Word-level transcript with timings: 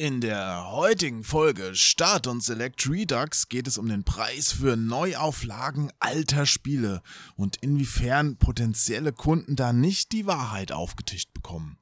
In 0.00 0.20
der 0.20 0.70
heutigen 0.70 1.24
Folge 1.24 1.74
Start 1.74 2.28
und 2.28 2.40
Select 2.40 2.88
Redux 2.88 3.48
geht 3.48 3.66
es 3.66 3.78
um 3.78 3.88
den 3.88 4.04
Preis 4.04 4.52
für 4.52 4.76
Neuauflagen 4.76 5.90
alter 5.98 6.46
Spiele 6.46 7.02
und 7.34 7.56
inwiefern 7.56 8.36
potenzielle 8.36 9.12
Kunden 9.12 9.56
da 9.56 9.72
nicht 9.72 10.12
die 10.12 10.24
Wahrheit 10.24 10.70
aufgetischt 10.70 11.34
bekommen. 11.34 11.78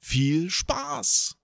Viel 0.00 0.50
Spaß! 0.50 1.36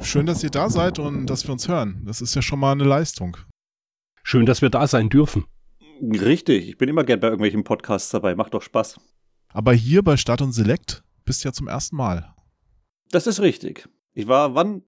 Schön, 0.00 0.26
dass 0.26 0.44
ihr 0.44 0.50
da 0.50 0.70
seid 0.70 1.00
und 1.00 1.26
dass 1.26 1.42
wir 1.42 1.50
uns 1.50 1.66
hören. 1.66 2.04
Das 2.06 2.20
ist 2.20 2.36
ja 2.36 2.42
schon 2.42 2.60
mal 2.60 2.70
eine 2.70 2.84
Leistung. 2.84 3.36
Schön, 4.28 4.44
dass 4.44 4.60
wir 4.60 4.70
da 4.70 4.88
sein 4.88 5.08
dürfen. 5.08 5.44
Richtig, 6.02 6.68
ich 6.68 6.78
bin 6.78 6.88
immer 6.88 7.04
gern 7.04 7.20
bei 7.20 7.28
irgendwelchen 7.28 7.62
Podcasts 7.62 8.10
dabei, 8.10 8.34
macht 8.34 8.54
doch 8.54 8.62
Spaß. 8.62 8.98
Aber 9.52 9.72
hier 9.72 10.02
bei 10.02 10.16
Start 10.16 10.42
und 10.42 10.50
Select 10.50 11.04
bist 11.24 11.44
du 11.44 11.48
ja 11.48 11.52
zum 11.52 11.68
ersten 11.68 11.94
Mal. 11.94 12.34
Das 13.12 13.28
ist 13.28 13.40
richtig. 13.40 13.88
Ich 14.14 14.26
war, 14.26 14.56
wann? 14.56 14.82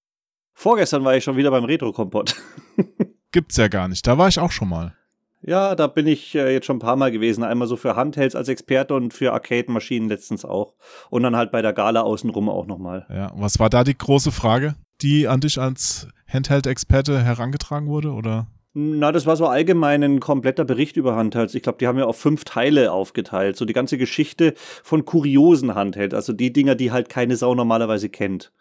Vorgestern 0.54 1.04
war 1.04 1.16
ich 1.16 1.22
schon 1.22 1.36
wieder 1.36 1.52
beim 1.52 1.62
Retro-Kompott. 1.62 2.34
Gibt's 3.30 3.56
ja 3.56 3.68
gar 3.68 3.86
nicht. 3.86 4.04
Da 4.08 4.18
war 4.18 4.26
ich 4.26 4.40
auch 4.40 4.50
schon 4.50 4.70
mal. 4.70 4.96
Ja, 5.40 5.76
da 5.76 5.86
bin 5.86 6.08
ich 6.08 6.34
äh, 6.34 6.52
jetzt 6.52 6.66
schon 6.66 6.78
ein 6.78 6.80
paar 6.80 6.96
Mal 6.96 7.12
gewesen. 7.12 7.44
Einmal 7.44 7.68
so 7.68 7.76
für 7.76 7.94
Handhelds 7.94 8.34
als 8.34 8.48
Experte 8.48 8.94
und 8.94 9.14
für 9.14 9.32
Arcade-Maschinen 9.32 10.08
letztens 10.08 10.44
auch. 10.44 10.74
Und 11.10 11.22
dann 11.22 11.36
halt 11.36 11.52
bei 11.52 11.62
der 11.62 11.74
Gala 11.74 12.00
außenrum 12.00 12.48
auch 12.48 12.66
nochmal. 12.66 13.06
Ja, 13.08 13.30
was 13.36 13.60
war 13.60 13.70
da 13.70 13.84
die 13.84 13.96
große 13.96 14.32
Frage, 14.32 14.74
die 15.00 15.28
an 15.28 15.38
dich 15.38 15.60
als 15.60 16.08
Handheld-Experte 16.26 17.22
herangetragen 17.22 17.86
wurde, 17.86 18.10
oder? 18.10 18.48
Na, 18.80 19.10
das 19.10 19.26
war 19.26 19.34
so 19.34 19.48
allgemein 19.48 20.04
ein 20.04 20.20
kompletter 20.20 20.64
Bericht 20.64 20.96
über 20.96 21.16
Handhelds. 21.16 21.52
Ich 21.56 21.64
glaube, 21.64 21.78
die 21.78 21.88
haben 21.88 21.98
ja 21.98 22.04
auf 22.04 22.16
fünf 22.16 22.44
Teile 22.44 22.92
aufgeteilt. 22.92 23.56
So 23.56 23.64
die 23.64 23.72
ganze 23.72 23.98
Geschichte 23.98 24.54
von 24.84 25.04
kuriosen 25.04 25.74
Handhelds. 25.74 26.14
Also 26.14 26.32
die 26.32 26.52
Dinger, 26.52 26.76
die 26.76 26.92
halt 26.92 27.08
keine 27.08 27.34
Sau 27.36 27.56
normalerweise 27.56 28.08
kennt. 28.08 28.52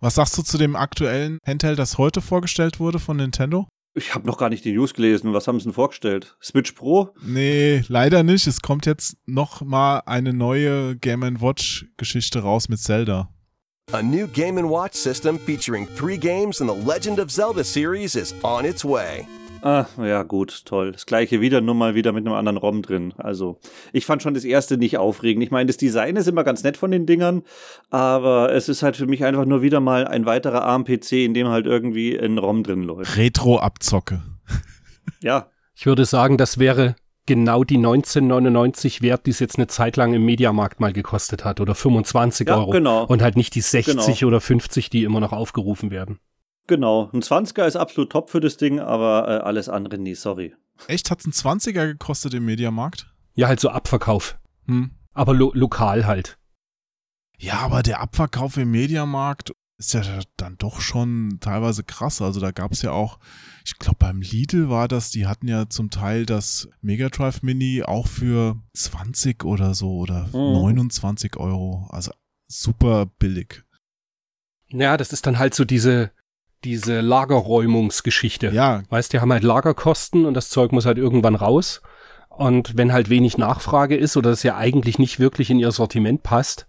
Was 0.00 0.16
sagst 0.16 0.36
du 0.36 0.42
zu 0.42 0.58
dem 0.58 0.74
aktuellen 0.74 1.38
Handheld, 1.46 1.78
das 1.78 1.98
heute 1.98 2.20
vorgestellt 2.20 2.80
wurde 2.80 2.98
von 2.98 3.18
Nintendo? 3.18 3.68
Ich 3.94 4.12
habe 4.12 4.26
noch 4.26 4.38
gar 4.38 4.48
nicht 4.48 4.64
die 4.64 4.72
News 4.72 4.92
gelesen. 4.92 5.32
Was 5.34 5.46
haben 5.46 5.60
sie 5.60 5.64
denn 5.64 5.72
vorgestellt? 5.72 6.36
Switch 6.42 6.72
Pro? 6.72 7.10
Nee, 7.24 7.84
leider 7.86 8.24
nicht. 8.24 8.48
Es 8.48 8.62
kommt 8.62 8.86
jetzt 8.86 9.18
noch 9.26 9.60
mal 9.60 10.02
eine 10.04 10.32
neue 10.32 10.96
Game 10.96 11.40
Watch 11.40 11.86
Geschichte 11.96 12.40
raus 12.40 12.68
mit 12.68 12.80
Zelda. 12.80 13.28
A 13.92 14.02
new 14.02 14.26
Game 14.26 14.56
Watch 14.56 14.96
system 14.96 15.38
featuring 15.38 15.86
three 15.96 16.16
games 16.16 16.60
in 16.60 16.66
the 16.66 16.74
Legend 16.74 17.20
of 17.20 17.30
Zelda 17.30 17.62
series 17.62 18.16
is 18.16 18.34
on 18.42 18.64
its 18.64 18.84
way. 18.84 19.28
Ah, 19.62 19.86
ja, 19.98 20.22
gut, 20.22 20.64
toll. 20.64 20.92
Das 20.92 21.06
gleiche 21.06 21.40
wieder, 21.40 21.60
nur 21.60 21.74
mal 21.74 21.94
wieder 21.94 22.12
mit 22.12 22.26
einem 22.26 22.34
anderen 22.34 22.56
ROM 22.56 22.82
drin. 22.82 23.12
Also, 23.18 23.58
ich 23.92 24.06
fand 24.06 24.22
schon 24.22 24.34
das 24.34 24.44
erste 24.44 24.78
nicht 24.78 24.96
aufregend. 24.98 25.42
Ich 25.42 25.50
meine, 25.50 25.66
das 25.66 25.76
Design 25.76 26.16
ist 26.16 26.28
immer 26.28 26.44
ganz 26.44 26.62
nett 26.62 26.76
von 26.76 26.90
den 26.90 27.06
Dingern, 27.06 27.42
aber 27.90 28.52
es 28.52 28.68
ist 28.68 28.82
halt 28.82 28.96
für 28.96 29.06
mich 29.06 29.24
einfach 29.24 29.44
nur 29.44 29.62
wieder 29.62 29.80
mal 29.80 30.06
ein 30.06 30.24
weiterer 30.26 30.62
ARM-PC, 30.62 31.12
in 31.24 31.34
dem 31.34 31.48
halt 31.48 31.66
irgendwie 31.66 32.18
ein 32.18 32.38
ROM 32.38 32.62
drin 32.62 32.82
läuft. 32.82 33.16
Retro-Abzocke. 33.16 34.22
ja. 35.22 35.48
Ich 35.74 35.86
würde 35.86 36.04
sagen, 36.04 36.38
das 36.38 36.58
wäre 36.58 36.96
genau 37.26 37.64
die 37.64 37.76
1999 37.76 39.02
wert, 39.02 39.26
die 39.26 39.30
es 39.30 39.38
jetzt 39.38 39.56
eine 39.56 39.66
Zeit 39.66 39.96
lang 39.96 40.14
im 40.14 40.24
Mediamarkt 40.24 40.80
mal 40.80 40.92
gekostet 40.92 41.44
hat 41.44 41.60
oder 41.60 41.74
25 41.74 42.48
ja, 42.48 42.56
Euro. 42.56 42.70
Genau. 42.70 43.04
Und 43.04 43.22
halt 43.22 43.36
nicht 43.36 43.54
die 43.54 43.60
60 43.60 43.94
Genau. 43.94 44.28
oder 44.28 44.40
50, 44.40 44.90
die 44.90 45.04
immer 45.04 45.20
noch 45.20 45.32
aufgerufen 45.32 45.90
werden. 45.90 46.18
Genau. 46.66 47.10
Ein 47.12 47.22
20er 47.22 47.66
ist 47.66 47.76
absolut 47.76 48.10
top 48.12 48.30
für 48.30 48.40
das 48.40 48.56
Ding, 48.56 48.80
aber 48.80 49.26
äh, 49.28 49.42
alles 49.42 49.68
andere 49.68 49.98
nie, 49.98 50.14
sorry. 50.14 50.54
Echt, 50.86 51.10
hat's 51.10 51.24
einen 51.24 51.32
20er 51.32 51.86
gekostet 51.86 52.34
im 52.34 52.44
Mediamarkt? 52.44 53.12
Ja, 53.34 53.48
halt 53.48 53.60
so 53.60 53.70
Abverkauf. 53.70 54.38
Hm. 54.66 54.92
Aber 55.12 55.34
lo 55.34 55.50
lokal 55.54 56.06
halt. 56.06 56.38
Ja, 57.38 57.58
aber 57.60 57.82
der 57.82 58.00
Abverkauf 58.00 58.56
im 58.56 58.70
Mediamarkt 58.70 59.52
ist 59.78 59.94
ja 59.94 60.02
dann 60.36 60.56
doch 60.58 60.80
schon 60.82 61.38
teilweise 61.40 61.82
krass. 61.84 62.20
Also 62.20 62.38
da 62.38 62.50
gab's 62.50 62.82
ja 62.82 62.92
auch, 62.92 63.18
ich 63.64 63.78
glaube 63.78 63.96
beim 63.98 64.20
Lidl 64.20 64.68
war 64.68 64.88
das, 64.88 65.10
die 65.10 65.26
hatten 65.26 65.48
ja 65.48 65.68
zum 65.70 65.88
Teil 65.90 66.26
das 66.26 66.68
Mega 66.82 67.08
Drive 67.08 67.42
Mini 67.42 67.82
auch 67.82 68.06
für 68.06 68.60
20 68.74 69.44
oder 69.44 69.74
so 69.74 69.96
oder 69.96 70.26
Mhm. 70.26 70.32
29 70.32 71.36
Euro. 71.38 71.86
Also 71.90 72.12
super 72.46 73.06
billig. 73.06 73.64
Ja, 74.68 74.96
das 74.98 75.12
ist 75.12 75.26
dann 75.26 75.38
halt 75.38 75.54
so 75.54 75.64
diese, 75.64 76.12
diese 76.64 77.00
Lagerräumungsgeschichte. 77.00 78.50
Ja, 78.50 78.82
Weißt, 78.88 79.12
die 79.12 79.20
haben 79.20 79.32
halt 79.32 79.44
Lagerkosten 79.44 80.26
und 80.26 80.34
das 80.34 80.50
Zeug 80.50 80.72
muss 80.72 80.86
halt 80.86 80.98
irgendwann 80.98 81.34
raus. 81.34 81.80
Und 82.28 82.76
wenn 82.76 82.92
halt 82.92 83.10
wenig 83.10 83.38
Nachfrage 83.38 83.96
ist 83.96 84.16
oder 84.16 84.30
es 84.30 84.42
ja 84.42 84.56
eigentlich 84.56 84.98
nicht 84.98 85.20
wirklich 85.20 85.50
in 85.50 85.58
ihr 85.58 85.72
Sortiment 85.72 86.22
passt, 86.22 86.66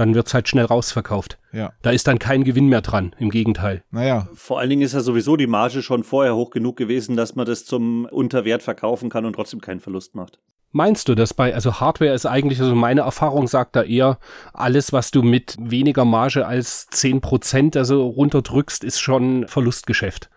dann 0.00 0.14
wird's 0.14 0.34
halt 0.34 0.48
schnell 0.48 0.64
rausverkauft. 0.64 1.38
ja. 1.52 1.72
Da 1.82 1.90
ist 1.90 2.06
dann 2.06 2.18
kein 2.18 2.44
Gewinn 2.44 2.68
mehr 2.68 2.80
dran, 2.80 3.14
im 3.18 3.30
Gegenteil. 3.30 3.84
Naja, 3.90 4.28
Vor 4.34 4.58
allen 4.58 4.70
Dingen 4.70 4.82
ist 4.82 4.94
ja 4.94 5.00
sowieso 5.00 5.36
die 5.36 5.46
Marge 5.46 5.82
schon 5.82 6.04
vorher 6.04 6.34
hoch 6.34 6.50
genug 6.50 6.76
gewesen, 6.76 7.16
dass 7.16 7.36
man 7.36 7.46
das 7.46 7.64
zum 7.64 8.06
Unterwert 8.06 8.62
verkaufen 8.62 9.10
kann 9.10 9.24
und 9.24 9.34
trotzdem 9.34 9.60
keinen 9.60 9.80
Verlust 9.80 10.14
macht. 10.14 10.38
Meinst 10.72 11.08
du 11.08 11.14
das 11.14 11.34
bei, 11.34 11.52
also 11.52 11.80
Hardware 11.80 12.14
ist 12.14 12.26
eigentlich, 12.26 12.60
also 12.60 12.74
meine 12.74 13.00
Erfahrung 13.00 13.48
sagt 13.48 13.74
da 13.74 13.82
eher, 13.82 14.18
alles, 14.52 14.92
was 14.92 15.10
du 15.10 15.22
mit 15.22 15.56
weniger 15.58 16.04
Marge 16.04 16.46
als 16.46 16.88
10% 16.92 17.76
also 17.76 18.06
runterdrückst, 18.06 18.84
ist 18.84 19.00
schon 19.00 19.48
Verlustgeschäft. 19.48 20.30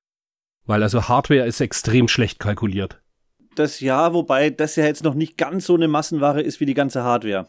Weil 0.66 0.82
also 0.82 1.08
Hardware 1.08 1.46
ist 1.46 1.62
extrem 1.62 2.08
schlecht 2.08 2.40
kalkuliert. 2.40 3.00
Das 3.56 3.80
ja, 3.80 4.14
wobei 4.14 4.50
das 4.50 4.76
ja 4.76 4.86
jetzt 4.86 5.04
noch 5.04 5.14
nicht 5.14 5.38
ganz 5.38 5.68
so 5.68 5.76
eine 5.76 5.88
Massenware 5.88 6.42
ist 6.42 6.60
wie 6.60 6.66
die 6.66 6.74
ganze 6.74 7.04
Hardware. 7.04 7.48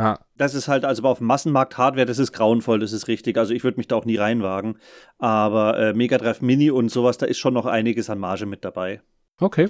Ja, 0.00 0.18
Das 0.38 0.54
ist 0.54 0.66
halt, 0.66 0.86
also 0.86 1.02
auf 1.02 1.18
dem 1.18 1.26
Massenmarkt 1.26 1.76
Hardware, 1.76 2.06
das 2.06 2.18
ist 2.18 2.32
grauenvoll, 2.32 2.78
das 2.78 2.92
ist 2.92 3.06
richtig. 3.06 3.36
Also 3.36 3.52
ich 3.52 3.64
würde 3.64 3.76
mich 3.76 3.86
da 3.86 3.96
auch 3.96 4.06
nie 4.06 4.16
reinwagen. 4.16 4.78
Aber 5.18 5.78
äh, 5.78 5.92
Mega 5.92 6.16
Drive 6.16 6.40
Mini 6.40 6.70
und 6.70 6.88
sowas, 6.88 7.18
da 7.18 7.26
ist 7.26 7.38
schon 7.38 7.52
noch 7.52 7.66
einiges 7.66 8.08
an 8.08 8.18
Marge 8.18 8.46
mit 8.46 8.64
dabei. 8.64 9.02
okay. 9.40 9.68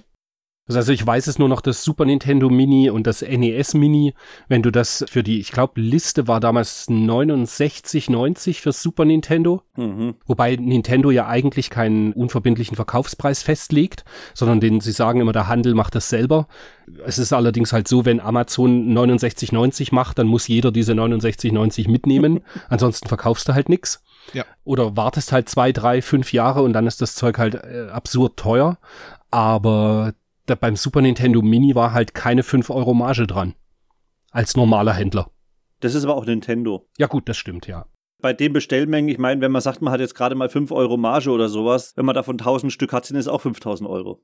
Also 0.76 0.92
ich 0.92 1.06
weiß 1.06 1.26
es 1.26 1.38
nur 1.38 1.48
noch, 1.48 1.60
das 1.60 1.84
Super 1.84 2.04
Nintendo 2.04 2.48
Mini 2.48 2.90
und 2.90 3.06
das 3.06 3.22
NES 3.22 3.74
Mini, 3.74 4.14
wenn 4.48 4.62
du 4.62 4.70
das 4.70 5.04
für 5.08 5.22
die, 5.22 5.40
ich 5.40 5.52
glaube, 5.52 5.80
Liste 5.80 6.28
war 6.28 6.40
damals 6.40 6.88
69,90 6.88 8.60
fürs 8.60 8.82
Super 8.82 9.04
Nintendo. 9.04 9.62
Mhm. 9.76 10.14
Wobei 10.26 10.56
Nintendo 10.56 11.10
ja 11.10 11.26
eigentlich 11.26 11.70
keinen 11.70 12.12
unverbindlichen 12.12 12.76
Verkaufspreis 12.76 13.42
festlegt, 13.42 14.04
sondern 14.34 14.60
den, 14.60 14.80
sie 14.80 14.92
sagen 14.92 15.20
immer, 15.20 15.32
der 15.32 15.48
Handel 15.48 15.74
macht 15.74 15.94
das 15.94 16.08
selber. 16.08 16.46
Es 17.04 17.18
ist 17.18 17.32
allerdings 17.32 17.72
halt 17.72 17.88
so, 17.88 18.04
wenn 18.04 18.20
Amazon 18.20 18.92
69,90 18.92 19.94
macht, 19.94 20.18
dann 20.18 20.26
muss 20.26 20.48
jeder 20.48 20.72
diese 20.72 20.92
69,90 20.92 21.90
mitnehmen. 21.90 22.40
Ansonsten 22.68 23.08
verkaufst 23.08 23.48
du 23.48 23.54
halt 23.54 23.68
nix. 23.68 24.02
Ja. 24.32 24.44
Oder 24.64 24.96
wartest 24.96 25.32
halt 25.32 25.48
zwei, 25.48 25.72
drei, 25.72 26.02
fünf 26.02 26.32
Jahre 26.32 26.62
und 26.62 26.72
dann 26.72 26.86
ist 26.86 27.00
das 27.00 27.14
Zeug 27.14 27.38
halt 27.38 27.54
äh, 27.54 27.88
absurd 27.90 28.36
teuer. 28.36 28.78
Aber 29.30 30.12
da, 30.50 30.54
beim 30.54 30.76
Super 30.76 31.00
Nintendo 31.00 31.42
Mini 31.42 31.74
war 31.74 31.92
halt 31.92 32.14
keine 32.14 32.42
5 32.42 32.70
Euro 32.70 32.94
Marge 32.94 33.26
dran. 33.26 33.54
Als 34.30 34.56
normaler 34.56 34.92
Händler. 34.92 35.30
Das 35.80 35.94
ist 35.94 36.04
aber 36.04 36.14
auch 36.16 36.26
Nintendo. 36.26 36.86
Ja 36.98 37.06
gut, 37.06 37.28
das 37.28 37.36
stimmt, 37.36 37.66
ja. 37.66 37.86
Bei 38.20 38.32
den 38.34 38.52
Bestellmengen, 38.52 39.08
ich 39.08 39.18
meine, 39.18 39.40
wenn 39.40 39.50
man 39.50 39.62
sagt, 39.62 39.80
man 39.80 39.92
hat 39.92 40.00
jetzt 40.00 40.14
gerade 40.14 40.34
mal 40.34 40.50
5 40.50 40.70
Euro 40.72 40.96
Marge 40.98 41.30
oder 41.30 41.48
sowas, 41.48 41.94
wenn 41.96 42.04
man 42.04 42.14
davon 42.14 42.34
1000 42.34 42.70
Stück 42.72 42.92
hat, 42.92 43.06
sind 43.06 43.16
es 43.16 43.28
auch 43.28 43.40
5000 43.40 43.88
Euro. 43.88 44.22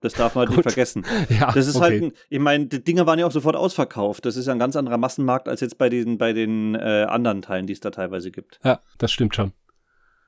Das 0.00 0.12
darf 0.12 0.34
man 0.34 0.46
halt 0.46 0.56
nicht 0.56 0.62
vergessen. 0.64 1.06
Ja, 1.30 1.50
Das 1.50 1.66
ist 1.66 1.76
okay. 1.76 1.84
halt, 1.84 2.02
ein, 2.02 2.12
ich 2.28 2.38
meine, 2.38 2.66
die 2.66 2.84
Dinger 2.84 3.06
waren 3.06 3.18
ja 3.18 3.26
auch 3.26 3.32
sofort 3.32 3.56
ausverkauft. 3.56 4.26
Das 4.26 4.36
ist 4.36 4.46
ja 4.46 4.52
ein 4.52 4.58
ganz 4.58 4.76
anderer 4.76 4.98
Massenmarkt 4.98 5.48
als 5.48 5.62
jetzt 5.62 5.78
bei 5.78 5.88
den, 5.88 6.18
bei 6.18 6.34
den 6.34 6.74
äh, 6.74 7.06
anderen 7.08 7.40
Teilen, 7.40 7.66
die 7.66 7.72
es 7.72 7.80
da 7.80 7.90
teilweise 7.90 8.30
gibt. 8.30 8.60
Ja, 8.62 8.80
das 8.98 9.10
stimmt 9.10 9.34
schon. 9.34 9.52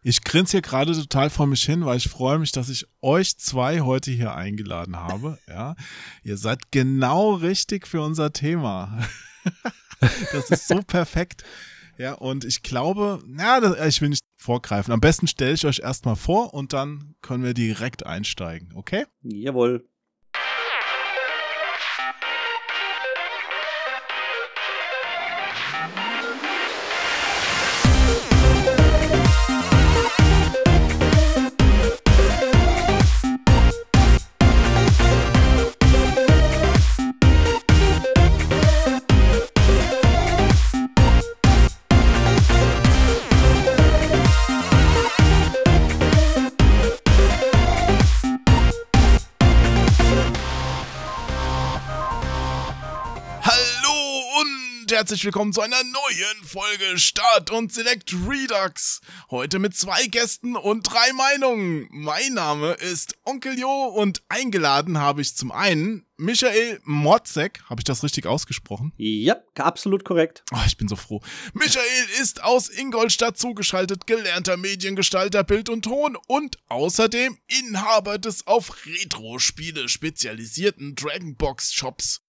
Ich 0.09 0.22
grinse 0.22 0.53
hier 0.53 0.62
gerade 0.62 0.93
total 0.93 1.31
vor 1.31 1.49
mich 1.49 1.65
hin, 1.65 1.84
weil 1.84 1.97
ich 1.97 2.09
freue 2.09 2.39
mich, 2.39 2.53
dass 2.53 2.69
ich 2.69 2.87
euch 3.03 3.39
zwei 3.39 3.81
heute 3.81 4.12
hier 4.12 4.34
eingeladen 4.34 4.97
habe. 4.97 5.38
Ja, 5.49 5.75
ihr 6.23 6.37
seid 6.37 6.70
genau 6.70 7.35
richtig 7.35 7.87
für 7.87 8.03
unser 8.03 8.32
Thema. 8.32 8.99
das 10.32 10.50
ist 10.50 10.69
so 10.69 10.82
perfekt. 10.82 11.44
Ja, 11.99 12.12
und 12.14 12.44
ich 12.44 12.62
glaube, 12.62 13.23
na, 13.26 13.58
das, 13.61 13.87
ich 13.87 14.03
will 14.03 14.11
nicht 14.11 14.25
vorgreifen. 14.37 14.93
Am 14.93 15.00
besten 15.00 15.26
stelle 15.26 15.55
ich 15.55 15.67
euch 15.67 15.81
erstmal 15.81 16.17
vor 16.17 16.53
und 16.53 16.73
dann 16.73 17.14
können 17.23 17.43
wir 17.43 17.55
direkt 17.55 18.05
einsteigen, 18.05 18.73
okay? 18.75 19.06
Jawohl. 19.23 19.88
Herzlich 54.96 55.26
willkommen 55.26 55.52
zu 55.52 55.60
einer 55.60 55.82
neuen 55.84 56.44
Folge 56.46 56.96
Start 56.96 57.50
und 57.50 57.70
Select 57.70 58.14
Redux. 58.26 59.02
Heute 59.31 59.58
mit 59.58 59.76
zwei 59.76 60.06
Gästen 60.06 60.56
und 60.56 60.90
drei 60.90 61.12
Meinungen. 61.12 61.87
Mein 61.90 62.32
Name 62.32 62.72
ist 62.72 63.14
Onkel 63.22 63.58
Jo 63.58 63.93
und 63.94 64.22
eingeladen 64.31 64.96
habe 64.96 65.20
ich 65.20 65.37
zum 65.37 65.52
einen 65.52 66.06
Michael 66.16 66.81
Motzek. 66.84 67.60
Habe 67.69 67.81
ich 67.81 67.84
das 67.84 68.04
richtig 68.04 68.25
ausgesprochen? 68.25 68.94
Ja, 68.96 69.37
absolut 69.58 70.02
korrekt. 70.02 70.44
Oh, 70.54 70.62
ich 70.66 70.78
bin 70.78 70.88
so 70.88 70.96
froh. 70.96 71.20
Michael 71.52 72.06
ist 72.19 72.43
aus 72.43 72.70
Ingolstadt 72.70 73.37
zugeschaltet, 73.37 74.06
gelernter 74.06 74.56
Mediengestalter, 74.56 75.44
Bild 75.44 75.69
und 75.69 75.82
Ton 75.82 76.16
und 76.26 76.56
außerdem 76.69 77.37
Inhaber 77.48 78.16
des 78.16 78.46
auf 78.46 78.87
Retro-Spiele 78.87 79.90
spezialisierten 79.90 80.94
Dragonbox 80.94 81.75
Shops. 81.75 82.22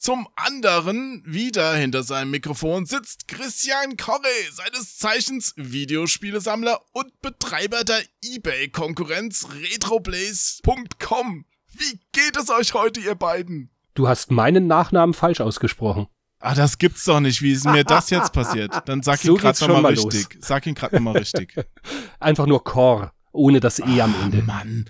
Zum 0.00 0.28
anderen, 0.36 1.24
wieder 1.26 1.74
hinter 1.74 2.04
seinem 2.04 2.30
Mikrofon, 2.30 2.86
sitzt 2.86 3.26
Christian 3.26 3.96
Corre, 3.96 4.22
seines 4.52 4.96
Zeichens 4.96 5.54
Videospielesammler 5.56 6.80
und 6.92 7.20
Betreiber 7.20 7.82
der 7.82 8.00
Ebay-Konkurrenz 8.22 9.48
retroblaze.com. 9.60 11.44
Wie 11.72 12.00
geht 12.12 12.36
es 12.36 12.48
euch 12.48 12.74
heute, 12.74 13.00
ihr 13.00 13.16
beiden? 13.16 13.70
Du 13.94 14.06
hast 14.06 14.30
meinen 14.30 14.68
Nachnamen 14.68 15.14
falsch 15.14 15.40
ausgesprochen. 15.40 16.06
Ah, 16.38 16.54
das 16.54 16.78
gibt's 16.78 17.02
doch 17.04 17.18
nicht. 17.18 17.42
Wie 17.42 17.50
ist 17.52 17.64
mir 17.64 17.82
das 17.82 18.10
jetzt 18.10 18.32
passiert? 18.32 18.72
Dann 18.86 19.02
sag 19.02 19.18
So 19.18 19.32
ihn 19.32 19.38
grad 19.38 19.60
nochmal 19.60 19.82
mal 19.82 19.94
richtig. 19.94 20.34
los. 20.34 20.46
Sag 20.46 20.64
ihn 20.68 20.76
grad 20.76 20.92
nochmal 20.92 21.16
richtig. 21.18 21.56
Einfach 22.20 22.46
nur 22.46 22.62
Cor, 22.62 23.12
ohne 23.32 23.58
das 23.58 23.80
E 23.80 24.00
am 24.00 24.14
Ende. 24.22 24.42
Mann, 24.42 24.84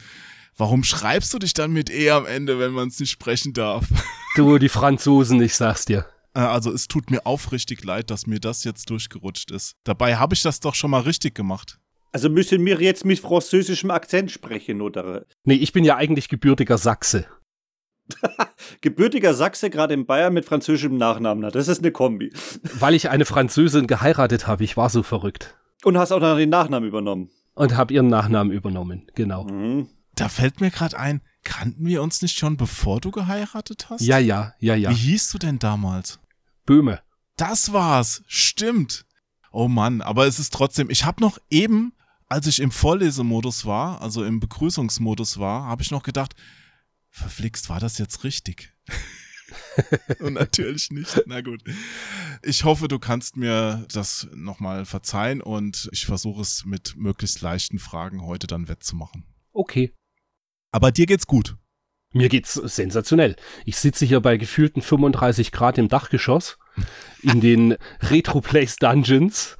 warum 0.58 0.84
schreibst 0.84 1.32
du 1.32 1.38
dich 1.38 1.55
dann 1.55 1.72
mit 1.72 1.88
E 1.90 2.10
am 2.10 2.26
Ende, 2.26 2.58
wenn 2.58 2.72
man 2.72 2.88
es 2.88 3.00
nicht 3.00 3.10
sprechen 3.10 3.52
darf? 3.52 3.87
Du, 4.37 4.58
die 4.58 4.69
Franzosen, 4.69 5.43
ich 5.43 5.55
sag's 5.56 5.84
dir. 5.87 6.06
Äh, 6.34 6.40
Also 6.40 6.70
es 6.72 6.87
tut 6.87 7.10
mir 7.10 7.26
aufrichtig 7.26 7.82
leid, 7.82 8.10
dass 8.10 8.26
mir 8.28 8.38
das 8.38 8.62
jetzt 8.62 8.88
durchgerutscht 8.90 9.50
ist. 9.50 9.72
Dabei 9.82 10.16
habe 10.16 10.34
ich 10.34 10.43
das 10.43 10.60
doch 10.60 10.76
schon 10.76 10.93
mal 10.93 11.00
richtig 11.00 11.34
gemacht. 11.34 11.78
Also 12.12 12.28
müssen 12.28 12.64
wir 12.64 12.81
jetzt 12.81 13.05
mit 13.05 13.19
französischem 13.19 13.90
Akzent 13.90 14.31
sprechen, 14.31 14.81
oder? 14.81 15.25
Nee, 15.44 15.55
ich 15.55 15.72
bin 15.72 15.82
ja 15.84 15.96
eigentlich 15.96 16.28
gebürtiger 16.28 16.78
Sachse. 16.78 17.26
Gebürtiger 18.81 19.34
Sachse, 19.34 19.70
gerade 19.70 19.94
in 19.94 20.06
Bayern 20.06 20.32
mit 20.32 20.44
französischem 20.44 20.96
Nachnamen. 20.96 21.43
Na, 21.43 21.50
Das 21.50 21.69
ist 21.69 21.81
eine 21.81 21.90
Kombi. 21.90 22.32
Weil 22.78 22.94
ich 22.94 23.11
eine 23.11 23.25
Französin 23.25 23.87
geheiratet 23.87 24.46
habe, 24.46 24.62
ich 24.64 24.76
war 24.76 24.88
so 24.90 25.02
verrückt. 25.02 25.56
Und 25.84 25.99
hast 25.99 26.12
auch 26.12 26.20
noch 26.20 26.37
den 26.37 26.50
Nachnamen 26.50 26.88
übernommen. 26.88 27.31
Und 27.54 27.76
habe 27.76 27.93
ihren 27.93 28.06
Nachnamen 28.08 28.52
übernommen, 28.52 29.06
genau. 29.14 29.44
Mhm. 29.44 29.88
Da 30.19 30.29
fällt 30.29 30.61
mir 30.61 30.73
gerade 30.73 30.99
ein, 30.99 31.20
kannten 31.44 31.87
wir 31.87 32.03
uns 32.03 32.23
nicht 32.23 32.37
schon, 32.37 32.56
bevor 32.56 33.00
du 33.00 33.12
geheiratet 33.12 33.88
hast? 33.88 34.00
Ja, 34.00 34.19
ja, 34.19 34.53
ja, 34.59 34.75
ja. 34.75 34.91
Wie 34.91 34.94
hieß 34.94 35.31
du 35.31 35.38
denn 35.38 35.61
damals? 35.61 36.19
Böhme. 36.67 37.00
Das 37.37 37.73
war's, 37.73 38.25
stimmt. 38.26 39.06
Oh 39.53 39.69
Mann, 39.69 40.03
aber 40.03 40.26
es 40.26 40.41
ist 40.41 40.53
trotzdem, 40.53 40.91
ich 40.91 41.05
habe 41.05 41.20
noch 41.20 41.38
eben, 41.50 41.93
als 42.26 42.49
ich 42.49 42.59
im 42.59 42.73
Vorlesemodus 42.73 43.65
war, 43.65 44.03
also 44.03 44.25
im 44.25 44.41
Begrüßungsmodus 44.41 45.38
war, 45.38 45.67
habe 45.67 45.82
ich 45.82 45.93
noch 45.93 46.03
gedacht, 46.03 46.35
verflixt, 47.11 47.69
war 47.69 47.79
das 47.79 47.99
jetzt 47.99 48.25
richtig? 48.25 48.75
Und 50.19 50.32
natürlich 50.32 50.91
nicht. 50.91 51.23
Na 51.26 51.43
gut. 51.43 51.62
Ich 52.43 52.64
hoffe, 52.64 52.88
du 52.88 52.99
kannst 52.99 53.37
mir 53.37 53.87
das 53.93 54.26
nochmal 54.35 54.85
verzeihen 54.85 55.41
und 55.41 55.88
ich 55.93 56.06
versuche 56.06 56.43
es 56.43 56.64
mit 56.64 56.97
möglichst 56.97 57.41
leichten 57.41 57.79
Fragen 57.79 58.23
heute 58.23 58.47
dann 58.49 58.69
wettzumachen. 58.69 59.25
Okay. 59.53 59.94
Aber 60.73 60.93
dir 60.93 61.06
geht's 61.06 61.26
gut. 61.26 61.56
Mir 62.12 62.29
geht's 62.29 62.55
sensationell. 62.55 63.37
Ich 63.65 63.76
sitze 63.76 64.06
hier 64.06 64.20
bei 64.20 64.38
gefühlten 64.38 64.81
35 64.81 65.53
Grad 65.53 65.76
im 65.76 65.88
Dachgeschoss 65.88 66.59
in 67.23 67.41
den 67.43 67.76
Retroplace 68.00 68.76
Dungeons. 68.76 69.56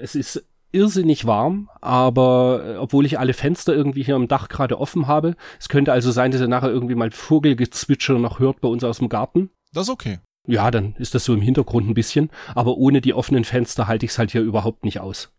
Es 0.00 0.14
ist 0.14 0.44
irrsinnig 0.72 1.26
warm, 1.26 1.70
aber 1.80 2.64
äh, 2.64 2.76
obwohl 2.76 3.06
ich 3.06 3.18
alle 3.18 3.34
Fenster 3.34 3.74
irgendwie 3.74 4.02
hier 4.02 4.16
am 4.16 4.26
Dach 4.26 4.48
gerade 4.48 4.80
offen 4.80 5.06
habe, 5.06 5.36
es 5.60 5.68
könnte 5.68 5.92
also 5.92 6.10
sein, 6.10 6.32
dass 6.32 6.40
ihr 6.40 6.48
nachher 6.48 6.70
irgendwie 6.70 6.94
mal 6.94 7.10
Vogelgezwitscher 7.10 8.18
noch 8.18 8.38
hört 8.38 8.60
bei 8.60 8.68
uns 8.68 8.82
aus 8.82 8.98
dem 8.98 9.08
Garten. 9.08 9.50
Das 9.72 9.84
ist 9.84 9.92
okay. 9.92 10.18
Ja, 10.46 10.70
dann 10.70 10.96
ist 10.96 11.14
das 11.14 11.24
so 11.24 11.34
im 11.34 11.40
Hintergrund 11.40 11.88
ein 11.88 11.94
bisschen, 11.94 12.30
aber 12.54 12.76
ohne 12.76 13.00
die 13.00 13.14
offenen 13.14 13.44
Fenster 13.44 13.86
halte 13.86 14.06
ich 14.06 14.12
es 14.12 14.18
halt 14.18 14.32
hier 14.32 14.42
überhaupt 14.42 14.84
nicht 14.84 14.98
aus. 14.98 15.32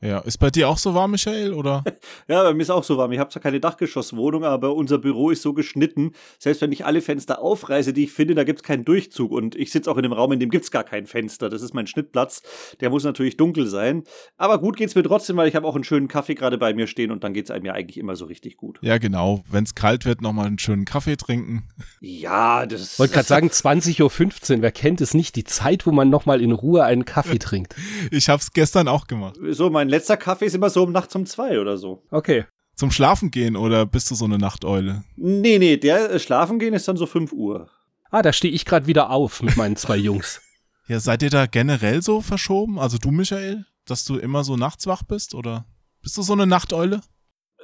Ja, 0.00 0.18
ist 0.20 0.38
bei 0.38 0.50
dir 0.50 0.68
auch 0.68 0.78
so 0.78 0.94
warm, 0.94 1.10
Michael, 1.10 1.52
oder? 1.52 1.82
Ja, 2.28 2.42
bei 2.42 2.54
mir 2.54 2.62
ist 2.62 2.70
auch 2.70 2.84
so 2.84 2.98
warm. 2.98 3.10
Ich 3.12 3.18
habe 3.18 3.30
zwar 3.30 3.42
keine 3.42 3.58
Dachgeschosswohnung, 3.58 4.44
aber 4.44 4.74
unser 4.74 4.98
Büro 4.98 5.30
ist 5.30 5.42
so 5.42 5.54
geschnitten. 5.54 6.12
Selbst 6.38 6.60
wenn 6.60 6.72
ich 6.72 6.84
alle 6.84 7.00
Fenster 7.00 7.40
aufreiße, 7.40 7.92
die 7.92 8.04
ich 8.04 8.12
finde, 8.12 8.34
da 8.34 8.44
gibt's 8.44 8.62
keinen 8.62 8.84
Durchzug. 8.84 9.32
Und 9.32 9.56
ich 9.56 9.72
sitze 9.72 9.90
auch 9.90 9.96
in 9.96 10.04
einem 10.04 10.12
Raum, 10.12 10.32
in 10.32 10.40
dem 10.40 10.50
gibt's 10.50 10.70
gar 10.70 10.84
kein 10.84 11.06
Fenster. 11.06 11.48
Das 11.48 11.62
ist 11.62 11.74
mein 11.74 11.86
Schnittplatz. 11.86 12.42
Der 12.80 12.90
muss 12.90 13.04
natürlich 13.04 13.36
dunkel 13.36 13.66
sein. 13.66 14.04
Aber 14.36 14.58
gut 14.58 14.76
geht's 14.76 14.94
mir 14.94 15.02
trotzdem, 15.02 15.36
weil 15.36 15.48
ich 15.48 15.56
habe 15.56 15.66
auch 15.66 15.74
einen 15.74 15.84
schönen 15.84 16.06
Kaffee 16.06 16.34
gerade 16.34 16.58
bei 16.58 16.74
mir 16.74 16.86
stehen 16.86 17.10
und 17.10 17.24
dann 17.24 17.32
geht's 17.32 17.50
einem 17.50 17.64
ja 17.64 17.72
eigentlich 17.72 17.98
immer 17.98 18.14
so 18.14 18.26
richtig 18.26 18.56
gut. 18.56 18.78
Ja, 18.82 18.98
genau. 18.98 19.42
Wenn's 19.50 19.74
kalt 19.74 20.04
wird, 20.04 20.20
nochmal 20.20 20.46
einen 20.46 20.58
schönen 20.58 20.84
Kaffee 20.84 21.16
trinken. 21.16 21.64
Ja, 22.00 22.66
das 22.66 22.98
Wollte 22.98 23.14
gerade 23.14 23.28
sagen, 23.28 23.48
20.15 23.48 24.56
Uhr, 24.56 24.62
wer 24.62 24.72
kennt 24.72 25.00
es 25.00 25.14
nicht, 25.14 25.34
die 25.34 25.44
Zeit, 25.44 25.86
wo 25.86 25.92
man 25.92 26.10
nochmal 26.10 26.40
in 26.42 26.52
Ruhe 26.52 26.84
einen 26.84 27.04
Kaffee 27.04 27.38
trinkt. 27.38 27.74
Ich 28.10 28.28
hab's 28.28 28.52
gestern 28.52 28.86
auch 28.86 29.06
gemacht. 29.06 29.36
So, 29.50 29.70
mein 29.70 29.87
letzter 29.88 30.16
Kaffee 30.16 30.46
ist 30.46 30.54
immer 30.54 30.70
so 30.70 30.82
um 30.82 30.92
nachts 30.92 31.14
um 31.14 31.26
zwei 31.26 31.60
oder 31.60 31.76
so. 31.76 32.02
Okay. 32.10 32.44
Zum 32.74 32.90
Schlafen 32.90 33.30
gehen 33.30 33.56
oder 33.56 33.86
bist 33.86 34.10
du 34.10 34.14
so 34.14 34.24
eine 34.24 34.38
Nachteule? 34.38 35.02
Nee, 35.16 35.58
nee, 35.58 35.76
der 35.76 36.10
äh, 36.10 36.18
Schlafen 36.20 36.58
gehen 36.58 36.74
ist 36.74 36.86
dann 36.86 36.96
so 36.96 37.06
5 37.06 37.32
Uhr. 37.32 37.68
Ah, 38.10 38.22
da 38.22 38.32
stehe 38.32 38.54
ich 38.54 38.64
gerade 38.64 38.86
wieder 38.86 39.10
auf 39.10 39.42
mit 39.42 39.56
meinen 39.56 39.76
zwei 39.76 39.96
Jungs. 39.96 40.40
Ja, 40.90 41.00
seid 41.00 41.22
ihr 41.22 41.28
da 41.28 41.44
generell 41.44 42.00
so 42.00 42.22
verschoben? 42.22 42.78
Also 42.78 42.96
du, 42.96 43.10
Michael, 43.10 43.66
dass 43.84 44.06
du 44.06 44.16
immer 44.16 44.42
so 44.42 44.56
nachts 44.56 44.86
wach 44.86 45.02
bist 45.02 45.34
oder 45.34 45.66
bist 46.00 46.16
du 46.16 46.22
so 46.22 46.32
eine 46.32 46.46
Nachteule? 46.46 47.02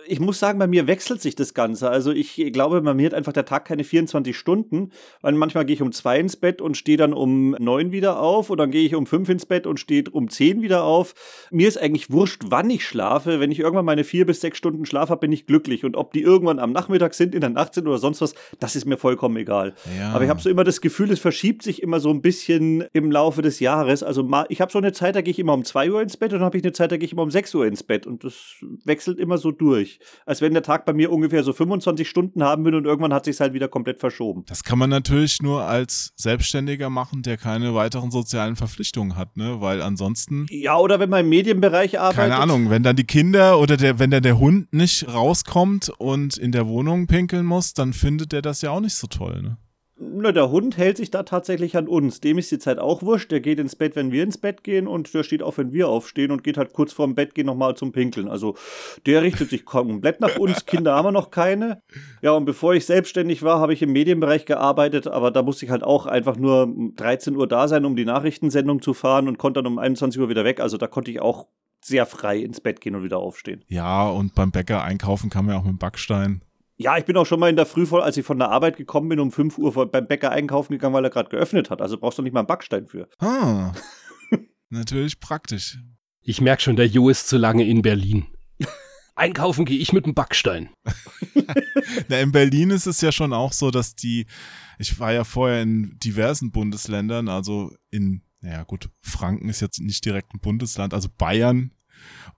Ich 0.06 0.20
muss 0.20 0.40
sagen, 0.40 0.58
bei 0.58 0.66
mir 0.66 0.86
wechselt 0.88 1.22
sich 1.22 1.36
das 1.36 1.54
Ganze. 1.54 1.90
Also 1.90 2.10
ich 2.10 2.34
glaube, 2.52 2.82
bei 2.82 2.94
mir 2.94 3.06
hat 3.06 3.14
einfach 3.14 3.32
der 3.32 3.44
Tag 3.44 3.66
keine 3.66 3.84
24 3.84 4.36
Stunden, 4.36 4.90
weil 5.20 5.34
manchmal 5.34 5.64
gehe 5.64 5.74
ich 5.74 5.82
um 5.82 5.92
zwei 5.92 6.18
ins 6.18 6.36
Bett 6.36 6.60
und 6.60 6.76
stehe 6.76 6.98
dann 6.98 7.12
um 7.12 7.52
neun 7.52 7.92
wieder 7.92 8.20
auf 8.20 8.50
oder 8.50 8.64
dann 8.64 8.70
gehe 8.70 8.86
ich 8.86 8.94
um 8.94 9.06
fünf 9.06 9.28
ins 9.28 9.44
Bett 9.44 9.66
und 9.66 9.78
stehe 9.78 10.04
um 10.10 10.30
zehn 10.30 10.62
wieder 10.62 10.84
auf. 10.84 11.14
Mir 11.50 11.68
ist 11.68 11.76
eigentlich 11.76 12.10
wurscht, 12.10 12.44
wann 12.46 12.70
ich 12.70 12.84
schlafe. 12.84 13.40
Wenn 13.40 13.50
ich 13.50 13.60
irgendwann 13.60 13.84
meine 13.84 14.04
vier 14.04 14.24
bis 14.24 14.40
sechs 14.40 14.56
Stunden 14.56 14.86
Schlaf 14.86 15.10
habe, 15.10 15.20
bin 15.20 15.32
ich 15.32 15.46
glücklich. 15.46 15.84
Und 15.84 15.96
ob 15.96 16.12
die 16.14 16.22
irgendwann 16.22 16.58
am 16.58 16.72
Nachmittag 16.72 17.12
sind, 17.12 17.34
in 17.34 17.42
der 17.42 17.50
Nacht 17.50 17.74
sind 17.74 17.86
oder 17.86 17.98
sonst 17.98 18.22
was, 18.22 18.34
das 18.58 18.74
ist 18.74 18.86
mir 18.86 18.96
vollkommen 18.96 19.36
egal. 19.36 19.74
Ja. 19.98 20.12
Aber 20.12 20.24
ich 20.24 20.30
habe 20.30 20.40
so 20.40 20.48
immer 20.48 20.64
das 20.64 20.80
Gefühl, 20.80 21.10
es 21.10 21.20
verschiebt 21.20 21.62
sich 21.62 21.82
immer 21.82 22.00
so 22.00 22.08
ein 22.08 22.22
bisschen 22.22 22.84
im 22.94 23.12
Laufe 23.12 23.42
des 23.42 23.60
Jahres. 23.60 24.02
Also 24.02 24.22
mal, 24.22 24.46
ich 24.48 24.62
habe 24.62 24.72
so 24.72 24.78
eine 24.78 24.92
Zeit, 24.92 25.14
da 25.14 25.20
gehe 25.20 25.32
ich 25.32 25.38
immer 25.38 25.52
um 25.52 25.64
2 25.64 25.90
Uhr 25.90 26.00
ins 26.00 26.16
Bett 26.16 26.32
und 26.32 26.38
dann 26.38 26.46
habe 26.46 26.56
ich 26.56 26.64
eine 26.64 26.72
Zeit, 26.72 26.90
da 26.90 26.96
gehe 26.96 27.04
ich 27.06 27.12
immer 27.12 27.22
um 27.22 27.30
6 27.30 27.54
Uhr 27.54 27.66
ins 27.66 27.82
Bett. 27.82 28.06
Und 28.06 28.24
das 28.24 28.54
wechselt 28.84 29.18
immer 29.18 29.36
so 29.36 29.50
durch. 29.50 29.93
Als 30.26 30.40
wenn 30.40 30.52
der 30.52 30.62
Tag 30.62 30.84
bei 30.84 30.92
mir 30.92 31.10
ungefähr 31.12 31.42
so 31.42 31.52
25 31.52 32.08
Stunden 32.08 32.42
haben 32.42 32.64
will 32.64 32.74
und 32.74 32.84
irgendwann 32.84 33.12
hat 33.14 33.24
sich 33.24 33.40
halt 33.40 33.52
wieder 33.54 33.68
komplett 33.68 34.00
verschoben. 34.00 34.44
Das 34.46 34.64
kann 34.64 34.78
man 34.78 34.90
natürlich 34.90 35.40
nur 35.42 35.62
als 35.64 36.12
Selbstständiger 36.16 36.90
machen, 36.90 37.22
der 37.22 37.36
keine 37.36 37.74
weiteren 37.74 38.10
sozialen 38.10 38.56
Verpflichtungen 38.56 39.16
hat, 39.16 39.36
ne? 39.36 39.60
Weil 39.60 39.82
ansonsten, 39.82 40.46
Ja, 40.50 40.76
oder 40.78 41.00
wenn 41.00 41.10
man 41.10 41.20
im 41.20 41.28
Medienbereich 41.28 41.98
arbeitet. 41.98 42.16
keine 42.30 42.36
Ahnung, 42.36 42.70
wenn 42.70 42.82
dann 42.82 42.96
die 42.96 43.04
Kinder 43.04 43.58
oder 43.58 43.76
der, 43.76 43.98
wenn 43.98 44.10
dann 44.10 44.22
der 44.22 44.38
Hund 44.38 44.72
nicht 44.72 45.08
rauskommt 45.12 45.90
und 45.98 46.36
in 46.36 46.52
der 46.52 46.66
Wohnung 46.66 47.06
pinkeln 47.06 47.46
muss, 47.46 47.74
dann 47.74 47.92
findet 47.92 48.32
der 48.32 48.42
das 48.42 48.62
ja 48.62 48.70
auch 48.70 48.80
nicht 48.80 48.94
so 48.94 49.06
toll, 49.06 49.42
ne? 49.42 49.56
Na, 50.12 50.32
der 50.32 50.50
Hund 50.50 50.76
hält 50.76 50.96
sich 50.96 51.10
da 51.10 51.22
tatsächlich 51.22 51.76
an 51.76 51.88
uns. 51.88 52.20
Dem 52.20 52.38
ist 52.38 52.50
die 52.50 52.58
Zeit 52.58 52.78
auch 52.78 53.02
wurscht. 53.02 53.30
Der 53.30 53.40
geht 53.40 53.58
ins 53.58 53.76
Bett, 53.76 53.96
wenn 53.96 54.12
wir 54.12 54.22
ins 54.22 54.38
Bett 54.38 54.64
gehen 54.64 54.86
und 54.86 55.12
der 55.14 55.22
steht 55.22 55.42
auf, 55.42 55.58
wenn 55.58 55.72
wir 55.72 55.88
aufstehen 55.88 56.30
und 56.30 56.44
geht 56.44 56.56
halt 56.56 56.72
kurz 56.72 56.92
vorm 56.92 57.14
Bett 57.14 57.34
gehen 57.34 57.46
nochmal 57.46 57.76
zum 57.76 57.92
Pinkeln. 57.92 58.28
Also 58.28 58.56
der 59.06 59.22
richtet 59.22 59.50
sich 59.50 59.64
komplett 59.64 60.20
nach 60.20 60.36
uns. 60.36 60.66
Kinder 60.66 60.94
haben 60.94 61.06
wir 61.06 61.12
noch 61.12 61.30
keine. 61.30 61.82
Ja, 62.22 62.32
und 62.32 62.44
bevor 62.44 62.74
ich 62.74 62.86
selbstständig 62.86 63.42
war, 63.42 63.60
habe 63.60 63.72
ich 63.72 63.82
im 63.82 63.92
Medienbereich 63.92 64.46
gearbeitet, 64.46 65.06
aber 65.06 65.30
da 65.30 65.42
musste 65.42 65.64
ich 65.64 65.70
halt 65.70 65.82
auch 65.82 66.06
einfach 66.06 66.36
nur 66.36 66.64
um 66.64 66.94
13 66.96 67.36
Uhr 67.36 67.46
da 67.46 67.68
sein, 67.68 67.84
um 67.84 67.96
die 67.96 68.04
Nachrichtensendung 68.04 68.82
zu 68.82 68.94
fahren 68.94 69.28
und 69.28 69.38
konnte 69.38 69.62
dann 69.62 69.72
um 69.72 69.78
21 69.78 70.20
Uhr 70.20 70.28
wieder 70.28 70.44
weg. 70.44 70.60
Also 70.60 70.76
da 70.76 70.86
konnte 70.86 71.10
ich 71.10 71.20
auch 71.20 71.46
sehr 71.84 72.06
frei 72.06 72.38
ins 72.38 72.60
Bett 72.60 72.80
gehen 72.80 72.94
und 72.94 73.04
wieder 73.04 73.18
aufstehen. 73.18 73.62
Ja, 73.68 74.08
und 74.08 74.34
beim 74.34 74.50
Bäcker 74.50 74.82
einkaufen 74.82 75.30
kann 75.30 75.44
man 75.44 75.54
ja 75.54 75.60
auch 75.60 75.64
mit 75.64 75.72
dem 75.72 75.78
Backstein. 75.78 76.42
Ja, 76.76 76.98
ich 76.98 77.04
bin 77.04 77.16
auch 77.16 77.24
schon 77.24 77.38
mal 77.38 77.48
in 77.50 77.56
der 77.56 77.66
Früh 77.66 77.86
voll, 77.86 78.02
als 78.02 78.16
ich 78.16 78.26
von 78.26 78.38
der 78.38 78.50
Arbeit 78.50 78.76
gekommen 78.76 79.08
bin, 79.08 79.20
um 79.20 79.30
5 79.30 79.58
Uhr 79.58 79.72
vor- 79.72 79.90
beim 79.90 80.08
Bäcker 80.08 80.30
einkaufen 80.32 80.72
gegangen, 80.72 80.94
weil 80.94 81.04
er 81.04 81.10
gerade 81.10 81.28
geöffnet 81.30 81.70
hat. 81.70 81.80
Also 81.80 81.98
brauchst 81.98 82.18
du 82.18 82.22
nicht 82.22 82.32
mal 82.32 82.40
einen 82.40 82.48
Backstein 82.48 82.86
für. 82.88 83.08
Ah, 83.20 83.72
natürlich 84.70 85.20
praktisch. 85.20 85.78
Ich 86.20 86.40
merke 86.40 86.62
schon, 86.62 86.76
der 86.76 86.86
Jo 86.88 87.08
ist 87.10 87.28
zu 87.28 87.36
lange 87.36 87.64
in 87.64 87.82
Berlin. 87.82 88.26
Einkaufen 89.14 89.64
gehe 89.64 89.78
ich 89.78 89.92
mit 89.92 90.06
dem 90.06 90.14
Backstein. 90.14 90.70
Na, 92.08 92.18
in 92.20 92.32
Berlin 92.32 92.70
ist 92.70 92.86
es 92.86 93.00
ja 93.00 93.12
schon 93.12 93.32
auch 93.32 93.52
so, 93.52 93.70
dass 93.70 93.94
die, 93.94 94.26
ich 94.78 94.98
war 94.98 95.12
ja 95.12 95.22
vorher 95.22 95.62
in 95.62 95.96
diversen 96.02 96.50
Bundesländern, 96.50 97.28
also 97.28 97.72
in, 97.90 98.22
naja 98.40 98.64
gut, 98.64 98.88
Franken 99.02 99.48
ist 99.48 99.60
jetzt 99.60 99.80
nicht 99.80 100.04
direkt 100.04 100.34
ein 100.34 100.40
Bundesland, 100.40 100.92
also 100.94 101.08
Bayern 101.16 101.72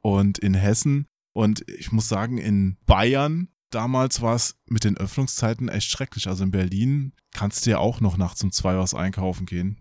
und 0.03 0.39
in 0.39 0.53
Hessen. 0.55 1.07
Und 1.33 1.65
ich 1.71 1.93
muss 1.93 2.09
sagen, 2.09 2.37
in 2.39 2.77
Bayern 2.87 3.49
damals 3.77 4.23
war 4.23 4.35
es 4.35 4.57
mit 4.65 4.85
den 4.85 4.97
Öffnungszeiten 4.97 5.69
echt 5.69 5.91
schrecklich. 5.91 6.29
Also 6.29 6.45
in 6.45 6.51
Berlin 6.51 7.13
kannst 7.35 7.67
du 7.67 7.71
ja 7.71 7.79
auch 7.79 8.01
noch 8.01 8.17
nachts 8.17 8.43
um 8.43 8.51
zwei 8.51 8.79
was 8.79 8.95
einkaufen 8.95 9.45
gehen. 9.45 9.77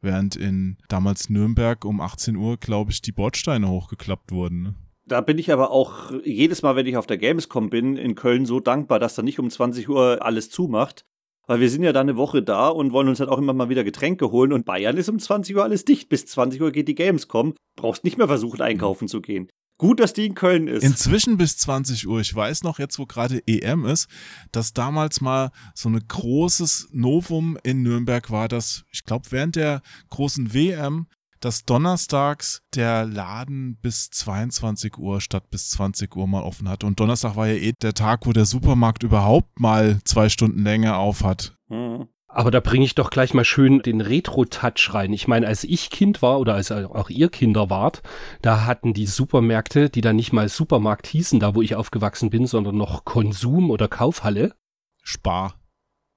während 0.00 0.36
in 0.36 0.78
damals 0.88 1.28
Nürnberg 1.28 1.84
um 1.84 2.00
18 2.00 2.36
Uhr, 2.36 2.56
glaube 2.56 2.92
ich, 2.92 3.02
die 3.02 3.12
Bordsteine 3.12 3.68
hochgeklappt 3.68 4.30
wurden. 4.30 4.62
Ne? 4.62 4.74
Da 5.06 5.20
bin 5.20 5.38
ich 5.38 5.52
aber 5.52 5.72
auch 5.72 6.12
jedes 6.24 6.62
Mal, 6.62 6.76
wenn 6.76 6.86
ich 6.86 6.96
auf 6.96 7.06
der 7.06 7.18
Gamescom 7.18 7.68
bin, 7.68 7.96
in 7.96 8.14
Köln 8.14 8.46
so 8.46 8.60
dankbar, 8.60 9.00
dass 9.00 9.16
da 9.16 9.22
nicht 9.22 9.40
um 9.40 9.50
20 9.50 9.88
Uhr 9.88 10.24
alles 10.24 10.50
zumacht. 10.50 11.04
Weil 11.48 11.60
wir 11.60 11.68
sind 11.68 11.82
ja 11.82 11.92
da 11.92 12.00
eine 12.00 12.16
Woche 12.16 12.42
da 12.42 12.68
und 12.68 12.92
wollen 12.92 13.08
uns 13.08 13.20
halt 13.20 13.28
auch 13.28 13.38
immer 13.38 13.54
mal 13.54 13.68
wieder 13.68 13.82
Getränke 13.82 14.30
holen 14.30 14.52
und 14.52 14.64
Bayern 14.64 14.96
ist 14.96 15.08
um 15.08 15.18
20 15.18 15.56
Uhr 15.56 15.64
alles 15.64 15.84
dicht. 15.84 16.08
Bis 16.08 16.26
20 16.26 16.62
Uhr 16.62 16.70
geht 16.70 16.88
die 16.88 16.94
Gamescom. 16.94 17.54
Brauchst 17.76 18.04
nicht 18.04 18.18
mehr 18.18 18.28
versuchen, 18.28 18.62
einkaufen 18.62 19.08
zu 19.08 19.20
gehen. 19.20 19.48
Gut, 19.78 20.00
dass 20.00 20.12
die 20.12 20.26
in 20.26 20.34
Köln 20.34 20.66
ist. 20.66 20.82
Inzwischen 20.82 21.36
bis 21.36 21.56
20 21.56 22.08
Uhr. 22.08 22.20
Ich 22.20 22.34
weiß 22.34 22.64
noch 22.64 22.80
jetzt, 22.80 22.98
wo 22.98 23.06
gerade 23.06 23.40
EM 23.46 23.84
ist, 23.84 24.08
dass 24.50 24.74
damals 24.74 25.20
mal 25.20 25.50
so 25.74 25.88
ein 25.88 26.02
großes 26.06 26.88
Novum 26.92 27.56
in 27.62 27.82
Nürnberg 27.82 28.30
war, 28.30 28.48
dass 28.48 28.84
ich 28.90 29.04
glaube 29.04 29.26
während 29.30 29.56
der 29.56 29.82
großen 30.10 30.52
WM 30.52 31.06
dass 31.40 31.64
donnerstags 31.64 32.62
der 32.74 33.04
Laden 33.04 33.76
bis 33.76 34.10
22 34.10 34.98
Uhr 34.98 35.20
statt 35.20 35.50
bis 35.50 35.70
20 35.70 36.16
Uhr 36.16 36.26
mal 36.26 36.42
offen 36.42 36.68
hat. 36.68 36.84
Und 36.84 36.98
Donnerstag 36.98 37.36
war 37.36 37.46
ja 37.46 37.54
eh 37.54 37.72
der 37.80 37.94
Tag, 37.94 38.26
wo 38.26 38.32
der 38.32 38.44
Supermarkt 38.44 39.02
überhaupt 39.04 39.60
mal 39.60 40.00
zwei 40.04 40.28
Stunden 40.28 40.64
länger 40.64 40.96
auf 40.96 41.22
hat. 41.22 41.56
Mhm. 41.68 42.08
Aber 42.30 42.50
da 42.50 42.60
bringe 42.60 42.84
ich 42.84 42.94
doch 42.94 43.08
gleich 43.10 43.32
mal 43.32 43.44
schön 43.44 43.80
den 43.80 44.02
Retro-Touch 44.02 44.92
rein. 44.92 45.14
Ich 45.14 45.26
meine, 45.28 45.46
als 45.46 45.64
ich 45.64 45.88
Kind 45.88 46.20
war 46.20 46.38
oder 46.38 46.54
als 46.54 46.70
auch 46.70 47.08
ihr 47.08 47.30
Kinder 47.30 47.70
wart, 47.70 48.02
da 48.42 48.66
hatten 48.66 48.92
die 48.92 49.06
Supermärkte, 49.06 49.88
die 49.88 50.02
dann 50.02 50.16
nicht 50.16 50.34
mal 50.34 50.48
Supermarkt 50.48 51.06
hießen, 51.06 51.40
da 51.40 51.54
wo 51.54 51.62
ich 51.62 51.74
aufgewachsen 51.74 52.28
bin, 52.28 52.46
sondern 52.46 52.76
noch 52.76 53.06
Konsum- 53.06 53.70
oder 53.70 53.88
Kaufhalle. 53.88 54.54
Spar. 55.02 55.58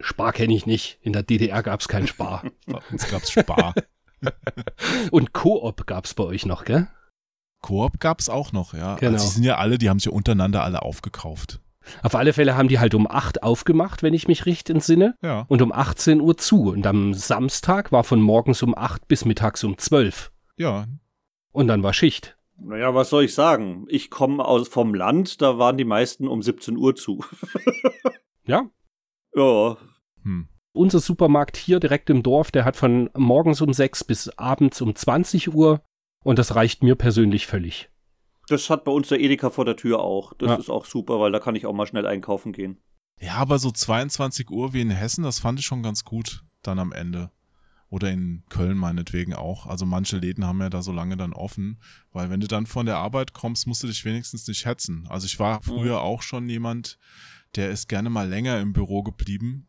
Spar 0.02 0.34
kenne 0.34 0.54
ich 0.54 0.66
nicht. 0.66 1.00
In 1.02 1.14
der 1.14 1.24
DDR 1.24 1.64
gab 1.64 1.80
es 1.80 1.88
kein 1.88 2.08
Spar. 2.08 2.44
Bei 2.66 2.80
uns 2.92 3.08
gab 3.10 3.24
es 3.24 3.32
Spar. 3.32 3.74
Und 5.12 5.32
Koop 5.32 5.88
gab 5.88 6.06
es 6.06 6.14
bei 6.14 6.24
euch 6.24 6.46
noch, 6.46 6.66
gell? 6.66 6.88
Koop 7.62 8.00
gab 8.00 8.20
es 8.20 8.30
auch 8.30 8.52
noch, 8.52 8.74
ja. 8.74 8.96
Genau. 8.96 9.14
Also 9.14 9.26
die 9.26 9.34
sind 9.34 9.44
ja 9.44 9.56
alle, 9.56 9.78
die 9.78 9.90
haben 9.90 10.00
sich 10.00 10.08
ja 10.08 10.12
untereinander 10.12 10.64
alle 10.64 10.82
aufgekauft. 10.82 11.61
Auf 12.04 12.16
alle 12.16 12.34
Fälle 12.34 12.56
haben 12.56 12.68
die 12.68 12.80
halt 12.80 12.94
um 12.94 13.08
8 13.10 13.44
aufgemacht, 13.44 14.04
wenn 14.04 14.14
ich 14.14 14.28
mich 14.28 14.46
richtig 14.46 14.76
entsinne. 14.76 15.16
Ja. 15.22 15.46
Und 15.48 15.62
um 15.62 15.72
18 15.72 16.22
Uhr 16.22 16.38
zu. 16.38 16.70
Und 16.72 16.86
am 16.86 17.14
Samstag 17.14 17.92
war 17.92 18.04
von 18.04 18.22
morgens 18.22 18.62
um 18.64 18.78
8 18.78 19.08
bis 19.08 19.26
mittags 19.26 19.64
um 19.64 19.78
12. 19.78 20.32
Ja. 20.58 20.88
Und 21.52 21.68
dann 21.68 21.84
war 21.84 21.94
Schicht. 21.94 22.38
Naja, 22.58 22.94
was 22.94 23.10
soll 23.10 23.24
ich 23.24 23.34
sagen? 23.34 23.86
Ich 23.90 24.12
komme 24.12 24.46
aus 24.46 24.68
vom 24.68 24.94
Land, 24.94 25.42
da 25.42 25.58
waren 25.58 25.78
die 25.78 25.86
meisten 25.86 26.28
um 26.28 26.42
17 26.42 26.78
Uhr 26.78 26.96
zu. 26.96 27.26
ja? 28.46 28.70
Ja. 29.36 29.78
Hm. 30.24 30.48
Unser 30.74 31.00
Supermarkt 31.00 31.58
hier 31.58 31.80
direkt 31.80 32.10
im 32.10 32.24
Dorf, 32.24 32.52
der 32.52 32.64
hat 32.64 32.78
von 32.78 33.10
morgens 33.18 33.62
um 33.62 33.74
6 33.74 34.04
bis 34.04 34.30
abends 34.38 34.80
um 34.82 34.96
20 34.96 35.54
Uhr. 35.54 35.82
Und 36.24 36.38
das 36.38 36.56
reicht 36.56 36.84
mir 36.84 36.96
persönlich 36.96 37.48
völlig. 37.48 37.91
Das 38.52 38.70
hat 38.70 38.84
bei 38.84 38.92
uns 38.92 39.08
der 39.08 39.20
Edeka 39.20 39.50
vor 39.50 39.66
der 39.66 39.76
Tür 39.78 40.00
auch. 40.02 40.34
Das 40.34 40.50
Ja. 40.50 40.56
ist 40.56 40.70
auch 40.70 40.86
super, 40.86 41.20
weil 41.20 41.32
da 41.32 41.40
kann 41.40 41.56
ich 41.56 41.66
auch 41.66 41.74
mal 41.74 41.88
schnell 41.88 42.06
einkaufen 42.06 42.52
gehen. 42.54 42.78
Ja, 43.20 43.36
aber 43.36 43.60
so 43.60 43.72
22 43.72 44.50
Uhr 44.50 44.74
wie 44.74 44.82
in 44.82 44.90
Hessen, 44.90 45.24
das 45.24 45.40
fand 45.40 45.60
ich 45.60 45.66
schon 45.66 45.84
ganz 45.84 46.04
gut 46.04 46.44
dann 46.64 46.80
am 46.80 46.92
Ende. 46.92 47.32
Oder 47.90 48.10
in 48.10 48.44
Köln 48.50 48.78
meinetwegen 48.78 49.34
auch. 49.34 49.68
Also 49.68 49.86
manche 49.86 50.18
Läden 50.18 50.46
haben 50.46 50.62
ja 50.62 50.70
da 50.70 50.82
so 50.82 50.92
lange 50.94 51.18
dann 51.18 51.34
offen, 51.34 51.80
weil 52.14 52.30
wenn 52.30 52.40
du 52.40 52.48
dann 52.48 52.66
von 52.66 52.86
der 52.86 52.98
Arbeit 52.98 53.34
kommst, 53.34 53.68
musst 53.68 53.84
du 53.84 53.88
dich 53.88 54.06
wenigstens 54.06 54.48
nicht 54.48 54.66
hetzen. 54.66 55.06
Also 55.10 55.26
ich 55.26 55.40
war 55.40 55.62
früher 55.62 56.02
auch 56.02 56.22
schon 56.22 56.48
jemand, 56.50 56.98
der 57.56 57.70
ist 57.70 57.90
gerne 57.90 58.10
mal 58.10 58.30
länger 58.30 58.60
im 58.62 58.72
Büro 58.74 59.04
geblieben. 59.04 59.68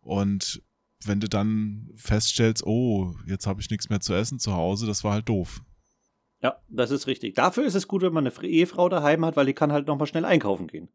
Und 0.00 0.62
wenn 1.04 1.20
du 1.20 1.28
dann 1.28 1.90
feststellst, 1.94 2.66
oh, 2.66 3.14
jetzt 3.26 3.46
habe 3.46 3.60
ich 3.60 3.70
nichts 3.70 3.88
mehr 3.88 4.00
zu 4.00 4.14
essen 4.14 4.38
zu 4.38 4.52
Hause, 4.54 4.86
das 4.86 5.04
war 5.04 5.12
halt 5.12 5.28
doof. 5.28 5.62
Ja, 6.44 6.58
das 6.68 6.90
ist 6.90 7.06
richtig. 7.06 7.34
Dafür 7.34 7.64
ist 7.64 7.74
es 7.74 7.88
gut, 7.88 8.02
wenn 8.02 8.12
man 8.12 8.26
eine 8.26 8.46
Ehefrau 8.46 8.90
daheim 8.90 9.24
hat, 9.24 9.34
weil 9.34 9.46
die 9.46 9.54
kann 9.54 9.72
halt 9.72 9.86
noch 9.86 9.98
mal 9.98 10.04
schnell 10.04 10.26
einkaufen 10.26 10.66
gehen. 10.66 10.90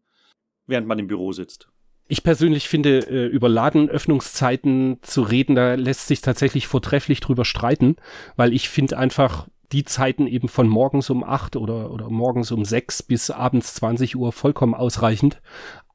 Während 0.67 0.87
man 0.87 0.99
im 0.99 1.07
Büro 1.07 1.31
sitzt. 1.31 1.67
Ich 2.07 2.21
persönlich 2.21 2.69
finde, 2.69 2.99
äh, 2.99 3.25
über 3.25 3.49
Ladenöffnungszeiten 3.49 4.99
zu 5.01 5.23
reden, 5.23 5.55
da 5.55 5.73
lässt 5.73 6.07
sich 6.07 6.21
tatsächlich 6.21 6.67
vortrefflich 6.67 7.19
drüber 7.19 7.45
streiten, 7.45 7.95
weil 8.35 8.53
ich 8.53 8.69
finde 8.69 8.99
einfach 8.99 9.47
die 9.71 9.85
Zeiten 9.85 10.27
eben 10.27 10.49
von 10.49 10.67
morgens 10.67 11.09
um 11.09 11.23
8 11.23 11.55
oder, 11.55 11.91
oder 11.91 12.11
morgens 12.11 12.51
um 12.51 12.63
6 12.63 13.01
bis 13.03 13.31
abends 13.31 13.73
20 13.73 14.17
Uhr 14.17 14.31
vollkommen 14.31 14.75
ausreichend. 14.75 15.41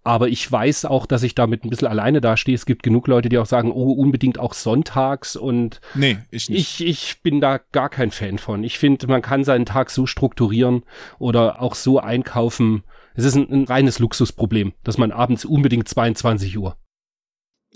Aber 0.05 0.29
ich 0.29 0.51
weiß 0.51 0.85
auch, 0.85 1.07
dass 1.07 1.23
ich 1.23 1.35
damit 1.35 1.65
ein 1.65 1.71
bisschen 1.71 1.89
alleine 1.89 2.21
dastehe. 2.21 2.55
Es 2.55 2.67
gibt 2.67 2.83
genug 2.83 3.09
Leute, 3.09 3.31
die 3.31 3.39
auch 3.39 3.47
sagen, 3.47 3.73
oh, 3.73 3.91
unbedingt 3.93 4.39
auch 4.39 4.53
sonntags 4.53 5.35
und 5.35 5.81
Nee, 5.95 6.19
ich 6.31 6.51
nicht. 6.51 6.81
ich, 6.81 6.87
ich 6.87 7.23
bin 7.23 7.41
da 7.41 7.59
gar 7.73 7.89
kein 7.89 8.11
Fan 8.11 8.37
von. 8.39 8.65
Ich 8.65 8.79
finde, 8.79 9.07
man 9.07 9.23
kann 9.23 9.45
seinen 9.45 9.65
Tag 9.65 9.89
so 9.91 10.05
strukturieren 10.07 10.83
oder 11.19 11.63
auch 11.63 11.75
so 11.75 11.99
einkaufen. 11.99 12.85
Es 13.15 13.25
ist 13.25 13.35
ein, 13.35 13.51
ein 13.51 13.65
reines 13.65 13.99
Luxusproblem, 13.99 14.75
dass 14.83 14.99
man 14.99 15.11
abends 15.11 15.47
unbedingt 15.47 15.89
22 15.89 16.59
Uhr. 16.59 16.77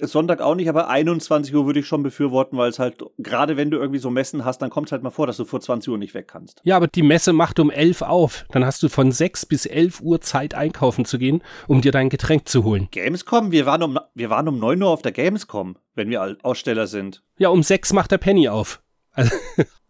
Sonntag 0.00 0.40
auch 0.40 0.54
nicht, 0.54 0.68
aber 0.68 0.88
21 0.88 1.54
Uhr 1.54 1.66
würde 1.66 1.80
ich 1.80 1.86
schon 1.86 2.02
befürworten, 2.02 2.56
weil 2.56 2.70
es 2.70 2.78
halt, 2.78 3.04
gerade 3.18 3.56
wenn 3.56 3.70
du 3.70 3.78
irgendwie 3.78 3.98
so 3.98 4.10
Messen 4.10 4.44
hast, 4.44 4.62
dann 4.62 4.70
kommt 4.70 4.88
es 4.88 4.92
halt 4.92 5.02
mal 5.02 5.10
vor, 5.10 5.26
dass 5.26 5.36
du 5.36 5.44
vor 5.44 5.60
20 5.60 5.90
Uhr 5.90 5.98
nicht 5.98 6.14
weg 6.14 6.28
kannst. 6.28 6.60
Ja, 6.64 6.76
aber 6.76 6.86
die 6.88 7.02
Messe 7.02 7.32
macht 7.32 7.58
um 7.58 7.70
11 7.70 8.02
auf. 8.02 8.44
Dann 8.50 8.64
hast 8.64 8.82
du 8.82 8.88
von 8.88 9.12
6 9.12 9.46
bis 9.46 9.66
11 9.66 10.00
Uhr 10.00 10.20
Zeit 10.20 10.54
einkaufen 10.54 11.04
zu 11.04 11.18
gehen, 11.18 11.42
um 11.66 11.80
dir 11.80 11.92
dein 11.92 12.10
Getränk 12.10 12.48
zu 12.48 12.64
holen. 12.64 12.88
Gamescom? 12.90 13.52
Wir 13.52 13.66
waren 13.66 13.82
um, 13.82 13.98
wir 14.14 14.30
waren 14.30 14.48
um 14.48 14.58
9 14.58 14.82
Uhr 14.82 14.90
auf 14.90 15.02
der 15.02 15.12
Gamescom, 15.12 15.76
wenn 15.94 16.10
wir 16.10 16.36
Aussteller 16.42 16.86
sind. 16.86 17.22
Ja, 17.38 17.48
um 17.48 17.62
6 17.62 17.92
macht 17.92 18.10
der 18.10 18.18
Penny 18.18 18.48
auf. 18.48 18.80
Also, 19.18 19.36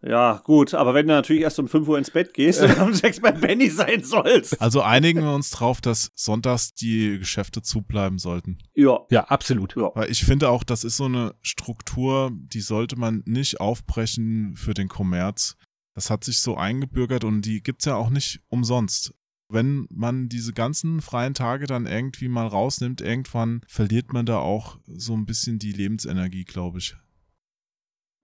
Ja, 0.01 0.41
gut, 0.45 0.73
aber 0.73 0.93
wenn 0.93 1.07
du 1.07 1.13
natürlich 1.13 1.43
erst 1.43 1.59
um 1.59 1.67
5 1.67 1.87
Uhr 1.87 1.97
ins 1.97 2.11
Bett 2.11 2.33
gehst 2.33 2.61
und 2.61 2.79
um 2.79 2.93
6 2.93 3.19
beim 3.19 3.39
Benny 3.41 3.69
sein 3.69 4.03
sollst. 4.03 4.59
Also 4.61 4.81
einigen 4.81 5.21
wir 5.21 5.33
uns 5.33 5.51
drauf, 5.51 5.81
dass 5.81 6.11
sonntags 6.15 6.73
die 6.73 7.19
Geschäfte 7.19 7.61
zubleiben 7.61 8.17
sollten. 8.17 8.59
Ja. 8.75 8.99
ja, 9.09 9.25
absolut. 9.25 9.75
Ja. 9.75 9.91
Weil 9.95 10.09
ich 10.09 10.23
finde 10.23 10.49
auch, 10.49 10.63
das 10.63 10.85
ist 10.85 10.95
so 10.95 11.05
eine 11.05 11.35
Struktur, 11.41 12.31
die 12.33 12.61
sollte 12.61 12.95
man 12.97 13.23
nicht 13.25 13.59
aufbrechen 13.59 14.55
für 14.55 14.73
den 14.73 14.87
Kommerz. 14.87 15.57
Das 15.95 16.09
hat 16.09 16.23
sich 16.23 16.39
so 16.39 16.55
eingebürgert 16.55 17.25
und 17.25 17.41
die 17.41 17.61
gibt's 17.61 17.85
ja 17.85 17.95
auch 17.95 18.09
nicht 18.09 18.41
umsonst. 18.47 19.13
Wenn 19.51 19.87
man 19.89 20.29
diese 20.29 20.53
ganzen 20.53 21.01
freien 21.01 21.33
Tage 21.33 21.65
dann 21.65 21.87
irgendwie 21.87 22.29
mal 22.29 22.47
rausnimmt, 22.47 23.01
irgendwann 23.01 23.61
verliert 23.67 24.13
man 24.13 24.25
da 24.25 24.37
auch 24.37 24.77
so 24.85 25.13
ein 25.13 25.25
bisschen 25.25 25.59
die 25.59 25.73
Lebensenergie, 25.73 26.45
glaube 26.45 26.77
ich. 26.77 26.95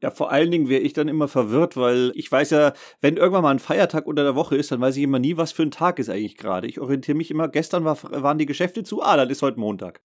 Ja, 0.02 0.12
vor 0.12 0.32
allen 0.32 0.52
Dingen 0.52 0.68
wäre 0.68 0.82
ich 0.82 0.94
dann 0.94 1.08
immer 1.08 1.28
verwirrt, 1.28 1.78
weil 1.78 2.12
ich 2.16 2.32
weiß 2.32 2.50
ja, 2.52 2.74
wenn 3.02 3.18
irgendwann 3.18 3.44
mal 3.44 3.52
ein 3.52 3.60
Feiertag 3.60 4.06
unter 4.06 4.24
der 4.24 4.36
Woche 4.36 4.56
ist, 4.56 4.72
dann 4.72 4.82
weiß 4.82 4.98
ich 4.98 5.04
immer 5.04 5.20
nie, 5.20 5.38
was 5.38 5.52
für 5.52 5.64
ein 5.64 5.72
Tag 5.72 6.00
ist 6.00 6.10
eigentlich 6.10 6.38
gerade. 6.38 6.68
Ich 6.68 6.80
orientiere 6.80 7.18
mich 7.18 7.32
immer, 7.32 7.48
gestern 7.48 7.86
war, 7.86 7.98
waren 8.04 8.38
die 8.38 8.46
Geschäfte 8.46 8.84
zu, 8.84 9.02
ah, 9.02 9.16
dann 9.16 9.30
ist 9.30 9.42
heute 9.42 9.60
Montag. 9.60 10.02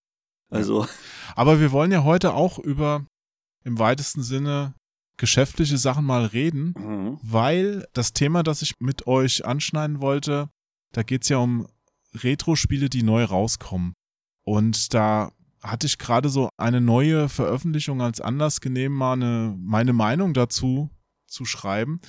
Also, 0.49 0.87
Aber 1.37 1.61
wir 1.61 1.73
wollen 1.73 1.93
ja 1.93 2.05
heute 2.05 2.35
auch 2.35 2.59
über 2.59 3.07
im 3.65 3.79
weitesten 3.79 4.23
Sinne 4.23 4.75
geschäftliche 5.17 5.77
Sachen 5.77 6.05
mal 6.05 6.25
reden. 6.25 6.75
mhm. 6.77 7.19
weil 7.23 7.87
das 7.93 8.13
Thema, 8.13 8.43
das 8.43 8.63
ich 8.63 8.75
mit 8.81 9.07
euch 9.07 9.45
anschneiden 9.45 10.01
wollte, 10.01 10.49
da 10.93 11.03
geht's 11.03 11.29
ja 11.29 11.39
um 11.39 11.67
Retro-Spiele, 12.15 12.89
die 12.89 13.03
neu 13.03 13.25
rauskommen. 13.25 13.93
Und 14.45 14.95
da 14.95 15.31
hatte 15.63 15.87
ich 15.87 15.99
gerade 15.99 16.29
so 16.29 16.49
eine 16.57 16.81
neue 16.81 17.29
Veröffentlichung 17.29 18.01
als 18.01 18.21
Anlass 18.21 18.61
genommen, 18.61 18.97
mal 18.97 19.13
eine, 19.13 19.57
meine 19.59 19.93
Meinung 19.93 20.35
dazu 20.35 20.91
zu 21.27 21.45
schreiben. 21.45 22.01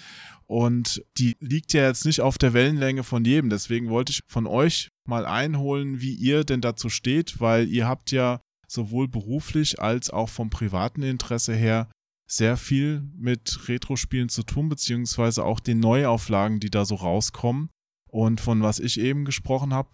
Und 0.45 1.03
die 1.17 1.35
liegt 1.39 1.73
ja 1.73 1.87
jetzt 1.87 2.05
nicht 2.05 2.21
auf 2.21 2.37
der 2.37 2.53
Wellenlänge 2.53 3.03
von 3.03 3.23
jedem. 3.23 3.49
Deswegen 3.49 3.89
wollte 3.89 4.11
ich 4.11 4.21
von 4.27 4.47
euch 4.47 4.89
mal 5.07 5.25
einholen, 5.25 6.01
wie 6.01 6.13
ihr 6.13 6.43
denn 6.43 6.61
dazu 6.61 6.89
steht, 6.89 7.39
weil 7.39 7.69
ihr 7.69 7.87
habt 7.87 8.11
ja 8.11 8.41
sowohl 8.67 9.07
beruflich 9.07 9.79
als 9.81 10.09
auch 10.09 10.29
vom 10.29 10.49
privaten 10.49 11.03
Interesse 11.03 11.53
her 11.53 11.89
sehr 12.27 12.55
viel 12.55 13.03
mit 13.17 13.67
Retro-Spielen 13.67 14.29
zu 14.29 14.43
tun, 14.43 14.69
beziehungsweise 14.69 15.43
auch 15.43 15.59
den 15.59 15.79
Neuauflagen, 15.79 16.59
die 16.59 16.69
da 16.69 16.85
so 16.85 16.95
rauskommen. 16.95 17.69
Und 18.09 18.41
von 18.41 18.61
was 18.61 18.79
ich 18.79 18.99
eben 18.99 19.25
gesprochen 19.25 19.73
habe, 19.73 19.89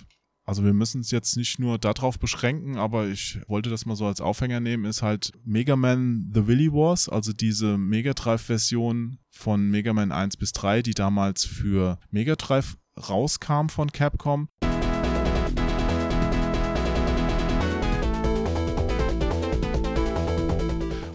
also 0.48 0.64
wir 0.64 0.74
müssen 0.74 1.02
es 1.02 1.12
jetzt 1.12 1.36
nicht 1.36 1.60
nur 1.60 1.78
darauf 1.78 2.20
beschränken, 2.20 2.78
aber 2.78 3.10
ich 3.10 3.38
wollte 3.48 3.70
das 3.70 3.86
mal 3.86 3.98
so 3.98 4.06
als 4.06 4.22
Aufhänger 4.22 4.62
nehmen, 4.62 4.86
ist 4.86 5.02
halt 5.02 5.34
Mega 5.44 5.76
Man 5.76 6.32
The 6.34 6.48
Willy 6.48 6.72
Wars, 6.72 7.10
also 7.10 7.34
diese 7.34 7.78
Mega 7.78 8.14
Drive-Version 8.14 9.20
von 9.30 9.70
Mega 9.70 9.92
Man 9.92 10.14
1 10.14 10.38
bis 10.38 10.54
3, 10.54 10.84
die 10.84 10.94
damals 10.94 11.44
für 11.44 12.00
Mega 12.12 12.38
Drive 12.38 12.78
rauskam 12.98 13.68
von 13.68 13.92
Capcom. 13.92 14.48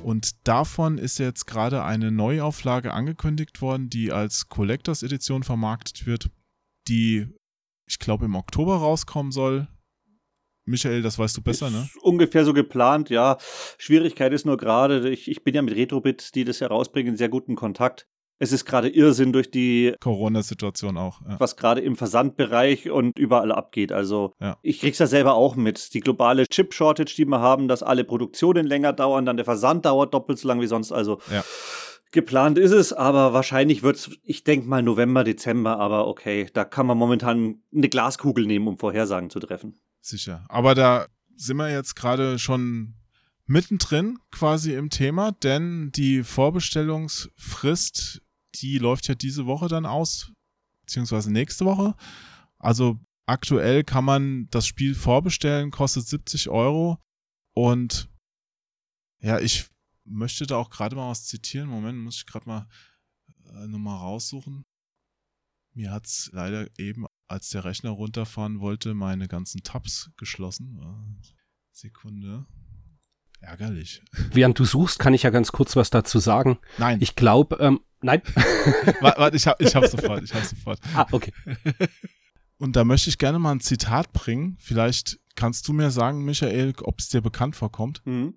Und 0.02 0.46
davon 0.46 0.98
ist 0.98 1.16
jetzt 1.16 1.46
gerade 1.46 1.82
eine 1.84 2.12
Neuauflage 2.12 2.92
angekündigt 2.92 3.62
worden, 3.62 3.88
die 3.88 4.12
als 4.12 4.50
Collectors 4.50 5.02
Edition 5.02 5.42
vermarktet 5.42 6.04
wird, 6.04 6.28
die, 6.86 7.28
ich 7.92 7.98
glaube, 7.98 8.24
im 8.24 8.34
Oktober 8.34 8.76
rauskommen 8.76 9.32
soll. 9.32 9.68
Michael, 10.64 11.02
das 11.02 11.18
weißt 11.18 11.36
du 11.36 11.42
besser, 11.42 11.66
ist 11.66 11.72
ne? 11.72 11.88
Ungefähr 12.02 12.44
so 12.44 12.52
geplant, 12.54 13.10
ja. 13.10 13.36
Schwierigkeit 13.78 14.32
ist 14.32 14.46
nur 14.46 14.56
gerade, 14.56 15.10
ich, 15.10 15.28
ich 15.30 15.42
bin 15.44 15.54
ja 15.54 15.60
mit 15.62 15.74
Retrobit, 15.74 16.34
die 16.34 16.44
das 16.44 16.60
herausbringen, 16.60 17.12
in 17.12 17.16
sehr 17.18 17.28
guten 17.28 17.54
Kontakt. 17.56 18.06
Es 18.38 18.50
ist 18.50 18.64
gerade 18.64 18.88
Irrsinn 18.88 19.32
durch 19.32 19.50
die 19.50 19.94
Corona-Situation 20.00 20.96
auch. 20.96 21.20
Ja. 21.28 21.38
was 21.38 21.56
gerade 21.56 21.80
im 21.80 21.94
Versandbereich 21.96 22.90
und 22.90 23.16
überall 23.18 23.52
abgeht. 23.52 23.92
Also 23.92 24.32
Ja. 24.40 24.56
ich 24.62 24.80
krieg's 24.80 24.98
ja 24.98 25.06
selber 25.06 25.34
auch 25.34 25.54
mit. 25.54 25.92
Die 25.94 26.00
globale 26.00 26.46
Chip-Shortage, 26.46 27.14
die 27.16 27.24
wir 27.26 27.40
haben, 27.40 27.68
dass 27.68 27.82
alle 27.82 28.04
Produktionen 28.04 28.66
länger 28.66 28.92
dauern, 28.92 29.26
dann 29.26 29.36
der 29.36 29.44
Versand 29.44 29.84
dauert 29.84 30.14
doppelt 30.14 30.38
so 30.38 30.48
lang 30.48 30.60
wie 30.60 30.66
sonst. 30.66 30.90
Also 30.92 31.18
Ja. 31.30 31.44
Geplant 32.12 32.58
ist 32.58 32.72
es, 32.72 32.92
aber 32.92 33.32
wahrscheinlich 33.32 33.82
wird's, 33.82 34.10
ich 34.22 34.44
denke 34.44 34.68
mal 34.68 34.82
November, 34.82 35.24
Dezember, 35.24 35.78
aber 35.78 36.06
okay, 36.06 36.48
da 36.52 36.64
kann 36.64 36.86
man 36.86 36.98
momentan 36.98 37.62
eine 37.74 37.88
Glaskugel 37.88 38.46
nehmen, 38.46 38.68
um 38.68 38.78
Vorhersagen 38.78 39.30
zu 39.30 39.40
treffen. 39.40 39.80
Sicher. 40.00 40.44
Aber 40.48 40.74
da 40.74 41.06
sind 41.36 41.56
wir 41.56 41.70
jetzt 41.70 41.96
gerade 41.96 42.38
schon 42.38 42.94
mittendrin 43.46 44.18
quasi 44.30 44.74
im 44.74 44.90
Thema, 44.90 45.32
denn 45.32 45.90
die 45.92 46.22
Vorbestellungsfrist, 46.22 48.20
die 48.56 48.78
läuft 48.78 49.08
ja 49.08 49.14
diese 49.14 49.46
Woche 49.46 49.68
dann 49.68 49.86
aus, 49.86 50.32
beziehungsweise 50.82 51.32
nächste 51.32 51.64
Woche. 51.64 51.94
Also 52.58 52.98
aktuell 53.26 53.84
kann 53.84 54.04
man 54.04 54.48
das 54.50 54.66
Spiel 54.66 54.94
vorbestellen, 54.94 55.70
kostet 55.70 56.06
70 56.06 56.50
Euro 56.50 56.98
und 57.54 58.08
ja, 59.20 59.38
ich 59.38 59.71
möchte 60.04 60.46
da 60.46 60.56
auch 60.56 60.70
gerade 60.70 60.96
mal 60.96 61.10
was 61.10 61.26
zitieren. 61.26 61.68
Moment, 61.68 61.98
muss 61.98 62.16
ich 62.16 62.26
gerade 62.26 62.48
mal 62.48 62.68
äh, 63.46 63.66
nochmal 63.66 63.98
raussuchen. 63.98 64.64
Mir 65.74 65.90
hat's 65.90 66.30
leider 66.32 66.68
eben, 66.78 67.06
als 67.28 67.50
der 67.50 67.64
Rechner 67.64 67.90
runterfahren 67.90 68.60
wollte, 68.60 68.94
meine 68.94 69.28
ganzen 69.28 69.62
Tabs 69.62 70.10
geschlossen. 70.16 70.78
Äh, 70.82 71.26
Sekunde. 71.70 72.46
Ärgerlich. 73.40 74.02
Während 74.30 74.58
du 74.58 74.64
suchst, 74.64 74.98
kann 74.98 75.14
ich 75.14 75.24
ja 75.24 75.30
ganz 75.30 75.50
kurz 75.50 75.74
was 75.74 75.90
dazu 75.90 76.18
sagen. 76.18 76.58
Nein, 76.78 76.98
Ich 77.00 77.16
glaube, 77.16 77.56
ähm, 77.56 77.80
nein. 78.00 78.22
warte, 79.00 79.20
warte, 79.20 79.36
ich 79.36 79.46
hab, 79.46 79.60
ich 79.60 79.74
hab 79.74 79.86
sofort, 79.86 80.22
ich 80.22 80.32
hab 80.32 80.44
sofort. 80.44 80.78
ah, 80.94 81.06
okay. 81.10 81.32
Und 82.58 82.76
da 82.76 82.84
möchte 82.84 83.10
ich 83.10 83.18
gerne 83.18 83.40
mal 83.40 83.50
ein 83.50 83.60
Zitat 83.60 84.12
bringen. 84.12 84.56
Vielleicht 84.60 85.18
kannst 85.34 85.66
du 85.66 85.72
mir 85.72 85.90
sagen, 85.90 86.24
Michael, 86.24 86.74
ob 86.82 87.00
es 87.00 87.08
dir 87.08 87.20
bekannt 87.20 87.56
vorkommt. 87.56 88.02
Mhm. 88.04 88.34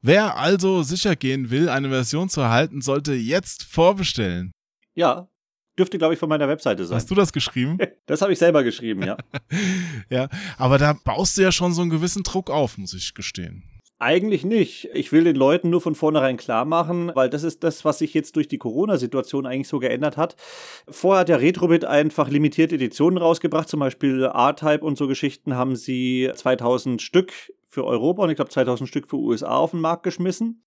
Wer 0.00 0.36
also 0.36 0.82
sicher 0.82 1.16
gehen 1.16 1.50
will, 1.50 1.68
eine 1.68 1.88
Version 1.88 2.28
zu 2.28 2.40
erhalten, 2.40 2.80
sollte 2.80 3.14
jetzt 3.14 3.64
vorbestellen. 3.64 4.52
Ja, 4.94 5.28
dürfte, 5.78 5.98
glaube 5.98 6.14
ich, 6.14 6.20
von 6.20 6.28
meiner 6.28 6.48
Webseite 6.48 6.84
sein. 6.84 6.96
Hast 6.96 7.10
du 7.10 7.14
das 7.14 7.32
geschrieben? 7.32 7.78
Das 8.06 8.22
habe 8.22 8.32
ich 8.32 8.38
selber 8.38 8.64
geschrieben, 8.64 9.02
ja. 9.02 9.18
ja, 10.10 10.30
aber 10.56 10.78
da 10.78 10.94
baust 10.94 11.36
du 11.36 11.42
ja 11.42 11.52
schon 11.52 11.74
so 11.74 11.82
einen 11.82 11.90
gewissen 11.90 12.22
Druck 12.22 12.48
auf, 12.48 12.78
muss 12.78 12.94
ich 12.94 13.12
gestehen. 13.12 13.64
Eigentlich 13.98 14.44
nicht. 14.44 14.88
Ich 14.94 15.12
will 15.12 15.24
den 15.24 15.36
Leuten 15.36 15.68
nur 15.68 15.82
von 15.82 15.94
vornherein 15.94 16.38
klar 16.38 16.64
machen, 16.64 17.10
weil 17.14 17.28
das 17.28 17.42
ist 17.42 17.64
das, 17.64 17.84
was 17.84 17.98
sich 17.98 18.14
jetzt 18.14 18.36
durch 18.36 18.48
die 18.48 18.56
Corona-Situation 18.56 19.44
eigentlich 19.44 19.68
so 19.68 19.78
geändert 19.78 20.16
hat. 20.16 20.36
Vorher 20.88 21.20
hat 21.20 21.28
der 21.28 21.42
Retrobit 21.42 21.84
einfach 21.84 22.30
limitierte 22.30 22.76
Editionen 22.76 23.18
rausgebracht, 23.18 23.68
zum 23.68 23.80
Beispiel 23.80 24.22
R-Type 24.22 24.84
und 24.84 24.96
so 24.96 25.06
Geschichten 25.06 25.54
haben 25.54 25.76
sie 25.76 26.30
2000 26.34 27.02
Stück 27.02 27.32
für 27.68 27.84
Europa 27.84 28.22
und 28.24 28.30
ich 28.30 28.36
glaube 28.36 28.50
2000 28.50 28.88
Stück 28.88 29.08
für 29.08 29.16
USA 29.16 29.56
auf 29.56 29.72
den 29.72 29.80
Markt 29.80 30.02
geschmissen. 30.02 30.64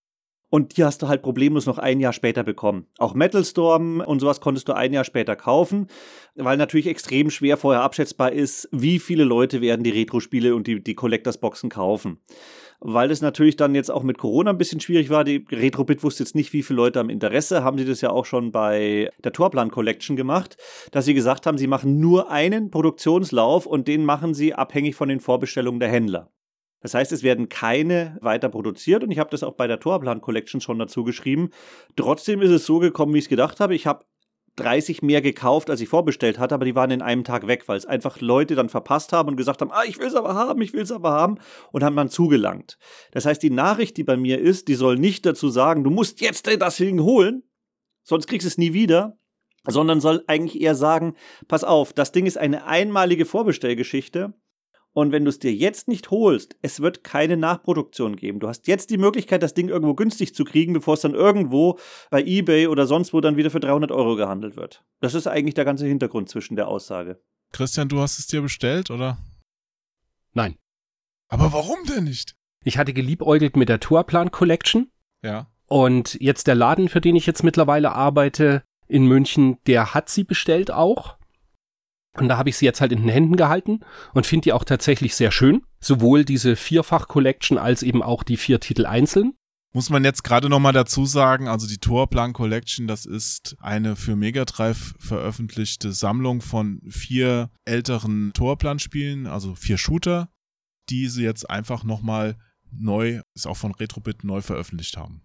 Und 0.51 0.75
die 0.75 0.83
hast 0.83 1.01
du 1.01 1.07
halt 1.07 1.21
problemlos 1.21 1.65
noch 1.65 1.77
ein 1.77 2.01
Jahr 2.01 2.11
später 2.11 2.43
bekommen. 2.43 2.85
Auch 2.97 3.13
Metal 3.13 3.43
Storm 3.45 4.01
und 4.01 4.19
sowas 4.19 4.41
konntest 4.41 4.67
du 4.67 4.73
ein 4.73 4.91
Jahr 4.91 5.05
später 5.05 5.37
kaufen, 5.37 5.87
weil 6.35 6.57
natürlich 6.57 6.87
extrem 6.87 7.29
schwer 7.29 7.55
vorher 7.55 7.83
abschätzbar 7.83 8.33
ist, 8.33 8.67
wie 8.73 8.99
viele 8.99 9.23
Leute 9.23 9.61
werden 9.61 9.85
die 9.85 9.91
Retro-Spiele 9.91 10.53
und 10.53 10.67
die, 10.67 10.83
die 10.83 10.93
Collectors-Boxen 10.93 11.69
kaufen. 11.69 12.19
Weil 12.81 13.11
es 13.11 13.21
natürlich 13.21 13.55
dann 13.55 13.75
jetzt 13.75 13.89
auch 13.89 14.03
mit 14.03 14.17
Corona 14.17 14.49
ein 14.49 14.57
bisschen 14.57 14.81
schwierig 14.81 15.09
war. 15.09 15.23
Die 15.23 15.45
Retrobit 15.49 16.03
wusste 16.03 16.23
jetzt 16.23 16.35
nicht, 16.35 16.51
wie 16.51 16.63
viele 16.63 16.77
Leute 16.77 16.99
haben 16.99 17.09
Interesse. 17.09 17.63
Haben 17.63 17.77
sie 17.77 17.85
das 17.85 18.01
ja 18.01 18.09
auch 18.09 18.25
schon 18.25 18.51
bei 18.51 19.09
der 19.23 19.31
Torplan 19.31 19.71
Collection 19.71 20.17
gemacht, 20.17 20.57
dass 20.91 21.05
sie 21.05 21.13
gesagt 21.13 21.45
haben, 21.45 21.59
sie 21.59 21.67
machen 21.67 22.01
nur 22.01 22.29
einen 22.29 22.71
Produktionslauf 22.71 23.67
und 23.67 23.87
den 23.87 24.03
machen 24.03 24.33
sie 24.33 24.53
abhängig 24.53 24.95
von 24.95 25.07
den 25.07 25.21
Vorbestellungen 25.21 25.79
der 25.79 25.89
Händler. 25.89 26.29
Das 26.81 26.93
heißt, 26.93 27.11
es 27.11 27.23
werden 27.23 27.49
keine 27.49 28.17
weiter 28.21 28.49
produziert 28.49 29.03
und 29.03 29.11
ich 29.11 29.19
habe 29.19 29.29
das 29.29 29.43
auch 29.43 29.53
bei 29.53 29.67
der 29.67 29.79
Torplan 29.79 30.21
Collection 30.21 30.61
schon 30.61 30.79
dazu 30.79 31.03
geschrieben. 31.03 31.49
Trotzdem 31.95 32.41
ist 32.41 32.51
es 32.51 32.65
so 32.65 32.79
gekommen, 32.79 33.13
wie 33.13 33.19
ich 33.19 33.25
es 33.25 33.29
gedacht 33.29 33.59
habe. 33.59 33.75
Ich 33.75 33.87
habe 33.87 34.05
30 34.57 35.01
mehr 35.01 35.21
gekauft, 35.21 35.69
als 35.69 35.79
ich 35.79 35.89
vorbestellt 35.89 36.37
hatte, 36.37 36.53
aber 36.55 36.65
die 36.65 36.75
waren 36.75 36.91
in 36.91 37.01
einem 37.01 37.23
Tag 37.23 37.47
weg, 37.47 37.67
weil 37.67 37.77
es 37.77 37.85
einfach 37.85 38.19
Leute 38.19 38.55
dann 38.55 38.69
verpasst 38.69 39.13
haben 39.13 39.29
und 39.29 39.37
gesagt 39.37 39.61
haben, 39.61 39.71
ah, 39.71 39.83
ich 39.87 39.97
will 39.97 40.07
es 40.07 40.15
aber 40.15 40.35
haben, 40.35 40.61
ich 40.61 40.73
will 40.73 40.81
es 40.81 40.91
aber 40.91 41.11
haben 41.11 41.37
und 41.71 41.83
haben 41.83 41.95
dann 41.95 42.09
zugelangt. 42.09 42.77
Das 43.11 43.25
heißt, 43.25 43.41
die 43.41 43.49
Nachricht, 43.49 43.95
die 43.97 44.03
bei 44.03 44.17
mir 44.17 44.39
ist, 44.39 44.67
die 44.67 44.75
soll 44.75 44.97
nicht 44.97 45.25
dazu 45.25 45.49
sagen, 45.49 45.83
du 45.83 45.89
musst 45.89 46.19
jetzt 46.19 46.47
das 46.47 46.77
Ding 46.77 47.01
holen, 47.01 47.43
sonst 48.03 48.27
kriegst 48.27 48.45
du 48.45 48.49
es 48.49 48.57
nie 48.57 48.73
wieder, 48.73 49.17
sondern 49.65 50.01
soll 50.01 50.23
eigentlich 50.27 50.61
eher 50.61 50.75
sagen, 50.75 51.15
pass 51.47 51.63
auf, 51.63 51.93
das 51.93 52.11
Ding 52.11 52.25
ist 52.25 52.37
eine 52.37 52.65
einmalige 52.65 53.25
Vorbestellgeschichte 53.25 54.33
und 54.93 55.11
wenn 55.11 55.23
du 55.23 55.29
es 55.29 55.39
dir 55.39 55.53
jetzt 55.53 55.87
nicht 55.87 56.11
holst, 56.11 56.55
es 56.61 56.79
wird 56.81 57.03
keine 57.03 57.37
Nachproduktion 57.37 58.15
geben. 58.15 58.39
Du 58.39 58.47
hast 58.47 58.67
jetzt 58.67 58.89
die 58.89 58.97
Möglichkeit, 58.97 59.41
das 59.43 59.53
Ding 59.53 59.69
irgendwo 59.69 59.93
günstig 59.95 60.35
zu 60.35 60.43
kriegen, 60.43 60.73
bevor 60.73 60.95
es 60.95 61.01
dann 61.01 61.13
irgendwo 61.13 61.79
bei 62.09 62.21
eBay 62.23 62.67
oder 62.67 62.85
sonst 62.87 63.13
wo 63.13 63.21
dann 63.21 63.37
wieder 63.37 63.51
für 63.51 63.59
300 63.59 63.91
Euro 63.91 64.15
gehandelt 64.15 64.55
wird. 64.57 64.83
Das 64.99 65.13
ist 65.13 65.27
eigentlich 65.27 65.53
der 65.55 65.65
ganze 65.65 65.85
Hintergrund 65.87 66.29
zwischen 66.29 66.55
der 66.55 66.67
Aussage. 66.67 67.21
Christian, 67.53 67.89
du 67.89 67.99
hast 67.99 68.19
es 68.19 68.27
dir 68.27 68.41
bestellt, 68.41 68.91
oder? 68.91 69.17
Nein. 70.33 70.55
Aber 71.27 71.53
warum 71.53 71.77
denn 71.87 72.05
nicht? 72.05 72.35
Ich 72.63 72.77
hatte 72.77 72.93
geliebäugelt 72.93 73.55
mit 73.55 73.69
der 73.69 73.79
Tourplan 73.79 74.31
Collection 74.31 74.91
Ja. 75.23 75.47
und 75.67 76.17
jetzt 76.21 76.47
der 76.47 76.55
Laden, 76.55 76.89
für 76.89 77.01
den 77.01 77.15
ich 77.15 77.25
jetzt 77.25 77.43
mittlerweile 77.43 77.93
arbeite 77.93 78.63
in 78.87 79.05
München, 79.07 79.57
der 79.67 79.93
hat 79.93 80.09
sie 80.09 80.23
bestellt 80.25 80.69
auch. 80.71 81.17
Und 82.17 82.27
da 82.27 82.37
habe 82.37 82.49
ich 82.49 82.57
sie 82.57 82.65
jetzt 82.65 82.81
halt 82.81 82.91
in 82.91 83.01
den 83.01 83.09
Händen 83.09 83.37
gehalten 83.37 83.79
und 84.13 84.25
finde 84.25 84.43
die 84.43 84.53
auch 84.53 84.65
tatsächlich 84.65 85.15
sehr 85.15 85.31
schön. 85.31 85.63
Sowohl 85.79 86.25
diese 86.25 86.55
Vierfach-Collection 86.55 87.57
als 87.57 87.83
eben 87.83 88.03
auch 88.03 88.23
die 88.23 88.37
vier 88.37 88.59
Titel 88.59 88.85
einzeln. 88.85 89.33
Muss 89.73 89.89
man 89.89 90.03
jetzt 90.03 90.23
gerade 90.23 90.49
nochmal 90.49 90.73
dazu 90.73 91.05
sagen, 91.05 91.47
also 91.47 91.65
die 91.65 91.77
Torplan 91.77 92.33
Collection, 92.33 92.87
das 92.87 93.05
ist 93.05 93.55
eine 93.61 93.95
für 93.95 94.17
Mega 94.17 94.43
veröffentlichte 94.45 95.93
Sammlung 95.93 96.41
von 96.41 96.81
vier 96.89 97.49
älteren 97.63 98.33
Torplan-Spielen, 98.33 99.27
also 99.27 99.55
vier 99.55 99.77
Shooter, 99.77 100.29
die 100.89 101.07
sie 101.07 101.23
jetzt 101.23 101.49
einfach 101.49 101.85
nochmal 101.85 102.35
neu, 102.69 103.21
ist 103.33 103.47
auch 103.47 103.55
von 103.55 103.73
Retrobit 103.73 104.25
neu 104.25 104.41
veröffentlicht 104.41 104.97
haben. 104.97 105.21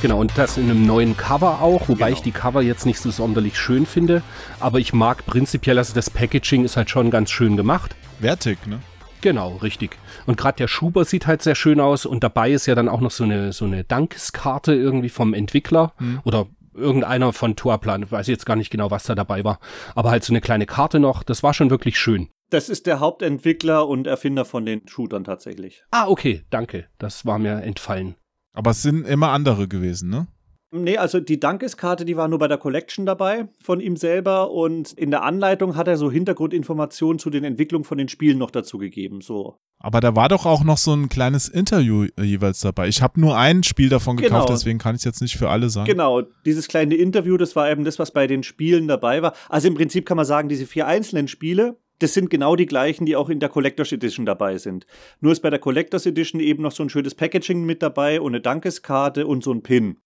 Genau, 0.00 0.20
und 0.20 0.38
das 0.38 0.56
in 0.58 0.70
einem 0.70 0.86
neuen 0.86 1.16
Cover 1.16 1.60
auch, 1.60 1.88
wobei 1.88 2.06
Genau. 2.06 2.16
ich 2.18 2.22
die 2.22 2.30
Cover 2.30 2.62
jetzt 2.62 2.86
nicht 2.86 3.00
so 3.00 3.10
sonderlich 3.10 3.58
schön 3.58 3.84
finde. 3.84 4.22
Aber 4.60 4.78
ich 4.78 4.92
mag 4.92 5.26
prinzipiell, 5.26 5.76
also 5.76 5.92
das 5.92 6.08
Packaging 6.08 6.64
ist 6.64 6.76
halt 6.76 6.88
schon 6.88 7.10
ganz 7.10 7.30
schön 7.30 7.56
gemacht. 7.56 7.96
Wertig, 8.20 8.64
ne? 8.66 8.78
Genau, 9.22 9.56
richtig. 9.56 9.96
Und 10.26 10.36
gerade 10.36 10.56
der 10.58 10.68
Schuber 10.68 11.04
sieht 11.04 11.26
halt 11.26 11.42
sehr 11.42 11.56
schön 11.56 11.80
aus 11.80 12.06
und 12.06 12.22
dabei 12.22 12.52
ist 12.52 12.66
ja 12.66 12.76
dann 12.76 12.88
auch 12.88 13.00
noch 13.00 13.10
so 13.10 13.24
eine, 13.24 13.52
so 13.52 13.64
eine 13.64 13.82
Dankeskarte 13.82 14.72
irgendwie 14.72 15.08
vom 15.08 15.34
Entwickler 15.34 15.92
Hm. 15.98 16.20
oder 16.24 16.46
irgendeiner 16.74 17.32
von 17.32 17.56
Tourplan. 17.56 18.08
Weiß 18.08 18.28
jetzt 18.28 18.46
gar 18.46 18.54
nicht 18.54 18.70
genau, 18.70 18.92
was 18.92 19.02
da 19.02 19.16
dabei 19.16 19.42
war. 19.42 19.58
Aber 19.96 20.12
halt 20.12 20.22
so 20.22 20.32
eine 20.32 20.40
kleine 20.40 20.66
Karte 20.66 21.00
noch. 21.00 21.24
Das 21.24 21.42
war 21.42 21.52
schon 21.54 21.70
wirklich 21.70 21.98
schön. 21.98 22.28
Das 22.50 22.68
ist 22.68 22.86
der 22.86 23.00
Hauptentwickler 23.00 23.88
und 23.88 24.06
Erfinder 24.06 24.44
von 24.44 24.64
den 24.64 24.86
Shootern 24.86 25.24
tatsächlich. 25.24 25.82
Ah, 25.90 26.06
okay, 26.06 26.44
danke. 26.50 26.86
Das 26.98 27.26
war 27.26 27.40
mir 27.40 27.62
entfallen. 27.64 28.14
Aber 28.58 28.72
es 28.72 28.82
sind 28.82 29.06
immer 29.06 29.28
andere 29.28 29.68
gewesen, 29.68 30.10
ne? 30.10 30.26
Nee, 30.72 30.98
also 30.98 31.20
die 31.20 31.38
Dankeskarte, 31.38 32.04
die 32.04 32.16
war 32.16 32.26
nur 32.26 32.40
bei 32.40 32.48
der 32.48 32.58
Collection 32.58 33.06
dabei 33.06 33.48
von 33.62 33.78
ihm 33.80 33.96
selber 33.96 34.50
und 34.50 34.92
in 34.94 35.12
der 35.12 35.22
Anleitung 35.22 35.76
hat 35.76 35.86
er 35.86 35.96
so 35.96 36.10
Hintergrundinformationen 36.10 37.20
zu 37.20 37.30
den 37.30 37.44
Entwicklungen 37.44 37.84
von 37.84 37.98
den 37.98 38.08
Spielen 38.08 38.36
noch 38.36 38.50
dazu 38.50 38.76
gegeben. 38.76 39.20
So. 39.20 39.56
Aber 39.78 40.00
da 40.00 40.16
war 40.16 40.28
doch 40.28 40.44
auch 40.44 40.64
noch 40.64 40.76
so 40.76 40.92
ein 40.92 41.08
kleines 41.08 41.48
Interview 41.48 42.08
äh, 42.18 42.24
jeweils 42.24 42.58
dabei. 42.58 42.88
Ich 42.88 43.00
habe 43.00 43.20
nur 43.20 43.38
ein 43.38 43.62
Spiel 43.62 43.88
davon 43.88 44.16
gekauft, 44.16 44.46
Genau. 44.48 44.56
deswegen 44.58 44.78
kann 44.80 44.96
ich 44.96 45.02
es 45.02 45.04
jetzt 45.04 45.22
nicht 45.22 45.36
für 45.38 45.48
alle 45.48 45.70
sagen. 45.70 45.86
Genau, 45.86 46.22
dieses 46.44 46.66
kleine 46.66 46.96
Interview, 46.96 47.36
das 47.36 47.54
war 47.54 47.70
eben 47.70 47.84
das, 47.84 48.00
was 48.00 48.10
bei 48.10 48.26
den 48.26 48.42
Spielen 48.42 48.88
dabei 48.88 49.22
war. 49.22 49.34
Also 49.48 49.68
im 49.68 49.74
Prinzip 49.74 50.04
kann 50.04 50.16
man 50.16 50.26
sagen, 50.26 50.48
diese 50.48 50.66
vier 50.66 50.88
einzelnen 50.88 51.28
Spiele, 51.28 51.78
das 52.00 52.14
sind 52.14 52.30
genau 52.30 52.56
die 52.56 52.66
gleichen, 52.66 53.06
die 53.06 53.16
auch 53.16 53.28
in 53.28 53.40
der 53.40 53.48
Collectors 53.48 53.92
Edition 53.92 54.24
dabei 54.26 54.58
sind. 54.58 54.86
Nur 55.20 55.32
ist 55.32 55.40
bei 55.40 55.50
der 55.50 55.58
Collectors 55.58 56.06
Edition 56.06 56.40
eben 56.40 56.62
noch 56.62 56.72
so 56.72 56.82
ein 56.82 56.90
schönes 56.90 57.14
Packaging 57.14 57.64
mit 57.64 57.82
dabei 57.82 58.20
und 58.20 58.32
eine 58.32 58.40
Dankeskarte 58.40 59.26
und 59.26 59.42
so 59.42 59.52
ein 59.52 59.62
Pin. 59.62 59.98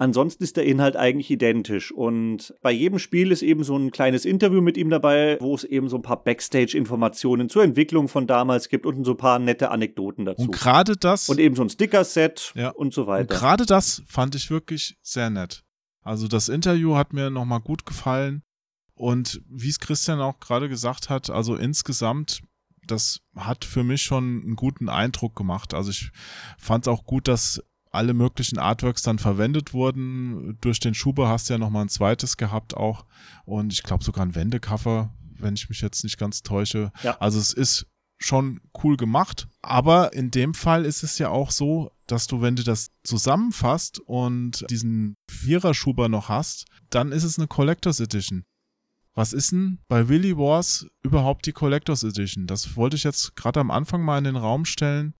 Ansonsten 0.00 0.44
ist 0.44 0.56
der 0.56 0.64
Inhalt 0.64 0.94
eigentlich 0.94 1.28
identisch. 1.28 1.90
Und 1.90 2.54
bei 2.62 2.70
jedem 2.70 3.00
Spiel 3.00 3.32
ist 3.32 3.42
eben 3.42 3.64
so 3.64 3.76
ein 3.76 3.90
kleines 3.90 4.24
Interview 4.24 4.60
mit 4.60 4.76
ihm 4.76 4.90
dabei, 4.90 5.38
wo 5.40 5.52
es 5.56 5.64
eben 5.64 5.88
so 5.88 5.96
ein 5.96 6.02
paar 6.02 6.22
Backstage-Informationen 6.22 7.48
zur 7.48 7.64
Entwicklung 7.64 8.06
von 8.06 8.28
damals 8.28 8.68
gibt 8.68 8.86
und 8.86 9.04
so 9.04 9.12
ein 9.12 9.16
paar 9.16 9.40
nette 9.40 9.70
Anekdoten 9.72 10.24
dazu. 10.24 10.42
Und 10.42 10.52
gerade 10.52 10.96
das. 10.96 11.28
Und 11.28 11.40
eben 11.40 11.56
so 11.56 11.62
ein 11.62 11.68
Sticker-Set 11.68 12.52
Ja. 12.54 12.70
und 12.70 12.94
so 12.94 13.06
weiter. 13.08 13.32
Und 13.34 13.40
gerade 13.40 13.66
das 13.66 14.02
fand 14.06 14.36
ich 14.36 14.50
wirklich 14.50 14.96
sehr 15.02 15.30
nett. 15.30 15.64
Also 16.02 16.28
das 16.28 16.48
Interview 16.48 16.94
hat 16.94 17.12
mir 17.12 17.28
nochmal 17.30 17.60
gut 17.60 17.84
gefallen. 17.84 18.42
Und 18.98 19.40
wie 19.48 19.68
es 19.68 19.78
Christian 19.78 20.20
auch 20.20 20.40
gerade 20.40 20.68
gesagt 20.68 21.08
hat, 21.08 21.30
also 21.30 21.54
insgesamt, 21.54 22.42
das 22.84 23.20
hat 23.36 23.64
für 23.64 23.84
mich 23.84 24.02
schon 24.02 24.42
einen 24.42 24.56
guten 24.56 24.88
Eindruck 24.88 25.36
gemacht. 25.36 25.72
Also 25.72 25.90
ich 25.90 26.10
fand 26.58 26.84
es 26.84 26.88
auch 26.88 27.04
gut, 27.04 27.28
dass 27.28 27.62
alle 27.92 28.12
möglichen 28.12 28.58
Artworks 28.58 29.02
dann 29.02 29.20
verwendet 29.20 29.72
wurden. 29.72 30.58
Durch 30.60 30.80
den 30.80 30.94
Schuber 30.94 31.28
hast 31.28 31.48
du 31.48 31.54
ja 31.54 31.58
nochmal 31.58 31.82
ein 31.82 31.88
zweites 31.88 32.36
gehabt 32.36 32.76
auch. 32.76 33.06
Und 33.44 33.72
ich 33.72 33.84
glaube 33.84 34.02
sogar 34.02 34.26
ein 34.26 34.34
Wendecover, 34.34 35.14
wenn 35.38 35.54
ich 35.54 35.68
mich 35.68 35.80
jetzt 35.80 36.02
nicht 36.02 36.18
ganz 36.18 36.42
täusche. 36.42 36.90
Ja. 37.02 37.16
Also 37.20 37.38
es 37.38 37.52
ist 37.52 37.86
schon 38.18 38.60
cool 38.82 38.96
gemacht. 38.96 39.46
Aber 39.62 40.12
in 40.12 40.32
dem 40.32 40.54
Fall 40.54 40.84
ist 40.84 41.04
es 41.04 41.18
ja 41.18 41.28
auch 41.28 41.52
so, 41.52 41.92
dass 42.08 42.26
du, 42.26 42.40
wenn 42.40 42.56
du 42.56 42.64
das 42.64 42.90
zusammenfasst 43.04 44.00
und 44.00 44.66
diesen 44.70 45.14
Vierer-Schuber 45.30 46.08
noch 46.08 46.28
hast, 46.28 46.64
dann 46.90 47.12
ist 47.12 47.22
es 47.22 47.38
eine 47.38 47.46
Collectors 47.46 48.00
Edition. 48.00 48.44
Was 49.18 49.32
ist 49.32 49.50
denn 49.50 49.80
bei 49.88 50.08
Willy 50.08 50.38
Wars 50.38 50.86
überhaupt 51.02 51.44
die 51.46 51.52
Collectors 51.52 52.04
Edition? 52.04 52.46
Das 52.46 52.76
wollte 52.76 52.94
ich 52.94 53.02
jetzt 53.02 53.34
gerade 53.34 53.58
am 53.58 53.72
Anfang 53.72 54.00
mal 54.00 54.18
in 54.18 54.22
den 54.22 54.36
Raum 54.36 54.64
stellen, 54.64 55.12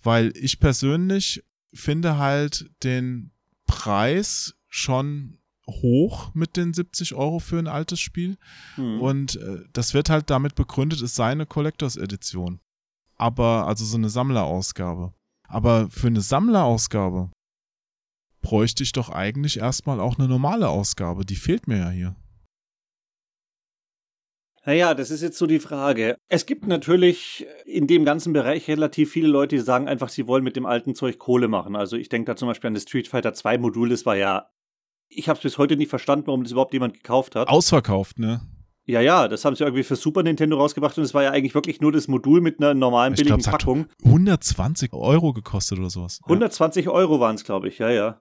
weil 0.00 0.32
ich 0.36 0.60
persönlich 0.60 1.42
finde 1.74 2.18
halt 2.18 2.70
den 2.84 3.32
Preis 3.66 4.54
schon 4.68 5.40
hoch 5.68 6.32
mit 6.34 6.56
den 6.56 6.72
70 6.72 7.16
Euro 7.16 7.40
für 7.40 7.58
ein 7.58 7.66
altes 7.66 7.98
Spiel. 7.98 8.38
Hm. 8.76 9.00
Und 9.00 9.34
äh, 9.34 9.64
das 9.72 9.92
wird 9.92 10.08
halt 10.08 10.30
damit 10.30 10.54
begründet, 10.54 11.02
es 11.02 11.16
sei 11.16 11.32
eine 11.32 11.44
Collectors 11.44 11.96
Edition. 11.96 12.60
Aber, 13.16 13.66
also 13.66 13.84
so 13.84 13.96
eine 13.96 14.08
Sammlerausgabe. 14.08 15.14
Aber 15.48 15.90
für 15.90 16.06
eine 16.06 16.20
Sammlerausgabe 16.20 17.32
bräuchte 18.40 18.84
ich 18.84 18.92
doch 18.92 19.08
eigentlich 19.10 19.58
erstmal 19.58 19.98
auch 19.98 20.16
eine 20.16 20.28
normale 20.28 20.68
Ausgabe. 20.68 21.24
Die 21.24 21.34
fehlt 21.34 21.66
mir 21.66 21.78
ja 21.78 21.90
hier. 21.90 22.16
Naja, 24.64 24.94
das 24.94 25.10
ist 25.10 25.22
jetzt 25.22 25.38
so 25.38 25.46
die 25.46 25.58
Frage. 25.58 26.16
Es 26.28 26.46
gibt 26.46 26.66
natürlich 26.66 27.46
in 27.66 27.86
dem 27.88 28.04
ganzen 28.04 28.32
Bereich 28.32 28.68
relativ 28.68 29.10
viele 29.10 29.28
Leute, 29.28 29.56
die 29.56 29.62
sagen 29.62 29.88
einfach, 29.88 30.08
sie 30.08 30.28
wollen 30.28 30.44
mit 30.44 30.54
dem 30.54 30.66
alten 30.66 30.94
Zeug 30.94 31.18
Kohle 31.18 31.48
machen. 31.48 31.74
Also 31.74 31.96
ich 31.96 32.08
denke 32.08 32.26
da 32.26 32.36
zum 32.36 32.48
Beispiel 32.48 32.68
an 32.68 32.74
das 32.74 32.84
Street 32.84 33.08
Fighter 33.08 33.34
2 33.34 33.58
Modul, 33.58 33.88
das 33.88 34.06
war 34.06 34.16
ja. 34.16 34.46
Ich 35.08 35.28
habe 35.28 35.36
es 35.36 35.42
bis 35.42 35.58
heute 35.58 35.76
nicht 35.76 35.90
verstanden, 35.90 36.26
warum 36.28 36.42
das 36.42 36.52
überhaupt 36.52 36.72
jemand 36.72 36.94
gekauft 36.94 37.34
hat. 37.34 37.48
Ausverkauft, 37.48 38.18
ne? 38.18 38.40
Ja, 38.84 39.00
ja, 39.00 39.28
das 39.28 39.44
haben 39.44 39.54
sie 39.54 39.62
irgendwie 39.62 39.84
für 39.84 39.94
Super 39.94 40.22
Nintendo 40.22 40.56
rausgebracht 40.56 40.96
und 40.98 41.04
es 41.04 41.14
war 41.14 41.22
ja 41.22 41.30
eigentlich 41.30 41.54
wirklich 41.54 41.80
nur 41.80 41.92
das 41.92 42.08
Modul 42.08 42.40
mit 42.40 42.60
einer 42.60 42.74
normalen 42.74 43.14
Ich 43.14 43.18
billigen 43.18 43.44
hat 43.44 43.58
Packung. 43.58 43.86
120 44.04 44.92
Euro 44.92 45.32
gekostet 45.32 45.78
oder 45.78 45.90
sowas. 45.90 46.18
Ja. 46.22 46.26
120 46.26 46.88
Euro 46.88 47.20
waren 47.20 47.36
es, 47.36 47.44
glaube 47.44 47.68
ich, 47.68 47.78
ja, 47.78 47.90
ja. 47.90 48.20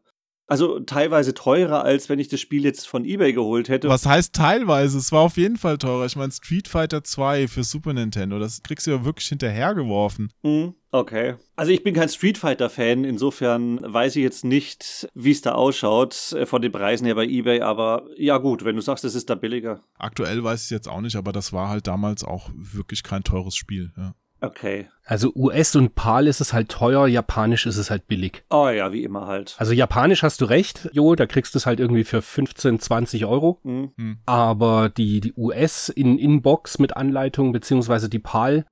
Also 0.52 0.82
teilweise 0.82 1.34
teurer, 1.34 1.86
als 1.86 2.10
wenn 2.10 2.20
ich 2.20 2.28
das 2.28 2.42
Spiel 2.42 2.66
jetzt 2.66 2.86
von 2.86 3.06
eBay 3.06 3.32
geholt 3.32 3.70
hätte. 3.70 3.88
Was 3.88 4.06
heißt 4.06 4.36
teilweise? 4.36 4.98
Es 4.98 5.14
war 5.14 5.22
auf 5.22 5.38
jeden 5.38 5.56
Fall 5.56 5.78
teurer. 5.78 6.06
Ich 6.06 6.18
meine, 6.18 6.34
Street 6.34 6.68
Fighter 6.68 7.06
2 7.06 7.48
für 7.48 7.64
Super 7.64 7.94
Nintendo, 7.94 8.38
das 8.38 8.62
kriegst 8.62 8.86
du 8.86 8.92
ja 8.92 9.06
wirklich 9.06 9.30
hinterhergeworfen. 9.30 10.34
Hm, 10.44 10.74
okay. 10.92 11.36
Also 11.56 11.72
ich 11.72 11.86
bin 11.86 11.94
kein 11.94 12.10
Street 12.10 12.38
Fighter-Fan, 12.38 13.06
insofern 13.06 13.80
weiß 13.82 14.18
ich 14.18 14.24
jetzt 14.24 14.44
nicht, 14.44 15.08
wie 15.14 15.32
es 15.32 15.40
da 15.40 15.54
ausschaut 15.54 16.34
äh, 16.34 16.46
von 16.46 16.62
den 16.62 16.74
Preisen 16.74 17.06
her 17.06 17.16
bei 17.16 17.28
eBay, 17.28 17.62
aber 17.62 18.08
ja 18.18 18.38
gut, 18.38 18.66
wenn 18.66 18.76
du 18.76 18.82
sagst, 18.82 19.06
es 19.06 19.16
ist 19.16 19.30
da 19.30 19.36
billiger. 19.36 19.80
Aktuell 20.00 20.44
weiß 20.44 20.60
ich 20.60 20.66
es 20.66 20.70
jetzt 20.70 20.90
auch 20.90 21.00
nicht, 21.00 21.16
aber 21.16 21.32
das 21.32 21.54
war 21.54 21.70
halt 21.70 21.88
damals 21.88 22.26
auch 22.26 22.50
wirklich 22.54 23.04
kein 23.04 23.24
teures 23.24 23.56
Spiel. 23.56 23.94
Ja. 23.96 24.16
Okay. 24.42 24.90
Also 25.06 25.32
US 25.36 25.76
und 25.76 25.94
PAL 25.94 26.28
ist 26.28 26.42
es 26.42 26.52
halt 26.52 26.70
teuer, 26.70 27.08
Japanisch 27.08 27.66
ist 27.66 27.78
es 27.78 27.92
halt 27.92 28.08
billig. 28.08 28.44
Oh 28.50 28.70
ja, 28.70 28.92
wie 28.92 29.04
immer 29.04 29.28
halt. 29.28 29.56
Also 29.60 29.74
Japanisch 29.74 30.24
hast 30.24 30.42
du 30.42 30.46
recht, 30.46 30.90
Jo, 30.94 31.16
da 31.16 31.28
kriegst 31.28 31.54
du 31.54 31.60
es 31.60 31.66
halt 31.66 31.80
irgendwie 31.80 32.04
für 32.04 32.22
15, 32.22 32.80
20 32.80 33.26
Euro. 33.26 33.60
Hm. 33.64 34.18
Aber 34.26 34.90
die, 34.90 35.22
die 35.22 35.34
US 35.38 35.90
in 35.90 36.18
Inbox 36.18 36.80
mit 36.80 36.98
Anleitung 36.98 37.52
beziehungsweise 37.52 38.10
die 38.10 38.20
PAL 38.20 38.66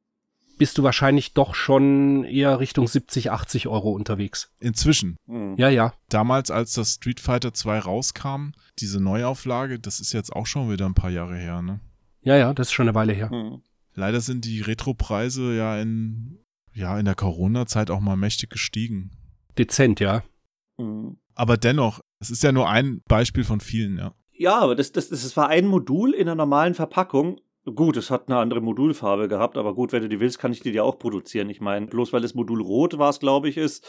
bist 0.57 0.77
du 0.77 0.83
wahrscheinlich 0.83 1.33
doch 1.33 1.55
schon 1.55 2.25
eher 2.25 2.59
Richtung 2.59 2.87
70, 2.87 3.31
80 3.31 3.67
Euro 3.67 3.91
unterwegs. 3.91 4.51
Inzwischen, 4.59 5.15
Hm. 5.27 5.55
Ja, 5.57 5.69
ja. 5.69 5.93
damals, 6.09 6.51
als 6.51 6.73
das 6.73 6.95
Street 6.95 7.19
Fighter 7.19 7.53
2 7.53 7.79
rauskam, 7.79 8.51
diese 8.79 8.99
Neuauflage, 8.99 9.79
das 9.79 9.99
ist 9.99 10.13
jetzt 10.13 10.33
auch 10.33 10.45
schon 10.45 10.69
wieder 10.71 10.85
ein 10.85 10.95
paar 10.95 11.11
Jahre 11.11 11.37
her, 11.37 11.61
ne? 11.61 11.79
Ja, 12.21 12.35
ja, 12.35 12.53
das 12.53 12.67
ist 12.67 12.73
schon 12.73 12.87
eine 12.89 12.95
Weile 12.95 13.13
her. 13.13 13.29
Hm. 13.29 13.61
Leider 13.99 14.21
sind 14.21 14.45
die 14.45 14.61
Retro-Preise 14.61 15.53
ja 15.55 15.77
in, 15.77 16.39
ja 16.73 16.97
in 16.97 17.03
der 17.03 17.15
Corona-Zeit 17.15 17.91
auch 17.91 17.99
mal 17.99 18.15
mächtig 18.15 18.49
gestiegen. 18.49 19.11
Dezent, 19.57 19.99
ja. 19.99 20.23
Hm. 20.79 21.17
Aber 21.35 21.57
dennoch, 21.57 21.99
es 22.19 22.29
ist 22.29 22.41
ja 22.41 22.53
nur 22.53 22.69
ein 22.69 23.01
Beispiel 23.09 23.43
von 23.43 23.59
vielen, 23.59 23.97
ja. 23.97 24.13
Ja, 24.31 24.57
aber 24.59 24.75
das, 24.75 24.93
das, 24.93 25.09
das 25.09 25.35
war 25.35 25.49
ein 25.49 25.67
Modul 25.67 26.13
in 26.13 26.21
einer 26.21 26.35
normalen 26.35 26.75
Verpackung. 26.75 27.41
Gut, 27.65 27.97
es 27.97 28.09
hat 28.09 28.29
eine 28.29 28.37
andere 28.37 28.61
Modulfarbe 28.61 29.27
gehabt, 29.27 29.57
aber 29.57 29.75
gut, 29.75 29.91
wenn 29.91 30.01
du 30.01 30.07
die 30.07 30.21
willst, 30.21 30.39
kann 30.39 30.53
ich 30.53 30.61
die 30.61 30.71
dir 30.71 30.85
auch 30.85 30.97
produzieren. 30.97 31.49
Ich 31.49 31.59
meine, 31.59 31.87
bloß 31.87 32.13
weil 32.13 32.21
das 32.21 32.35
Modul 32.35 32.61
rot 32.61 32.97
war, 32.97 33.09
es 33.09 33.19
glaube 33.19 33.49
ich, 33.49 33.57
ist, 33.57 33.85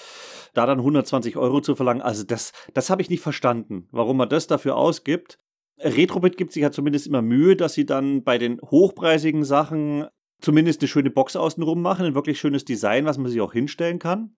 da 0.54 0.66
dann 0.66 0.80
120 0.80 1.36
Euro 1.36 1.60
zu 1.60 1.76
verlangen, 1.76 2.02
also 2.02 2.24
das, 2.24 2.52
das 2.74 2.90
habe 2.90 3.00
ich 3.00 3.10
nicht 3.10 3.22
verstanden, 3.22 3.86
warum 3.92 4.16
man 4.16 4.28
das 4.28 4.48
dafür 4.48 4.74
ausgibt. 4.74 5.38
Retrobit 5.82 6.36
gibt 6.36 6.52
sich 6.52 6.62
ja 6.62 6.70
zumindest 6.70 7.06
immer 7.06 7.22
Mühe, 7.22 7.56
dass 7.56 7.74
sie 7.74 7.86
dann 7.86 8.22
bei 8.22 8.38
den 8.38 8.60
hochpreisigen 8.60 9.44
Sachen 9.44 10.06
zumindest 10.40 10.80
eine 10.80 10.88
schöne 10.88 11.10
Box 11.10 11.36
außenrum 11.36 11.80
machen, 11.82 12.06
ein 12.06 12.14
wirklich 12.14 12.40
schönes 12.40 12.64
Design, 12.64 13.04
was 13.04 13.18
man 13.18 13.30
sich 13.30 13.40
auch 13.40 13.52
hinstellen 13.52 13.98
kann. 13.98 14.34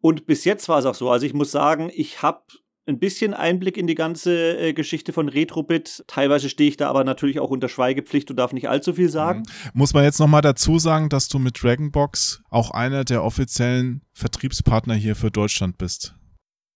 Und 0.00 0.26
bis 0.26 0.44
jetzt 0.44 0.68
war 0.68 0.78
es 0.78 0.86
auch 0.86 0.94
so. 0.94 1.10
Also 1.10 1.26
ich 1.26 1.34
muss 1.34 1.50
sagen, 1.50 1.90
ich 1.94 2.22
habe 2.22 2.42
ein 2.86 2.98
bisschen 2.98 3.34
Einblick 3.34 3.76
in 3.76 3.86
die 3.86 3.94
ganze 3.94 4.58
äh, 4.58 4.72
Geschichte 4.72 5.12
von 5.12 5.28
Retrobit. 5.28 6.04
Teilweise 6.06 6.48
stehe 6.48 6.68
ich 6.68 6.76
da 6.76 6.88
aber 6.88 7.04
natürlich 7.04 7.38
auch 7.38 7.50
unter 7.50 7.68
Schweigepflicht 7.68 8.30
und 8.30 8.36
darf 8.36 8.52
nicht 8.52 8.68
allzu 8.68 8.94
viel 8.94 9.10
sagen. 9.10 9.44
Muss 9.74 9.94
man 9.94 10.04
jetzt 10.04 10.18
nochmal 10.18 10.42
dazu 10.42 10.78
sagen, 10.78 11.08
dass 11.08 11.28
du 11.28 11.38
mit 11.38 11.62
Dragonbox 11.62 12.42
auch 12.50 12.70
einer 12.70 13.04
der 13.04 13.22
offiziellen 13.22 14.02
Vertriebspartner 14.12 14.94
hier 14.94 15.14
für 15.14 15.30
Deutschland 15.30 15.78
bist. 15.78 16.14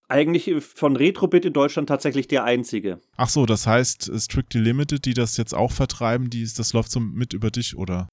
Eigentlich 0.07 0.51
von 0.63 0.95
Retrobit 0.95 1.45
in 1.45 1.53
Deutschland 1.53 1.89
tatsächlich 1.89 2.27
der 2.27 2.43
einzige. 2.43 3.01
Ach 3.17 3.29
so, 3.29 3.45
das 3.45 3.65
heißt 3.65 4.09
äh, 4.09 4.19
Strictly 4.19 4.61
Limited, 4.61 5.05
die 5.05 5.13
das 5.13 5.37
jetzt 5.37 5.53
auch 5.53 5.71
vertreiben, 5.71 6.29
die 6.29 6.41
ist, 6.41 6.59
das 6.59 6.73
läuft 6.73 6.91
so 6.91 6.99
mit 6.99 7.33
über 7.33 7.49
dich, 7.49 7.75
oder? 7.75 8.07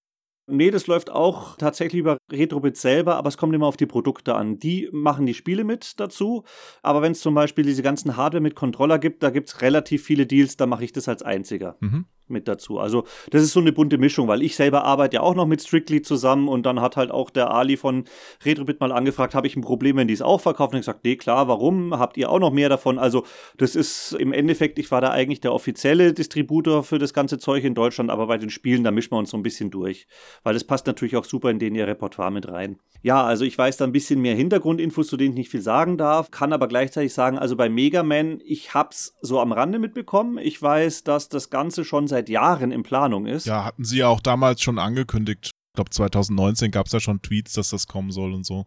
Nee, 0.50 0.70
das 0.70 0.86
läuft 0.86 1.10
auch 1.10 1.56
tatsächlich 1.56 2.00
über 2.00 2.18
Retrobit 2.32 2.76
selber, 2.76 3.16
aber 3.16 3.28
es 3.28 3.36
kommt 3.36 3.54
immer 3.54 3.66
auf 3.66 3.76
die 3.76 3.86
Produkte 3.86 4.34
an. 4.34 4.58
Die 4.58 4.88
machen 4.92 5.26
die 5.26 5.34
Spiele 5.34 5.64
mit 5.64 6.00
dazu, 6.00 6.44
aber 6.82 7.02
wenn 7.02 7.12
es 7.12 7.20
zum 7.20 7.34
Beispiel 7.34 7.64
diese 7.64 7.82
ganzen 7.82 8.16
Hardware 8.16 8.42
mit 8.42 8.54
Controller 8.54 8.98
gibt, 8.98 9.22
da 9.22 9.30
gibt 9.30 9.48
es 9.48 9.60
relativ 9.62 10.02
viele 10.04 10.26
Deals, 10.26 10.56
da 10.56 10.66
mache 10.66 10.84
ich 10.84 10.92
das 10.92 11.08
als 11.08 11.22
einziger 11.22 11.76
Mhm. 11.80 12.06
mit 12.28 12.48
dazu. 12.48 12.78
Also 12.78 13.04
das 13.30 13.42
ist 13.42 13.52
so 13.52 13.60
eine 13.60 13.72
bunte 13.72 13.98
Mischung, 13.98 14.26
weil 14.26 14.40
ich 14.42 14.56
selber 14.56 14.84
arbeite 14.84 15.16
ja 15.16 15.20
auch 15.20 15.34
noch 15.34 15.46
mit 15.46 15.60
Strictly 15.60 16.00
zusammen 16.00 16.48
und 16.48 16.64
dann 16.64 16.80
hat 16.80 16.96
halt 16.96 17.10
auch 17.10 17.28
der 17.28 17.50
Ali 17.50 17.76
von 17.76 18.04
Retrobit 18.44 18.80
mal 18.80 18.90
angefragt, 18.90 19.34
habe 19.34 19.46
ich 19.46 19.54
ein 19.54 19.60
Problem, 19.60 19.96
wenn 19.96 20.08
die 20.08 20.14
es 20.14 20.22
auch 20.22 20.40
verkaufen? 20.40 20.74
Und 20.74 20.80
ich 20.80 20.86
gesagt, 20.86 21.04
nee, 21.04 21.16
klar, 21.16 21.46
warum? 21.48 21.98
Habt 21.98 22.16
ihr 22.16 22.30
auch 22.30 22.38
noch 22.38 22.50
mehr 22.52 22.70
davon? 22.70 22.98
Also 22.98 23.24
das 23.58 23.74
ist 23.74 24.12
im 24.14 24.32
Endeffekt, 24.32 24.78
ich 24.78 24.90
war 24.90 25.02
da 25.02 25.10
eigentlich 25.10 25.40
der 25.42 25.52
offizielle 25.52 26.14
Distributor 26.14 26.82
für 26.84 26.98
das 26.98 27.12
ganze 27.12 27.36
Zeug 27.36 27.64
in 27.64 27.74
Deutschland, 27.74 28.08
aber 28.08 28.26
bei 28.26 28.38
den 28.38 28.48
Spielen, 28.48 28.82
da 28.82 28.90
mischen 28.92 29.12
wir 29.12 29.18
uns 29.18 29.30
so 29.30 29.36
ein 29.36 29.42
bisschen 29.42 29.70
durch, 29.70 30.06
weil 30.42 30.54
das 30.54 30.64
passt 30.64 30.86
natürlich 30.86 31.16
auch 31.16 31.24
super 31.24 31.50
in 31.50 31.58
den 31.58 31.74
ihr 31.74 31.86
Repertoire 31.86 32.21
mit 32.30 32.48
rein. 32.48 32.78
Ja, 33.02 33.24
also 33.24 33.44
ich 33.44 33.58
weiß 33.58 33.78
da 33.78 33.84
ein 33.84 33.92
bisschen 33.92 34.20
mehr 34.20 34.36
Hintergrundinfos, 34.36 35.08
zu 35.08 35.16
denen 35.16 35.32
ich 35.32 35.38
nicht 35.38 35.50
viel 35.50 35.60
sagen 35.60 35.98
darf, 35.98 36.30
kann 36.30 36.52
aber 36.52 36.68
gleichzeitig 36.68 37.12
sagen, 37.12 37.36
also 37.36 37.56
bei 37.56 37.68
Mega 37.68 38.04
Man, 38.04 38.40
ich 38.44 38.74
hab's 38.74 39.16
so 39.20 39.40
am 39.40 39.50
Rande 39.50 39.80
mitbekommen. 39.80 40.38
Ich 40.38 40.62
weiß, 40.62 41.02
dass 41.02 41.28
das 41.28 41.50
Ganze 41.50 41.84
schon 41.84 42.06
seit 42.06 42.28
Jahren 42.28 42.70
in 42.70 42.84
Planung 42.84 43.26
ist. 43.26 43.46
Ja, 43.46 43.64
hatten 43.64 43.84
sie 43.84 43.98
ja 43.98 44.08
auch 44.08 44.20
damals 44.20 44.62
schon 44.62 44.78
angekündigt. 44.78 45.46
Ich 45.46 45.74
glaube, 45.74 45.90
2019 45.90 46.70
gab 46.70 46.86
es 46.86 46.92
ja 46.92 47.00
schon 47.00 47.22
Tweets, 47.22 47.54
dass 47.54 47.70
das 47.70 47.88
kommen 47.88 48.12
soll 48.12 48.32
und 48.32 48.46
so. 48.46 48.66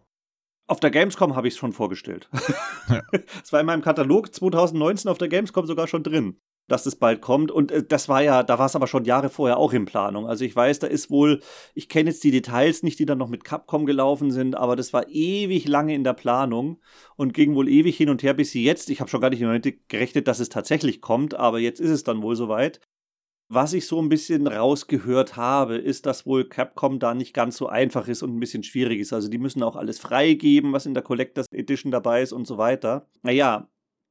Auf 0.68 0.80
der 0.80 0.90
Gamescom 0.90 1.36
habe 1.36 1.48
ich 1.48 1.54
es 1.54 1.58
schon 1.58 1.72
vorgestellt. 1.72 2.28
Ja. 2.88 3.00
Es 3.42 3.52
war 3.52 3.60
in 3.60 3.66
meinem 3.66 3.82
Katalog 3.82 4.34
2019 4.34 5.10
auf 5.10 5.18
der 5.18 5.28
Gamescom 5.28 5.66
sogar 5.66 5.86
schon 5.86 6.02
drin, 6.02 6.38
dass 6.68 6.84
das 6.84 6.96
bald 6.96 7.20
kommt. 7.20 7.50
Und 7.50 7.70
äh, 7.70 7.82
das 7.84 8.08
war 8.08 8.22
ja, 8.22 8.42
da 8.42 8.58
war 8.58 8.66
es 8.66 8.76
aber 8.76 8.86
schon 8.86 9.04
Jahre 9.04 9.28
vorher 9.28 9.58
auch 9.58 9.72
in 9.72 9.84
Planung. 9.84 10.26
Also 10.26 10.44
ich 10.44 10.54
weiß, 10.54 10.78
da 10.80 10.86
ist 10.86 11.10
wohl, 11.10 11.40
ich 11.74 11.88
kenne 11.88 12.10
jetzt 12.10 12.24
die 12.24 12.30
Details 12.30 12.82
nicht, 12.82 12.98
die 12.98 13.06
dann 13.06 13.18
noch 13.18 13.28
mit 13.28 13.44
Capcom 13.44 13.86
gelaufen 13.86 14.30
sind, 14.30 14.54
aber 14.56 14.76
das 14.76 14.92
war 14.92 15.08
ewig 15.08 15.68
lange 15.68 15.94
in 15.94 16.04
der 16.04 16.14
Planung 16.14 16.80
und 17.16 17.34
ging 17.34 17.54
wohl 17.54 17.68
ewig 17.68 17.96
hin 17.96 18.10
und 18.10 18.22
her, 18.22 18.34
bis 18.34 18.50
sie 18.50 18.64
jetzt, 18.64 18.90
ich 18.90 19.00
habe 19.00 19.10
schon 19.10 19.20
gar 19.20 19.30
nicht 19.30 19.42
damit 19.42 19.88
gerechnet, 19.88 20.28
dass 20.28 20.40
es 20.40 20.48
tatsächlich 20.48 21.00
kommt, 21.00 21.34
aber 21.34 21.58
jetzt 21.58 21.80
ist 21.80 21.90
es 21.90 22.04
dann 22.04 22.22
wohl 22.22 22.36
soweit. 22.36 22.80
Was 23.48 23.74
ich 23.74 23.86
so 23.86 24.02
ein 24.02 24.08
bisschen 24.08 24.48
rausgehört 24.48 25.36
habe, 25.36 25.76
ist, 25.76 26.04
dass 26.06 26.26
wohl 26.26 26.48
Capcom 26.48 26.98
da 26.98 27.14
nicht 27.14 27.32
ganz 27.32 27.56
so 27.56 27.68
einfach 27.68 28.08
ist 28.08 28.24
und 28.24 28.34
ein 28.34 28.40
bisschen 28.40 28.64
schwierig 28.64 28.98
ist. 28.98 29.12
Also 29.12 29.28
die 29.28 29.38
müssen 29.38 29.62
auch 29.62 29.76
alles 29.76 30.00
freigeben, 30.00 30.72
was 30.72 30.84
in 30.84 30.94
der 30.94 31.04
Collectors 31.04 31.46
Edition 31.52 31.92
dabei 31.92 32.22
ist 32.22 32.32
und 32.32 32.48
so 32.48 32.58
weiter. 32.58 33.08
Naja, 33.22 33.68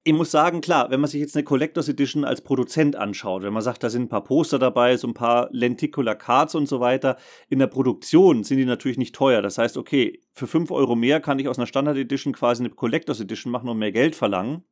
ich 0.07 0.13
muss 0.13 0.29
sagen, 0.29 0.61
klar, 0.61 0.91
wenn 0.91 1.01
man 1.01 1.09
sich 1.09 1.19
jetzt 1.19 1.35
eine 1.35 1.43
Collectors 1.43 1.89
Edition 1.89 2.25
als 2.25 2.41
Produzent 2.41 2.95
anschaut, 2.95 3.41
wenn 3.41 3.53
man 3.53 3.63
sagt, 3.63 3.81
da 3.81 3.89
sind 3.89 4.03
ein 4.03 4.09
paar 4.09 4.23
Poster 4.23 4.59
dabei, 4.59 4.97
so 4.97 5.07
ein 5.07 5.15
paar 5.15 5.49
Lenticular 5.51 6.13
Cards 6.13 6.53
und 6.53 6.67
so 6.67 6.79
weiter, 6.79 7.17
in 7.49 7.57
der 7.57 7.65
Produktion 7.65 8.43
sind 8.43 8.59
die 8.59 8.65
natürlich 8.65 8.99
nicht 8.99 9.15
teuer. 9.15 9.41
Das 9.41 9.57
heißt, 9.57 9.77
okay, 9.77 10.21
für 10.31 10.45
5 10.45 10.69
Euro 10.69 10.95
mehr 10.95 11.21
kann 11.21 11.39
ich 11.39 11.47
aus 11.47 11.57
einer 11.57 11.65
Standard 11.65 11.97
Edition 11.97 12.33
quasi 12.33 12.61
eine 12.61 12.69
Collectors 12.69 13.19
Edition 13.19 13.51
machen 13.51 13.67
und 13.67 13.79
mehr 13.79 13.91
Geld 13.91 14.15
verlangen. 14.15 14.63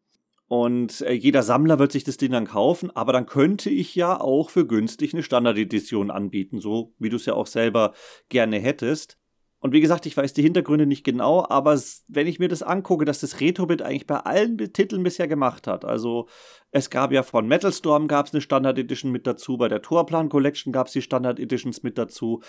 Und 0.48 1.02
äh, 1.02 1.14
jeder 1.14 1.42
Sammler 1.42 1.80
wird 1.80 1.92
sich 1.92 2.04
das 2.04 2.18
Ding 2.18 2.32
dann 2.32 2.46
kaufen, 2.46 2.96
aber 2.96 3.12
dann 3.12 3.26
könnte 3.26 3.72
ich 3.72 3.96
ja 3.96 4.22
auch 4.22 4.52
für 4.52 4.68
günstig 4.68 5.14
eine 5.14 5.24
Standard 5.24 5.58
Edition 5.58 6.12
anbieten, 6.12 6.60
so 6.60 6.94
wie 7.00 7.10
du 7.10 7.16
es 7.16 7.26
ja 7.26 7.34
auch 7.34 7.48
selber 7.48 7.94
gerne 8.30 8.60
hättest. 8.60 9.18
Und 9.64 9.72
wie 9.72 9.80
gesagt, 9.80 10.06
ich 10.06 10.18
weiß 10.18 10.34
die 10.34 10.42
Hintergründe 10.42 10.86
nicht 10.86 11.06
genau, 11.06 11.46
aber 11.48 11.82
wenn 12.10 12.28
ich 12.28 12.38
mir 12.38 12.50
das 12.50 12.64
angucke, 12.64 13.06
dass 13.06 13.22
das 13.22 13.40
Retrobit 13.40 13.82
eigentlich 13.82 14.06
bei 14.06 14.18
allen 14.18 14.58
Titeln 14.58 15.04
bisher 15.04 15.30
gemacht 15.30 15.68
hat, 15.68 15.86
also 15.86 16.28
es 16.72 16.90
gab 16.90 17.14
ja 17.14 17.24
von 17.24 17.48
Metal 17.48 17.72
Storm 17.72 18.10
gab 18.10 18.26
es 18.26 18.34
eine 18.34 18.42
Standard 18.42 18.78
Edition 18.78 19.10
mit 19.10 19.26
dazu, 19.26 19.56
bei 19.56 19.70
der 19.70 19.82
Torplan 19.82 20.28
Collection 20.28 20.74
gab 20.74 20.88
es 20.88 20.94
die 20.94 21.02
Standard 21.02 21.40
Editions 21.40 21.82
mit 21.82 21.98
dazu, 21.98 22.42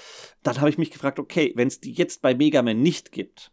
dann 0.42 0.58
habe 0.58 0.70
ich 0.70 0.76
mich 0.76 0.90
gefragt, 0.90 1.20
okay, 1.20 1.52
wenn 1.54 1.68
es 1.68 1.78
die 1.78 1.92
jetzt 1.92 2.20
bei 2.20 2.34
Mega 2.34 2.62
Man 2.62 2.82
nicht 2.82 3.12
gibt, 3.12 3.52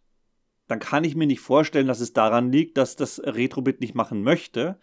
dann 0.68 0.80
kann 0.80 1.04
ich 1.04 1.16
mir 1.16 1.28
nicht 1.28 1.42
vorstellen, 1.42 1.86
dass 1.86 2.00
es 2.00 2.14
daran 2.14 2.52
liegt, 2.52 2.78
dass 2.78 2.96
das 2.96 3.22
Retrobit 3.24 3.80
nicht 3.80 3.94
machen 3.94 4.24
möchte, 4.24 4.82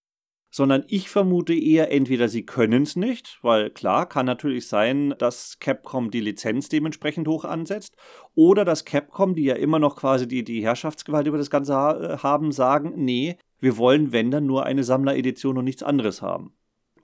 sondern 0.50 0.84
ich 0.88 1.11
vermute 1.11 1.54
eher, 1.54 1.92
entweder 1.92 2.28
sie 2.28 2.44
können 2.44 2.82
es 2.82 2.96
nicht, 2.96 3.38
weil 3.42 3.70
klar, 3.70 4.08
kann 4.08 4.26
natürlich 4.26 4.66
sein, 4.68 5.14
dass 5.18 5.58
Capcom 5.58 6.11
die 6.11 6.20
Lizenz 6.20 6.68
dementsprechend 6.68 7.28
hoch 7.28 7.44
ansetzt, 7.44 7.96
oder 8.34 8.64
dass 8.64 8.84
Capcom, 8.84 9.34
die 9.34 9.44
ja 9.44 9.54
immer 9.54 9.78
noch 9.78 9.96
quasi 9.96 10.26
die, 10.26 10.44
die 10.44 10.62
Herrschaftsgewalt 10.62 11.26
über 11.26 11.38
das 11.38 11.50
Ganze 11.50 11.74
ha 11.74 12.14
äh, 12.14 12.18
haben, 12.18 12.52
sagen, 12.52 12.92
nee, 12.96 13.37
wir 13.61 13.76
wollen, 13.76 14.12
wenn 14.12 14.30
dann 14.30 14.46
nur 14.46 14.64
eine 14.64 14.84
Sammleredition 14.84 15.58
und 15.58 15.64
nichts 15.64 15.82
anderes 15.82 16.22
haben. 16.22 16.54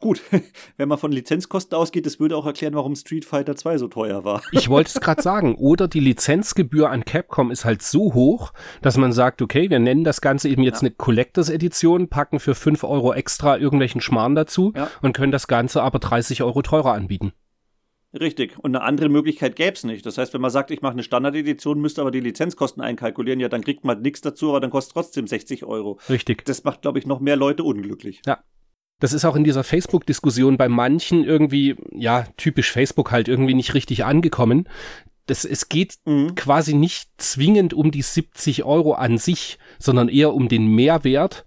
Gut, 0.04 0.20
wenn 0.76 0.90
man 0.90 0.98
von 0.98 1.12
Lizenzkosten 1.12 1.78
ausgeht, 1.78 2.04
das 2.04 2.20
würde 2.20 2.36
auch 2.36 2.44
erklären, 2.44 2.74
warum 2.74 2.94
Street 2.94 3.24
Fighter 3.24 3.56
2 3.56 3.78
so 3.78 3.88
teuer 3.88 4.22
war. 4.22 4.42
Ich 4.52 4.68
wollte 4.68 4.90
es 4.94 5.00
gerade 5.00 5.22
sagen. 5.22 5.54
Oder 5.54 5.88
die 5.88 6.00
Lizenzgebühr 6.00 6.90
an 6.90 7.06
Capcom 7.06 7.50
ist 7.50 7.64
halt 7.64 7.80
so 7.80 8.12
hoch, 8.12 8.52
dass 8.82 8.98
man 8.98 9.14
sagt, 9.14 9.40
okay, 9.40 9.70
wir 9.70 9.78
nennen 9.78 10.04
das 10.04 10.20
Ganze 10.20 10.50
eben 10.50 10.62
jetzt 10.62 10.82
ja. 10.82 10.88
eine 10.88 10.94
Collectors 10.94 11.48
Edition, 11.48 12.08
packen 12.08 12.38
für 12.38 12.54
5 12.54 12.84
Euro 12.84 13.14
extra 13.14 13.56
irgendwelchen 13.56 14.02
Schmarrn 14.02 14.34
dazu 14.34 14.74
ja. 14.76 14.90
und 15.00 15.14
können 15.14 15.32
das 15.32 15.46
Ganze 15.46 15.82
aber 15.82 16.00
30 16.00 16.42
Euro 16.42 16.60
teurer 16.60 16.92
anbieten. 16.92 17.32
Richtig. 18.12 18.58
Und 18.58 18.76
eine 18.76 18.84
andere 18.84 19.08
Möglichkeit 19.08 19.56
gäbe 19.56 19.72
es 19.72 19.84
nicht. 19.84 20.04
Das 20.04 20.18
heißt, 20.18 20.34
wenn 20.34 20.42
man 20.42 20.50
sagt, 20.50 20.70
ich 20.70 20.82
mache 20.82 20.92
eine 20.92 21.02
Standard-Edition, 21.02 21.80
müsste 21.80 22.02
aber 22.02 22.10
die 22.10 22.20
Lizenzkosten 22.20 22.82
einkalkulieren, 22.82 23.40
ja, 23.40 23.48
dann 23.48 23.64
kriegt 23.64 23.86
man 23.86 24.02
nichts 24.02 24.20
dazu, 24.20 24.50
aber 24.50 24.60
dann 24.60 24.70
kostet 24.70 24.92
trotzdem 24.92 25.26
60 25.26 25.64
Euro. 25.64 25.98
Richtig. 26.10 26.44
Das 26.44 26.62
macht, 26.62 26.82
glaube 26.82 26.98
ich, 26.98 27.06
noch 27.06 27.20
mehr 27.20 27.36
Leute 27.36 27.64
unglücklich. 27.64 28.20
Ja. 28.26 28.44
Das 29.04 29.12
ist 29.12 29.26
auch 29.26 29.36
in 29.36 29.44
dieser 29.44 29.64
Facebook-Diskussion 29.64 30.56
bei 30.56 30.66
manchen 30.66 31.24
irgendwie, 31.24 31.76
ja, 31.92 32.24
typisch 32.38 32.72
Facebook 32.72 33.12
halt 33.12 33.28
irgendwie 33.28 33.52
nicht 33.52 33.74
richtig 33.74 34.02
angekommen. 34.06 34.66
Das, 35.26 35.44
es 35.44 35.68
geht 35.68 35.96
mhm. 36.06 36.34
quasi 36.36 36.72
nicht 36.72 37.10
zwingend 37.18 37.74
um 37.74 37.90
die 37.90 38.00
70 38.00 38.64
Euro 38.64 38.94
an 38.94 39.18
sich, 39.18 39.58
sondern 39.78 40.08
eher 40.08 40.32
um 40.32 40.48
den 40.48 40.68
Mehrwert, 40.68 41.44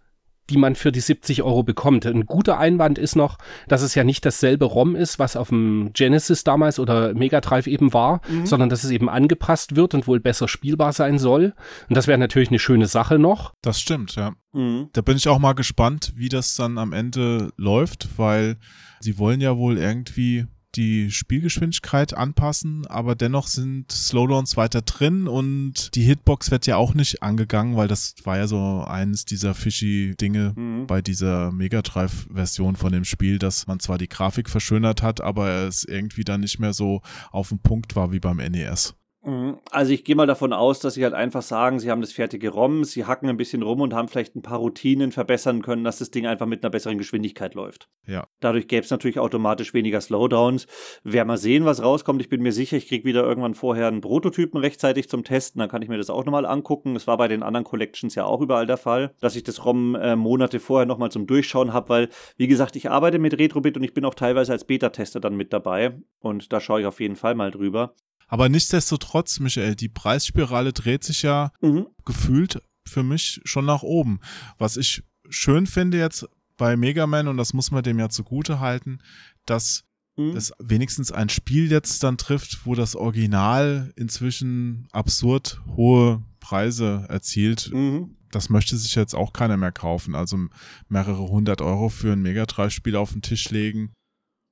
die 0.49 0.57
man 0.57 0.75
für 0.75 0.91
die 0.91 0.99
70 0.99 1.43
Euro 1.43 1.63
bekommt. 1.63 2.05
Ein 2.05 2.25
guter 2.25 2.57
Einwand 2.57 2.97
ist 2.97 3.15
noch, 3.15 3.37
dass 3.67 3.81
es 3.81 3.95
ja 3.95 4.03
nicht 4.03 4.25
dasselbe 4.25 4.65
ROM 4.65 4.95
ist, 4.95 5.19
was 5.19 5.35
auf 5.35 5.49
dem 5.49 5.91
Genesis 5.93 6.43
damals 6.43 6.79
oder 6.79 7.13
Mega 7.13 7.41
Drive 7.41 7.67
eben 7.67 7.93
war, 7.93 8.21
mhm. 8.29 8.45
sondern 8.45 8.69
dass 8.69 8.83
es 8.83 8.91
eben 8.91 9.09
angepasst 9.09 9.75
wird 9.75 9.93
und 9.93 10.07
wohl 10.07 10.19
besser 10.19 10.47
spielbar 10.47 10.93
sein 10.93 11.19
soll. 11.19 11.53
Und 11.89 11.97
das 11.97 12.07
wäre 12.07 12.17
natürlich 12.17 12.49
eine 12.49 12.59
schöne 12.59 12.87
Sache 12.87 13.19
noch. 13.19 13.53
Das 13.61 13.79
stimmt, 13.79 14.15
ja. 14.15 14.33
Mhm. 14.53 14.89
Da 14.93 15.01
bin 15.01 15.17
ich 15.17 15.27
auch 15.27 15.39
mal 15.39 15.53
gespannt, 15.53 16.13
wie 16.15 16.29
das 16.29 16.55
dann 16.55 16.77
am 16.77 16.93
Ende 16.93 17.51
läuft, 17.57 18.09
weil 18.17 18.57
sie 18.99 19.17
wollen 19.17 19.41
ja 19.41 19.57
wohl 19.57 19.77
irgendwie 19.77 20.45
die 20.75 21.11
Spielgeschwindigkeit 21.11 22.15
anpassen, 22.15 22.85
aber 22.87 23.15
dennoch 23.15 23.47
sind 23.47 23.91
Slowdowns 23.91 24.57
weiter 24.57 24.81
drin 24.81 25.27
und 25.27 25.95
die 25.95 26.03
Hitbox 26.03 26.51
wird 26.51 26.67
ja 26.67 26.77
auch 26.77 26.93
nicht 26.93 27.23
angegangen, 27.23 27.75
weil 27.75 27.87
das 27.87 28.15
war 28.23 28.37
ja 28.37 28.47
so 28.47 28.83
eines 28.87 29.25
dieser 29.25 29.55
fishy 29.55 30.15
Dinge 30.19 30.53
mhm. 30.55 30.87
bei 30.87 31.01
dieser 31.01 31.51
Mega 31.51 31.81
Drive 31.81 32.27
Version 32.31 32.75
von 32.75 32.91
dem 32.91 33.05
Spiel, 33.05 33.39
dass 33.39 33.67
man 33.67 33.79
zwar 33.79 33.97
die 33.97 34.09
Grafik 34.09 34.49
verschönert 34.49 35.01
hat, 35.01 35.21
aber 35.21 35.67
es 35.67 35.83
irgendwie 35.83 36.23
dann 36.23 36.41
nicht 36.41 36.59
mehr 36.59 36.73
so 36.73 37.01
auf 37.31 37.49
dem 37.49 37.59
Punkt 37.59 37.95
war 37.95 38.11
wie 38.11 38.19
beim 38.19 38.37
NES. 38.37 38.96
Mhm. 39.27 39.57
Also 39.71 39.91
ich 39.91 40.05
gehe 40.05 40.15
mal 40.15 40.25
davon 40.25 40.53
aus, 40.53 40.79
dass 40.79 40.93
sie 40.93 41.03
halt 41.03 41.13
einfach 41.13 41.41
sagen, 41.41 41.79
sie 41.79 41.91
haben 41.91 41.99
das 41.99 42.13
fertige 42.13 42.49
ROM, 42.49 42.85
sie 42.85 43.03
hacken 43.03 43.27
ein 43.27 43.35
bisschen 43.35 43.61
rum 43.61 43.81
und 43.81 43.93
haben 43.93 44.07
vielleicht 44.07 44.37
ein 44.37 44.41
paar 44.41 44.59
Routinen 44.59 45.11
verbessern 45.11 45.61
können, 45.61 45.83
dass 45.83 45.97
das 45.99 46.11
Ding 46.11 46.25
einfach 46.25 46.45
mit 46.45 46.63
einer 46.63 46.71
besseren 46.71 46.97
Geschwindigkeit 46.97 47.53
läuft. 47.53 47.89
Ja. 48.05 48.25
Dadurch 48.39 48.69
gäbe 48.69 48.85
es 48.85 48.89
natürlich 48.89 49.19
automatisch 49.19 49.73
weniger 49.73 49.99
Slowdowns. 49.99 50.65
Werden 51.03 51.27
mal 51.27 51.37
sehen, 51.37 51.65
was 51.65 51.83
rauskommt. 51.83 52.21
Ich 52.21 52.29
bin 52.29 52.41
mir 52.41 52.53
sicher, 52.53 52.77
ich 52.77 52.87
kriege 52.87 53.03
wieder 53.03 53.25
irgendwann 53.25 53.53
vorher 53.53 53.89
einen 53.89 53.99
Prototypen 53.99 54.61
rechtzeitig 54.61 55.09
zum 55.09 55.25
Testen, 55.25 55.59
dann 55.59 55.67
kann 55.67 55.81
ich 55.81 55.89
mir 55.89 55.97
das 55.97 56.09
auch 56.09 56.23
nochmal 56.23 56.45
angucken. 56.45 56.93
Das 56.93 57.05
war 57.05 57.17
bei 57.17 57.27
den 57.27 57.43
anderen 57.43 57.65
Collections 57.65 58.15
ja 58.15 58.23
auch 58.23 58.39
überall 58.39 58.65
der 58.65 58.77
Fall, 58.77 59.13
dass 59.19 59.35
ich 59.35 59.43
das 59.43 59.65
ROM 59.65 59.95
äh, 59.95 60.15
Monate 60.15 60.61
vorher 60.61 60.85
nochmal 60.85 61.11
zum 61.11 61.27
Durchschauen 61.27 61.73
habe, 61.73 61.89
weil, 61.89 62.09
wie 62.37 62.47
gesagt, 62.47 62.77
ich 62.77 62.89
arbeite 62.89 63.19
mit 63.19 63.37
Retrobit 63.37 63.75
und 63.75 63.83
ich 63.83 63.93
bin 63.93 64.05
auch 64.05 64.15
teilweise 64.15 64.53
als 64.53 64.63
Beta-Tester 64.63 65.19
dann 65.19 65.35
mit 65.35 65.51
dabei 65.51 65.97
und 66.21 66.53
da 66.53 66.61
schaue 66.61 66.79
ich 66.79 66.87
auf 66.87 67.01
jeden 67.01 67.17
Fall 67.17 67.35
mal 67.35 67.51
drüber. 67.51 67.93
Aber 68.27 68.49
nichtsdestotrotz, 68.49 69.39
Michael, 69.39 69.75
die 69.75 69.89
Preisspirale 69.89 70.73
dreht 70.73 71.03
sich 71.03 71.21
ja 71.21 71.51
mhm. 71.61 71.87
gefühlt 72.05 72.61
für 72.85 73.03
mich 73.03 73.41
schon 73.43 73.65
nach 73.65 73.83
oben. 73.83 74.19
Was 74.57 74.77
ich 74.77 75.03
schön 75.29 75.67
finde 75.67 75.97
jetzt 75.97 76.27
bei 76.57 76.75
Mega 76.75 77.07
Man, 77.07 77.27
und 77.27 77.37
das 77.37 77.53
muss 77.53 77.71
man 77.71 77.83
dem 77.83 77.99
ja 77.99 78.09
zugute 78.09 78.59
halten, 78.59 78.99
dass 79.45 79.83
mhm. 80.17 80.35
es 80.35 80.51
wenigstens 80.59 81.11
ein 81.11 81.29
Spiel 81.29 81.71
jetzt 81.71 82.03
dann 82.03 82.17
trifft, 82.17 82.65
wo 82.65 82.75
das 82.75 82.95
Original 82.95 83.93
inzwischen 83.95 84.87
absurd 84.91 85.61
hohe 85.75 86.23
Preise 86.39 87.05
erzielt. 87.09 87.71
Mhm. 87.73 88.15
Das 88.31 88.49
möchte 88.49 88.75
sich 88.77 88.95
jetzt 88.95 89.15
auch 89.15 89.31
keiner 89.31 89.55
mehr 89.55 89.71
kaufen. 89.71 90.15
Also 90.15 90.37
mehrere 90.89 91.29
hundert 91.29 91.61
Euro 91.61 91.87
für 91.87 92.11
ein 92.11 92.21
Mega 92.21 92.45
Drive-Spiel 92.45 92.97
auf 92.97 93.13
den 93.13 93.21
Tisch 93.21 93.49
legen 93.51 93.93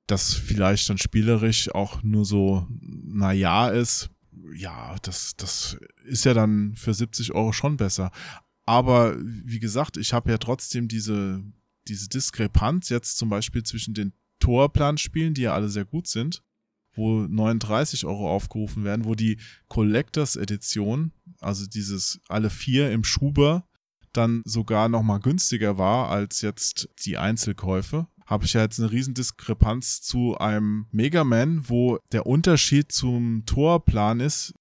das 0.06 0.34
vielleicht 0.34 0.88
dann 0.88 0.98
spielerisch 0.98 1.74
auch 1.74 2.02
nur 2.02 2.24
so, 2.24 2.66
na 2.70 3.32
ja 3.32 3.68
ist, 3.68 4.10
ja, 4.54 4.96
das, 5.02 5.34
das 5.36 5.76
ist 6.04 6.24
ja 6.24 6.34
dann 6.34 6.74
für 6.76 6.94
70 6.94 7.34
Euro 7.34 7.52
schon 7.52 7.76
besser. 7.76 8.10
Aber 8.64 9.16
wie 9.20 9.58
gesagt, 9.58 9.96
ich 9.96 10.12
habe 10.12 10.30
ja 10.30 10.38
trotzdem 10.38 10.88
diese, 10.88 11.42
diese 11.88 12.08
Diskrepanz 12.08 12.88
jetzt 12.88 13.16
zum 13.16 13.28
Beispiel 13.28 13.62
zwischen 13.62 13.94
den 13.94 14.12
Torplanspielen, 14.40 15.34
die 15.34 15.42
ja 15.42 15.54
alle 15.54 15.68
sehr 15.68 15.84
gut 15.84 16.06
sind, 16.06 16.42
wo 16.92 17.22
39 17.22 18.04
Euro 18.06 18.30
aufgerufen 18.30 18.84
werden, 18.84 19.04
wo 19.04 19.14
die 19.14 19.38
Collectors 19.68 20.36
Edition, 20.36 21.12
also 21.40 21.66
dieses 21.66 22.20
alle 22.28 22.50
vier 22.50 22.90
im 22.92 23.04
Schuber, 23.04 23.68
dann 24.12 24.42
sogar 24.44 24.88
noch 24.88 25.02
mal 25.02 25.18
günstiger 25.18 25.78
war 25.78 26.08
als 26.08 26.40
jetzt 26.40 26.88
die 27.04 27.18
Einzelkäufe 27.18 28.08
habe 28.26 28.44
ich 28.44 28.52
ja 28.54 28.62
jetzt 28.62 28.78
eine 28.80 28.90
Riesendiskrepanz 28.90 30.02
zu 30.02 30.36
einem 30.36 30.86
Mega 30.90 31.24
Man, 31.24 31.68
wo 31.68 31.98
der 32.12 32.26
Unterschied 32.26 32.92
zum 32.92 33.44
Torplan 33.46 34.20
ist, 34.20 34.54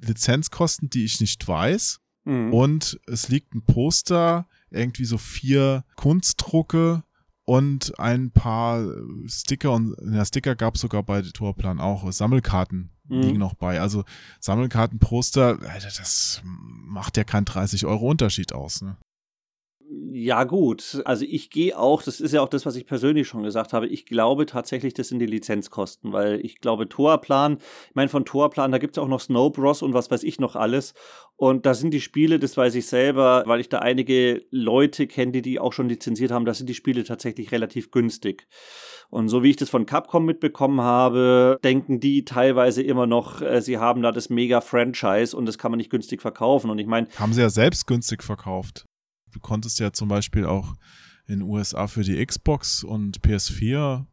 Lizenzkosten, 0.00 0.90
die 0.90 1.04
ich 1.04 1.20
nicht 1.20 1.46
weiß. 1.46 2.00
Mhm. 2.24 2.52
Und 2.52 3.00
es 3.06 3.28
liegt 3.28 3.54
ein 3.54 3.62
Poster, 3.62 4.46
irgendwie 4.70 5.04
so 5.04 5.16
vier 5.16 5.84
Kunstdrucke 5.96 7.02
und 7.44 7.98
ein 7.98 8.30
paar 8.30 8.84
Sticker 9.26 9.72
und 9.72 9.96
ja, 10.12 10.22
Sticker 10.24 10.54
gab 10.54 10.74
es 10.74 10.82
sogar 10.82 11.02
bei 11.02 11.22
Torplan 11.22 11.80
auch. 11.80 12.10
Sammelkarten 12.12 12.90
mhm. 13.08 13.20
liegen 13.22 13.38
noch 13.38 13.54
bei. 13.54 13.80
Also 13.80 14.04
Sammelkartenposter, 14.40 15.56
das 15.56 16.42
macht 16.44 17.16
ja 17.16 17.24
keinen 17.24 17.46
30 17.46 17.86
Euro 17.86 18.10
Unterschied 18.10 18.52
aus. 18.52 18.82
Ne? 18.82 18.98
Ja, 19.90 20.44
gut. 20.44 21.00
Also 21.06 21.24
ich 21.26 21.48
gehe 21.48 21.78
auch, 21.78 22.02
das 22.02 22.20
ist 22.20 22.32
ja 22.32 22.42
auch 22.42 22.48
das, 22.48 22.66
was 22.66 22.76
ich 22.76 22.84
persönlich 22.84 23.26
schon 23.26 23.42
gesagt 23.42 23.72
habe, 23.72 23.86
ich 23.86 24.04
glaube 24.04 24.44
tatsächlich, 24.44 24.92
das 24.92 25.08
sind 25.08 25.18
die 25.18 25.26
Lizenzkosten, 25.26 26.12
weil 26.12 26.44
ich 26.44 26.60
glaube, 26.60 26.88
Torplan, 26.88 27.58
ich 27.88 27.94
meine, 27.94 28.10
von 28.10 28.26
Torplan, 28.26 28.70
da 28.70 28.78
gibt 28.78 28.96
es 28.96 29.02
auch 29.02 29.08
noch 29.08 29.20
Snow 29.20 29.50
Bros 29.50 29.80
und 29.80 29.94
was 29.94 30.10
weiß 30.10 30.24
ich 30.24 30.40
noch 30.40 30.56
alles. 30.56 30.92
Und 31.36 31.64
da 31.64 31.72
sind 31.72 31.92
die 31.94 32.00
Spiele, 32.00 32.38
das 32.38 32.56
weiß 32.56 32.74
ich 32.74 32.86
selber, 32.86 33.44
weil 33.46 33.60
ich 33.60 33.70
da 33.70 33.78
einige 33.78 34.44
Leute 34.50 35.06
kenne, 35.06 35.32
die 35.32 35.42
die 35.42 35.58
auch 35.58 35.72
schon 35.72 35.88
lizenziert 35.88 36.32
haben, 36.32 36.44
da 36.44 36.52
sind 36.52 36.68
die 36.68 36.74
Spiele 36.74 37.04
tatsächlich 37.04 37.50
relativ 37.52 37.90
günstig. 37.90 38.46
Und 39.08 39.28
so 39.30 39.42
wie 39.42 39.50
ich 39.50 39.56
das 39.56 39.70
von 39.70 39.86
Capcom 39.86 40.26
mitbekommen 40.26 40.82
habe, 40.82 41.58
denken 41.64 41.98
die 41.98 42.26
teilweise 42.26 42.82
immer 42.82 43.06
noch, 43.06 43.40
äh, 43.40 43.62
sie 43.62 43.78
haben 43.78 44.02
da 44.02 44.12
das 44.12 44.28
Mega-Franchise 44.28 45.34
und 45.34 45.46
das 45.46 45.56
kann 45.56 45.70
man 45.70 45.78
nicht 45.78 45.90
günstig 45.90 46.20
verkaufen. 46.20 46.68
Und 46.68 46.78
ich 46.78 46.86
meine. 46.86 47.08
Haben 47.16 47.32
sie 47.32 47.40
ja 47.40 47.48
selbst 47.48 47.86
günstig 47.86 48.22
verkauft 48.22 48.84
du 49.32 49.40
konntest 49.40 49.78
ja 49.80 49.92
zum 49.92 50.08
Beispiel 50.08 50.44
auch 50.46 50.74
in 51.26 51.40
den 51.40 51.42
USA 51.48 51.86
für 51.86 52.02
die 52.02 52.24
Xbox 52.24 52.82
und 52.84 53.20
PS4 53.22 54.06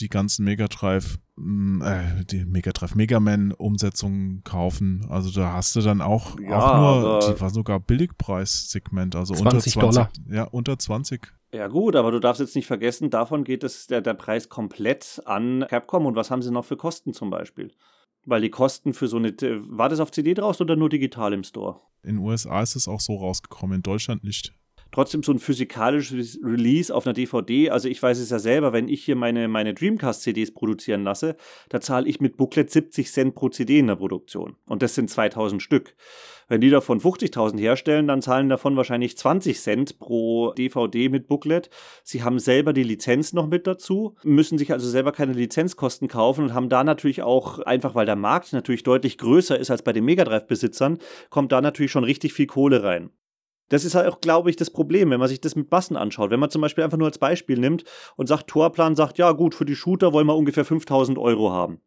die 0.00 0.08
ganzen 0.08 0.44
Mega 0.44 0.68
Drive, 0.68 1.18
mm, 1.36 1.82
äh, 1.82 2.24
die 2.24 2.44
Mega 2.44 2.70
Drive 2.70 2.94
Mega 2.94 3.18
Man 3.18 3.52
Umsetzungen 3.52 4.44
kaufen. 4.44 5.04
Also 5.08 5.30
da 5.32 5.52
hast 5.54 5.74
du 5.74 5.80
dann 5.80 6.00
auch, 6.00 6.38
Ja, 6.38 6.58
auch 6.58 6.76
nur, 6.76 7.14
aber- 7.16 7.32
die 7.34 7.40
war 7.40 7.50
sogar 7.50 7.80
Billigpreissegment, 7.80 9.16
also 9.16 9.34
20 9.34 9.46
unter 9.46 9.58
20 9.60 9.74
Dollar. 9.74 10.10
Ja, 10.36 10.44
unter 10.44 10.78
20. 10.78 11.32
Ja 11.52 11.66
gut, 11.66 11.96
aber 11.96 12.12
du 12.12 12.20
darfst 12.20 12.40
jetzt 12.40 12.54
nicht 12.54 12.66
vergessen, 12.66 13.10
davon 13.10 13.42
geht 13.42 13.64
es 13.64 13.86
der, 13.86 14.00
der 14.00 14.14
Preis 14.14 14.48
komplett 14.48 15.20
an 15.24 15.64
Capcom. 15.68 16.06
Und 16.06 16.14
was 16.14 16.30
haben 16.30 16.42
sie 16.42 16.50
noch 16.52 16.64
für 16.64 16.76
Kosten 16.76 17.12
zum 17.12 17.30
Beispiel? 17.30 17.72
Weil 18.28 18.42
die 18.42 18.50
Kosten 18.50 18.92
für 18.92 19.08
so 19.08 19.16
eine, 19.16 19.32
war 19.40 19.88
das 19.88 20.00
auf 20.00 20.10
CD 20.10 20.34
draußen 20.34 20.62
oder 20.62 20.76
nur 20.76 20.90
digital 20.90 21.32
im 21.32 21.44
Store? 21.44 21.80
In 22.02 22.16
den 22.16 22.18
USA 22.18 22.62
ist 22.62 22.76
es 22.76 22.86
auch 22.86 23.00
so 23.00 23.16
rausgekommen, 23.16 23.76
in 23.76 23.82
Deutschland 23.82 24.22
nicht. 24.22 24.52
trotzdem 24.90 25.22
so 25.22 25.32
ein 25.32 25.38
physikalisches 25.38 26.38
Release 26.42 26.94
auf 26.94 27.06
einer 27.06 27.14
DVD. 27.14 27.70
Also 27.70 27.88
ich 27.88 28.02
weiß 28.02 28.18
es 28.18 28.30
ja 28.30 28.38
selber, 28.38 28.72
wenn 28.72 28.88
ich 28.88 29.04
hier 29.04 29.16
meine, 29.16 29.48
meine 29.48 29.74
Dreamcast-CDs 29.74 30.52
produzieren 30.52 31.04
lasse, 31.04 31.36
da 31.68 31.80
zahle 31.80 32.06
ich 32.08 32.20
mit 32.20 32.36
Booklet 32.36 32.70
70 32.70 33.10
Cent 33.10 33.34
pro 33.34 33.48
CD 33.48 33.78
in 33.78 33.86
der 33.86 33.96
Produktion. 33.96 34.56
Und 34.66 34.82
das 34.82 34.94
sind 34.94 35.10
2000 35.10 35.62
Stück. 35.62 35.94
Wenn 36.48 36.62
die 36.62 36.70
davon 36.70 36.98
50.000 36.98 37.58
herstellen, 37.58 38.06
dann 38.06 38.22
zahlen 38.22 38.48
davon 38.48 38.74
wahrscheinlich 38.76 39.18
20 39.18 39.60
Cent 39.60 39.98
pro 39.98 40.52
DVD 40.52 41.10
mit 41.10 41.28
Booklet. 41.28 41.68
Sie 42.02 42.22
haben 42.22 42.38
selber 42.38 42.72
die 42.72 42.82
Lizenz 42.82 43.34
noch 43.34 43.46
mit 43.46 43.66
dazu, 43.66 44.16
müssen 44.22 44.56
sich 44.56 44.72
also 44.72 44.88
selber 44.88 45.12
keine 45.12 45.34
Lizenzkosten 45.34 46.08
kaufen 46.08 46.44
und 46.44 46.54
haben 46.54 46.70
da 46.70 46.84
natürlich 46.84 47.22
auch, 47.22 47.58
einfach 47.58 47.94
weil 47.94 48.06
der 48.06 48.16
Markt 48.16 48.54
natürlich 48.54 48.82
deutlich 48.82 49.18
größer 49.18 49.58
ist 49.58 49.70
als 49.70 49.82
bei 49.82 49.92
den 49.92 50.06
Megadrive-Besitzern, 50.06 50.98
kommt 51.28 51.52
da 51.52 51.60
natürlich 51.60 51.92
schon 51.92 52.04
richtig 52.04 52.32
viel 52.32 52.46
Kohle 52.46 52.82
rein. 52.82 53.10
Das 53.68 53.84
ist 53.84 53.94
halt 53.94 54.08
auch, 54.08 54.22
glaube 54.22 54.48
ich, 54.48 54.56
das 54.56 54.70
Problem, 54.70 55.10
wenn 55.10 55.20
man 55.20 55.28
sich 55.28 55.42
das 55.42 55.54
mit 55.54 55.70
Massen 55.70 55.98
anschaut. 55.98 56.30
Wenn 56.30 56.40
man 56.40 56.48
zum 56.50 56.62
Beispiel 56.62 56.84
einfach 56.84 56.96
nur 56.96 57.08
als 57.08 57.18
Beispiel 57.18 57.58
nimmt 57.58 57.84
und 58.16 58.26
sagt, 58.26 58.48
Torplan 58.48 58.96
sagt, 58.96 59.18
ja 59.18 59.32
gut, 59.32 59.54
für 59.54 59.66
die 59.66 59.76
Shooter 59.76 60.14
wollen 60.14 60.26
wir 60.26 60.36
ungefähr 60.36 60.64
5000 60.64 61.18
Euro 61.18 61.52
haben. 61.52 61.82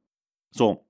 So. 0.52 0.86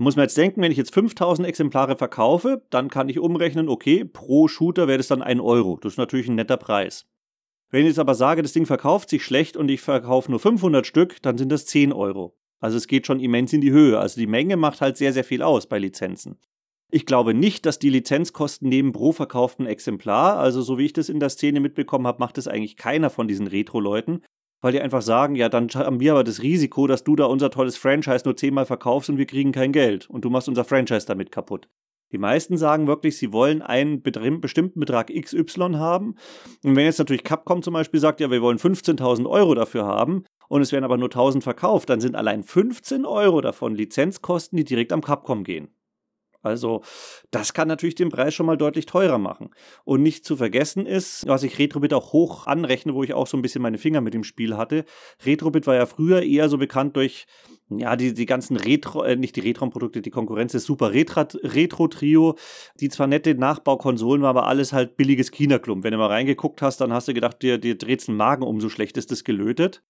Da 0.00 0.04
muss 0.04 0.16
man 0.16 0.22
jetzt 0.22 0.38
denken, 0.38 0.62
wenn 0.62 0.72
ich 0.72 0.78
jetzt 0.78 0.94
5000 0.94 1.46
Exemplare 1.46 1.94
verkaufe, 1.94 2.62
dann 2.70 2.88
kann 2.88 3.10
ich 3.10 3.18
umrechnen, 3.18 3.68
okay, 3.68 4.02
pro 4.02 4.48
Shooter 4.48 4.88
wäre 4.88 4.96
das 4.96 5.08
dann 5.08 5.20
1 5.20 5.42
Euro. 5.42 5.78
Das 5.78 5.92
ist 5.92 5.98
natürlich 5.98 6.26
ein 6.26 6.36
netter 6.36 6.56
Preis. 6.56 7.04
Wenn 7.68 7.82
ich 7.82 7.88
jetzt 7.88 7.98
aber 7.98 8.14
sage, 8.14 8.40
das 8.40 8.54
Ding 8.54 8.64
verkauft 8.64 9.10
sich 9.10 9.22
schlecht 9.22 9.58
und 9.58 9.70
ich 9.70 9.82
verkaufe 9.82 10.30
nur 10.30 10.40
500 10.40 10.86
Stück, 10.86 11.20
dann 11.20 11.36
sind 11.36 11.52
das 11.52 11.66
10 11.66 11.92
Euro. 11.92 12.34
Also 12.60 12.78
es 12.78 12.86
geht 12.86 13.06
schon 13.06 13.20
immens 13.20 13.52
in 13.52 13.60
die 13.60 13.72
Höhe. 13.72 13.98
Also 13.98 14.18
die 14.18 14.26
Menge 14.26 14.56
macht 14.56 14.80
halt 14.80 14.96
sehr, 14.96 15.12
sehr 15.12 15.22
viel 15.22 15.42
aus 15.42 15.66
bei 15.66 15.78
Lizenzen. 15.78 16.38
Ich 16.90 17.04
glaube 17.04 17.34
nicht, 17.34 17.66
dass 17.66 17.78
die 17.78 17.90
Lizenzkosten 17.90 18.70
neben 18.70 18.92
pro 18.92 19.12
verkauften 19.12 19.66
Exemplar, 19.66 20.38
also 20.38 20.62
so 20.62 20.78
wie 20.78 20.86
ich 20.86 20.94
das 20.94 21.10
in 21.10 21.20
der 21.20 21.28
Szene 21.28 21.60
mitbekommen 21.60 22.06
habe, 22.06 22.20
macht 22.20 22.38
das 22.38 22.48
eigentlich 22.48 22.78
keiner 22.78 23.10
von 23.10 23.28
diesen 23.28 23.48
Retro-Leuten, 23.48 24.22
weil 24.60 24.72
die 24.72 24.80
einfach 24.80 25.02
sagen, 25.02 25.34
ja, 25.34 25.48
dann 25.48 25.68
haben 25.68 26.00
wir 26.00 26.12
aber 26.12 26.24
das 26.24 26.42
Risiko, 26.42 26.86
dass 26.86 27.04
du 27.04 27.16
da 27.16 27.24
unser 27.24 27.50
tolles 27.50 27.76
Franchise 27.76 28.22
nur 28.24 28.36
zehnmal 28.36 28.66
verkaufst 28.66 29.10
und 29.10 29.18
wir 29.18 29.26
kriegen 29.26 29.52
kein 29.52 29.72
Geld 29.72 30.08
und 30.10 30.24
du 30.24 30.30
machst 30.30 30.48
unser 30.48 30.64
Franchise 30.64 31.06
damit 31.06 31.32
kaputt. 31.32 31.68
Die 32.12 32.18
meisten 32.18 32.56
sagen 32.56 32.86
wirklich, 32.86 33.16
sie 33.16 33.32
wollen 33.32 33.62
einen 33.62 34.02
bestimmten 34.02 34.80
Betrag 34.80 35.12
XY 35.14 35.74
haben. 35.74 36.16
Und 36.64 36.74
wenn 36.74 36.84
jetzt 36.84 36.98
natürlich 36.98 37.22
Capcom 37.22 37.62
zum 37.62 37.74
Beispiel 37.74 38.00
sagt, 38.00 38.20
ja, 38.20 38.30
wir 38.30 38.42
wollen 38.42 38.58
15.000 38.58 39.28
Euro 39.28 39.54
dafür 39.54 39.86
haben 39.86 40.24
und 40.48 40.60
es 40.60 40.72
werden 40.72 40.84
aber 40.84 40.96
nur 40.96 41.08
1.000 41.08 41.42
verkauft, 41.42 41.88
dann 41.88 42.00
sind 42.00 42.16
allein 42.16 42.42
15 42.42 43.04
Euro 43.04 43.40
davon 43.40 43.76
Lizenzkosten, 43.76 44.56
die 44.56 44.64
direkt 44.64 44.92
am 44.92 45.02
Capcom 45.02 45.44
gehen. 45.44 45.68
Also, 46.42 46.82
das 47.30 47.52
kann 47.52 47.68
natürlich 47.68 47.94
den 47.94 48.08
Preis 48.08 48.34
schon 48.34 48.46
mal 48.46 48.56
deutlich 48.56 48.86
teurer 48.86 49.18
machen. 49.18 49.50
Und 49.84 50.02
nicht 50.02 50.24
zu 50.24 50.36
vergessen 50.36 50.86
ist, 50.86 51.26
was 51.26 51.42
ich 51.42 51.58
Retrobit 51.58 51.92
auch 51.92 52.12
hoch 52.12 52.46
anrechne, 52.46 52.94
wo 52.94 53.02
ich 53.02 53.12
auch 53.12 53.26
so 53.26 53.36
ein 53.36 53.42
bisschen 53.42 53.62
meine 53.62 53.78
Finger 53.78 54.00
mit 54.00 54.14
dem 54.14 54.24
Spiel 54.24 54.56
hatte. 54.56 54.84
Retrobit 55.24 55.66
war 55.66 55.74
ja 55.74 55.86
früher 55.86 56.22
eher 56.22 56.48
so 56.48 56.56
bekannt 56.56 56.96
durch, 56.96 57.26
ja, 57.68 57.94
die, 57.96 58.14
die 58.14 58.26
ganzen 58.26 58.56
Retro, 58.56 59.02
äh, 59.02 59.16
nicht 59.16 59.36
die 59.36 59.40
Retro-Produkte, 59.40 60.00
die 60.00 60.10
Konkurrenz 60.10 60.54
ist 60.54 60.64
Super 60.64 60.92
Retro- 60.92 61.38
Retro-Trio, 61.42 62.36
die 62.80 62.88
zwar 62.88 63.06
nette 63.06 63.34
Nachbaukonsolen 63.34 64.22
waren, 64.22 64.30
aber 64.30 64.46
alles 64.46 64.72
halt 64.72 64.96
billiges 64.96 65.30
China-Klump. 65.30 65.84
Wenn 65.84 65.92
du 65.92 65.98
mal 65.98 66.06
reingeguckt 66.06 66.62
hast, 66.62 66.80
dann 66.80 66.92
hast 66.92 67.08
du 67.08 67.14
gedacht, 67.14 67.42
dir, 67.42 67.58
dir 67.58 67.76
dreht's 67.76 68.06
den 68.06 68.16
Magen 68.16 68.42
um, 68.42 68.60
so 68.60 68.68
schlecht 68.68 68.96
ist 68.96 69.10
das 69.10 69.24
gelötet. 69.24 69.82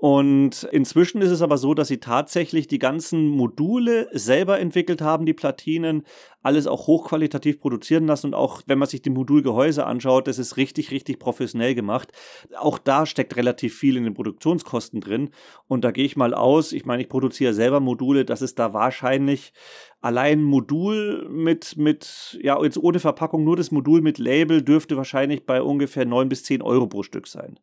Und 0.00 0.66
inzwischen 0.72 1.20
ist 1.20 1.30
es 1.30 1.42
aber 1.42 1.58
so, 1.58 1.74
dass 1.74 1.88
sie 1.88 1.98
tatsächlich 1.98 2.66
die 2.66 2.78
ganzen 2.78 3.28
Module 3.28 4.08
selber 4.12 4.58
entwickelt 4.58 5.02
haben, 5.02 5.26
die 5.26 5.34
Platinen, 5.34 6.04
alles 6.42 6.66
auch 6.66 6.86
hochqualitativ 6.86 7.60
produzieren 7.60 8.06
lassen 8.06 8.28
und 8.28 8.34
auch 8.34 8.62
wenn 8.64 8.78
man 8.78 8.88
sich 8.88 9.02
die 9.02 9.10
Modulgehäuse 9.10 9.84
anschaut, 9.84 10.26
das 10.26 10.38
ist 10.38 10.56
richtig, 10.56 10.90
richtig 10.90 11.18
professionell 11.18 11.74
gemacht. 11.74 12.12
Auch 12.56 12.78
da 12.78 13.04
steckt 13.04 13.36
relativ 13.36 13.76
viel 13.76 13.98
in 13.98 14.04
den 14.04 14.14
Produktionskosten 14.14 15.02
drin 15.02 15.32
und 15.68 15.84
da 15.84 15.90
gehe 15.90 16.06
ich 16.06 16.16
mal 16.16 16.32
aus, 16.32 16.72
ich 16.72 16.86
meine, 16.86 17.02
ich 17.02 17.10
produziere 17.10 17.52
selber 17.52 17.80
Module, 17.80 18.24
dass 18.24 18.40
es 18.40 18.54
da 18.54 18.72
wahrscheinlich 18.72 19.52
allein 20.00 20.42
Modul 20.42 21.28
mit, 21.28 21.76
mit, 21.76 22.38
ja, 22.42 22.58
jetzt 22.62 22.78
ohne 22.78 23.00
Verpackung, 23.00 23.44
nur 23.44 23.56
das 23.56 23.70
Modul 23.70 24.00
mit 24.00 24.16
Label 24.16 24.62
dürfte 24.62 24.96
wahrscheinlich 24.96 25.44
bei 25.44 25.60
ungefähr 25.60 26.06
9 26.06 26.30
bis 26.30 26.42
10 26.44 26.62
Euro 26.62 26.86
pro 26.86 27.02
Stück 27.02 27.26
sein. 27.26 27.60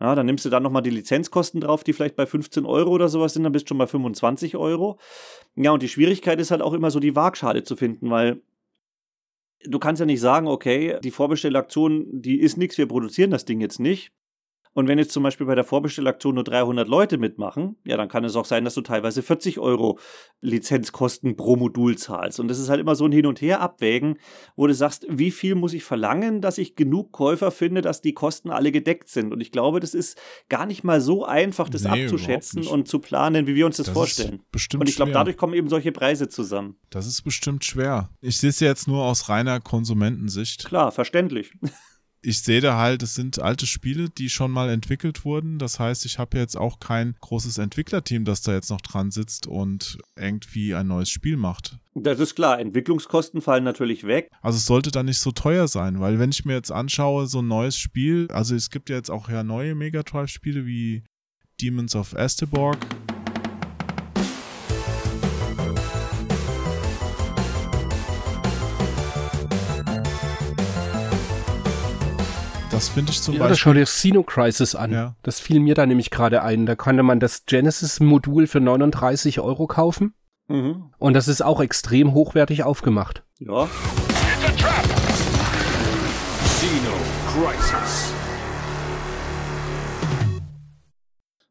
Ja, 0.00 0.14
dann 0.14 0.26
nimmst 0.26 0.44
du 0.44 0.50
dann 0.50 0.62
nochmal 0.62 0.82
die 0.82 0.90
Lizenzkosten 0.90 1.60
drauf, 1.60 1.84
die 1.84 1.92
vielleicht 1.92 2.16
bei 2.16 2.26
15 2.26 2.66
Euro 2.66 2.90
oder 2.90 3.08
sowas 3.08 3.32
sind, 3.32 3.44
dann 3.44 3.52
bist 3.52 3.66
du 3.66 3.68
schon 3.68 3.78
bei 3.78 3.86
25 3.86 4.56
Euro. 4.56 4.98
Ja, 5.54 5.70
und 5.70 5.82
die 5.82 5.88
Schwierigkeit 5.88 6.40
ist 6.40 6.50
halt 6.50 6.62
auch 6.62 6.72
immer 6.72 6.90
so 6.90 6.98
die 6.98 7.14
Waagschale 7.14 7.62
zu 7.62 7.76
finden, 7.76 8.10
weil 8.10 8.42
du 9.64 9.78
kannst 9.78 10.00
ja 10.00 10.06
nicht 10.06 10.20
sagen, 10.20 10.48
okay, 10.48 10.98
die 11.02 11.10
Vorbestellaktion, 11.10 12.06
die 12.10 12.40
ist 12.40 12.56
nichts, 12.56 12.76
wir 12.76 12.88
produzieren 12.88 13.30
das 13.30 13.44
Ding 13.44 13.60
jetzt 13.60 13.80
nicht. 13.80 14.12
Und 14.74 14.88
wenn 14.88 14.98
jetzt 14.98 15.12
zum 15.12 15.22
Beispiel 15.22 15.46
bei 15.46 15.54
der 15.54 15.64
Vorbestellaktion 15.64 16.34
nur 16.34 16.44
300 16.44 16.88
Leute 16.88 17.16
mitmachen, 17.16 17.76
ja, 17.84 17.96
dann 17.96 18.08
kann 18.08 18.24
es 18.24 18.34
auch 18.36 18.44
sein, 18.44 18.64
dass 18.64 18.74
du 18.74 18.80
teilweise 18.82 19.22
40 19.22 19.58
Euro 19.60 19.98
Lizenzkosten 20.40 21.36
pro 21.36 21.56
Modul 21.56 21.96
zahlst. 21.96 22.38
Und 22.40 22.48
das 22.48 22.58
ist 22.58 22.68
halt 22.68 22.80
immer 22.80 22.94
so 22.94 23.04
ein 23.06 23.12
Hin- 23.12 23.26
und 23.26 23.40
Her-Abwägen, 23.40 24.18
wo 24.56 24.66
du 24.66 24.74
sagst, 24.74 25.06
wie 25.08 25.30
viel 25.30 25.54
muss 25.54 25.72
ich 25.72 25.84
verlangen, 25.84 26.40
dass 26.40 26.58
ich 26.58 26.76
genug 26.76 27.12
Käufer 27.12 27.50
finde, 27.50 27.80
dass 27.80 28.02
die 28.02 28.12
Kosten 28.12 28.50
alle 28.50 28.72
gedeckt 28.72 29.08
sind. 29.08 29.32
Und 29.32 29.40
ich 29.40 29.52
glaube, 29.52 29.80
das 29.80 29.94
ist 29.94 30.18
gar 30.48 30.66
nicht 30.66 30.84
mal 30.84 31.00
so 31.00 31.24
einfach, 31.24 31.68
das 31.68 31.84
Nee, 31.84 32.04
abzuschätzen 32.04 32.66
und 32.66 32.88
zu 32.88 32.98
planen, 32.98 33.46
wie 33.46 33.54
wir 33.54 33.66
uns 33.66 33.76
das, 33.78 33.86
Das 33.86 33.94
vorstellen. 33.94 34.34
ist 34.40 34.50
bestimmt 34.52 34.82
Und 34.82 34.88
ich 34.88 34.96
glaube, 34.96 35.12
dadurch 35.12 35.36
kommen 35.36 35.54
eben 35.54 35.68
solche 35.68 35.92
Preise 35.92 36.28
zusammen. 36.28 36.76
Das 36.90 37.06
ist 37.06 37.22
bestimmt 37.22 37.64
schwer. 37.64 38.10
Ich 38.20 38.38
sehe 38.38 38.50
es 38.50 38.60
jetzt 38.60 38.86
nur 38.88 39.04
aus 39.04 39.28
reiner 39.28 39.60
Konsumentensicht. 39.60 40.64
Klar, 40.66 40.92
verständlich. 40.92 41.52
Ich 42.26 42.40
sehe 42.40 42.62
da 42.62 42.78
halt, 42.78 43.02
es 43.02 43.14
sind 43.14 43.38
alte 43.38 43.66
Spiele, 43.66 44.08
die 44.08 44.30
schon 44.30 44.50
mal 44.50 44.70
entwickelt 44.70 45.26
wurden. 45.26 45.58
Das 45.58 45.78
heißt, 45.78 46.06
ich 46.06 46.18
habe 46.18 46.38
jetzt 46.38 46.56
auch 46.56 46.80
kein 46.80 47.16
großes 47.20 47.58
Entwicklerteam, 47.58 48.24
das 48.24 48.40
da 48.40 48.54
jetzt 48.54 48.70
noch 48.70 48.80
dran 48.80 49.10
sitzt 49.10 49.46
und 49.46 49.98
irgendwie 50.16 50.74
ein 50.74 50.86
neues 50.86 51.10
Spiel 51.10 51.36
macht. 51.36 51.76
Das 51.94 52.20
ist 52.20 52.34
klar, 52.34 52.58
Entwicklungskosten 52.58 53.42
fallen 53.42 53.62
natürlich 53.62 54.06
weg. 54.06 54.30
Also 54.40 54.56
es 54.56 54.64
sollte 54.64 54.90
dann 54.90 55.04
nicht 55.04 55.18
so 55.18 55.32
teuer 55.32 55.68
sein, 55.68 56.00
weil 56.00 56.18
wenn 56.18 56.30
ich 56.30 56.46
mir 56.46 56.54
jetzt 56.54 56.72
anschaue, 56.72 57.26
so 57.26 57.42
ein 57.42 57.48
neues 57.48 57.76
Spiel, 57.76 58.28
also 58.32 58.54
es 58.54 58.70
gibt 58.70 58.88
ja 58.88 58.96
jetzt 58.96 59.10
auch 59.10 59.28
ja 59.28 59.42
neue 59.42 59.74
Mega 59.74 60.02
Drive 60.02 60.30
Spiele 60.30 60.64
wie 60.64 61.04
Demons 61.60 61.94
of 61.94 62.16
Asteborg. 62.16 62.78
Das 72.74 72.88
finde 72.88 73.12
ich 73.12 73.22
zum 73.22 73.34
Ja, 73.34 73.40
Beispiel. 73.42 73.56
schau 73.56 73.72
dir 73.72 73.84
Xeno 73.84 74.24
Crisis 74.24 74.74
an. 74.74 74.90
Ja. 74.90 75.14
Das 75.22 75.38
fiel 75.38 75.60
mir 75.60 75.76
da 75.76 75.86
nämlich 75.86 76.10
gerade 76.10 76.42
ein. 76.42 76.66
Da 76.66 76.74
konnte 76.74 77.04
man 77.04 77.20
das 77.20 77.46
Genesis-Modul 77.46 78.48
für 78.48 78.58
39 78.58 79.38
Euro 79.38 79.68
kaufen. 79.68 80.14
Mhm. 80.48 80.90
Und 80.98 81.14
das 81.14 81.28
ist 81.28 81.40
auch 81.40 81.60
extrem 81.60 82.14
hochwertig 82.14 82.64
aufgemacht. 82.64 83.22
Ja. 83.38 83.68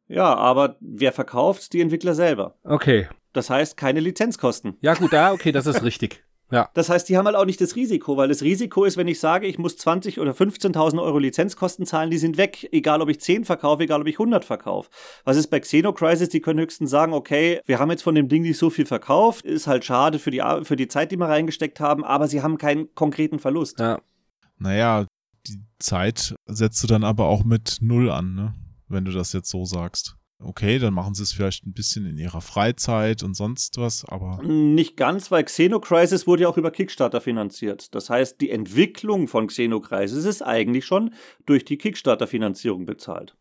Ja, 0.07 0.35
aber 0.35 0.75
wer 0.79 1.11
verkauft? 1.11 1.73
Die 1.73 1.81
Entwickler 1.81 2.13
selber. 2.15 2.55
Okay. 2.63 3.07
Das 3.31 3.49
heißt, 3.49 3.77
keine 3.77 3.99
Lizenzkosten. 3.99 4.77
Ja, 4.81 4.93
gut, 4.93 5.13
da, 5.13 5.31
okay, 5.31 5.51
das 5.51 5.65
ist 5.65 5.83
richtig. 5.83 6.23
Ja. 6.53 6.69
Das 6.75 6.87
heißt, 6.87 7.09
die 7.09 7.17
haben 7.17 7.25
halt 7.25 7.35
auch 7.35 7.45
nicht 7.45 7.59
das 7.59 7.75
Risiko, 7.75 8.15
weil 8.15 8.27
das 8.27 8.43
Risiko 8.43 8.85
ist, 8.85 8.95
wenn 8.95 9.07
ich 9.07 9.19
sage, 9.19 9.47
ich 9.47 9.57
muss 9.57 9.75
20 9.75 10.19
oder 10.19 10.33
15.000 10.33 11.01
Euro 11.01 11.17
Lizenzkosten 11.17 11.87
zahlen, 11.87 12.11
die 12.11 12.19
sind 12.19 12.37
weg, 12.37 12.69
egal 12.71 13.01
ob 13.01 13.09
ich 13.09 13.19
10 13.19 13.43
verkaufe, 13.43 13.81
egal 13.81 14.01
ob 14.01 14.07
ich 14.07 14.15
100 14.15 14.45
verkaufe. 14.45 14.87
Was 15.25 15.35
ist 15.35 15.47
bei 15.47 15.59
Xenocrisis? 15.59 16.29
Die 16.29 16.41
können 16.41 16.59
höchstens 16.59 16.91
sagen, 16.91 17.13
okay, 17.13 17.59
wir 17.65 17.79
haben 17.79 17.89
jetzt 17.89 18.03
von 18.03 18.13
dem 18.13 18.29
Ding 18.29 18.43
nicht 18.43 18.59
so 18.59 18.69
viel 18.69 18.85
verkauft, 18.85 19.45
ist 19.45 19.65
halt 19.65 19.83
schade 19.83 20.19
für 20.19 20.29
die, 20.29 20.43
für 20.61 20.75
die 20.75 20.87
Zeit, 20.87 21.11
die 21.11 21.17
wir 21.17 21.27
reingesteckt 21.27 21.79
haben, 21.79 22.03
aber 22.03 22.27
sie 22.27 22.43
haben 22.43 22.59
keinen 22.59 22.93
konkreten 22.93 23.39
Verlust. 23.39 23.79
ja. 23.79 23.99
Naja, 24.59 25.07
die 25.47 25.59
Zeit 25.79 26.35
setzt 26.45 26.83
du 26.83 26.87
dann 26.87 27.03
aber 27.03 27.25
auch 27.25 27.43
mit 27.43 27.79
Null 27.81 28.11
an, 28.11 28.35
ne? 28.35 28.53
Wenn 28.87 29.05
du 29.05 29.11
das 29.11 29.33
jetzt 29.33 29.49
so 29.49 29.65
sagst. 29.65 30.15
Okay, 30.43 30.77
dann 30.79 30.93
machen 30.93 31.13
sie 31.13 31.23
es 31.23 31.31
vielleicht 31.31 31.65
ein 31.65 31.73
bisschen 31.73 32.05
in 32.05 32.17
ihrer 32.17 32.41
Freizeit 32.41 33.23
und 33.23 33.33
sonst 33.35 33.77
was, 33.77 34.03
aber 34.05 34.41
Nicht 34.43 34.97
ganz, 34.97 35.31
weil 35.31 35.43
Xenocrisis 35.43 36.27
wurde 36.27 36.43
ja 36.43 36.49
auch 36.49 36.57
über 36.57 36.71
Kickstarter 36.71 37.21
finanziert. 37.21 37.95
Das 37.95 38.09
heißt, 38.09 38.41
die 38.41 38.49
Entwicklung 38.49 39.27
von 39.27 39.47
Xenocrisis 39.47 40.25
ist 40.25 40.41
eigentlich 40.41 40.85
schon 40.85 41.13
durch 41.45 41.65
die 41.65 41.77
Kickstarter-Finanzierung 41.77 42.85
bezahlt. 42.85 43.35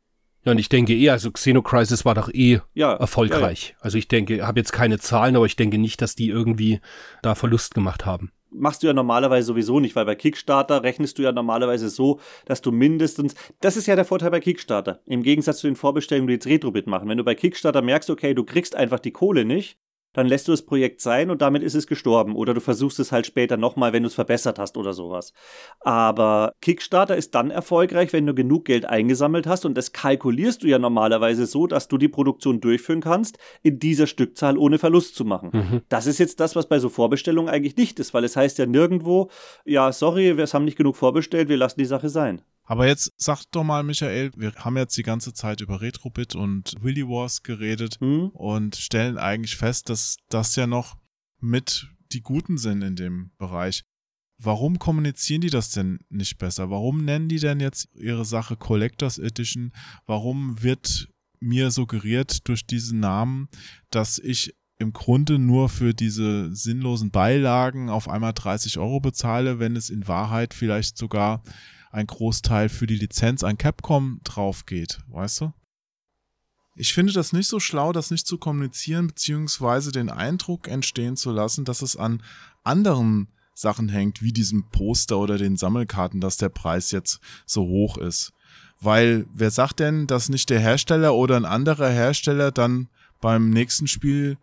Ja, 0.44 0.52
und 0.52 0.58
ich 0.58 0.68
denke 0.68 0.94
eh, 0.94 1.08
also 1.10 1.30
Xenocrisis 1.30 2.04
war 2.04 2.14
doch 2.14 2.28
eh 2.32 2.60
Ja, 2.74 2.94
erfolgreich. 2.94 3.70
ja, 3.70 3.76
Also 3.84 3.98
ich 3.98 4.08
denke, 4.08 4.44
habe 4.46 4.58
jetzt 4.58 4.72
keine 4.72 4.98
Zahlen, 4.98 5.36
aber 5.36 5.46
ich 5.46 5.56
denke 5.56 5.78
nicht, 5.78 6.02
dass 6.02 6.14
die 6.16 6.28
irgendwie 6.28 6.80
da 7.22 7.34
Verlust 7.34 7.74
gemacht 7.74 8.06
haben. 8.06 8.32
Machst 8.54 8.82
du 8.82 8.86
ja 8.86 8.92
normalerweise 8.92 9.46
sowieso 9.46 9.80
nicht, 9.80 9.96
weil 9.96 10.04
bei 10.04 10.14
Kickstarter 10.14 10.82
rechnest 10.82 11.18
du 11.18 11.22
ja 11.22 11.32
normalerweise 11.32 11.88
so, 11.88 12.20
dass 12.44 12.62
du 12.62 12.72
mindestens, 12.72 13.34
das 13.60 13.76
ist 13.76 13.86
ja 13.86 13.96
der 13.96 14.04
Vorteil 14.04 14.30
bei 14.30 14.40
Kickstarter, 14.40 15.00
im 15.06 15.22
Gegensatz 15.22 15.58
zu 15.58 15.66
den 15.66 15.76
Vorbestellungen, 15.76 16.28
die 16.28 16.34
jetzt 16.34 16.46
Retrobit 16.46 16.86
machen. 16.86 17.08
Wenn 17.08 17.18
du 17.18 17.24
bei 17.24 17.34
Kickstarter 17.34 17.82
merkst, 17.82 18.10
okay, 18.10 18.34
du 18.34 18.44
kriegst 18.44 18.76
einfach 18.76 19.00
die 19.00 19.12
Kohle 19.12 19.44
nicht, 19.44 19.78
dann 20.12 20.26
lässt 20.26 20.48
du 20.48 20.52
das 20.52 20.62
Projekt 20.62 21.00
sein 21.00 21.30
und 21.30 21.42
damit 21.42 21.62
ist 21.62 21.74
es 21.74 21.86
gestorben. 21.86 22.34
Oder 22.36 22.54
du 22.54 22.60
versuchst 22.60 22.98
es 23.00 23.12
halt 23.12 23.26
später 23.26 23.56
nochmal, 23.56 23.92
wenn 23.92 24.02
du 24.02 24.08
es 24.08 24.14
verbessert 24.14 24.58
hast 24.58 24.76
oder 24.76 24.92
sowas. 24.92 25.32
Aber 25.80 26.52
Kickstarter 26.60 27.16
ist 27.16 27.34
dann 27.34 27.50
erfolgreich, 27.50 28.12
wenn 28.12 28.26
du 28.26 28.34
genug 28.34 28.64
Geld 28.64 28.84
eingesammelt 28.84 29.46
hast 29.46 29.64
und 29.64 29.74
das 29.74 29.92
kalkulierst 29.92 30.62
du 30.62 30.68
ja 30.68 30.78
normalerweise 30.78 31.46
so, 31.46 31.66
dass 31.66 31.88
du 31.88 31.98
die 31.98 32.08
Produktion 32.08 32.60
durchführen 32.60 33.00
kannst, 33.00 33.38
in 33.62 33.78
dieser 33.78 34.06
Stückzahl 34.06 34.58
ohne 34.58 34.78
Verlust 34.78 35.14
zu 35.14 35.24
machen. 35.24 35.50
Mhm. 35.52 35.82
Das 35.88 36.06
ist 36.06 36.18
jetzt 36.18 36.40
das, 36.40 36.56
was 36.56 36.68
bei 36.68 36.78
so 36.78 36.88
Vorbestellungen 36.88 37.48
eigentlich 37.48 37.76
nicht 37.76 37.98
ist, 37.98 38.14
weil 38.14 38.24
es 38.24 38.36
heißt 38.36 38.58
ja 38.58 38.66
nirgendwo, 38.66 39.30
ja, 39.64 39.92
sorry, 39.92 40.36
wir 40.36 40.46
haben 40.46 40.64
nicht 40.64 40.76
genug 40.76 40.96
vorbestellt, 40.96 41.48
wir 41.48 41.56
lassen 41.56 41.80
die 41.80 41.86
Sache 41.86 42.08
sein. 42.08 42.42
Aber 42.64 42.86
jetzt 42.86 43.12
sag 43.16 43.44
doch 43.50 43.64
mal, 43.64 43.82
Michael, 43.82 44.30
wir 44.36 44.52
haben 44.56 44.76
jetzt 44.76 44.96
die 44.96 45.02
ganze 45.02 45.34
Zeit 45.34 45.60
über 45.60 45.80
Retrobit 45.80 46.34
und 46.34 46.74
Willy 46.80 47.06
Wars 47.06 47.42
geredet 47.42 47.98
Hm? 48.00 48.28
und 48.30 48.76
stellen 48.76 49.18
eigentlich 49.18 49.56
fest, 49.56 49.88
dass 49.88 50.16
das 50.28 50.56
ja 50.56 50.66
noch 50.66 50.96
mit 51.40 51.88
die 52.12 52.22
Guten 52.22 52.58
sind 52.58 52.82
in 52.82 52.96
dem 52.96 53.32
Bereich. 53.38 53.82
Warum 54.38 54.78
kommunizieren 54.78 55.40
die 55.40 55.50
das 55.50 55.70
denn 55.70 56.00
nicht 56.08 56.38
besser? 56.38 56.70
Warum 56.70 57.04
nennen 57.04 57.28
die 57.28 57.38
denn 57.38 57.60
jetzt 57.60 57.88
ihre 57.94 58.24
Sache 58.24 58.56
Collectors 58.56 59.18
Edition? 59.18 59.72
Warum 60.06 60.62
wird 60.62 61.08
mir 61.40 61.70
suggeriert 61.70 62.48
durch 62.48 62.66
diesen 62.66 63.00
Namen, 63.00 63.48
dass 63.90 64.18
ich 64.18 64.54
im 64.78 64.92
Grunde 64.92 65.38
nur 65.38 65.68
für 65.68 65.94
diese 65.94 66.54
sinnlosen 66.54 67.10
Beilagen 67.10 67.88
auf 67.88 68.08
einmal 68.08 68.32
30 68.32 68.78
Euro 68.78 69.00
bezahle, 69.00 69.58
wenn 69.58 69.76
es 69.76 69.90
in 69.90 70.08
Wahrheit 70.08 70.54
vielleicht 70.54 70.98
sogar 70.98 71.42
ein 71.92 72.06
Großteil 72.06 72.68
für 72.68 72.86
die 72.86 72.96
Lizenz 72.96 73.44
an 73.44 73.58
Capcom 73.58 74.20
drauf 74.24 74.66
geht, 74.66 74.98
weißt 75.08 75.42
du? 75.42 75.52
Ich 76.74 76.94
finde 76.94 77.12
das 77.12 77.34
nicht 77.34 77.48
so 77.48 77.60
schlau, 77.60 77.92
das 77.92 78.10
nicht 78.10 78.26
zu 78.26 78.38
kommunizieren, 78.38 79.08
beziehungsweise 79.08 79.92
den 79.92 80.08
Eindruck 80.08 80.68
entstehen 80.68 81.16
zu 81.16 81.30
lassen, 81.30 81.66
dass 81.66 81.82
es 81.82 81.96
an 81.96 82.22
anderen 82.64 83.28
Sachen 83.54 83.90
hängt, 83.90 84.22
wie 84.22 84.32
diesem 84.32 84.70
Poster 84.70 85.18
oder 85.18 85.36
den 85.36 85.58
Sammelkarten, 85.58 86.22
dass 86.22 86.38
der 86.38 86.48
Preis 86.48 86.90
jetzt 86.90 87.20
so 87.44 87.64
hoch 87.64 87.98
ist. 87.98 88.32
Weil 88.80 89.26
wer 89.34 89.50
sagt 89.50 89.80
denn, 89.80 90.06
dass 90.06 90.30
nicht 90.30 90.48
der 90.48 90.60
Hersteller 90.60 91.14
oder 91.14 91.36
ein 91.36 91.44
anderer 91.44 91.90
Hersteller 91.90 92.50
dann 92.50 92.88
beim 93.20 93.50
nächsten 93.50 93.86
Spiel 93.86 94.38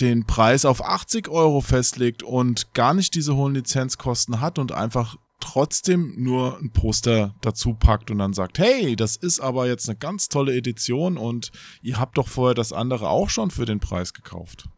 den 0.00 0.24
Preis 0.24 0.64
auf 0.64 0.82
80 0.82 1.28
Euro 1.28 1.60
festlegt 1.60 2.22
und 2.22 2.72
gar 2.72 2.94
nicht 2.94 3.14
diese 3.14 3.36
hohen 3.36 3.54
Lizenzkosten 3.54 4.40
hat 4.40 4.58
und 4.58 4.72
einfach 4.72 5.16
trotzdem 5.40 6.14
nur 6.16 6.58
ein 6.58 6.72
Poster 6.72 7.34
dazu 7.40 7.74
packt 7.74 8.10
und 8.10 8.18
dann 8.18 8.32
sagt, 8.32 8.58
hey, 8.58 8.96
das 8.96 9.16
ist 9.16 9.40
aber 9.40 9.66
jetzt 9.66 9.88
eine 9.88 9.98
ganz 9.98 10.28
tolle 10.28 10.54
Edition 10.54 11.16
und 11.16 11.52
ihr 11.82 11.98
habt 11.98 12.18
doch 12.18 12.28
vorher 12.28 12.54
das 12.54 12.72
andere 12.72 13.08
auch 13.08 13.30
schon 13.30 13.50
für 13.50 13.66
den 13.66 13.80
Preis 13.80 14.12
gekauft. 14.12 14.68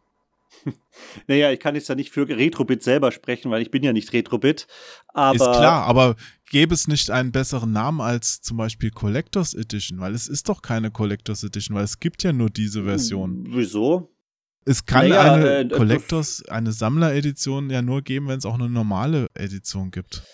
Naja, 1.27 1.53
ich 1.53 1.61
kann 1.61 1.75
jetzt 1.75 1.89
ja 1.89 1.95
nicht 1.95 2.11
für 2.11 2.27
Retrobit 2.27 2.83
selber 2.83 3.13
sprechen, 3.13 3.51
weil 3.51 3.63
ich 3.63 3.71
bin 3.71 3.83
ja 3.83 3.93
nicht 3.93 4.13
Retrobit. 4.13 4.67
Aber 5.09 5.35
ist 5.35 5.59
klar, 5.59 5.85
aber 5.85 6.17
gäbe 6.51 6.75
es 6.75 6.89
nicht 6.89 7.11
einen 7.11 7.33
besseren 7.33 7.71
Namen 7.71 8.01
als 8.01 8.41
zum 8.41 8.57
Beispiel 8.57 8.91
Collectors 8.91 9.55
Edition? 9.55 10.01
Weil 10.01 10.15
es 10.15 10.27
ist 10.27 10.49
doch 10.49 10.63
keine 10.63 10.91
Collectors 10.91 11.45
Edition, 11.45 11.77
weil 11.77 11.85
es 11.85 12.01
gibt 12.01 12.23
ja 12.23 12.33
nur 12.33 12.51
diese 12.51 12.85
Version. 12.85 13.47
Wieso? 13.51 14.16
Es 14.69 14.85
kann 14.85 15.09
Naja, 15.09 15.35
eine 15.35 15.61
äh, 15.61 15.69
Collectors, 15.69 16.45
eine 16.49 16.73
Sammler-Edition 16.73 17.71
ja 17.71 17.83
nur 17.83 18.03
geben, 18.03 18.27
wenn 18.27 18.39
es 18.39 18.45
auch 18.45 18.55
eine 18.55 18.69
normale 18.69 19.29
Edition 19.35 19.93
gibt. 19.93 20.25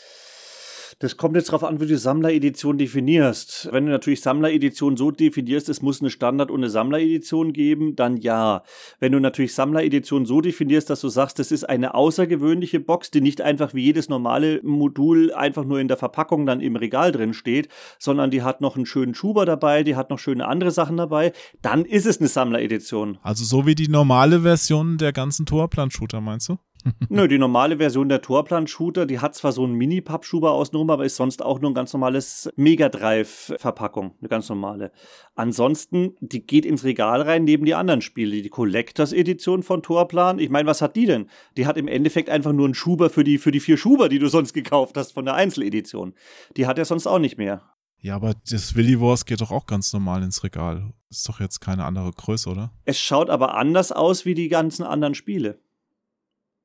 Das 1.03 1.17
kommt 1.17 1.35
jetzt 1.35 1.49
darauf 1.49 1.65
an, 1.65 1.81
wie 1.81 1.87
du 1.87 1.99
Sammleredition 1.99 2.79
definierst. 2.79 3.69
Wenn 3.73 3.87
du 3.87 3.91
natürlich 3.91 4.21
Sammleredition 4.21 4.97
so 4.97 5.11
definierst, 5.11 5.69
es 5.69 5.83
muss 5.83 6.01
eine 6.01 6.11
Standard- 6.11 6.49
und 6.49 6.61
eine 6.61 6.71
Sammleredition 6.71 7.53
geben, 7.53 7.97
dann 7.97 8.19
ja. 8.19 8.63
Wenn 9.01 9.11
du 9.11 9.19
natürlich 9.19 9.53
Sammleredition 9.53 10.27
so 10.27 10.41
definierst, 10.41 10.89
dass 10.91 11.01
du 11.01 11.09
sagst, 11.09 11.41
das 11.41 11.51
ist 11.51 11.65
eine 11.65 11.95
außergewöhnliche 11.95 12.79
Box, 12.79 13.11
die 13.11 13.21
nicht 13.21 13.41
einfach 13.41 13.75
wie 13.75 13.83
jedes 13.83 14.09
normale 14.09 14.61
Modul 14.63 15.35
einfach 15.35 15.65
nur 15.65 15.81
in 15.81 15.89
der 15.89 15.97
Verpackung 15.97 16.47
dann 16.47 16.61
im 16.61 16.77
Regal 16.77 17.11
drin 17.11 17.35
steht, 17.35 17.69
sondern 17.99 18.31
die 18.31 18.43
hat 18.43 18.61
noch 18.61 18.77
einen 18.77 18.87
schönen 18.87 19.17
Schuber 19.17 19.45
dabei, 19.45 19.83
die 19.83 19.97
hat 19.97 20.09
noch 20.09 20.21
schöne 20.21 20.47
andere 20.47 20.71
Sachen 20.71 20.99
dabei, 20.99 21.33
dann 21.63 21.85
ist 21.85 22.07
es 22.07 22.21
eine 22.21 22.29
Sammleredition. 22.29 23.19
Also 23.23 23.45
so 23.45 23.67
wie 23.67 23.75
die 23.75 23.89
normale 23.89 24.43
Version 24.43 24.99
der 24.99 25.13
ganzen 25.13 25.47
Torplan-Shooter, 25.47 26.21
meinst 26.21 26.49
du? 26.49 26.59
Nö, 27.09 27.29
die 27.29 27.39
normale 27.39 27.77
Version 27.77 28.09
der 28.09 28.23
Torplan-Shooter, 28.23 29.07
die 29.07 29.21
hat 29.21 29.35
zwar 29.35 29.53
so 29.53 29.65
einen 29.65 29.75
Mini-Pappschuber 29.75 30.53
außenrum, 30.53 30.91
aber 30.91 31.05
ist 31.05 31.17
sonst 31.17 31.43
auch 31.43 31.61
nur 31.61 31.71
ein 31.71 31.75
ganz 31.75 31.93
normales 31.93 32.51
Mega 32.57 32.89
Drive-Verpackung. 32.89 34.15
Eine 34.21 34.29
ganz 34.29 34.49
normale. 34.49 34.93
Ansonsten, 35.35 36.17
die 36.21 36.47
geht 36.47 36.67
ins 36.67 36.85
Regal 36.85 37.23
rein 37.23 37.45
neben 37.45 37.65
die 37.65 37.75
anderen 37.75 38.01
Spiele. 38.01 38.43
Die 38.43 38.49
Collectors-Edition 38.49 39.63
von 39.63 39.83
Torplan, 39.83 40.39
ich 40.39 40.51
meine, 40.51 40.69
was 40.69 40.83
hat 40.83 40.97
die 40.97 41.07
denn? 41.07 41.29
Die 41.57 41.67
hat 41.67 41.77
im 41.77 41.89
Endeffekt 41.89 42.31
einfach 42.31 42.53
nur 42.53 42.67
einen 42.67 42.75
Schuber 42.75 43.11
für 43.11 43.25
die, 43.25 43.39
für 43.39 43.53
die 43.53 43.61
vier 43.61 43.77
Schuber, 43.77 44.09
die 44.09 44.19
du 44.19 44.29
sonst 44.29 44.53
gekauft 44.53 44.97
hast 44.97 45.13
von 45.13 45.25
der 45.25 45.35
Einzeledition. 45.35 46.15
Die 46.57 46.67
hat 46.67 46.79
er 46.79 46.85
sonst 46.85 47.07
auch 47.07 47.19
nicht 47.19 47.39
mehr. 47.39 47.63
Ja, 48.03 48.17
aber 48.17 48.35
das 48.51 48.75
Willy 48.75 49.01
Wars 49.01 49.27
geht 49.27 49.41
doch 49.41 49.53
auch 49.53 49.67
ganz 49.67 49.93
normal 49.93 50.25
ins 50.25 50.43
Regal. 50.43 50.93
Ist 51.09 51.29
doch 51.29 51.39
jetzt 51.39 51.61
keine 51.61 51.85
andere 51.85 52.11
Größe, 52.11 52.51
oder? 52.51 52.73
Es 52.85 52.99
schaut 52.99 53.31
aber 53.31 53.55
anders 53.55 53.93
aus 53.93 54.25
wie 54.25 54.35
die 54.35 54.49
ganzen 54.49 54.83
anderen 54.83 55.15
Spiele. 55.15 55.61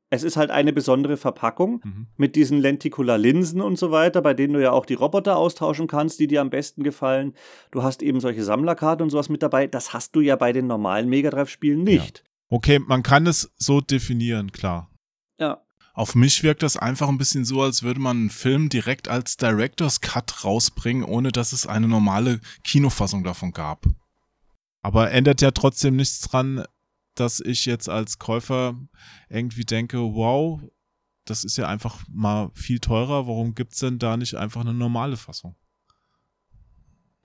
Es 0.10 0.24
ist 0.24 0.38
halt 0.38 0.51
eine 0.51 0.72
besondere 0.72 1.18
Verpackung 1.18 1.82
Mhm. 1.84 2.08
mit 2.16 2.36
diesen 2.38 2.60
Lenticular-Linsen 2.60 3.60
und 3.62 3.78
so 3.78 3.91
weiter, 3.91 4.22
bei 4.22 4.34
denen 4.34 4.53
du 4.53 4.62
ja 4.62 4.72
auch 4.72 4.86
die 4.86 4.93
Roboter 4.93 5.36
austauschen 5.36 5.88
kannst, 5.88 6.20
die 6.20 6.28
dir 6.28 6.39
am 6.41 6.49
besten 6.49 6.84
gefallen. 6.84 7.34
Du 7.72 7.84
hast 7.84 8.01
eben 8.01 8.22
solche 8.22 8.43
Sammlerkarten 8.43 9.03
und 9.03 9.10
sowas 9.10 9.28
mit 9.28 9.43
dabei. 9.43 9.68
Das 9.68 9.93
hast 9.93 10.16
du 10.16 10.22
ja 10.22 10.38
bei 10.38 10.53
den 10.53 10.68
normalen 10.68 11.10
Mega 11.10 11.30
Drive-Spielen 11.30 11.84
nicht. 11.84 12.24
Okay, 12.49 12.80
man 12.80 13.03
kann 13.03 13.28
es 13.28 13.51
so 13.58 13.82
definieren, 13.82 14.53
klar. 14.53 14.89
Ja. 15.39 15.62
Auf 15.93 16.16
mich 16.16 16.43
wirkt 16.43 16.64
das 16.64 16.78
einfach 16.78 17.10
ein 17.10 17.18
bisschen 17.18 17.43
so, 17.43 17.62
als 17.62 17.84
würde 17.84 17.99
man 17.99 18.18
einen 18.18 18.30
Film 18.30 18.70
direkt 18.70 19.10
als 19.10 19.36
Director's 19.36 19.99
Cut 19.99 20.45
rausbringen, 20.45 21.03
ohne 21.03 21.32
dass 21.34 21.51
es 21.51 21.68
eine 21.68 21.88
normale 21.88 22.39
Kinofassung 22.64 23.24
davon 23.26 23.51
gab. 23.51 23.86
Aber 24.82 25.12
ändert 25.12 25.41
ja 25.41 25.51
trotzdem 25.51 25.95
nichts 25.97 26.22
dran, 26.22 26.64
dass 27.20 27.39
ich 27.39 27.65
jetzt 27.65 27.89
als 27.89 28.20
Käufer 28.20 28.76
irgendwie 29.30 29.65
denke, 29.65 29.97
wow, 29.99 30.61
das 31.26 31.43
ist 31.43 31.57
ja 31.57 31.68
einfach 31.68 32.03
mal 32.09 32.51
viel 32.53 32.80
teurer, 32.80 33.28
warum 33.28 33.53
gibt's 33.55 33.80
denn 33.80 33.99
da 33.99 34.18
nicht 34.18 34.36
einfach 34.36 34.61
eine 34.61 34.74
normale 34.74 35.18
Fassung? 35.18 35.55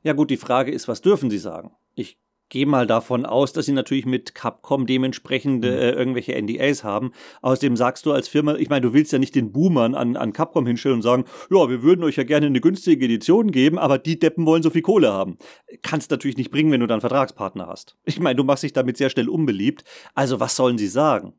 Ja, 0.03 0.13
gut, 0.13 0.31
die 0.31 0.37
Frage 0.37 0.73
ist, 0.73 0.89
was 0.89 1.01
dürfen 1.01 1.31
sie 1.31 1.39
sagen? 1.39 1.73
Ich 1.95 2.19
gehe 2.53 2.67
mal 2.67 2.87
davon 2.87 3.25
aus, 3.25 3.55
dass 3.55 3.65
sie 3.65 3.73
natürlich 3.73 4.05
mit 4.05 4.35
Capcom 4.35 4.87
dementsprechende 4.87 5.71
Mhm. 5.71 5.79
äh, 5.79 5.91
irgendwelche 5.93 6.35
NDAs 6.35 6.85
haben. 6.85 7.13
Außerdem 7.41 7.77
sagst 7.77 8.05
du 8.05 8.13
als 8.13 8.29
Firma, 8.29 8.57
ich 8.57 8.69
meine, 8.69 8.83
du 8.83 8.93
willst 8.93 9.11
ja 9.11 9.19
nicht 9.19 9.35
den 9.35 9.53
Boomern 9.53 9.95
an, 9.95 10.17
an 10.19 10.35
Capcom 10.35 10.67
hinstellen 10.67 10.97
und 10.97 11.03
sagen, 11.03 11.25
ja, 11.51 11.71
wir 11.71 11.83
würden 11.83 12.05
euch 12.05 12.17
ja 12.17 12.25
gerne 12.25 12.47
eine 12.47 12.61
günstige 12.61 13.07
Edition 13.07 13.53
geben, 13.53 13.79
aber 13.79 13.97
die 13.97 14.19
Deppen 14.19 14.45
wollen 14.45 14.63
so 14.63 14.69
viel 14.69 14.83
Kohle 14.83 15.11
haben. 15.11 15.39
Kannst 15.81 16.11
natürlich 16.11 16.37
nicht 16.37 16.51
bringen, 16.51 16.71
wenn 16.71 16.81
du 16.81 16.87
dann 16.87 17.01
Vertragspartner 17.01 17.67
hast. 17.69 17.97
Ich 18.05 18.21
meine, 18.21 18.37
du 18.37 18.45
machst 18.45 18.65
dich 18.65 18.75
damit 18.75 18.99
sehr 18.99 19.09
schnell 19.09 19.31
unbeliebt. 19.31 19.85
Also 20.15 20.39
was 20.39 20.55
sollen 20.55 20.77
sie 20.77 20.89
sagen? 20.89 21.33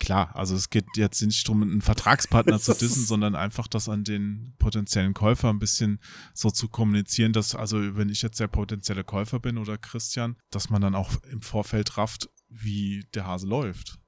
Klar, 0.00 0.34
also 0.34 0.54
es 0.54 0.70
geht 0.70 0.84
jetzt 0.96 1.22
nicht 1.22 1.46
darum, 1.46 1.62
einen 1.62 1.80
Vertragspartner 1.80 2.58
zu 2.58 2.74
dissen, 2.74 3.04
sondern 3.06 3.34
einfach 3.34 3.68
das 3.68 3.88
an 3.88 4.04
den 4.04 4.54
potenziellen 4.58 5.14
Käufer 5.14 5.48
ein 5.48 5.58
bisschen 5.58 6.00
so 6.34 6.50
zu 6.50 6.68
kommunizieren, 6.68 7.32
dass, 7.32 7.54
also 7.54 7.96
wenn 7.96 8.08
ich 8.08 8.22
jetzt 8.22 8.40
der 8.40 8.48
potenzielle 8.48 9.04
Käufer 9.04 9.38
bin 9.38 9.56
oder 9.56 9.78
Christian, 9.78 10.36
dass 10.50 10.68
man 10.68 10.82
dann 10.82 10.94
auch 10.94 11.12
im 11.30 11.40
Vorfeld 11.40 11.96
rafft, 11.96 12.28
wie 12.48 13.06
der 13.14 13.26
Hase 13.26 13.46
läuft. 13.46 13.98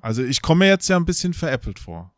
Also 0.00 0.22
ich 0.22 0.42
komme 0.42 0.64
mir 0.64 0.70
jetzt 0.70 0.88
ja 0.88 0.96
ein 0.96 1.06
bisschen 1.06 1.32
veräppelt 1.32 1.78
vor. 1.78 2.14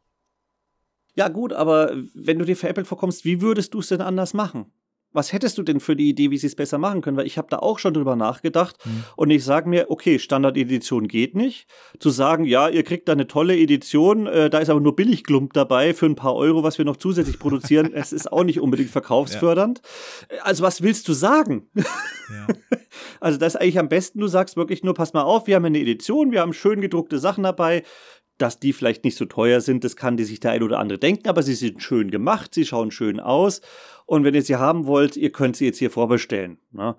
Ja, 1.15 1.29
gut, 1.29 1.53
aber 1.53 1.95
wenn 2.15 2.39
du 2.39 2.45
dir 2.45 2.57
veräppelt 2.57 2.89
vorkommst, 2.89 3.25
wie 3.25 3.41
würdest 3.41 3.75
du 3.75 3.81
es 3.81 3.89
denn 3.89 4.01
anders 4.01 4.35
machen? 4.35 4.73
Was 5.15 5.33
hättest 5.33 5.57
du 5.57 5.63
denn 5.63 5.81
für 5.81 5.97
die 5.97 6.09
Idee, 6.11 6.31
wie 6.31 6.37
sie 6.37 6.49
es 6.49 6.55
besser 6.57 6.77
machen 6.77 7.01
können? 7.01 7.17
Weil 7.17 7.27
ich 7.27 7.39
habe 7.39 7.49
da 7.51 7.59
auch 7.61 7.79
schon 7.79 7.95
drüber 7.95 8.17
nachgedacht 8.17 8.77
Hm. 8.85 9.05
und 9.17 9.31
ich 9.31 9.45
sage 9.45 9.69
mir, 9.69 9.87
okay, 9.91 10.19
Standard-Edition 10.19 11.09
geht 11.09 11.35
nicht. 11.35 11.67
Zu 11.99 12.11
sagen, 12.11 12.45
ja, 12.45 12.69
ihr 12.69 12.83
kriegt 12.83 13.09
da 13.09 13.13
eine 13.13 13.27
tolle 13.27 13.57
Edition, 13.57 14.27
äh, 14.27 14.51
da 14.51 14.59
ist 14.59 14.69
aber 14.69 14.81
nur 14.81 14.97
Billigklump 14.97 15.53
dabei 15.55 15.95
für 15.95 16.07
ein 16.07 16.17
paar 16.17 16.35
Euro, 16.35 16.63
was 16.63 16.77
wir 16.79 16.85
noch 16.85 16.97
zusätzlich 16.97 17.39
produzieren, 17.39 17.93
es 17.95 18.13
ist 18.13 18.31
auch 18.31 18.45
nicht 18.45 18.61
unbedingt 18.61 18.91
verkaufsfördernd. 18.91 19.81
Also 20.43 20.63
was 20.63 20.83
willst 20.83 21.09
du 21.09 21.13
sagen? 21.13 21.71
Ja. 21.75 22.47
Also 23.21 23.39
das 23.39 23.55
ist 23.55 23.61
eigentlich 23.61 23.79
am 23.79 23.89
besten, 23.89 24.21
du 24.21 24.29
sagst 24.29 24.57
wirklich 24.57 24.85
nur, 24.85 24.95
pass 24.95 25.15
mal 25.15 25.23
auf, 25.23 25.47
wir 25.47 25.57
haben 25.57 25.65
eine 25.65 25.81
Edition, 25.81 26.31
wir 26.31 26.41
haben 26.41 26.53
schön 26.53 26.81
gedruckte 26.81 27.19
Sachen 27.19 27.43
dabei. 27.43 27.83
Dass 28.39 28.59
die 28.59 28.73
vielleicht 28.73 29.05
nicht 29.05 29.17
so 29.17 29.27
teuer 29.27 29.61
sind, 29.61 29.85
das 29.85 29.97
kann 29.97 30.17
die 30.17 30.25
sich 30.25 30.41
der 30.41 30.53
ein 30.53 30.63
oder 30.63 30.79
andere 30.79 30.99
denken, 30.99 31.29
aber 31.29 31.43
sie 31.43 31.55
sind 31.55 31.83
schön 31.83 32.11
gemacht, 32.11 32.55
sie 32.55 32.65
schauen 32.65 32.91
schön 32.91 33.21
aus. 33.21 33.61
Und 34.07 34.25
wenn 34.25 34.35
ihr 34.35 34.43
sie 34.43 34.57
haben 34.57 34.87
wollt, 34.87 35.17
ihr 35.17 35.33
könnt 35.33 35.57
sie 35.57 35.65
jetzt 35.65 35.79
hier 35.79 35.91
vorbestellen. 35.91 36.59
Ne? 36.73 36.95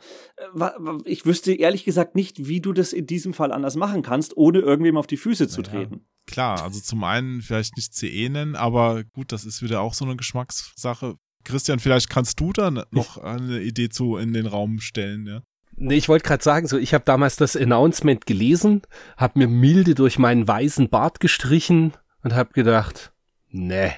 Ich 1.06 1.26
wüsste 1.26 1.54
ehrlich 1.54 1.84
gesagt 1.84 2.16
nicht, 2.16 2.48
wie 2.48 2.62
du 2.62 2.74
das 2.74 2.94
in 2.94 3.06
diesem 3.06 3.34
Fall 3.34 3.52
anders 3.52 3.76
machen 3.76 4.02
kannst, 4.02 4.36
ohne 4.38 4.60
irgendwem 4.60 4.98
auf 4.98 5.06
die 5.06 5.18
Füße 5.18 5.48
zu 5.48 5.62
treten. 5.62 6.06
Klar, 6.26 6.64
also 6.64 6.80
zum 6.80 7.04
einen 7.04 7.42
vielleicht 7.42 7.78
nicht 7.78 7.94
CE 7.94 8.30
nennen, 8.30 8.56
aber 8.56 9.04
gut, 9.04 9.32
das 9.32 9.46
ist 9.46 9.62
wieder 9.62 9.82
auch 9.82 9.94
so 9.94 10.06
eine 10.06 10.16
Geschmackssache. 10.16 11.18
Christian, 11.44 11.78
vielleicht 11.78 12.10
kannst 12.10 12.40
du 12.40 12.52
da 12.54 12.72
noch 12.72 13.18
eine 13.20 13.62
Idee 13.62 13.90
zu 13.90 14.18
in 14.18 14.34
den 14.34 14.48
Raum 14.48 14.80
stellen, 14.80 15.28
ja? 15.28 15.44
Nee, 15.78 15.96
ich 15.96 16.08
wollte 16.08 16.26
gerade 16.26 16.44
sagen, 16.44 16.68
so 16.68 16.78
ich 16.78 16.94
habe 16.94 17.04
damals 17.04 17.36
das 17.36 17.58
Announcement 17.58 18.26
gelesen, 18.26 18.82
habe 19.18 19.40
mir 19.40 19.48
milde 19.48 19.94
durch 19.94 20.18
meinen 20.18 20.48
weißen 20.48 20.90
Bart 20.90 21.20
gestrichen 21.20 21.94
und 22.24 22.34
habe 22.34 22.54
gedacht, 22.54 23.14
nee, 23.50 23.92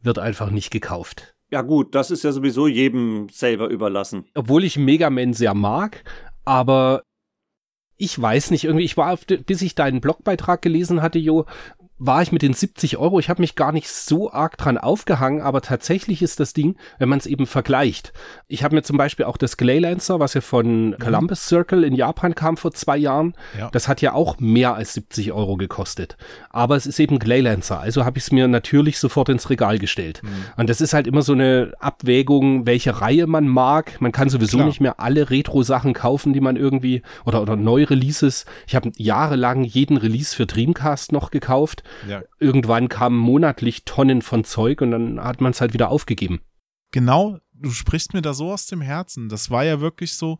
wird 0.00 0.18
einfach 0.18 0.50
nicht 0.50 0.70
gekauft. 0.70 1.34
Ja 1.50 1.62
gut, 1.62 1.94
das 1.94 2.10
ist 2.10 2.24
ja 2.24 2.32
sowieso 2.32 2.66
jedem 2.66 3.28
selber 3.28 3.68
überlassen. 3.68 4.24
Obwohl 4.34 4.64
ich 4.64 4.78
Mega 4.78 5.10
Man 5.10 5.34
sehr 5.34 5.54
mag, 5.54 6.02
aber 6.44 7.02
ich 7.96 8.20
weiß 8.20 8.50
nicht, 8.50 8.64
irgendwie, 8.64 8.84
ich 8.84 8.96
war, 8.96 9.16
bis 9.16 9.62
ich 9.62 9.74
deinen 9.74 10.00
Blogbeitrag 10.00 10.60
gelesen 10.60 11.02
hatte, 11.02 11.18
Jo, 11.18 11.46
war 12.04 12.20
ich 12.20 12.32
mit 12.32 12.42
den 12.42 12.52
70 12.52 12.96
Euro, 12.96 13.20
ich 13.20 13.28
habe 13.28 13.40
mich 13.40 13.54
gar 13.54 13.70
nicht 13.70 13.88
so 13.88 14.32
arg 14.32 14.58
dran 14.58 14.76
aufgehangen, 14.76 15.40
aber 15.40 15.60
tatsächlich 15.60 16.20
ist 16.20 16.40
das 16.40 16.52
Ding, 16.52 16.76
wenn 16.98 17.08
man 17.08 17.20
es 17.20 17.26
eben 17.26 17.46
vergleicht. 17.46 18.12
Ich 18.48 18.64
habe 18.64 18.74
mir 18.74 18.82
zum 18.82 18.96
Beispiel 18.96 19.24
auch 19.24 19.36
das 19.36 19.56
Glaylancer, 19.56 20.18
was 20.18 20.34
ja 20.34 20.40
von 20.40 20.88
mhm. 20.88 20.98
Columbus 20.98 21.46
Circle 21.46 21.84
in 21.84 21.94
Japan 21.94 22.34
kam 22.34 22.56
vor 22.56 22.72
zwei 22.72 22.96
Jahren, 22.96 23.34
ja. 23.56 23.70
das 23.70 23.86
hat 23.86 24.02
ja 24.02 24.14
auch 24.14 24.40
mehr 24.40 24.74
als 24.74 24.94
70 24.94 25.30
Euro 25.32 25.56
gekostet. 25.56 26.16
Aber 26.50 26.74
es 26.74 26.86
ist 26.86 26.98
eben 26.98 27.20
Glaylancer, 27.20 27.78
also 27.78 28.04
habe 28.04 28.18
ich 28.18 28.24
es 28.24 28.32
mir 28.32 28.48
natürlich 28.48 28.98
sofort 28.98 29.28
ins 29.28 29.48
Regal 29.48 29.78
gestellt. 29.78 30.22
Mhm. 30.24 30.28
Und 30.56 30.70
das 30.70 30.80
ist 30.80 30.94
halt 30.94 31.06
immer 31.06 31.22
so 31.22 31.34
eine 31.34 31.72
Abwägung, 31.78 32.66
welche 32.66 33.00
Reihe 33.00 33.28
man 33.28 33.46
mag. 33.46 34.00
Man 34.00 34.10
kann 34.10 34.28
sowieso 34.28 34.56
Klar. 34.56 34.66
nicht 34.66 34.80
mehr 34.80 34.98
alle 34.98 35.30
Retro-Sachen 35.30 35.92
kaufen, 35.92 36.32
die 36.32 36.40
man 36.40 36.56
irgendwie, 36.56 37.02
oder, 37.24 37.40
oder 37.40 37.54
neue 37.54 37.88
Releases. 37.88 38.44
Ich 38.66 38.74
habe 38.74 38.90
jahrelang 38.96 39.62
jeden 39.62 39.96
Release 39.96 40.34
für 40.34 40.46
Dreamcast 40.46 41.12
noch 41.12 41.30
gekauft 41.30 41.84
ja. 42.08 42.22
Irgendwann 42.38 42.88
kamen 42.88 43.18
monatlich 43.18 43.84
Tonnen 43.84 44.22
von 44.22 44.44
Zeug 44.44 44.80
und 44.80 44.90
dann 44.90 45.22
hat 45.22 45.40
man 45.40 45.52
es 45.52 45.60
halt 45.60 45.72
wieder 45.72 45.90
aufgegeben. 45.90 46.40
Genau, 46.90 47.38
du 47.52 47.70
sprichst 47.70 48.14
mir 48.14 48.22
da 48.22 48.34
so 48.34 48.52
aus 48.52 48.66
dem 48.66 48.80
Herzen. 48.80 49.28
Das 49.28 49.50
war 49.50 49.64
ja 49.64 49.80
wirklich 49.80 50.14
so, 50.14 50.38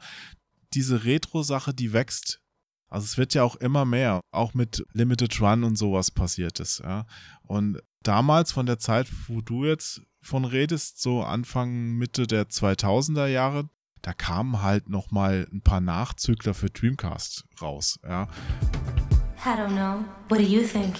diese 0.74 1.04
Retro-Sache, 1.04 1.74
die 1.74 1.92
wächst. 1.92 2.40
Also 2.88 3.04
es 3.04 3.16
wird 3.16 3.32
ja 3.32 3.42
auch 3.42 3.56
immer 3.56 3.86
mehr, 3.86 4.20
auch 4.32 4.52
mit 4.52 4.84
Limited 4.92 5.40
Run 5.40 5.64
und 5.64 5.76
sowas 5.76 6.10
passiert 6.10 6.60
ist, 6.60 6.80
ja. 6.80 7.06
Und 7.42 7.80
damals 8.02 8.52
von 8.52 8.66
der 8.66 8.78
Zeit, 8.78 9.08
wo 9.28 9.40
du 9.40 9.64
jetzt 9.64 10.02
von 10.20 10.44
redest, 10.44 11.00
so 11.00 11.22
Anfang, 11.22 11.96
Mitte 11.96 12.26
der 12.26 12.50
2000er 12.50 13.26
Jahre, 13.26 13.70
da 14.02 14.12
kamen 14.12 14.60
halt 14.60 14.90
noch 14.90 15.10
mal 15.10 15.48
ein 15.50 15.62
paar 15.62 15.80
Nachzügler 15.80 16.52
für 16.52 16.68
Dreamcast 16.68 17.46
raus, 17.62 17.98
ja. 18.02 18.28
I 19.44 19.58
don't 19.58 19.74
know. 19.74 20.04
What 20.28 20.38
do 20.38 20.44
you 20.44 20.62
think? 20.62 20.96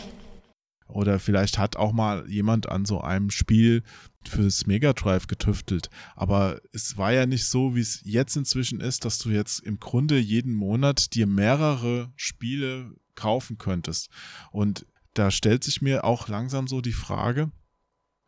Oder 0.93 1.18
vielleicht 1.18 1.59
hat 1.59 1.76
auch 1.76 1.93
mal 1.93 2.28
jemand 2.28 2.68
an 2.68 2.84
so 2.84 3.01
einem 3.01 3.30
Spiel 3.30 3.82
fürs 4.28 4.66
Mega 4.66 4.93
Drive 4.93 5.26
getüftelt. 5.26 5.88
Aber 6.14 6.61
es 6.72 6.97
war 6.97 7.12
ja 7.12 7.26
nicht 7.26 7.47
so, 7.47 7.74
wie 7.74 7.80
es 7.80 8.03
jetzt 8.05 8.36
inzwischen 8.36 8.80
ist, 8.80 9.05
dass 9.05 9.18
du 9.18 9.30
jetzt 9.30 9.61
im 9.61 9.80
Grunde 9.80 10.18
jeden 10.18 10.55
Monat 10.55 11.14
dir 11.14 11.26
mehrere 11.26 12.12
Spiele 12.16 12.95
kaufen 13.14 13.59
könntest. 13.59 14.11
Und 14.51 14.86
da 15.14 15.30
stellt 15.30 15.64
sich 15.64 15.82
mir 15.82 16.05
auch 16.05 16.28
langsam 16.28 16.66
so 16.66 16.80
die 16.80 16.93
Frage, 16.93 17.51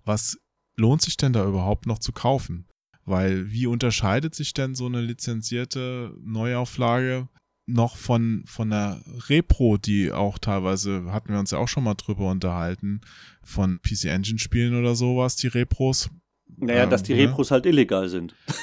was 0.04 0.38
lohnt 0.76 1.02
sich 1.02 1.16
denn 1.16 1.32
da 1.32 1.46
überhaupt 1.46 1.86
noch 1.86 1.98
zu 1.98 2.12
kaufen? 2.12 2.66
Weil 3.04 3.50
wie 3.50 3.66
unterscheidet 3.66 4.34
sich 4.34 4.54
denn 4.54 4.74
so 4.74 4.86
eine 4.86 5.02
lizenzierte 5.02 6.14
Neuauflage 6.22 7.28
noch 7.66 7.96
von, 7.96 8.44
von 8.46 8.70
der 8.70 9.00
Repro, 9.28 9.78
die 9.78 10.12
auch 10.12 10.38
teilweise, 10.38 11.12
hatten 11.12 11.32
wir 11.32 11.38
uns 11.38 11.50
ja 11.50 11.58
auch 11.58 11.68
schon 11.68 11.84
mal 11.84 11.94
drüber 11.94 12.30
unterhalten, 12.30 13.00
von 13.42 13.80
PC 13.82 14.06
Engine 14.06 14.38
Spielen 14.38 14.78
oder 14.78 14.94
sowas, 14.94 15.36
die 15.36 15.48
Repros. 15.48 16.10
Naja, 16.56 16.84
ähm, 16.84 16.90
dass 16.90 17.02
die 17.02 17.14
ne? 17.14 17.22
Repros 17.22 17.50
halt 17.50 17.66
illegal 17.66 18.08
sind. 18.08 18.34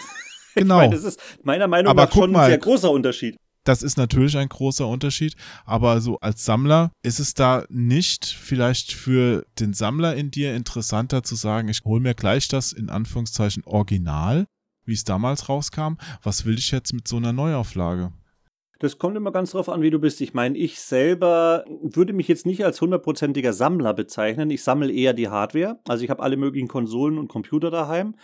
Genau. 0.54 0.80
meine, 0.80 0.94
das 0.94 1.06
ist 1.06 1.22
meiner 1.44 1.70
Meinung 1.70 1.90
aber 1.90 2.04
nach 2.04 2.14
schon 2.14 2.30
mal, 2.30 2.44
ein 2.44 2.50
sehr 2.50 2.58
großer 2.58 2.92
Unterschied. 2.92 3.38
Das 3.64 3.82
ist 3.84 3.98
natürlich 3.98 4.38
ein 4.38 4.50
großer 4.50 4.86
Unterschied, 4.86 5.36
aber 5.64 6.02
so 6.02 6.20
als 6.20 6.44
Sammler 6.44 6.92
ist 7.04 7.20
es 7.20 7.36
da 7.36 7.64
nicht 7.70 8.26
vielleicht 8.26 8.92
für 8.92 9.46
den 9.60 9.74
Sammler 9.74 10.16
in 10.16 10.30
dir 10.30 10.54
interessanter 10.54 11.24
zu 11.24 11.36
sagen, 11.36 11.70
ich 11.70 11.86
hole 11.86 12.02
mir 12.02 12.16
gleich 12.16 12.50
das 12.50 12.74
in 12.74 12.90
Anführungszeichen 12.90 13.64
Original, 13.66 14.46
wie 14.84 14.94
es 14.94 15.06
damals 15.06 15.48
rauskam. 15.48 15.94
Was 16.22 16.44
will 16.44 16.58
ich 16.58 16.72
jetzt 16.72 16.92
mit 16.92 17.08
so 17.08 17.16
einer 17.16 17.32
Neuauflage? 17.32 18.12
Das 18.82 18.98
kommt 18.98 19.16
immer 19.16 19.32
ganz 19.32 19.52
drauf 19.52 19.70
an, 19.70 19.84
wie 19.84 19.92
du 19.92 20.00
bist. 20.00 20.22
Ich 20.22 20.34
meine, 20.34 20.58
ich 20.58 20.80
selber 20.80 21.66
würde 21.84 22.14
mich 22.14 22.28
jetzt 22.28 22.48
nicht 22.48 22.66
als 22.66 22.82
hundertprozentiger 22.82 23.54
Sammler 23.54 23.94
bezeichnen. 23.94 24.50
Ich 24.50 24.64
sammle 24.64 24.92
eher 24.92 25.14
die 25.14 25.30
Hardware. 25.30 25.80
Also 25.88 26.04
ich 26.04 26.10
habe 26.10 26.24
alle 26.24 26.36
möglichen 26.36 26.68
Konsolen 26.68 27.20
und 27.20 27.28
Computer 27.28 27.70
daheim, 27.70 28.16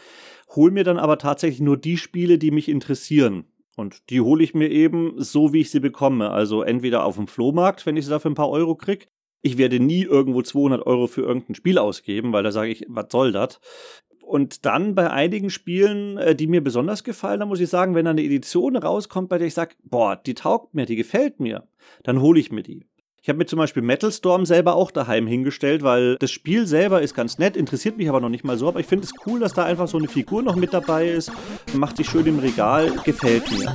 hole 0.56 0.72
mir 0.72 0.84
dann 0.84 0.98
aber 0.98 1.20
tatsächlich 1.20 1.62
nur 1.62 1.78
die 1.78 1.96
Spiele, 1.96 2.40
die 2.40 2.50
mich 2.50 2.70
interessieren. 2.70 3.46
Und 3.76 4.10
die 4.10 4.20
hole 4.20 4.44
ich 4.44 4.56
mir 4.56 4.72
eben 4.72 5.14
so, 5.18 5.54
wie 5.54 5.62
ich 5.62 5.70
sie 5.70 5.80
bekomme. 5.80 6.32
Also 6.32 6.64
entweder 6.64 7.06
auf 7.06 7.18
dem 7.18 7.28
Flohmarkt, 7.28 7.86
wenn 7.86 7.96
ich 7.96 8.06
sie 8.06 8.12
dafür 8.12 8.32
ein 8.32 8.34
paar 8.34 8.50
Euro 8.50 8.74
kriege. 8.74 9.06
Ich 9.44 9.60
werde 9.60 9.80
nie 9.80 10.02
irgendwo 10.02 10.42
200 10.42 10.88
Euro 10.88 11.06
für 11.06 11.22
irgendein 11.22 11.54
Spiel 11.54 11.78
ausgeben, 11.78 12.34
weil 12.34 12.42
da 12.42 12.52
sage 12.52 12.72
ich, 12.72 12.84
was 12.90 13.06
soll 13.12 13.32
das? 13.32 13.60
Und 14.28 14.66
dann 14.66 14.94
bei 14.94 15.10
einigen 15.10 15.50
Spielen, 15.50 16.18
äh, 16.18 16.36
die 16.36 16.48
mir 16.48 16.62
besonders 16.62 17.06
gefallen, 17.06 17.40
da 17.40 17.46
muss 17.46 17.62
ich 17.62 17.70
sagen, 17.70 17.96
wenn 17.96 18.04
da 18.04 18.12
eine 18.12 18.24
Edition 18.24 18.76
rauskommt, 18.76 19.30
bei 19.30 19.38
der 19.38 19.48
ich 19.48 19.54
sage, 19.54 19.76
boah, 19.86 20.18
die 20.18 20.34
taugt 20.34 20.76
mir, 20.76 20.86
die 20.86 20.98
gefällt 20.98 21.40
mir, 21.40 21.64
dann 22.04 22.22
hole 22.22 22.38
ich 22.38 22.52
mir 22.52 22.62
die. 22.62 22.86
Ich 23.22 23.30
habe 23.30 23.38
mir 23.38 23.46
zum 23.46 23.58
Beispiel 23.58 23.84
Metal 23.84 24.12
Storm 24.12 24.46
selber 24.46 24.76
auch 24.76 24.92
daheim 24.92 25.28
hingestellt, 25.28 25.82
weil 25.82 26.18
das 26.18 26.32
Spiel 26.32 26.68
selber 26.68 27.02
ist 27.02 27.14
ganz 27.14 27.40
nett, 27.40 27.56
interessiert 27.56 27.98
mich 27.98 28.10
aber 28.10 28.20
noch 28.20 28.30
nicht 28.30 28.44
mal 28.44 28.58
so. 28.58 28.68
Aber 28.68 28.82
ich 28.82 28.86
finde 28.86 29.06
es 29.06 29.14
cool, 29.26 29.40
dass 29.40 29.54
da 29.54 29.64
einfach 29.64 29.88
so 29.88 29.98
eine 29.98 30.10
Figur 30.10 30.44
noch 30.44 30.58
mit 30.58 30.74
dabei 30.74 31.08
ist. 31.08 31.32
Macht 31.74 31.96
sich 31.96 32.10
schön 32.10 32.26
im 32.26 32.40
Regal, 32.40 32.92
gefällt 33.06 33.50
mir. 33.52 33.74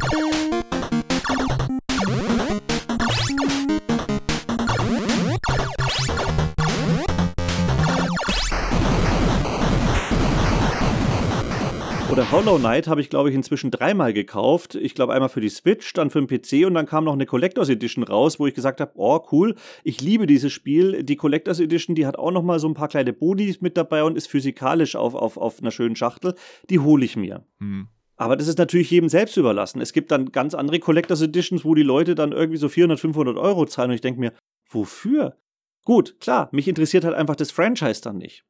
Oder 12.12 12.30
Hollow 12.30 12.58
Knight 12.58 12.88
habe 12.88 13.00
ich, 13.00 13.08
glaube 13.08 13.30
ich, 13.30 13.34
inzwischen 13.34 13.70
dreimal 13.70 14.12
gekauft. 14.12 14.74
Ich 14.74 14.94
glaube 14.94 15.14
einmal 15.14 15.30
für 15.30 15.40
die 15.40 15.48
Switch, 15.48 15.94
dann 15.94 16.10
für 16.10 16.22
den 16.22 16.26
PC 16.26 16.66
und 16.66 16.74
dann 16.74 16.84
kam 16.84 17.04
noch 17.04 17.14
eine 17.14 17.24
Collectors 17.24 17.70
Edition 17.70 18.04
raus, 18.04 18.38
wo 18.38 18.46
ich 18.46 18.52
gesagt 18.52 18.82
habe, 18.82 18.92
oh 18.96 19.18
cool, 19.32 19.54
ich 19.82 20.02
liebe 20.02 20.26
dieses 20.26 20.52
Spiel. 20.52 21.04
Die 21.04 21.16
Collectors 21.16 21.58
Edition, 21.58 21.96
die 21.96 22.04
hat 22.04 22.18
auch 22.18 22.30
noch 22.30 22.42
mal 22.42 22.58
so 22.58 22.68
ein 22.68 22.74
paar 22.74 22.88
kleine 22.88 23.14
Bodys 23.14 23.62
mit 23.62 23.78
dabei 23.78 24.04
und 24.04 24.18
ist 24.18 24.26
physikalisch 24.26 24.94
auf, 24.94 25.14
auf, 25.14 25.38
auf 25.38 25.60
einer 25.60 25.70
schönen 25.70 25.96
Schachtel. 25.96 26.34
Die 26.68 26.80
hole 26.80 27.02
ich 27.02 27.16
mir. 27.16 27.46
Hm. 27.60 27.88
Aber 28.16 28.36
das 28.36 28.46
ist 28.46 28.58
natürlich 28.58 28.90
jedem 28.90 29.08
selbst 29.08 29.38
überlassen. 29.38 29.80
Es 29.80 29.94
gibt 29.94 30.10
dann 30.10 30.32
ganz 30.32 30.52
andere 30.52 30.80
Collectors 30.80 31.22
Editions, 31.22 31.64
wo 31.64 31.74
die 31.74 31.82
Leute 31.82 32.14
dann 32.14 32.32
irgendwie 32.32 32.58
so 32.58 32.68
400, 32.68 33.00
500 33.00 33.38
Euro 33.38 33.64
zahlen 33.64 33.88
und 33.88 33.94
ich 33.94 34.02
denke 34.02 34.20
mir, 34.20 34.34
wofür? 34.68 35.38
Gut, 35.86 36.20
klar, 36.20 36.50
mich 36.52 36.68
interessiert 36.68 37.04
halt 37.04 37.14
einfach 37.14 37.36
das 37.36 37.50
Franchise 37.50 38.02
dann 38.02 38.18
nicht. 38.18 38.44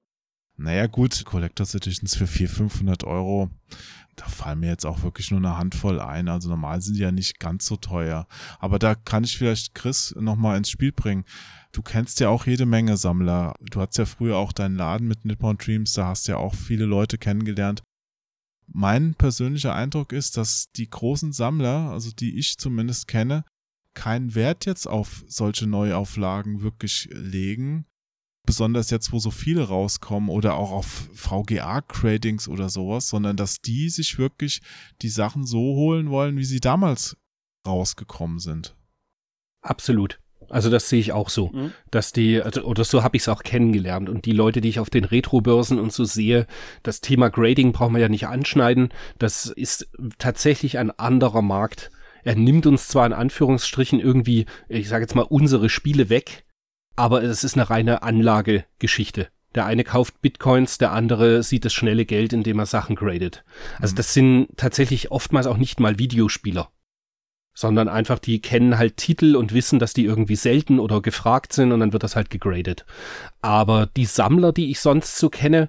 Naja, 0.62 0.86
gut, 0.86 1.24
Collectors 1.24 1.74
Editions 1.74 2.14
für 2.14 2.28
400, 2.28 2.56
500 2.56 3.04
Euro, 3.04 3.50
da 4.14 4.26
fallen 4.26 4.60
mir 4.60 4.68
jetzt 4.68 4.86
auch 4.86 5.02
wirklich 5.02 5.32
nur 5.32 5.40
eine 5.40 5.58
Handvoll 5.58 6.00
ein. 6.00 6.28
Also 6.28 6.48
normal 6.48 6.80
sind 6.80 6.94
die 6.94 7.00
ja 7.00 7.10
nicht 7.10 7.40
ganz 7.40 7.66
so 7.66 7.76
teuer. 7.76 8.28
Aber 8.60 8.78
da 8.78 8.94
kann 8.94 9.24
ich 9.24 9.36
vielleicht 9.36 9.74
Chris 9.74 10.14
nochmal 10.16 10.56
ins 10.56 10.70
Spiel 10.70 10.92
bringen. 10.92 11.24
Du 11.72 11.82
kennst 11.82 12.20
ja 12.20 12.28
auch 12.28 12.46
jede 12.46 12.64
Menge 12.64 12.96
Sammler. 12.96 13.54
Du 13.72 13.80
hattest 13.80 13.98
ja 13.98 14.04
früher 14.04 14.36
auch 14.36 14.52
deinen 14.52 14.76
Laden 14.76 15.08
mit 15.08 15.24
Nippon 15.24 15.58
Dreams, 15.58 15.94
da 15.94 16.06
hast 16.06 16.28
ja 16.28 16.36
auch 16.36 16.54
viele 16.54 16.84
Leute 16.84 17.18
kennengelernt. 17.18 17.82
Mein 18.68 19.14
persönlicher 19.14 19.74
Eindruck 19.74 20.12
ist, 20.12 20.36
dass 20.36 20.70
die 20.76 20.88
großen 20.88 21.32
Sammler, 21.32 21.90
also 21.90 22.12
die 22.12 22.38
ich 22.38 22.56
zumindest 22.58 23.08
kenne, 23.08 23.44
keinen 23.94 24.36
Wert 24.36 24.66
jetzt 24.66 24.86
auf 24.86 25.24
solche 25.26 25.66
Neuauflagen 25.66 26.62
wirklich 26.62 27.08
legen, 27.12 27.86
besonders 28.44 28.90
jetzt, 28.90 29.12
wo 29.12 29.18
so 29.18 29.30
viele 29.30 29.68
rauskommen 29.68 30.28
oder 30.28 30.54
auch 30.54 30.72
auf 30.72 31.08
VGA-Cratings 31.14 32.48
oder 32.48 32.68
sowas, 32.68 33.08
sondern 33.08 33.36
dass 33.36 33.60
die 33.60 33.88
sich 33.88 34.18
wirklich 34.18 34.60
die 35.00 35.08
Sachen 35.08 35.46
so 35.46 35.58
holen 35.58 36.10
wollen, 36.10 36.36
wie 36.36 36.44
sie 36.44 36.60
damals 36.60 37.16
rausgekommen 37.66 38.38
sind. 38.38 38.76
Absolut. 39.62 40.18
Also 40.48 40.68
das 40.68 40.88
sehe 40.88 41.00
ich 41.00 41.12
auch 41.12 41.30
so, 41.30 41.48
mhm. 41.48 41.72
dass 41.90 42.12
die, 42.12 42.42
also, 42.42 42.62
oder 42.62 42.84
so 42.84 43.02
habe 43.02 43.16
ich 43.16 43.22
es 43.22 43.28
auch 43.28 43.42
kennengelernt. 43.42 44.08
Und 44.08 44.26
die 44.26 44.32
Leute, 44.32 44.60
die 44.60 44.68
ich 44.68 44.80
auf 44.80 44.90
den 44.90 45.04
Retro-Börsen 45.04 45.78
und 45.78 45.92
so 45.92 46.04
sehe, 46.04 46.46
das 46.82 47.00
Thema 47.00 47.30
Grading 47.30 47.72
brauchen 47.72 47.94
wir 47.94 48.02
ja 48.02 48.08
nicht 48.08 48.26
anschneiden. 48.26 48.90
Das 49.18 49.46
ist 49.46 49.88
tatsächlich 50.18 50.78
ein 50.78 50.90
anderer 50.90 51.42
Markt. 51.42 51.90
Er 52.24 52.34
nimmt 52.34 52.66
uns 52.66 52.88
zwar 52.88 53.06
in 53.06 53.12
Anführungsstrichen 53.12 53.98
irgendwie, 53.98 54.46
ich 54.68 54.88
sage 54.88 55.04
jetzt 55.04 55.14
mal, 55.14 55.22
unsere 55.22 55.68
Spiele 55.68 56.08
weg, 56.08 56.44
aber 56.96 57.22
es 57.22 57.44
ist 57.44 57.54
eine 57.54 57.70
reine 57.70 58.02
Anlagegeschichte. 58.02 59.28
Der 59.54 59.66
eine 59.66 59.84
kauft 59.84 60.22
Bitcoins, 60.22 60.78
der 60.78 60.92
andere 60.92 61.42
sieht 61.42 61.64
das 61.64 61.74
schnelle 61.74 62.06
Geld, 62.06 62.32
indem 62.32 62.58
er 62.58 62.66
Sachen 62.66 62.96
gradet. 62.96 63.44
Also 63.80 63.94
das 63.94 64.14
sind 64.14 64.48
tatsächlich 64.56 65.10
oftmals 65.10 65.46
auch 65.46 65.58
nicht 65.58 65.78
mal 65.78 65.98
Videospieler, 65.98 66.70
sondern 67.54 67.88
einfach 67.88 68.18
die 68.18 68.40
kennen 68.40 68.78
halt 68.78 68.96
Titel 68.96 69.36
und 69.36 69.52
wissen, 69.52 69.78
dass 69.78 69.92
die 69.92 70.04
irgendwie 70.04 70.36
selten 70.36 70.78
oder 70.80 71.02
gefragt 71.02 71.52
sind 71.52 71.72
und 71.72 71.80
dann 71.80 71.92
wird 71.92 72.02
das 72.02 72.16
halt 72.16 72.30
gegradet. 72.30 72.86
Aber 73.42 73.86
die 73.94 74.06
Sammler, 74.06 74.52
die 74.52 74.70
ich 74.70 74.80
sonst 74.80 75.18
so 75.18 75.28
kenne, 75.28 75.68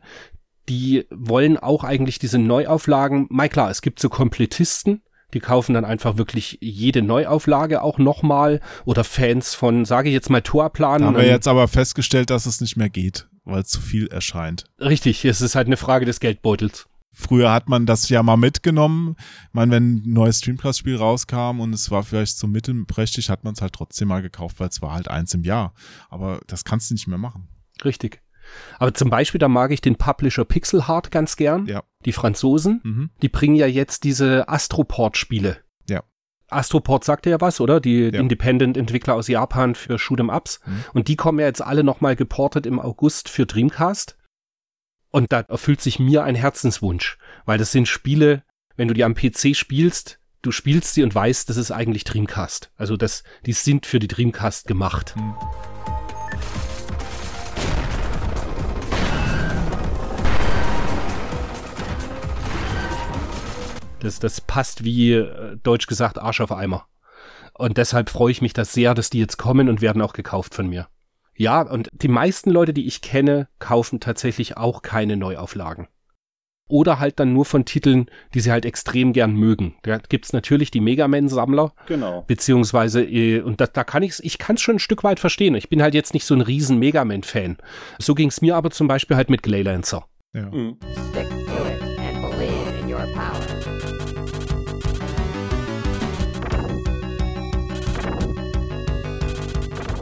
die 0.70 1.06
wollen 1.10 1.58
auch 1.58 1.84
eigentlich 1.84 2.20
diese 2.20 2.40
Neuauflagen. 2.40 3.28
Mal 3.30 3.50
klar, 3.50 3.70
es 3.70 3.82
gibt 3.82 4.00
so 4.00 4.08
Komplettisten, 4.08 5.02
die 5.34 5.40
kaufen 5.40 5.74
dann 5.74 5.86
einfach 5.86 6.18
wirklich 6.18 6.58
jede 6.62 7.02
Neuauflage 7.02 7.82
auch 7.82 7.98
nochmal 7.98 8.60
oder 8.86 9.04
Fans 9.04 9.56
von, 9.56 9.86
sage 9.86 10.10
ich 10.10 10.14
jetzt 10.14 10.30
mal, 10.30 10.42
Torplan. 10.42 11.02
Da 11.02 11.08
haben 11.08 11.18
wir 11.18 11.26
jetzt 11.26 11.48
aber 11.48 11.68
festgestellt, 11.68 12.30
dass 12.30 12.46
es 12.46 12.62
nicht 12.62 12.78
mehr 12.78 12.90
geht, 12.90 13.28
weil 13.44 13.66
zu 13.66 13.82
viel 13.82 14.08
erscheint. 14.08 14.66
Richtig, 14.80 15.26
es 15.26 15.42
ist 15.42 15.56
halt 15.56 15.68
eine 15.68 15.78
Frage 15.78 16.06
des 16.06 16.20
Geldbeutels. 16.20 16.88
Früher 17.16 17.52
hat 17.52 17.70
man 17.70 17.86
das 17.86 18.10
ja 18.10 18.24
mal 18.24 18.38
mitgenommen. 18.38 19.16
Ich 19.20 19.54
meine, 19.54 19.72
wenn 19.72 19.98
ein 19.98 20.14
neues 20.14 20.40
Streamcast-Spiel 20.40 20.96
rauskam 20.96 21.60
und 21.60 21.72
es 21.72 21.92
war 21.92 22.04
vielleicht 22.04 22.40
so 22.40 22.48
mittelprächtig, 22.48 23.30
hat 23.30 23.44
man 23.44 23.54
es 23.54 23.62
halt 23.62 23.74
trotzdem 23.74 24.08
mal 24.08 24.24
gekauft, 24.24 24.60
weil 24.60 24.70
es 24.70 24.82
war 24.82 24.94
halt 24.94 25.08
eins 25.08 25.34
im 25.36 25.44
Jahr. 25.44 25.76
Aber 26.10 26.40
das 26.48 26.64
kannst 26.64 26.90
du 26.90 26.96
nicht 26.96 27.08
mehr 27.08 27.20
machen. 27.20 27.48
Richtig. 27.86 28.22
Aber 28.80 28.94
zum 28.96 29.12
Beispiel, 29.12 29.40
da 29.40 29.48
mag 29.48 29.72
ich 29.72 29.82
den 29.82 29.96
Publisher 29.96 30.44
Pixel 30.44 30.88
Heart 30.88 31.12
ganz 31.12 31.36
gern. 31.36 31.68
Ja. 31.68 31.84
Die 32.06 32.12
Franzosen, 32.14 32.82
Mhm. 32.84 33.10
die 33.22 33.30
bringen 33.30 33.56
ja 33.56 33.68
jetzt 33.68 34.04
diese 34.04 34.48
Astroport-Spiele. 34.50 35.58
Ja. 35.90 36.04
Astroport 36.50 37.04
sagte 37.04 37.30
ja 37.30 37.42
was, 37.42 37.60
oder? 37.62 37.80
Die 37.80 38.02
Ja. 38.14 38.20
Independent-Entwickler 38.20 39.16
aus 39.16 39.28
Japan 39.28 39.76
für 39.76 39.96
Shoot'em 39.96 40.36
Ups. 40.36 40.60
Mhm. 40.66 40.84
Und 40.94 41.08
die 41.08 41.16
kommen 41.16 41.40
ja 41.40 41.46
jetzt 41.48 41.62
alle 41.62 41.84
nochmal 41.84 42.16
geportet 42.16 42.66
im 42.66 42.80
August 42.80 43.30
für 43.30 43.46
Dreamcast. 43.46 44.18
Und 45.10 45.32
da 45.32 45.42
erfüllt 45.42 45.82
sich 45.82 46.00
mir 46.00 46.24
ein 46.24 46.36
Herzenswunsch, 46.36 47.18
weil 47.46 47.58
das 47.58 47.72
sind 47.72 47.88
Spiele, 47.88 48.44
wenn 48.76 48.88
du 48.88 48.94
die 48.96 49.04
am 49.04 49.14
PC 49.14 49.56
spielst, 49.56 50.20
du 50.42 50.52
spielst 50.52 50.94
sie 50.96 51.04
und 51.04 51.14
weißt, 51.14 51.48
das 51.50 51.58
ist 51.58 51.72
eigentlich 51.72 52.04
Dreamcast. 52.04 52.72
Also 52.76 52.98
das, 52.98 53.24
die 53.46 53.54
sind 53.54 53.86
für 53.86 54.00
die 54.00 54.08
Dreamcast 54.08 54.66
gemacht. 54.68 55.14
Mhm. 55.16 55.36
Das, 64.04 64.20
das 64.20 64.42
passt 64.42 64.84
wie, 64.84 65.14
äh, 65.14 65.58
deutsch 65.64 65.88
gesagt, 65.88 66.20
Arsch 66.20 66.42
auf 66.42 66.52
Eimer. 66.52 66.86
Und 67.56 67.78
deshalb 67.78 68.10
freue 68.10 68.32
ich 68.32 68.42
mich 68.42 68.54
das 68.54 68.74
sehr, 68.74 68.94
dass 68.94 69.10
die 69.10 69.20
jetzt 69.20 69.38
kommen 69.38 69.70
und 69.70 69.82
werden 69.82 70.02
auch 70.02 70.14
gekauft 70.14 70.54
von 70.56 70.68
mir. 70.68 70.88
Ja, 71.36 71.62
und 71.62 71.90
die 71.94 72.08
meisten 72.08 72.52
Leute, 72.52 72.74
die 72.74 72.86
ich 72.86 73.02
kenne, 73.02 73.48
kaufen 73.60 74.00
tatsächlich 74.00 74.58
auch 74.58 74.82
keine 74.82 75.18
Neuauflagen. 75.18 75.88
Oder 76.70 77.00
halt 77.00 77.20
dann 77.20 77.34
nur 77.34 77.46
von 77.46 77.66
Titeln, 77.66 78.10
die 78.34 78.40
sie 78.40 78.52
halt 78.52 78.66
extrem 78.66 79.14
gern 79.14 79.34
mögen. 79.36 79.76
Da 79.84 79.98
gibt's 79.98 80.32
natürlich 80.34 80.72
die 80.72 80.80
Mega 80.80 81.08
Man-Sammler, 81.08 81.74
Genau. 81.88 82.24
beziehungsweise, 82.26 83.04
äh, 83.04 83.42
und 83.42 83.62
da, 83.62 83.68
da 83.68 83.84
kann 83.84 84.02
ich's, 84.04 84.20
ich 84.20 84.38
kann 84.38 84.56
es 84.56 84.62
schon 84.62 84.78
ein 84.78 84.80
Stück 84.80 85.04
weit 85.04 85.20
verstehen. 85.20 85.56
Ich 85.56 85.70
bin 85.70 85.82
halt 85.82 85.94
jetzt 85.94 86.14
nicht 86.14 86.26
so 86.26 86.34
ein 86.34 86.42
riesen 86.42 86.80
Mega 86.80 87.04
Man-Fan. 87.04 87.58
So 88.00 88.16
ging's 88.16 88.42
mir 88.42 88.56
aber 88.56 88.72
zum 88.72 88.88
Beispiel 88.88 89.18
halt 89.18 89.30
mit 89.30 89.44
Glaylancer. 89.44 90.06
Ja. 90.34 90.50
Mhm. 90.50 90.78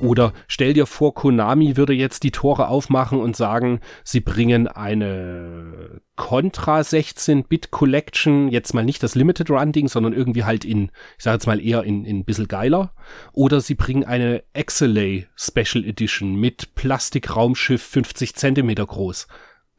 Oder 0.01 0.33
stell 0.47 0.73
dir 0.73 0.85
vor, 0.85 1.13
Konami 1.13 1.77
würde 1.77 1.93
jetzt 1.93 2.23
die 2.23 2.31
Tore 2.31 2.67
aufmachen 2.67 3.19
und 3.19 3.35
sagen, 3.35 3.79
sie 4.03 4.19
bringen 4.19 4.67
eine 4.67 6.01
Contra 6.15 6.79
16-Bit 6.79 7.71
Collection, 7.71 8.49
jetzt 8.49 8.73
mal 8.73 8.83
nicht 8.83 9.03
das 9.03 9.15
Limited 9.15 9.49
Run 9.49 9.71
Ding, 9.71 9.87
sondern 9.87 10.13
irgendwie 10.13 10.43
halt 10.43 10.65
in, 10.65 10.91
ich 11.17 11.23
sage 11.23 11.35
jetzt 11.35 11.47
mal 11.47 11.59
eher 11.59 11.83
in, 11.83 12.05
in 12.05 12.19
ein 12.19 12.25
bisschen 12.25 12.47
geiler. 12.47 12.93
Oder 13.33 13.61
sie 13.61 13.75
bringen 13.75 14.03
eine 14.03 14.43
Exelay 14.53 15.27
Special 15.35 15.85
Edition 15.85 16.35
mit 16.35 16.75
Plastikraumschiff 16.75 17.81
50 17.81 18.35
Zentimeter 18.35 18.85
groß. 18.85 19.27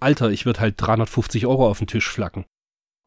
Alter, 0.00 0.30
ich 0.30 0.46
würde 0.46 0.60
halt 0.60 0.74
350 0.78 1.46
Euro 1.46 1.68
auf 1.68 1.78
den 1.78 1.86
Tisch 1.86 2.08
flacken. 2.08 2.44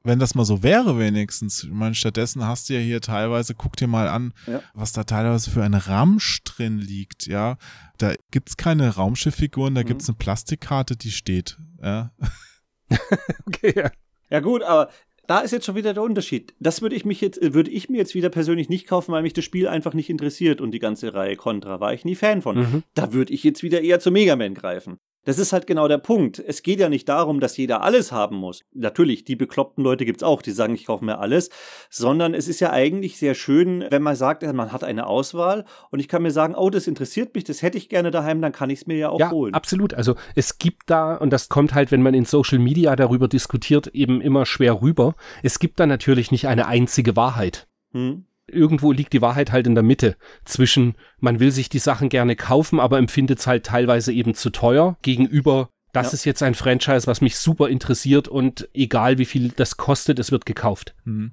Wenn 0.06 0.20
das 0.20 0.36
mal 0.36 0.46
so 0.46 0.62
wäre 0.64 1.00
wenigstens. 1.00 1.64
Ich 1.64 1.72
meine, 1.72 1.96
stattdessen 1.96 2.46
hast 2.46 2.70
du 2.70 2.76
ja 2.76 2.80
hier 2.80 3.02
teilweise, 3.02 3.56
guck 3.56 3.76
dir 3.76 3.88
mal 3.88 4.08
an, 4.08 4.34
Ja. 4.48 4.62
was 4.74 4.92
da 4.94 5.04
teilweise 5.04 5.50
für 5.50 5.64
ein 5.64 5.74
Ramsch 5.74 6.44
drin 6.44 6.78
liegt, 6.78 7.26
ja. 7.26 7.58
Da 7.98 8.14
gibt's 8.32 8.56
keine 8.56 8.96
Raumschifffiguren, 8.96 9.74
da 9.76 9.82
Mhm. 9.82 9.86
gibt's 9.88 10.08
eine 10.08 10.18
Plastikkarte, 10.18 10.96
die 10.96 11.12
steht, 11.12 11.58
ja. 11.82 12.12
Okay, 13.48 13.74
ja. 13.76 13.92
Ja 14.30 14.40
gut, 14.40 14.64
aber 14.64 14.90
da 15.28 15.40
ist 15.40 15.52
jetzt 15.52 15.66
schon 15.66 15.76
wieder 15.76 15.94
der 15.94 16.04
Unterschied. 16.04 16.54
Das 16.60 16.82
würde 16.82 16.96
ich 16.96 17.06
mich 17.06 17.22
jetzt, 17.22 17.40
würde 17.42 17.72
ich 17.72 17.90
mir 17.90 17.98
jetzt 17.98 18.14
wieder 18.16 18.30
persönlich 18.30 18.70
nicht 18.70 18.88
kaufen, 18.88 19.12
weil 19.12 19.24
mich 19.24 19.34
das 19.34 19.46
Spiel 19.46 19.68
einfach 19.68 19.94
nicht 19.94 20.10
interessiert 20.10 20.62
und 20.62 20.72
die 20.72 20.80
ganze 20.80 21.14
Reihe 21.14 21.36
Contra 21.36 21.80
war 21.80 21.94
ich 21.94 22.06
nie 22.06 22.16
Fan 22.16 22.42
von. 22.42 22.58
Mhm. 22.58 22.84
Da 22.94 23.12
würde 23.14 23.34
ich 23.34 23.44
jetzt 23.44 23.64
wieder 23.64 23.82
eher 23.82 24.00
zu 24.00 24.12
Mega 24.12 24.36
Man 24.36 24.54
greifen. 24.54 24.98
Das 25.26 25.40
ist 25.40 25.52
halt 25.52 25.68
genau 25.68 25.88
der 25.88 25.98
Punkt. 25.98 26.40
Es 26.40 26.64
geht 26.64 26.80
ja 26.80 26.88
nicht 26.88 27.10
darum, 27.10 27.40
dass 27.40 27.58
jeder 27.58 27.82
alles 27.82 28.12
haben 28.12 28.38
muss. 28.38 28.64
Natürlich, 28.74 29.26
die 29.26 29.36
bekloppten 29.36 29.84
Leute 29.84 30.06
gibt's 30.06 30.24
auch, 30.24 30.42
die 30.42 30.52
sagen, 30.52 30.76
ich 30.76 30.86
kaufe 30.86 31.04
mir 31.04 31.20
alles. 31.20 31.50
Sondern 31.90 32.34
es 32.34 32.48
ist 32.48 32.62
ja 32.62 32.72
eigentlich 32.72 33.18
sehr 33.18 33.36
schön, 33.36 33.86
wenn 33.90 34.02
man 34.02 34.16
sagt, 34.16 34.44
man 34.44 34.72
hat 34.72 34.84
eine 34.84 35.08
Auswahl 35.08 35.66
und 35.92 36.00
ich 36.00 36.08
kann 36.08 36.22
mir 36.22 36.32
sagen, 36.32 36.56
oh, 36.56 36.70
das 36.70 36.88
interessiert 36.88 37.36
mich, 37.36 37.44
das 37.44 37.62
hätte 37.62 37.78
ich 37.78 37.90
gerne 37.90 38.12
daheim, 38.12 38.42
dann 38.42 38.52
kann 38.52 38.70
ich 38.70 38.82
es 38.82 38.88
mir 38.88 38.98
ja 38.98 39.10
auch 39.10 39.20
ja, 39.20 39.32
holen. 39.32 39.54
absolut. 39.54 39.94
Also 39.94 40.16
es 40.36 40.60
gibt 40.60 40.90
da, 40.90 41.16
und 41.16 41.32
das 41.32 41.50
kommt 41.50 41.74
halt, 41.74 41.92
wenn 41.92 42.04
man 42.04 42.14
in 42.14 42.26
Social 42.26 42.60
Media 42.60 42.96
darüber 42.96 43.28
diskutiert, 43.28 43.88
eben 43.88 44.22
immer 44.22 44.46
schwer 44.46 44.82
rüber. 44.82 45.16
Es 45.42 45.60
gibt 45.60 45.80
da 45.80 45.88
natürlich 45.88 46.32
nicht 46.32 46.48
eine 46.48 46.68
einzige 46.68 47.16
Wahrheit. 47.16 47.68
Hm? 47.94 48.26
Irgendwo 48.48 48.92
liegt 48.92 49.14
die 49.14 49.22
Wahrheit 49.22 49.52
halt 49.52 49.68
in 49.68 49.76
der 49.76 49.84
Mitte 49.84 50.18
zwischen, 50.46 50.96
man 51.20 51.40
will 51.40 51.52
sich 51.52 51.70
die 51.70 51.80
Sachen 51.80 52.10
gerne 52.10 52.36
kaufen, 52.36 52.80
aber 52.80 52.98
empfindet 52.98 53.40
es 53.40 53.48
halt 53.48 53.66
teilweise 53.66 54.14
eben 54.14 54.36
zu 54.36 54.52
teuer 54.52 54.98
gegenüber, 55.02 55.70
das 55.94 56.08
Ja. 56.08 56.14
ist 56.14 56.26
jetzt 56.26 56.44
ein 56.44 56.56
Franchise, 56.56 57.08
was 57.08 57.22
mich 57.22 57.38
super 57.38 57.70
interessiert 57.70 58.28
und 58.28 58.70
egal 58.74 59.18
wie 59.18 59.26
viel 59.26 59.50
das 59.50 59.78
kostet, 59.78 60.20
es 60.20 60.32
wird 60.32 60.46
gekauft. 60.46 60.96
Hm. 61.06 61.32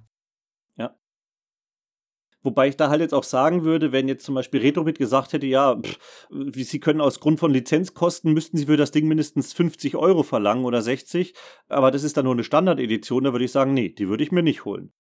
Wobei 2.45 2.67
ich 2.67 2.77
da 2.77 2.91
halt 2.91 3.01
jetzt 3.01 3.15
auch 3.15 3.23
sagen 3.23 3.63
würde, 3.63 3.93
wenn 3.93 4.09
jetzt 4.09 4.25
zum 4.25 4.35
Beispiel 4.35 4.61
Retrobit 4.61 4.99
gesagt 4.99 5.33
hätte, 5.33 5.47
ja, 5.47 5.77
pff, 5.81 6.27
sie 6.55 6.81
können 6.81 7.01
aus 7.01 7.21
Grund 7.21 7.39
von 7.39 7.53
Lizenzkosten, 7.53 8.33
müssten 8.33 8.57
sie 8.57 8.67
für 8.67 8.77
das 8.77 8.91
Ding 8.91 9.07
mindestens 9.07 9.53
50 9.53 9.95
Euro 9.95 10.25
verlangen 10.25 10.65
oder 10.65 10.83
60, 10.83 11.35
aber 11.69 11.93
das 11.93 12.03
ist 12.03 12.17
dann 12.17 12.25
nur 12.25 12.35
eine 12.35 12.43
Standardedition, 12.43 13.23
da 13.23 13.33
würde 13.33 13.45
ich 13.45 13.53
sagen, 13.53 13.75
nee, 13.75 13.91
die 13.91 14.09
würde 14.09 14.25
ich 14.25 14.33
mir 14.33 14.43
nicht 14.43 14.65
holen. 14.65 14.93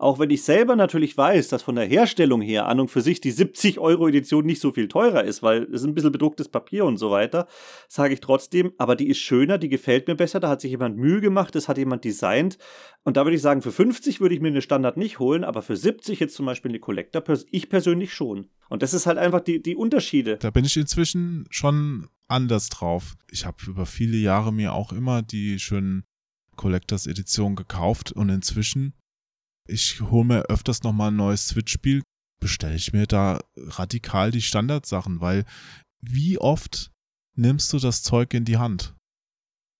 Auch 0.00 0.18
wenn 0.18 0.30
ich 0.30 0.42
selber 0.42 0.76
natürlich 0.76 1.14
weiß, 1.14 1.48
dass 1.48 1.62
von 1.62 1.74
der 1.74 1.84
Herstellung 1.84 2.40
her 2.40 2.66
an 2.66 2.80
und 2.80 2.88
für 2.88 3.02
sich 3.02 3.20
die 3.20 3.30
70 3.30 3.78
Euro 3.78 4.08
Edition 4.08 4.46
nicht 4.46 4.62
so 4.62 4.72
viel 4.72 4.88
teurer 4.88 5.24
ist, 5.24 5.42
weil 5.42 5.64
es 5.64 5.84
ein 5.84 5.92
bisschen 5.92 6.10
bedrucktes 6.10 6.48
Papier 6.48 6.86
und 6.86 6.96
so 6.96 7.10
weiter, 7.10 7.46
sage 7.86 8.14
ich 8.14 8.20
trotzdem, 8.20 8.72
aber 8.78 8.96
die 8.96 9.08
ist 9.08 9.18
schöner, 9.18 9.58
die 9.58 9.68
gefällt 9.68 10.08
mir 10.08 10.14
besser, 10.14 10.40
da 10.40 10.48
hat 10.48 10.62
sich 10.62 10.70
jemand 10.70 10.96
Mühe 10.96 11.20
gemacht, 11.20 11.54
das 11.54 11.68
hat 11.68 11.76
jemand 11.76 12.04
designt 12.04 12.56
und 13.04 13.18
da 13.18 13.26
würde 13.26 13.36
ich 13.36 13.42
sagen, 13.42 13.60
für 13.60 13.72
50 13.72 14.22
würde 14.22 14.34
ich 14.34 14.40
mir 14.40 14.48
eine 14.48 14.62
Standard 14.62 14.96
nicht 14.96 15.18
holen, 15.18 15.44
aber 15.44 15.60
für 15.60 15.76
70 15.76 16.18
jetzt 16.18 16.34
zum 16.34 16.46
Beispiel 16.46 16.70
eine 16.70 16.80
Collector, 16.80 17.22
ich 17.50 17.68
persönlich 17.68 18.14
schon. 18.14 18.48
Und 18.70 18.82
das 18.82 18.94
ist 18.94 19.04
halt 19.04 19.18
einfach 19.18 19.40
die, 19.40 19.60
die 19.60 19.76
Unterschiede. 19.76 20.38
Da 20.38 20.50
bin 20.50 20.64
ich 20.64 20.78
inzwischen 20.78 21.46
schon 21.50 22.08
anders 22.26 22.70
drauf. 22.70 23.16
Ich 23.30 23.44
habe 23.44 23.58
über 23.66 23.84
viele 23.84 24.16
Jahre 24.16 24.50
mir 24.50 24.72
auch 24.72 24.92
immer 24.92 25.20
die 25.20 25.58
schönen 25.58 26.04
Collectors 26.56 27.06
Editionen 27.06 27.56
gekauft 27.56 28.12
und 28.12 28.30
inzwischen, 28.30 28.94
ich 29.70 30.00
hole 30.00 30.24
mir 30.24 30.42
öfters 30.42 30.82
nochmal 30.82 31.10
ein 31.10 31.16
neues 31.16 31.48
Switch-Spiel, 31.48 32.02
bestelle 32.40 32.74
ich 32.74 32.92
mir 32.92 33.06
da 33.06 33.40
radikal 33.56 34.30
die 34.30 34.42
Standardsachen, 34.42 35.20
weil 35.20 35.44
wie 36.00 36.38
oft 36.38 36.90
nimmst 37.36 37.72
du 37.72 37.78
das 37.78 38.02
Zeug 38.02 38.34
in 38.34 38.44
die 38.44 38.56
Hand? 38.56 38.94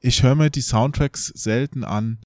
Ich 0.02 0.22
höre 0.22 0.34
mir 0.34 0.50
die 0.50 0.62
Soundtracks 0.62 1.26
selten 1.26 1.84
an. 1.84 2.22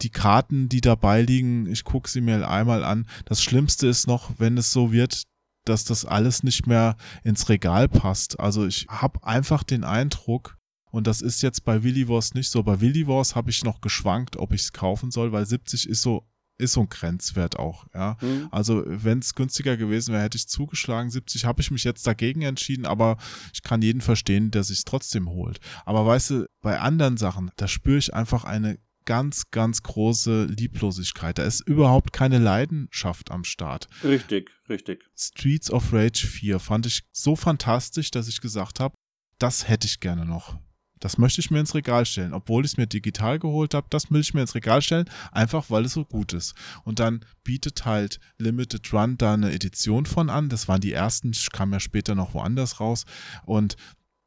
Die 0.00 0.10
Karten, 0.10 0.68
die 0.68 0.80
dabei 0.80 1.22
liegen, 1.22 1.66
ich 1.66 1.84
gucke 1.84 2.08
sie 2.08 2.20
mir 2.20 2.48
einmal 2.48 2.84
an. 2.84 3.06
Das 3.24 3.42
Schlimmste 3.42 3.88
ist 3.88 4.06
noch, 4.06 4.38
wenn 4.38 4.56
es 4.56 4.72
so 4.72 4.92
wird, 4.92 5.24
dass 5.64 5.84
das 5.84 6.04
alles 6.04 6.42
nicht 6.42 6.66
mehr 6.66 6.96
ins 7.24 7.48
Regal 7.48 7.88
passt. 7.88 8.38
Also 8.38 8.66
ich 8.66 8.86
habe 8.88 9.24
einfach 9.26 9.64
den 9.64 9.84
Eindruck, 9.84 10.56
und 10.90 11.06
das 11.06 11.20
ist 11.20 11.42
jetzt 11.42 11.64
bei 11.64 11.82
Willy 11.82 12.08
Wars 12.08 12.32
nicht 12.32 12.50
so. 12.50 12.62
Bei 12.62 12.80
Willy 12.80 13.06
Wars 13.06 13.34
habe 13.34 13.50
ich 13.50 13.64
noch 13.64 13.80
geschwankt, 13.80 14.36
ob 14.36 14.52
ich 14.52 14.62
es 14.62 14.72
kaufen 14.72 15.10
soll, 15.10 15.32
weil 15.32 15.44
70 15.44 15.88
ist 15.88 16.00
so 16.00 16.26
ist 16.58 16.72
so 16.72 16.80
ein 16.80 16.88
Grenzwert 16.88 17.58
auch, 17.58 17.86
ja. 17.94 18.16
Hm? 18.20 18.48
Also 18.50 18.82
wenn 18.86 19.20
es 19.20 19.34
günstiger 19.34 19.76
gewesen 19.76 20.12
wäre, 20.12 20.24
hätte 20.24 20.36
ich 20.36 20.48
zugeschlagen. 20.48 21.10
70 21.10 21.44
habe 21.44 21.60
ich 21.62 21.70
mich 21.70 21.84
jetzt 21.84 22.06
dagegen 22.06 22.42
entschieden, 22.42 22.84
aber 22.84 23.16
ich 23.54 23.62
kann 23.62 23.80
jeden 23.80 24.00
verstehen, 24.00 24.50
der 24.50 24.64
sich 24.64 24.84
trotzdem 24.84 25.28
holt. 25.30 25.60
Aber 25.86 26.04
weißt 26.04 26.30
du, 26.30 26.46
bei 26.60 26.80
anderen 26.80 27.16
Sachen, 27.16 27.50
da 27.56 27.68
spüre 27.68 27.98
ich 27.98 28.12
einfach 28.12 28.44
eine 28.44 28.78
ganz, 29.04 29.50
ganz 29.50 29.82
große 29.82 30.44
Lieblosigkeit. 30.44 31.38
Da 31.38 31.44
ist 31.44 31.60
überhaupt 31.66 32.12
keine 32.12 32.38
Leidenschaft 32.38 33.30
am 33.30 33.42
Start. 33.44 33.88
Richtig, 34.04 34.50
richtig. 34.68 35.02
Streets 35.16 35.70
of 35.70 35.94
Rage 35.94 36.26
4 36.26 36.58
fand 36.58 36.84
ich 36.84 37.04
so 37.12 37.34
fantastisch, 37.34 38.10
dass 38.10 38.28
ich 38.28 38.42
gesagt 38.42 38.80
habe, 38.80 38.94
das 39.38 39.66
hätte 39.66 39.86
ich 39.86 40.00
gerne 40.00 40.26
noch. 40.26 40.58
Das 41.00 41.18
möchte 41.18 41.40
ich 41.40 41.50
mir 41.50 41.60
ins 41.60 41.74
Regal 41.74 42.04
stellen, 42.06 42.32
obwohl 42.32 42.64
ich 42.64 42.72
es 42.72 42.76
mir 42.76 42.86
digital 42.86 43.38
geholt 43.38 43.74
habe. 43.74 43.86
Das 43.90 44.10
will 44.10 44.20
ich 44.20 44.34
mir 44.34 44.42
ins 44.42 44.54
Regal 44.54 44.82
stellen, 44.82 45.08
einfach 45.32 45.70
weil 45.70 45.84
es 45.84 45.92
so 45.92 46.04
gut 46.04 46.32
ist. 46.32 46.54
Und 46.84 46.98
dann 46.98 47.24
bietet 47.44 47.84
halt 47.84 48.20
Limited 48.38 48.92
Run 48.92 49.16
da 49.18 49.34
eine 49.34 49.52
Edition 49.52 50.06
von 50.06 50.30
an. 50.30 50.48
Das 50.48 50.68
waren 50.68 50.80
die 50.80 50.92
ersten, 50.92 51.32
kam 51.52 51.72
ja 51.72 51.80
später 51.80 52.14
noch 52.14 52.34
woanders 52.34 52.80
raus. 52.80 53.04
Und 53.44 53.76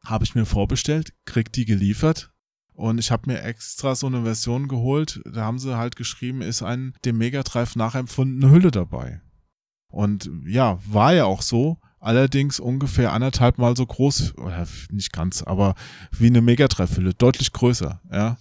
habe 0.04 0.24
ich 0.24 0.36
mir 0.36 0.46
vorbestellt, 0.46 1.14
krieg 1.26 1.52
die 1.52 1.66
geliefert. 1.66 2.32
Und 2.74 2.98
ich 2.98 3.12
habe 3.12 3.30
mir 3.30 3.44
extra 3.44 3.96
so 3.96 4.08
eine 4.08 4.24
Version 4.24 4.68
geholt. 4.68 5.22
Da 5.26 5.42
haben 5.42 5.60
sie 5.60 5.78
halt 5.78 5.96
geschrieben, 5.96 6.42
ist 6.42 6.64
ein 6.64 6.94
dem 7.06 7.18
Mega 7.18 7.44
Drive 7.44 7.76
nachempfundene 7.76 8.52
Hülle 8.52 8.72
dabei. 8.72 9.22
Und 9.88 10.32
ja, 10.46 10.80
war 10.86 11.14
ja 11.14 11.26
auch 11.26 11.42
so. 11.42 11.80
Allerdings 12.02 12.60
ungefähr 12.60 13.14
anderthalb 13.14 13.60
Mal 13.60 13.78
so 13.78 13.86
groß, 13.86 14.36
oder 14.40 14.68
nicht 14.92 15.14
ganz, 15.14 15.44
aber 15.44 15.76
wie 16.12 16.28
eine 16.28 16.42
Mega 16.42 16.68
Drive 16.68 16.98
Hülle, 16.98 17.14
deutlich 17.14 17.54
größer, 17.54 18.02
ja. 18.12 18.38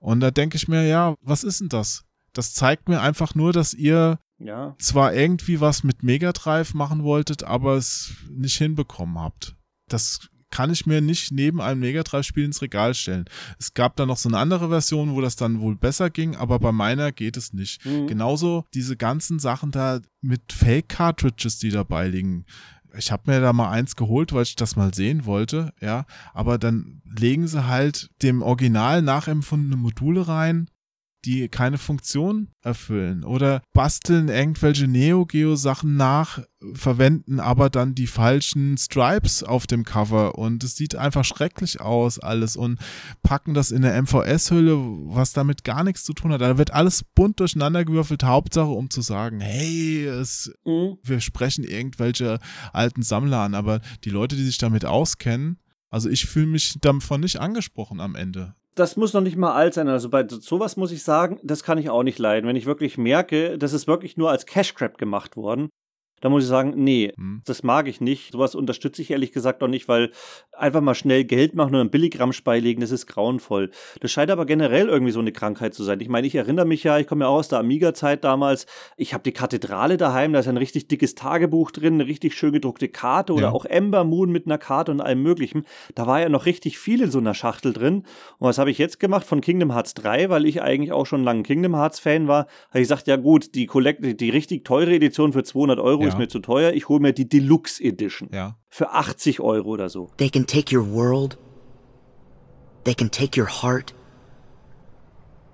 Und 0.00 0.20
da 0.20 0.30
denke 0.32 0.56
ich 0.56 0.66
mir, 0.68 0.84
ja, 0.86 1.14
was 1.22 1.44
ist 1.44 1.60
denn 1.60 1.68
das? 1.68 2.04
Das 2.32 2.54
zeigt 2.54 2.88
mir 2.88 3.00
einfach 3.00 3.34
nur, 3.36 3.52
dass 3.52 3.72
ihr 3.72 4.18
Ja. 4.38 4.74
zwar 4.80 5.14
irgendwie 5.14 5.60
was 5.60 5.84
mit 5.84 6.02
Mega 6.02 6.32
Drive 6.32 6.74
machen 6.74 7.04
wolltet, 7.04 7.44
aber 7.44 7.74
es 7.76 8.12
nicht 8.30 8.58
hinbekommen 8.58 9.16
habt. 9.18 9.54
Das 9.88 10.28
kann 10.50 10.70
ich 10.72 10.86
mir 10.86 11.00
nicht 11.00 11.32
neben 11.32 11.60
einem 11.60 11.80
Mega 11.80 12.02
Drive 12.04 12.26
Spiel 12.26 12.44
ins 12.44 12.62
Regal 12.62 12.94
stellen. 12.94 13.24
Es 13.58 13.74
gab 13.74 13.96
da 13.96 14.06
noch 14.06 14.16
so 14.16 14.28
eine 14.28 14.38
andere 14.38 14.68
Version, 14.68 15.14
wo 15.14 15.20
das 15.20 15.34
dann 15.36 15.60
wohl 15.60 15.74
besser 15.76 16.10
ging, 16.10 16.36
aber 16.36 16.58
bei 16.60 16.70
meiner 16.72 17.10
geht 17.12 17.36
es 17.36 17.52
nicht. 17.52 17.84
Mhm. 17.84 18.06
Genauso 18.06 18.64
diese 18.74 18.96
ganzen 18.96 19.38
Sachen 19.40 19.70
da 19.72 20.00
mit 20.20 20.52
Fake 20.52 20.88
Cartridges, 20.88 21.58
die 21.58 21.70
dabei 21.70 22.06
liegen. 22.08 22.44
Ich 22.96 23.10
habe 23.10 23.30
mir 23.30 23.40
da 23.40 23.52
mal 23.52 23.70
eins 23.70 23.96
geholt, 23.96 24.32
weil 24.32 24.42
ich 24.42 24.56
das 24.56 24.76
mal 24.76 24.94
sehen 24.94 25.26
wollte, 25.26 25.72
ja, 25.80 26.06
aber 26.32 26.58
dann 26.58 27.02
legen 27.04 27.46
sie 27.46 27.66
halt 27.66 28.10
dem 28.22 28.42
Original 28.42 29.02
nachempfundene 29.02 29.76
Module 29.76 30.28
rein, 30.28 30.68
die 31.24 31.48
keine 31.48 31.78
Funktion 31.78 32.48
erfüllen 32.62 33.24
oder 33.24 33.62
basteln 33.72 34.28
irgendwelche 34.28 34.86
Neo 34.86 35.26
Geo 35.26 35.56
Sachen 35.56 35.96
nach, 35.96 36.40
verwenden 36.72 37.40
aber 37.40 37.70
dann 37.70 37.94
die 37.94 38.06
falschen 38.06 38.76
Stripes 38.78 39.42
auf 39.42 39.66
dem 39.66 39.84
Cover 39.84 40.38
und 40.38 40.64
es 40.64 40.76
sieht 40.76 40.96
einfach 40.96 41.24
schrecklich 41.24 41.80
aus 41.80 42.18
alles 42.18 42.56
und 42.56 42.78
packen 43.22 43.54
das 43.54 43.70
in 43.70 43.84
eine 43.84 44.00
MVS 44.02 44.50
Hülle, 44.50 44.76
was 44.78 45.32
damit 45.32 45.64
gar 45.64 45.84
nichts 45.84 46.04
zu 46.04 46.12
tun 46.12 46.32
hat. 46.32 46.40
Da 46.40 46.58
wird 46.58 46.72
alles 46.72 47.04
bunt 47.14 47.40
durcheinander 47.40 47.84
gewürfelt, 47.84 48.24
Hauptsache 48.24 48.70
um 48.70 48.90
zu 48.90 49.02
sagen, 49.02 49.40
hey, 49.40 50.04
es 50.06 50.52
Mhm. 50.64 50.98
wir 51.02 51.20
sprechen 51.20 51.64
irgendwelche 51.64 52.38
alten 52.72 53.02
Sammler 53.02 53.40
an, 53.40 53.54
aber 53.54 53.80
die 54.04 54.10
Leute, 54.10 54.36
die 54.36 54.44
sich 54.44 54.58
damit 54.58 54.84
auskennen, 54.84 55.58
also 55.90 56.08
ich 56.08 56.26
fühle 56.26 56.46
mich 56.46 56.78
davon 56.80 57.20
nicht 57.20 57.40
angesprochen 57.40 58.00
am 58.00 58.14
Ende. 58.14 58.54
Das 58.74 58.96
muss 58.96 59.12
noch 59.12 59.20
nicht 59.20 59.36
mal 59.36 59.52
alt 59.54 59.74
sein. 59.74 59.88
Also 59.88 60.10
bei 60.10 60.26
sowas 60.28 60.76
muss 60.76 60.90
ich 60.90 61.04
sagen, 61.04 61.38
das 61.44 61.62
kann 61.62 61.78
ich 61.78 61.90
auch 61.90 62.02
nicht 62.02 62.18
leiden. 62.18 62.48
Wenn 62.48 62.56
ich 62.56 62.66
wirklich 62.66 62.98
merke, 62.98 63.56
das 63.56 63.72
ist 63.72 63.86
wirklich 63.86 64.16
nur 64.16 64.30
als 64.30 64.46
Cash 64.46 64.74
Grab 64.74 64.98
gemacht 64.98 65.36
worden, 65.36 65.70
dann 66.24 66.32
muss 66.32 66.44
ich 66.44 66.48
sagen, 66.48 66.72
nee, 66.76 67.12
Hm. 67.16 67.42
das 67.44 67.62
mag 67.62 67.86
ich 67.86 68.00
nicht. 68.00 68.32
Sowas 68.32 68.54
unterstütze 68.54 69.02
ich 69.02 69.10
ehrlich 69.10 69.30
gesagt 69.32 69.62
auch 69.62 69.68
nicht, 69.68 69.88
weil 69.88 70.10
einfach 70.52 70.80
mal 70.80 70.94
schnell 70.94 71.24
Geld 71.24 71.54
machen 71.54 71.74
und 71.74 71.80
einen 71.82 71.90
Billigramsch 71.90 72.42
beilegen, 72.42 72.80
das 72.80 72.90
ist 72.92 73.06
grauenvoll. 73.06 73.70
Das 74.00 74.10
scheint 74.10 74.30
aber 74.30 74.46
generell 74.46 74.88
irgendwie 74.88 75.12
so 75.12 75.20
eine 75.20 75.32
Krankheit 75.32 75.74
zu 75.74 75.84
sein. 75.84 76.00
Ich 76.00 76.08
meine, 76.08 76.26
ich 76.26 76.34
erinnere 76.34 76.64
mich 76.64 76.82
ja, 76.82 76.98
ich 76.98 77.06
komme 77.06 77.24
ja 77.26 77.28
auch 77.28 77.36
aus 77.36 77.48
der 77.48 77.58
Amiga-Zeit 77.58 78.24
damals. 78.24 78.64
Ich 78.96 79.12
habe 79.12 79.22
die 79.22 79.32
Kathedrale 79.32 79.98
daheim, 79.98 80.32
da 80.32 80.38
ist 80.38 80.48
ein 80.48 80.56
richtig 80.56 80.88
dickes 80.88 81.14
Tagebuch 81.14 81.70
drin, 81.70 81.94
eine 81.94 82.06
richtig 82.06 82.34
schön 82.34 82.52
gedruckte 82.54 82.88
Karte 82.88 83.34
oder 83.34 83.48
Ja. 83.48 83.52
auch 83.52 83.66
Ember 83.66 84.04
Moon 84.04 84.32
mit 84.32 84.46
einer 84.46 84.56
Karte 84.56 84.92
und 84.92 85.02
allem 85.02 85.22
Möglichen. 85.22 85.64
Da 85.94 86.06
war 86.06 86.20
ja 86.22 86.30
noch 86.30 86.46
richtig 86.46 86.78
viel 86.78 87.02
in 87.02 87.10
so 87.10 87.18
einer 87.18 87.34
Schachtel 87.34 87.74
drin. 87.74 87.96
Und 88.38 88.48
was 88.48 88.56
habe 88.56 88.70
ich 88.70 88.78
jetzt 88.78 88.98
gemacht 88.98 89.26
von 89.26 89.42
Kingdom 89.42 89.72
Hearts 89.74 89.92
3, 89.92 90.30
weil 90.30 90.46
ich 90.46 90.62
eigentlich 90.62 90.92
auch 90.92 91.04
schon 91.04 91.22
lange 91.22 91.42
Kingdom 91.42 91.74
Hearts 91.76 92.00
Fan 92.00 92.28
war, 92.28 92.46
habe 92.70 92.78
ich 92.80 92.84
gesagt, 92.84 93.08
ja 93.08 93.16
gut, 93.16 93.54
die, 93.54 93.66
Collect 93.66 94.02
die, 94.02 94.16
die 94.16 94.30
richtig 94.30 94.64
teure 94.64 94.94
Edition 94.94 95.34
für 95.34 95.42
200 95.42 95.78
Euro 95.78 96.02
Ja. 96.04 96.13
Ist 96.14 96.18
mir 96.18 96.28
zu 96.28 96.40
teuer. 96.40 96.72
Ich 96.72 96.88
hole 96.88 97.00
mir 97.00 97.12
die 97.12 97.28
Deluxe 97.28 97.82
Edition 97.82 98.28
Ja. 98.32 98.56
für 98.68 98.90
80 98.92 99.40
Euro 99.40 99.68
oder 99.68 99.88
so. 99.88 100.10
They 100.16 100.30
can 100.30 100.46
take 100.46 100.74
your 100.76 100.86
world. 100.86 101.38
They 102.84 102.94
can 102.94 103.10
take 103.10 103.40
your 103.40 103.48
heart. 103.62 103.94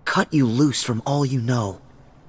Cut 0.05 0.29
you 0.33 0.47
loose 0.47 0.85
from 0.85 1.03
all 1.05 1.25
you 1.25 1.41
know. 1.41 1.79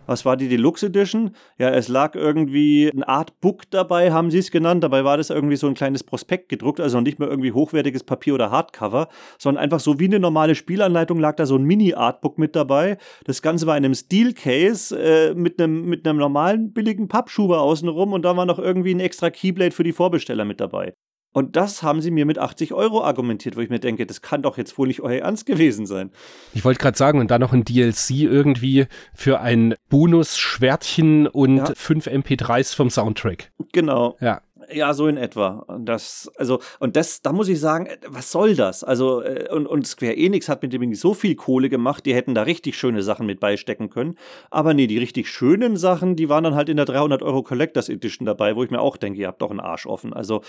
Was 0.08 0.26
war 0.26 0.36
die 0.36 0.50
Deluxe 0.50 0.88
Edition? 0.88 1.32
Ja, 1.58 1.70
es 1.70 1.88
lag 1.88 2.16
irgendwie 2.16 2.90
ein 2.90 3.04
Art 3.04 3.40
Book 3.40 3.70
dabei, 3.70 4.12
haben 4.12 4.32
sie 4.32 4.40
es 4.40 4.52
genannt. 4.52 4.84
Dabei 4.84 5.04
war 5.06 5.18
das 5.18 5.30
irgendwie 5.30 5.56
so 5.56 5.68
ein 5.68 5.74
kleines 5.74 6.04
Prospekt 6.04 6.50
gedruckt, 6.50 6.80
also 6.80 7.00
nicht 7.02 7.20
mehr 7.20 7.30
irgendwie 7.30 7.52
hochwertiges 7.52 8.04
Papier 8.04 8.34
oder 8.34 8.52
Hardcover, 8.52 9.08
sondern 9.38 9.64
einfach 9.64 9.80
so 9.80 10.00
wie 10.00 10.06
eine 10.06 10.20
normale 10.20 10.56
Spielanleitung 10.56 11.20
lag 11.20 11.36
da 11.36 11.46
so 11.46 11.56
ein 11.56 11.64
Mini-Artbook 11.64 12.38
mit 12.38 12.56
dabei. 12.56 12.98
Das 13.26 13.42
Ganze 13.42 13.68
war 13.68 13.78
in 13.78 13.86
einem 13.86 13.96
Steel-Case 13.96 15.00
äh, 15.00 15.34
mit, 15.36 15.62
einem, 15.62 15.86
mit 15.86 16.08
einem 16.08 16.18
normalen 16.18 16.74
billigen 16.74 17.08
Pappschuber 17.08 17.62
außenrum 17.62 18.12
und 18.14 18.24
da 18.24 18.36
war 18.36 18.46
noch 18.46 18.60
irgendwie 18.60 18.94
ein 18.94 19.00
extra 19.00 19.30
Keyblade 19.30 19.72
für 19.72 19.84
die 19.84 19.94
Vorbesteller 19.94 20.46
mit 20.46 20.60
dabei. 20.60 20.94
Und 21.34 21.56
das 21.56 21.82
haben 21.82 22.02
sie 22.02 22.12
mir 22.12 22.26
mit 22.26 22.38
80 22.40 22.74
Euro 22.74 23.04
argumentiert, 23.04 23.56
wo 23.56 23.62
ich 23.62 23.70
mir 23.70 23.80
denke, 23.80 24.06
das 24.06 24.22
kann 24.22 24.42
doch 24.42 24.58
jetzt 24.58 24.78
wohl 24.78 24.88
nicht 24.88 25.00
euer 25.02 25.22
Ernst 25.22 25.46
gewesen 25.46 25.86
sein. 25.86 26.12
Ich 26.54 26.66
wollte 26.66 26.80
gerade 26.80 26.98
sagen, 26.98 27.20
und 27.20 27.32
dann 27.32 27.40
noch 27.40 27.54
ein 27.54 27.64
DLC 27.64 28.12
irgendwie 28.24 28.88
für 29.14 29.40
ein 29.40 29.76
Bonus-Schwertchen 29.90 31.28
und 31.28 31.58
Ja. 31.58 31.72
fünf 31.76 32.08
MP3s 32.08 32.76
vom 32.76 32.90
Soundtrack. 32.90 33.52
Genau. 33.72 34.18
Ja. 34.20 34.42
Ja, 34.74 34.94
so 34.94 35.08
in 35.08 35.18
etwa. 35.18 35.66
Und 35.68 35.86
das, 35.86 36.32
also, 36.38 36.60
und 36.80 36.96
das, 36.96 37.22
da 37.22 37.34
muss 37.34 37.48
ich 37.48 37.60
sagen, 37.60 37.88
äh, 37.88 37.98
was 38.08 38.32
soll 38.32 38.56
das? 38.56 38.84
Also, 38.84 39.22
äh, 39.22 39.50
und, 39.52 39.68
und 39.68 39.86
Square 39.86 40.16
Enix 40.16 40.50
hat 40.50 40.62
mit 40.62 40.74
dem 40.74 40.94
so 40.94 41.14
viel 41.14 41.36
Kohle 41.36 41.70
gemacht, 41.70 42.06
die 42.06 42.14
hätten 42.14 42.36
da 42.36 42.44
richtig 42.44 42.78
schöne 42.78 43.04
Sachen 43.04 43.26
mit 43.26 43.40
beistecken 43.40 43.90
können. 43.90 44.16
Aber 44.50 44.74
nee, 44.74 44.88
die 44.88 44.98
richtig 44.98 45.30
schönen 45.30 45.78
Sachen, 45.78 46.16
die 46.16 46.30
waren 46.30 46.44
dann 46.44 46.56
halt 46.56 46.70
in 46.70 46.78
der 46.78 46.86
300 46.86 47.22
Euro 47.24 47.44
Collectors 47.44 47.90
Edition 47.90 48.26
dabei, 48.26 48.56
wo 48.56 48.64
ich 48.64 48.72
mir 48.72 48.82
auch 48.82 48.98
denke, 48.98 49.20
ihr 49.20 49.28
habt 49.28 49.42
doch 49.42 49.52
einen 49.52 49.60
Arsch 49.60 49.86
offen. 49.86 50.14
Also, 50.14 50.42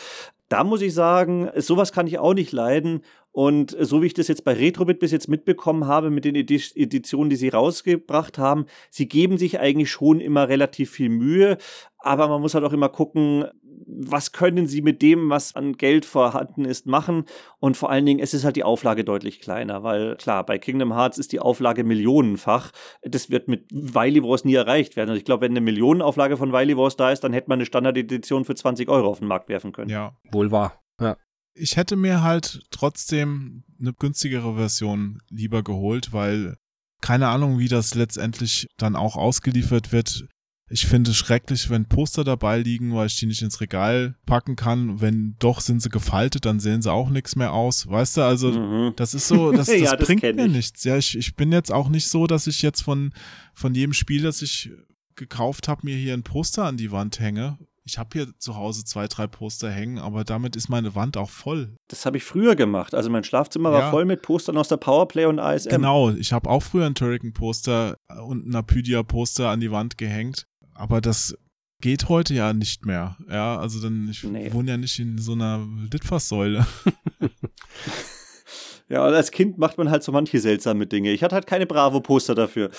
da 0.49 0.65
muss 0.65 0.83
ich 0.83 0.93
sagen, 0.93 1.49
sowas 1.57 1.93
kann 1.93 2.07
ich 2.07 2.19
auch 2.19 2.35
nicht 2.35 2.53
leiden. 2.53 3.03
Und 3.35 3.75
so 3.81 4.03
wie 4.03 4.07
ich 4.07 4.13
das 4.13 4.29
jetzt 4.29 4.45
bei 4.45 4.53
Retrobit 4.53 4.99
bis 4.99 5.11
jetzt 5.11 5.27
mitbekommen 5.27 5.87
habe 5.87 6.11
mit 6.11 6.27
den 6.27 6.35
Edi- 6.35 6.77
Editionen, 6.77 7.31
die 7.31 7.37
sie 7.37 7.49
rausgebracht 7.49 8.37
haben, 8.37 8.67
sie 8.91 9.09
geben 9.09 9.39
sich 9.39 9.59
eigentlich 9.59 9.91
schon 9.91 10.21
immer 10.21 10.51
relativ 10.51 10.91
viel 10.91 11.09
Mühe. 11.09 11.57
Aber 12.03 12.29
man 12.29 12.41
muss 12.41 12.55
halt 12.55 12.65
auch 12.65 12.73
immer 12.73 12.89
gucken, 12.89 13.45
was 13.87 14.33
können 14.33 14.67
sie 14.67 14.83
mit 14.83 15.03
dem, 15.03 15.31
was 15.31 15.55
an 15.55 15.75
Geld 15.75 16.05
vorhanden 16.05 16.65
ist, 16.65 16.87
machen. 16.87 17.25
Und 17.59 17.77
vor 17.77 17.91
allen 17.91 18.07
Dingen, 18.07 18.21
es 18.21 18.35
ist 18.35 18.45
halt 18.45 18.57
die 18.57 18.65
Auflage 18.65 19.05
deutlich 19.05 19.41
kleiner, 19.41 19.83
weil 19.83 20.17
klar, 20.17 20.45
bei 20.45 20.59
Kingdom 20.59 20.95
Hearts 20.95 21.19
ist 21.19 21.33
die 21.33 21.41
Auflage 21.41 21.85
millionenfach. 21.85 22.73
Das 23.03 23.31
wird 23.31 23.49
mit 23.49 23.71
Wily 23.71 24.23
Wars 24.23 24.45
nie 24.45 24.55
erreicht 24.55 24.97
werden. 24.97 25.11
Also 25.11 25.19
ich 25.19 25.25
glaube, 25.25 25.43
wenn 25.43 25.53
eine 25.53 25.61
Millionenauflage 25.61 26.37
von 26.37 26.53
Wily 26.53 26.77
Wars 26.77 26.97
da 26.97 27.11
ist, 27.11 27.21
dann 27.21 27.33
hätte 27.33 27.49
man 27.49 27.59
eine 27.59 27.67
Standardedition 27.67 28.45
für 28.45 28.55
20 28.55 28.89
Euro 28.89 29.09
auf 29.09 29.19
den 29.19 29.29
Markt 29.29 29.49
werfen 29.49 29.73
können. 29.73 29.91
Ja. 29.91 30.17
Wohl 30.31 30.51
wahr. 30.51 30.83
Ja. 31.01 31.17
Ich 31.55 31.77
hätte 31.77 31.97
mir 31.97 32.23
halt 32.23 32.63
trotzdem 32.71 33.65
eine 33.79 33.93
günstigere 33.93 34.55
Version 34.55 35.21
lieber 35.29 35.63
geholt, 35.63 36.13
weil 36.13 36.57
keine 37.03 37.29
Ahnung, 37.29 37.59
wie 37.59 37.69
das 37.69 37.95
letztendlich 37.95 38.69
dann 38.79 38.97
auch 38.97 39.17
ausgeliefert 39.17 39.93
wird. 39.93 40.27
Ich 40.73 40.87
finde 40.87 41.11
es 41.11 41.17
schrecklich, 41.19 41.69
wenn 41.69 41.85
Poster 41.85 42.25
dabei 42.25 42.59
liegen, 42.59 42.95
weil 42.95 43.07
ich 43.07 43.17
die 43.17 43.27
nicht 43.27 43.43
ins 43.43 43.61
Regal 43.61 44.15
packen 44.25 44.57
kann. 44.57 45.01
Wenn 45.03 45.37
doch 45.39 45.61
sind 45.61 45.83
sie 45.83 45.91
gefaltet, 45.91 46.47
dann 46.47 46.61
sehen 46.61 46.81
sie 46.81 46.91
auch 46.91 47.11
nichts 47.11 47.37
mehr 47.37 47.53
aus. 47.53 47.87
Weißt 47.89 48.17
du, 48.17 48.23
also 48.23 48.51
Mhm. 48.53 48.93
das 48.97 49.13
ist 49.13 49.29
so, 49.29 49.53
das, 49.53 49.67
das, 49.69 49.79
Ja, 49.81 49.97
das 49.97 50.07
bringt 50.07 50.23
mir 50.23 50.47
ich. 50.47 50.53
nichts. 50.53 50.85
Ja, 50.85 50.97
ich, 50.97 51.17
ich 51.19 51.37
bin 51.37 51.53
jetzt 51.53 51.71
auch 51.71 51.89
nicht 51.91 52.09
so, 52.09 52.27
dass 52.27 52.47
ich 52.47 52.63
jetzt 52.63 52.81
von, 52.83 53.13
von 53.55 53.75
jedem 53.75 53.93
Spiel, 53.93 54.23
das 54.23 54.41
ich 54.41 54.71
gekauft 55.15 55.69
habe, 55.69 55.83
mir 55.85 55.95
hier 55.97 56.15
ein 56.15 56.23
Poster 56.23 56.65
an 56.65 56.79
die 56.79 56.91
Wand 56.91 57.21
hänge. 57.21 57.59
Ich 57.85 57.99
habe 57.99 58.11
hier 58.13 58.29
zu 58.39 58.55
Hause 58.55 58.85
zwei, 58.85 59.09
drei 59.09 59.27
Poster 59.27 59.69
hängen, 59.69 59.99
aber 59.99 60.23
damit 60.25 60.55
ist 60.55 60.69
meine 60.69 60.95
Wand 60.95 61.17
auch 61.17 61.31
voll. 61.31 61.75
Das 61.89 62.07
habe 62.07 62.17
ich 62.17 62.23
früher 62.25 62.55
gemacht. 62.55 62.95
Also 62.95 63.11
mein 63.11 63.25
Schlafzimmer 63.25 63.73
war 63.73 63.81
Ja. 63.81 63.91
voll 63.91 64.05
mit 64.05 64.23
Postern 64.23 64.57
aus 64.57 64.69
der 64.69 64.77
Powerplay 64.77 65.27
und 65.27 65.41
ASM. 65.41 65.69
Genau, 65.71 66.11
ich 66.11 66.33
habe 66.33 66.49
auch 66.49 66.63
früher 66.63 66.87
ein 66.87 66.95
Turrican-Poster 66.95 67.97
und 68.25 68.47
ein 68.47 68.55
Apydia-Poster 68.55 69.49
an 69.51 69.59
die 69.61 69.71
Wand 69.73 69.99
gehängt, 69.99 70.47
aber 70.83 71.01
das 71.01 71.39
geht 71.81 72.09
heute 72.09 72.35
ja 72.35 72.53
nicht 72.53 72.85
mehr. 72.87 73.17
Ja, 73.31 73.57
also 73.59 73.81
dann, 73.81 74.09
ich 74.11 74.23
Nee. 74.25 74.53
wohne 74.53 74.73
ja 74.73 74.77
nicht 74.77 74.99
in 74.99 75.19
so 75.19 75.33
einer 75.33 75.67
Litfaßsäule. 75.93 76.67
Ja, 78.89 79.07
und 79.07 79.15
als 79.15 79.31
Kind 79.31 79.57
macht 79.57 79.79
man 79.79 79.91
halt 79.91 80.03
so 80.03 80.13
manche 80.13 80.39
seltsame 80.39 80.87
Dinge. 80.87 81.13
Ich 81.13 81.23
hatte 81.23 81.35
halt 81.35 81.47
keine 81.47 81.65
Bravo-Poster 81.65 82.35
dafür. 82.35 82.71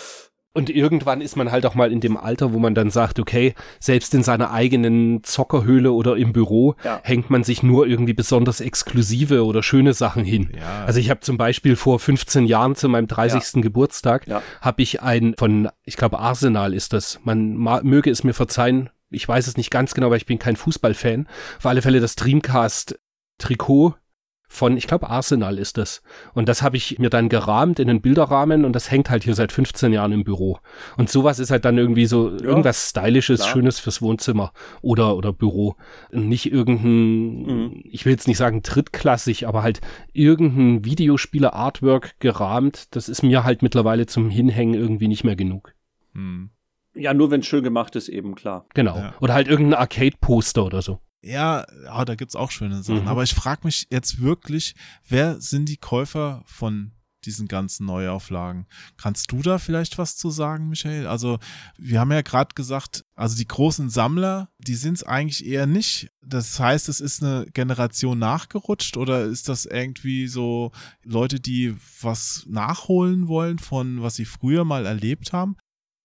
Und 0.55 0.69
irgendwann 0.69 1.21
ist 1.21 1.35
man 1.35 1.51
halt 1.51 1.65
auch 1.65 1.73
mal 1.73 1.91
in 1.91 1.99
dem 1.99 2.15
Alter, 2.15 2.53
wo 2.53 2.59
man 2.59 2.75
dann 2.75 2.91
sagt, 2.91 3.19
okay, 3.19 3.55
selbst 3.79 4.13
in 4.13 4.21
seiner 4.21 4.51
eigenen 4.51 5.23
Zockerhöhle 5.23 5.91
oder 5.91 6.15
im 6.15 6.31
Büro 6.31 6.75
Ja. 6.83 7.01
hängt 7.03 7.31
man 7.31 7.43
sich 7.43 7.63
nur 7.63 7.87
irgendwie 7.87 8.13
besonders 8.13 8.61
exklusive 8.61 9.45
oder 9.45 9.63
schöne 9.63 9.93
Sachen 9.93 10.23
hin. 10.23 10.51
Ja. 10.55 10.85
Also 10.85 10.99
ich 10.99 11.09
habe 11.09 11.21
zum 11.21 11.37
Beispiel 11.37 11.75
vor 11.75 11.99
15 11.99 12.45
Jahren 12.45 12.75
zu 12.75 12.87
meinem 12.87 13.07
30. 13.07 13.63
Geburtstag, 13.63 14.27
Ja. 14.27 14.43
habe 14.61 14.83
ich 14.83 15.01
ein 15.01 15.33
von, 15.39 15.69
ich 15.85 15.97
glaube 15.97 16.19
Arsenal 16.19 16.75
ist 16.75 16.93
das, 16.93 17.19
man 17.23 17.55
ma- 17.57 17.81
möge 17.83 18.11
es 18.11 18.23
mir 18.23 18.33
verzeihen, 18.35 18.91
ich 19.09 19.27
weiß 19.27 19.47
es 19.47 19.57
nicht 19.57 19.71
ganz 19.71 19.95
genau, 19.95 20.11
weil 20.11 20.17
ich 20.17 20.27
bin 20.27 20.37
kein 20.37 20.55
Fußballfan, 20.55 21.27
auf 21.57 21.65
alle 21.65 21.81
Fälle 21.81 21.99
das 21.99 22.15
Dreamcast-Trikot 22.15 23.95
von, 24.53 24.77
ich 24.77 24.85
glaube, 24.85 25.09
Arsenal 25.09 25.57
ist 25.57 25.77
das. 25.79 26.03
Und 26.35 26.47
das 26.47 26.61
habe 26.61 26.77
ich 26.77 26.99
mir 26.99 27.09
dann 27.09 27.27
gerahmt 27.27 27.79
in 27.79 27.89
einen 27.89 28.01
Bilderrahmen 28.01 28.65
und 28.65 28.73
das 28.73 28.91
hängt 28.91 29.09
halt 29.09 29.23
hier 29.23 29.33
seit 29.33 29.51
15 29.51 29.91
Jahren 29.91 30.11
im 30.11 30.23
Büro. 30.23 30.59
Und 30.95 31.09
sowas 31.09 31.39
ist 31.39 31.49
halt 31.49 31.65
dann 31.65 31.77
irgendwie 31.79 32.05
so 32.05 32.29
irgendwas 32.29 32.91
Stylisches, 32.91 33.39
klar. 33.41 33.51
Schönes 33.51 33.79
fürs 33.79 34.01
Wohnzimmer 34.01 34.53
oder, 34.83 35.17
oder 35.17 35.33
Büro. 35.33 35.75
Nicht 36.11 36.51
irgendein, 36.51 37.45
Mhm. 37.45 37.81
ich 37.85 38.05
will 38.05 38.11
jetzt 38.11 38.27
nicht 38.27 38.37
sagen 38.37 38.61
drittklassig, 38.61 39.47
aber 39.47 39.63
halt 39.63 39.81
irgendein 40.13 40.85
Videospieler-Artwork 40.85 42.19
gerahmt. 42.19 42.95
Das 42.95 43.09
ist 43.09 43.23
mir 43.23 43.43
halt 43.43 43.63
mittlerweile 43.63 44.05
zum 44.05 44.29
Hinhängen 44.29 44.75
irgendwie 44.75 45.07
nicht 45.07 45.23
mehr 45.23 45.35
genug. 45.35 45.73
Hm. 46.13 46.51
Ja, 46.95 47.13
nur 47.15 47.31
wenn 47.31 47.39
es 47.39 47.47
schön 47.47 47.63
gemacht 47.63 47.95
ist, 47.95 48.07
eben 48.07 48.35
klar. 48.35 48.67
Genau. 48.75 48.95
Ja. 48.97 49.13
Oder 49.19 49.33
halt 49.33 49.47
irgendein 49.47 49.79
Arcade-Poster 49.79 50.63
oder 50.63 50.83
so. 50.83 50.99
Ja, 51.23 51.65
ja, 51.85 52.05
da 52.05 52.15
gibt's 52.15 52.35
auch 52.35 52.51
schöne 52.51 52.83
Sachen. 52.83 53.03
Mhm. 53.03 53.07
Aber 53.07 53.23
ich 53.23 53.33
frage 53.33 53.61
mich 53.63 53.87
jetzt 53.89 54.21
wirklich, 54.21 54.75
wer 55.07 55.39
sind 55.39 55.69
die 55.69 55.77
Käufer 55.77 56.43
von 56.45 56.91
diesen 57.25 57.47
ganzen 57.47 57.85
Neuauflagen? 57.85 58.65
Kannst 58.97 59.31
du 59.31 59.41
da 59.41 59.57
vielleicht 59.57 59.97
was 59.97 60.17
zu 60.17 60.29
sagen, 60.29 60.67
Michael? 60.67 61.07
Also, 61.07 61.39
wir 61.77 62.01
haben 62.01 62.11
ja 62.11 62.21
gerade 62.21 62.53
gesagt, 62.55 63.05
also 63.15 63.37
die 63.37 63.47
großen 63.47 63.89
Sammler, 63.89 64.49
die 64.57 64.75
sind's 64.75 65.03
eigentlich 65.03 65.45
eher 65.45 65.65
nicht. 65.65 66.09
Das 66.21 66.59
heißt, 66.59 66.89
es 66.89 66.99
ist 66.99 67.23
eine 67.23 67.45
Generation 67.53 68.19
nachgerutscht 68.19 68.97
oder 68.97 69.23
ist 69.23 69.47
das 69.47 69.65
irgendwie 69.65 70.27
so 70.27 70.71
Leute, 71.03 71.39
die 71.39 71.75
was 72.01 72.45
nachholen 72.47 73.27
wollen 73.29 73.59
von 73.59 74.01
was 74.01 74.15
sie 74.15 74.25
früher 74.25 74.65
mal 74.65 74.85
erlebt 74.85 75.31
haben? 75.31 75.55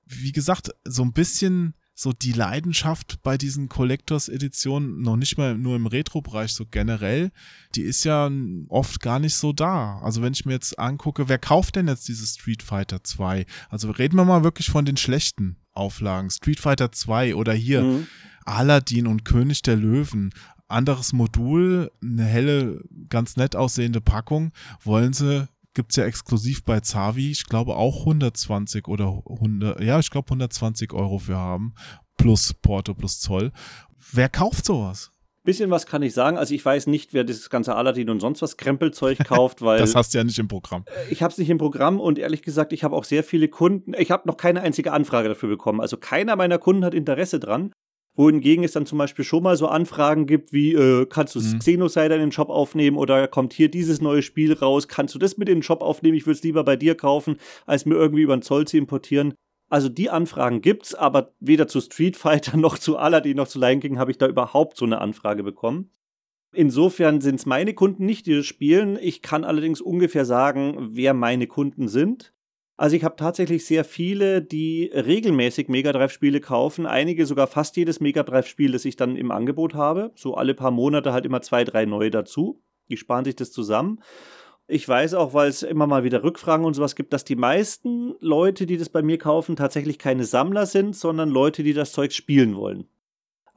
Wie 0.07 0.33
gesagt, 0.33 0.71
so 0.85 1.03
ein 1.03 1.13
bisschen 1.13 1.75
so 2.01 2.13
die 2.13 2.31
Leidenschaft 2.31 3.19
bei 3.25 3.37
diesen 3.37 3.69
Collectors-Editionen, 3.69 5.03
noch 5.03 5.17
nicht 5.17 5.37
mal 5.37 5.59
nur 5.59 5.75
im 5.75 5.89
Retro-Bereich, 5.89 6.53
so 6.53 6.65
generell, 6.65 7.33
die 7.75 7.83
ist 7.83 8.05
ja 8.05 8.31
oft 8.69 9.01
gar 9.01 9.19
nicht 9.19 9.35
so 9.35 9.53
da. 9.53 9.99
Also 9.99 10.23
wenn 10.23 10.33
ich 10.33 10.47
mir 10.47 10.53
jetzt 10.53 10.79
angucke, 10.79 11.29
wer 11.29 11.39
kauft 11.39 11.75
denn 11.75 11.89
jetzt 11.89 12.07
diese 12.07 12.25
Street 12.25 12.63
Fighter 12.63 13.03
2? 13.03 13.47
Also 13.69 13.91
reden 13.91 14.15
wir 14.15 14.25
mal 14.25 14.45
wirklich 14.45 14.71
von 14.71 14.85
den 14.85 14.97
schlechten 14.97 15.57
Auflagen. 15.73 16.31
Street 16.31 16.61
Fighter 16.61 16.93
2 16.93 17.35
oder 17.35 17.53
hier 17.53 17.83
Mhm. 17.83 18.07
Aladdin 18.45 19.09
und 19.09 19.25
König 19.25 19.63
der 19.63 19.75
Löwen. 19.75 20.31
Anderes 20.69 21.13
Modul, 21.13 21.91
eine 22.01 22.25
helle, 22.25 22.81
ganz 23.09 23.37
nett 23.37 23.57
aussehende 23.57 24.01
Packung. 24.01 24.53
Wollen 24.85 25.15
sie, 25.15 25.49
gibt's 25.79 25.95
ja 25.95 26.07
exklusiv 26.07 26.65
bei 26.65 26.81
Zavi, 26.81 27.31
ich 27.31 27.47
glaube 27.47 27.77
auch 27.77 28.01
120 28.01 28.89
oder 28.89 29.23
100, 29.31 29.81
ja, 29.81 30.01
ich 30.01 30.11
glaube 30.11 30.27
120 30.27 30.93
Euro 30.93 31.19
für 31.21 31.37
haben. 31.37 31.73
Plus 32.17 32.53
Porto, 32.53 32.95
plus 32.95 33.21
Zoll. 33.21 33.53
Wer 34.13 34.29
kauft 34.29 34.67
sowas? 34.67 35.13
Bisschen 35.45 35.71
was 35.71 35.87
kann 35.87 36.03
ich 36.03 36.15
sagen. 36.15 36.37
Also 36.37 36.53
ich 36.53 36.65
weiß 36.65 36.89
nicht, 36.89 37.15
wer 37.15 37.23
dieses 37.23 37.49
ganze 37.49 37.77
Aladdin 37.77 38.11
und 38.11 38.19
sonst 38.19 38.43
was 38.43 38.57
Krempelzeug 38.57 39.19
kauft, 39.25 39.63
weil 39.63 39.79
Das 39.79 39.95
hast 39.95 40.13
du 40.15 40.19
ja 40.19 40.25
nicht 40.25 40.41
im 40.41 40.49
Programm. 40.49 40.85
ich 41.11 41.23
habe 41.23 41.31
es 41.31 41.39
nicht 41.39 41.49
im 41.49 41.59
Programm 41.59 42.01
und 42.01 42.19
ehrlich 42.19 42.43
gesagt, 42.43 42.73
ich 42.73 42.83
habe 42.83 42.97
auch 42.97 43.05
sehr 43.05 43.23
viele 43.23 43.47
Kunden. 43.47 43.95
Ich 43.97 44.11
habe 44.11 44.27
noch 44.27 44.37
keine 44.37 44.63
einzige 44.63 44.93
Anfrage 44.93 45.29
dafür 45.29 45.49
bekommen. 45.49 45.81
Also 45.81 45.97
keiner 45.97 46.35
meiner 46.35 46.59
Kunden 46.59 46.85
hat 46.85 46.93
Interesse 46.93 47.39
dran. 47.39 47.71
Wohingegen 48.19 48.65
es 48.65 48.73
dann 48.73 48.85
zum 48.85 48.99
Beispiel 48.99 49.25
schon 49.25 49.45
mal 49.45 49.57
so 49.57 49.69
Anfragen 49.69 50.27
gibt, 50.27 50.53
wie 50.53 50.75
äh, 50.75 51.07
kannst 51.07 51.37
du 51.37 51.39
Mhm. 51.39 51.61
Xenocider 51.61 52.17
in 52.17 52.21
den 52.21 52.33
Shop 52.33 52.51
aufnehmen 52.51 52.97
oder 52.97 53.29
kommt 53.29 53.53
hier 53.53 53.71
dieses 53.71 54.01
neue 54.01 54.23
Spiel 54.23 54.55
raus, 54.55 54.89
kannst 54.89 55.15
du 55.15 55.21
das 55.21 55.39
mit 55.39 55.49
in 55.49 55.59
den 55.59 55.63
Shop 55.63 55.83
aufnehmen? 55.83 56.17
Ich 56.17 56.27
würde 56.27 56.37
es 56.37 56.43
lieber 56.43 56.65
bei 56.65 56.75
dir 56.75 56.97
kaufen, 56.97 57.37
als 57.65 57.87
mir 57.87 57.95
irgendwie 57.95 58.23
über 58.23 58.37
den 58.37 58.43
Zoll 58.43 58.67
zu 58.67 58.77
importieren. 58.77 59.35
Also 59.71 59.89
die 59.89 60.11
Anfragen 60.11 60.63
gibt's, 60.63 60.97
aber 60.97 61.33
weder 61.39 61.69
zu 61.69 61.81
Street 61.81 62.17
Fighter 62.17 62.57
noch 62.57 62.77
zu 62.79 62.97
Aladdin 62.97 63.37
noch 63.37 63.47
zu 63.47 63.61
Lion 63.61 63.79
King 63.79 63.99
habe 63.99 64.11
ich 64.11 64.19
da 64.19 64.27
überhaupt 64.27 64.77
so 64.77 64.85
eine 64.85 65.01
Anfrage 65.01 65.45
bekommen. 65.45 65.93
Insofern 66.53 67.21
sind 67.21 67.37
es 67.37 67.47
meine 67.47 67.73
Kunden 67.73 68.05
nicht, 68.05 68.27
die 68.27 68.35
das 68.35 68.47
spielen. 68.47 68.99
Ich 69.01 69.23
kann 69.23 69.45
allerdings 69.45 69.81
ungefähr 69.81 70.25
sagen, 70.25 70.89
wer 70.91 71.15
meine 71.15 71.47
Kunden 71.47 71.87
sind. 71.87 72.33
Also 72.79 72.95
ich 72.95 73.03
habe 73.03 73.17
tatsächlich 73.17 73.67
sehr 73.67 73.85
viele, 73.85 74.41
die 74.41 74.89
regelmäßig 74.95 75.67
Mega 75.69 75.91
Drive 75.91 76.13
Spiele 76.13 76.41
kaufen, 76.41 76.87
einige 76.87 77.27
sogar 77.27 77.49
fast 77.49 77.77
jedes 77.77 77.99
Mega 77.99 78.23
Drive 78.23 78.47
Spiel, 78.47 78.71
das 78.71 78.85
ich 78.85 78.95
dann 78.95 79.17
im 79.17 79.33
Angebot 79.33 79.75
habe, 79.75 80.13
so 80.15 80.37
alle 80.37 80.55
paar 80.55 80.71
Monate 80.71 81.13
halt 81.13 81.27
immer 81.27 81.43
zwei, 81.43 81.65
drei 81.65 81.87
neue 81.87 82.13
dazu. 82.13 82.63
Die 82.89 82.97
sparen 82.97 83.25
sich 83.25 83.35
das 83.35 83.51
zusammen. 83.51 84.01
Ich 84.69 84.89
weiß 84.89 85.15
auch, 85.15 85.35
weil 85.35 85.49
es 85.49 85.65
immer 85.65 85.89
mal 85.89 86.05
wieder 86.05 86.23
Rückfragen 86.23 86.65
und 86.65 86.75
sowas 86.75 86.95
gibt, 86.95 87.13
dass 87.13 87.25
die 87.25 87.35
meisten 87.35 88.15
Leute, 88.21 88.65
die 88.65 88.77
das 88.77 88.91
bei 88.91 89.03
mir 89.03 89.19
kaufen, 89.19 89.57
tatsächlich 89.57 89.99
keine 89.99 90.25
Sammler 90.25 90.67
sind, 90.67 90.95
sondern 90.95 91.31
Leute, 91.31 91.65
die 91.65 91.75
das 91.75 91.91
Zeug 91.91 92.13
spielen 92.13 92.55
wollen. 92.55 92.87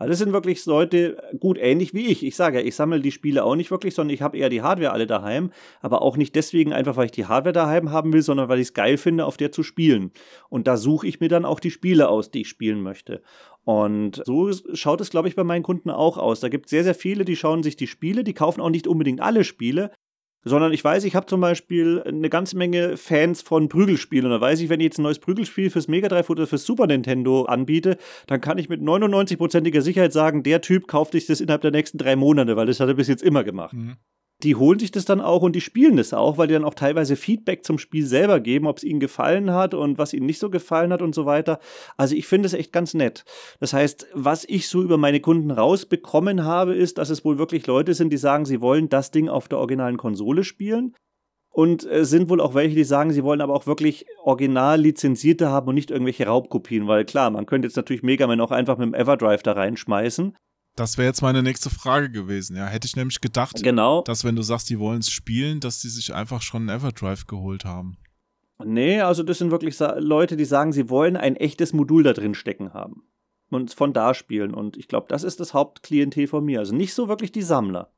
Also 0.02 0.10
das 0.10 0.18
sind 0.18 0.34
wirklich 0.34 0.66
Leute, 0.66 1.22
gut, 1.40 1.60
ähnlich 1.60 1.94
wie 1.94 2.08
ich. 2.08 2.26
Ich 2.26 2.36
sage 2.36 2.60
ja, 2.60 2.66
ich 2.66 2.76
sammle 2.76 3.02
die 3.02 3.12
Spiele 3.12 3.44
auch 3.44 3.56
nicht 3.56 3.70
wirklich, 3.70 3.94
sondern 3.94 4.16
ich 4.16 4.24
habe 4.24 4.36
eher 4.36 4.50
die 4.50 4.64
Hardware 4.64 4.94
alle 4.94 5.06
daheim. 5.06 5.52
Aber 5.80 6.02
auch 6.02 6.18
nicht 6.18 6.34
deswegen 6.34 6.74
einfach, 6.74 6.98
weil 6.98 7.06
ich 7.06 7.12
die 7.12 7.28
Hardware 7.28 7.54
daheim 7.54 7.92
haben 7.92 8.12
will, 8.12 8.24
sondern 8.24 8.50
weil 8.50 8.58
ich 8.58 8.70
es 8.70 8.74
geil 8.74 8.98
finde, 8.98 9.28
auf 9.28 9.38
der 9.38 9.52
zu 9.52 9.62
spielen. 9.62 10.10
Und 10.50 10.66
da 10.66 10.76
suche 10.76 11.06
ich 11.06 11.20
mir 11.20 11.30
dann 11.30 11.46
auch 11.46 11.60
die 11.60 11.70
Spiele 11.70 12.10
aus, 12.10 12.32
die 12.32 12.42
ich 12.42 12.50
spielen 12.50 12.82
möchte. 12.82 13.22
Und 13.64 14.24
so 14.26 14.50
schaut 14.74 15.02
es, 15.02 15.12
glaube 15.12 15.28
ich, 15.28 15.36
bei 15.36 15.44
meinen 15.44 15.62
Kunden 15.62 15.92
auch 15.92 16.18
aus. 16.18 16.40
Da 16.40 16.50
gibt 16.50 16.66
es 16.66 16.72
sehr, 16.72 16.84
sehr 16.84 16.96
viele, 16.96 17.24
die 17.24 17.36
schauen 17.36 17.62
sich 17.62 17.76
die 17.76 17.86
Spiele, 17.86 18.24
die 18.24 18.34
kaufen 18.34 18.60
auch 18.60 18.72
nicht 18.72 18.88
unbedingt 18.88 19.22
alle 19.22 19.44
Spiele, 19.44 19.92
sondern 20.44 20.74
ich 20.74 20.84
weiß, 20.84 21.04
ich 21.04 21.16
habe 21.16 21.26
zum 21.26 21.42
Beispiel 21.42 22.02
eine 22.06 22.30
ganze 22.30 22.58
Menge 22.58 22.98
Fans 22.98 23.42
von 23.42 23.70
Prügelspielen. 23.70 24.26
Und 24.26 24.32
da 24.32 24.42
weiß 24.42 24.60
ich, 24.62 24.70
wenn 24.70 24.80
ich 24.80 24.86
jetzt 24.86 25.00
ein 25.00 25.04
neues 25.04 25.20
Prügelspiel 25.20 25.70
fürs 25.70 25.88
Mega 25.88 26.08
Drive 26.08 26.30
oder 26.30 26.48
fürs 26.48 26.66
Super 26.66 26.88
Nintendo 26.88 27.44
anbiete, 27.44 27.98
dann 28.28 28.42
kann 28.42 28.58
ich 28.58 28.70
mit 28.70 28.82
99%iger 28.82 29.82
Sicherheit 29.82 30.14
sagen, 30.14 30.44
der 30.44 30.62
Typ 30.62 30.88
kauft 30.88 31.14
sich 31.14 31.26
das 31.26 31.42
innerhalb 31.42 31.62
der 31.62 31.72
nächsten 31.72 31.98
drei 31.98 32.16
Monate, 32.16 32.56
weil 32.56 32.66
das 32.66 32.80
hat 32.80 32.88
er 32.88 32.96
bis 32.96 33.08
jetzt 33.08 33.24
immer 33.24 33.44
gemacht. 33.44 33.74
Mhm. 33.74 33.98
Die 34.44 34.56
holen 34.56 34.80
sich 34.80 34.92
das 34.92 35.06
dann 35.06 35.22
auch 35.22 35.42
und 35.42 35.56
die 35.56 35.62
spielen 35.62 35.98
das 35.98 36.14
auch, 36.14 36.38
weil 36.38 36.48
die 36.48 36.54
dann 36.54 36.64
auch 36.64 36.74
teilweise 36.74 37.16
Feedback 37.16 37.64
zum 37.64 37.78
Spiel 37.78 38.06
selber 38.06 38.40
geben, 38.40 38.68
ob 38.68 38.78
es 38.78 38.84
ihnen 38.84 39.00
gefallen 39.00 39.52
hat 39.52 39.74
und 39.74 39.98
was 39.98 40.14
ihnen 40.14 40.26
nicht 40.26 40.40
so 40.40 40.50
gefallen 40.50 40.92
hat 40.92 41.02
und 41.02 41.14
so 41.14 41.26
weiter. 41.26 41.60
Also 41.98 42.16
ich 42.16 42.28
finde 42.28 42.48
es 42.48 42.54
echt 42.54 42.74
ganz 42.74 42.94
nett. 42.94 43.24
Das 43.60 43.74
heißt, 43.74 44.08
was 44.14 44.46
ich 44.46 44.68
so 44.68 44.82
über 44.82 44.98
meine 44.98 45.20
Kunden 45.20 45.52
rausbekommen 45.52 46.44
habe, 46.44 46.76
ist, 46.76 46.98
dass 46.98 47.10
es 47.10 47.24
wohl 47.24 47.38
wirklich 47.38 47.68
Leute 47.68 47.94
sind, 47.94 48.12
die 48.12 48.18
sagen, 48.18 48.46
sie 48.46 48.62
wollen 48.62 48.90
das 48.90 49.12
Ding 49.12 49.30
auf 49.30 49.48
der 49.48 49.60
originalen 49.60 49.98
Konsole 49.98 50.44
spielen. 50.44 50.96
Und 51.54 51.84
es 51.84 52.10
sind 52.10 52.30
wohl 52.30 52.40
auch 52.40 52.56
welche, 52.56 52.76
die 52.76 52.86
sagen, 52.86 53.12
sie 53.12 53.26
wollen 53.26 53.42
aber 53.42 53.54
auch 53.54 53.68
wirklich 53.68 54.06
original 54.24 54.80
lizenzierte 54.80 55.50
haben 55.50 55.68
und 55.68 55.76
nicht 55.76 55.92
irgendwelche 55.92 56.26
Raubkopien, 56.26 56.88
weil 56.88 57.04
klar, 57.04 57.30
man 57.30 57.46
könnte 57.46 57.68
jetzt 57.68 57.76
natürlich 57.76 58.04
Mega 58.04 58.26
Man 58.26 58.40
auch 58.40 58.52
einfach 58.52 58.78
mit 58.78 58.88
dem 58.88 58.94
Everdrive 58.94 59.44
da 59.44 59.52
reinschmeißen. 59.52 60.38
Das 60.76 60.98
wäre 60.98 61.08
jetzt 61.08 61.22
meine 61.22 61.44
nächste 61.44 61.70
Frage 61.70 62.10
gewesen. 62.10 62.56
Ja, 62.56 62.66
hätte 62.68 62.88
ich 62.88 62.96
nämlich 62.96 63.20
gedacht, 63.22 63.62
Genau. 63.62 64.02
dass 64.04 64.24
wenn 64.24 64.36
du 64.36 64.42
sagst, 64.42 64.70
die 64.70 64.80
wollen 64.80 65.00
es 65.00 65.10
spielen, 65.10 65.60
dass 65.60 65.82
die 65.82 65.90
sich 65.90 66.14
einfach 66.14 66.42
schon 66.42 66.70
einen 66.70 66.80
Everdrive 66.80 67.26
geholt 67.28 67.66
haben. 67.66 67.98
Nee, 68.64 69.02
also 69.02 69.24
das 69.24 69.40
sind 69.40 69.52
wirklich 69.52 69.78
Leute, 69.98 70.38
die 70.38 70.46
sagen, 70.46 70.72
sie 70.72 70.90
wollen 70.90 71.18
ein 71.18 71.36
echtes 71.36 71.74
Modul 71.74 72.04
da 72.04 72.14
drin 72.14 72.36
stecken 72.36 72.74
haben. 72.74 73.04
Und 73.50 73.74
von 73.74 73.92
da 73.92 74.14
spielen. 74.14 74.54
Und 74.54 74.78
ich 74.78 74.88
glaube, 74.88 75.08
das 75.10 75.24
ist 75.24 75.42
das 75.42 75.54
Hauptklientel 75.54 76.28
von 76.28 76.46
mir. 76.46 76.60
Also 76.60 76.74
nicht 76.74 76.94
so 76.94 77.10
wirklich 77.10 77.34
die 77.34 77.42
Sammler. 77.42 77.92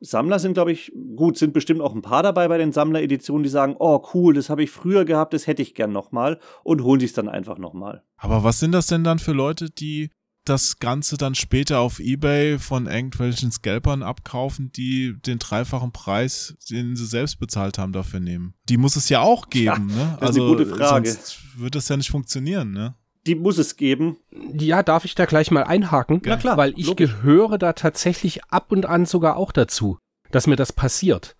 Sammler 0.00 0.38
sind, 0.38 0.52
glaube 0.52 0.72
ich, 0.72 0.92
gut, 1.16 1.38
sind 1.38 1.54
bestimmt 1.54 1.80
auch 1.80 1.94
ein 1.94 2.02
paar 2.02 2.22
dabei 2.22 2.48
bei 2.48 2.58
den 2.58 2.72
Sammlereditionen, 2.72 3.44
die 3.44 3.48
sagen, 3.48 3.76
oh 3.78 4.04
cool, 4.12 4.34
das 4.34 4.50
habe 4.50 4.62
ich 4.62 4.70
früher 4.70 5.06
gehabt, 5.06 5.32
das 5.32 5.46
hätte 5.46 5.62
ich 5.62 5.74
gern 5.74 5.92
nochmal 5.92 6.38
und 6.64 6.82
holen 6.82 7.00
sich 7.00 7.14
dann 7.14 7.28
einfach 7.30 7.56
nochmal. 7.56 8.02
Aber 8.18 8.44
was 8.44 8.58
sind 8.60 8.72
das 8.72 8.88
denn 8.88 9.04
dann 9.04 9.18
für 9.18 9.32
Leute, 9.32 9.70
die 9.70 10.10
das 10.44 10.78
Ganze 10.78 11.16
dann 11.16 11.34
später 11.34 11.78
auf 11.80 12.00
Ebay 12.00 12.58
von 12.58 12.86
irgendwelchen 12.86 13.50
Scalpern 13.50 14.02
abkaufen, 14.02 14.70
die 14.72 15.14
den 15.26 15.38
dreifachen 15.38 15.92
Preis, 15.92 16.54
den 16.70 16.96
sie 16.96 17.06
selbst 17.06 17.38
bezahlt 17.38 17.78
haben, 17.78 17.92
dafür 17.92 18.20
nehmen? 18.20 18.54
Die 18.68 18.76
muss 18.76 18.96
es 18.96 19.08
ja 19.08 19.20
auch 19.20 19.48
geben, 19.50 19.86
ne? 19.86 20.16
das 20.20 20.30
ist 20.30 20.36
eine 20.40 20.48
gute 20.48 20.66
Frage. 20.66 21.10
Sonst 21.10 21.38
wird 21.56 21.74
das 21.74 21.88
ja 21.88 21.96
nicht 21.96 22.10
funktionieren, 22.10 22.72
ne? 22.72 22.94
Die 23.26 23.34
muss 23.34 23.56
es 23.56 23.76
geben. 23.76 24.18
Ja, 24.52 24.82
darf 24.82 25.06
ich 25.06 25.14
da 25.14 25.24
gleich 25.24 25.50
mal 25.50 25.64
einhaken? 25.64 26.20
Na 26.26 26.36
klar, 26.36 26.58
Weil 26.58 26.74
ich 26.78 26.88
logisch. 26.88 27.10
gehöre 27.10 27.56
da 27.56 27.72
tatsächlich 27.72 28.44
ab 28.44 28.70
und 28.70 28.84
an 28.84 29.06
sogar 29.06 29.36
auch 29.38 29.50
dazu, 29.50 29.96
dass 30.30 30.46
mir 30.46 30.56
das 30.56 30.74
passiert. 30.74 31.34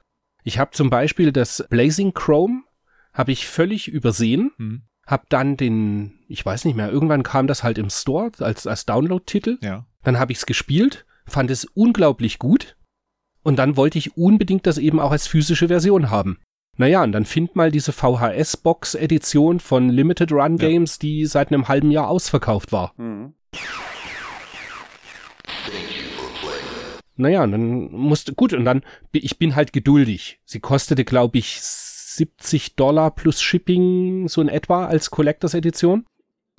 Ich 0.45 0.59
habe 0.59 0.71
zum 0.71 0.89
Beispiel 0.89 1.31
das 1.31 1.63
Blazing 1.69 2.15
Chrome, 2.15 2.63
habe 3.13 3.33
ich 3.33 3.47
völlig 3.47 3.89
übersehen, 3.89 4.51
Hm. 4.57 4.83
Habe 5.07 5.25
dann 5.29 5.57
den, 5.57 6.19
ich 6.29 6.45
weiß 6.45 6.65
nicht 6.65 6.75
mehr, 6.77 6.91
irgendwann 6.91 7.23
kam 7.23 7.47
das 7.47 7.63
halt 7.63 7.79
im 7.79 7.91
Store 7.91 8.31
als, 8.39 8.67
als 8.67 8.87
Download-Titel. 8.87 9.59
Ja. 9.61 9.87
Dann 10.03 10.19
habe 10.19 10.33
ich 10.33 10.39
es 10.39 10.47
gespielt, 10.47 11.05
fand 11.27 11.51
es 11.51 11.65
unglaublich 11.65 12.39
gut 12.39 12.77
und 13.43 13.57
dann 13.57 13.77
wollte 13.77 13.99
ich 13.99 14.17
unbedingt 14.17 14.67
das 14.67 14.79
eben 14.79 15.01
auch 15.01 15.11
als 15.11 15.27
physische 15.27 15.69
Version 15.69 16.11
haben. 16.11 16.39
Naja, 16.77 17.05
und 17.05 17.13
dann 17.13 17.25
find 17.25 17.55
mal 17.55 17.71
diese 17.71 17.93
VHS-Box-Edition 17.93 19.61
von 19.61 19.91
Limited 19.91 20.33
Run 20.33 20.57
Ja. 20.59 20.69
Games, 20.69 20.99
die 20.99 21.25
seit 21.27 21.53
einem 21.53 21.69
halben 21.69 21.91
Jahr 21.91 22.09
ausverkauft 22.09 22.73
war. 22.73 22.93
Mhm. 22.97 23.35
Naja, 27.17 27.45
und 27.45 27.53
dann 27.53 27.93
musste, 27.93 28.35
gut, 28.35 28.53
und 28.53 28.65
dann, 28.65 28.83
ich 29.13 29.39
bin 29.39 29.55
halt 29.55 29.73
geduldig. 29.73 30.41
Sie 30.45 30.59
kostete, 30.59 31.05
glaube 31.05 31.39
ich, 31.39 31.61
70 32.17 32.77
Dollar 32.77 33.11
plus 33.11 33.41
Shipping, 33.41 34.29
so 34.29 34.41
in 34.41 34.49
etwa, 34.49 34.87
als 34.87 35.11
Collectors 35.11 35.55
Edition. 35.55 36.05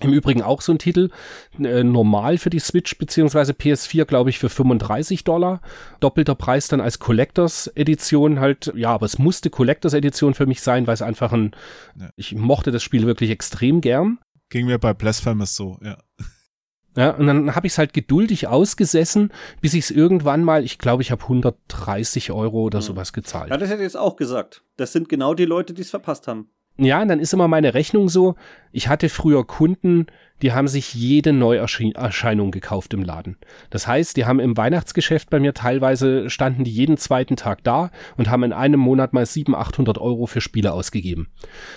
Im 0.01 0.11
Übrigen 0.11 0.41
auch 0.41 0.59
so 0.59 0.73
ein 0.73 0.77
Titel, 0.77 1.09
äh, 1.57 1.81
normal 1.81 2.37
für 2.37 2.49
die 2.49 2.59
Switch 2.59 2.97
beziehungsweise 2.97 3.53
PS4, 3.53 4.03
glaube 4.03 4.29
ich, 4.29 4.39
für 4.39 4.49
35 4.49 5.23
Dollar. 5.23 5.61
Doppelter 6.01 6.35
Preis 6.35 6.67
dann 6.67 6.81
als 6.81 6.99
Collectors 6.99 7.67
Edition 7.75 8.41
halt, 8.41 8.73
ja, 8.75 8.89
aber 8.89 9.05
es 9.05 9.17
musste 9.19 9.49
Collectors 9.49 9.93
Edition 9.93 10.33
für 10.33 10.47
mich 10.47 10.59
sein, 10.61 10.85
weil 10.85 10.95
es 10.95 11.01
einfach 11.01 11.31
ein, 11.31 11.55
Ja. 11.97 12.09
ich 12.17 12.35
mochte 12.35 12.71
das 12.71 12.83
Spiel 12.83 13.05
wirklich 13.05 13.29
extrem 13.29 13.79
gern. 13.79 14.19
Ging 14.49 14.65
mir 14.65 14.79
bei 14.79 14.93
Blasphemous 14.93 15.55
so, 15.55 15.77
ja. 15.81 15.97
Ja, 16.95 17.11
und 17.11 17.27
dann 17.27 17.55
habe 17.55 17.67
ich 17.67 17.73
es 17.73 17.77
halt 17.77 17.93
geduldig 17.93 18.47
ausgesessen, 18.47 19.31
bis 19.61 19.73
ich 19.73 19.85
es 19.85 19.91
irgendwann 19.91 20.43
mal, 20.43 20.63
ich 20.63 20.77
glaube, 20.77 21.01
ich 21.01 21.11
habe 21.11 21.21
130 21.23 22.31
Euro 22.31 22.63
oder 22.63 22.79
Mhm. 22.79 22.83
sowas 22.83 23.13
gezahlt. 23.13 23.49
Ja, 23.51 23.57
das 23.57 23.69
hätte 23.69 23.79
ich 23.81 23.85
jetzt 23.85 23.97
auch 23.97 24.15
gesagt. 24.15 24.63
Das 24.77 24.91
sind 24.93 25.09
genau 25.09 25.33
die 25.33 25.45
Leute, 25.45 25.73
die 25.73 25.81
es 25.81 25.89
verpasst 25.89 26.27
haben. 26.27 26.49
Ja, 26.77 27.01
und 27.01 27.07
dann 27.07 27.19
ist 27.19 27.33
immer 27.33 27.47
meine 27.47 27.73
Rechnung 27.73 28.09
so, 28.09 28.35
ich 28.73 28.89
hatte 28.89 29.07
früher 29.09 29.45
Kunden, 29.45 30.07
die 30.41 30.51
haben 30.51 30.67
sich 30.67 30.93
jede 30.93 31.31
Neuerscheinung 31.31 32.51
gekauft 32.51 32.93
im 32.93 33.03
Laden. 33.03 33.37
Das 33.69 33.87
heißt, 33.87 34.17
die 34.17 34.25
haben 34.25 34.39
im 34.39 34.57
Weihnachtsgeschäft 34.57 35.29
bei 35.29 35.39
mir 35.39 35.53
teilweise, 35.53 36.29
standen 36.29 36.63
die 36.63 36.71
jeden 36.71 36.97
zweiten 36.97 37.35
Tag 37.37 37.63
da 37.63 37.89
und 38.17 38.29
haben 38.29 38.43
in 38.43 38.53
einem 38.53 38.79
Monat 38.79 39.13
mal 39.13 39.25
700, 39.25 39.67
800 39.67 39.97
Euro 39.97 40.25
für 40.25 40.41
Spiele 40.41 40.73
ausgegeben. 40.73 41.27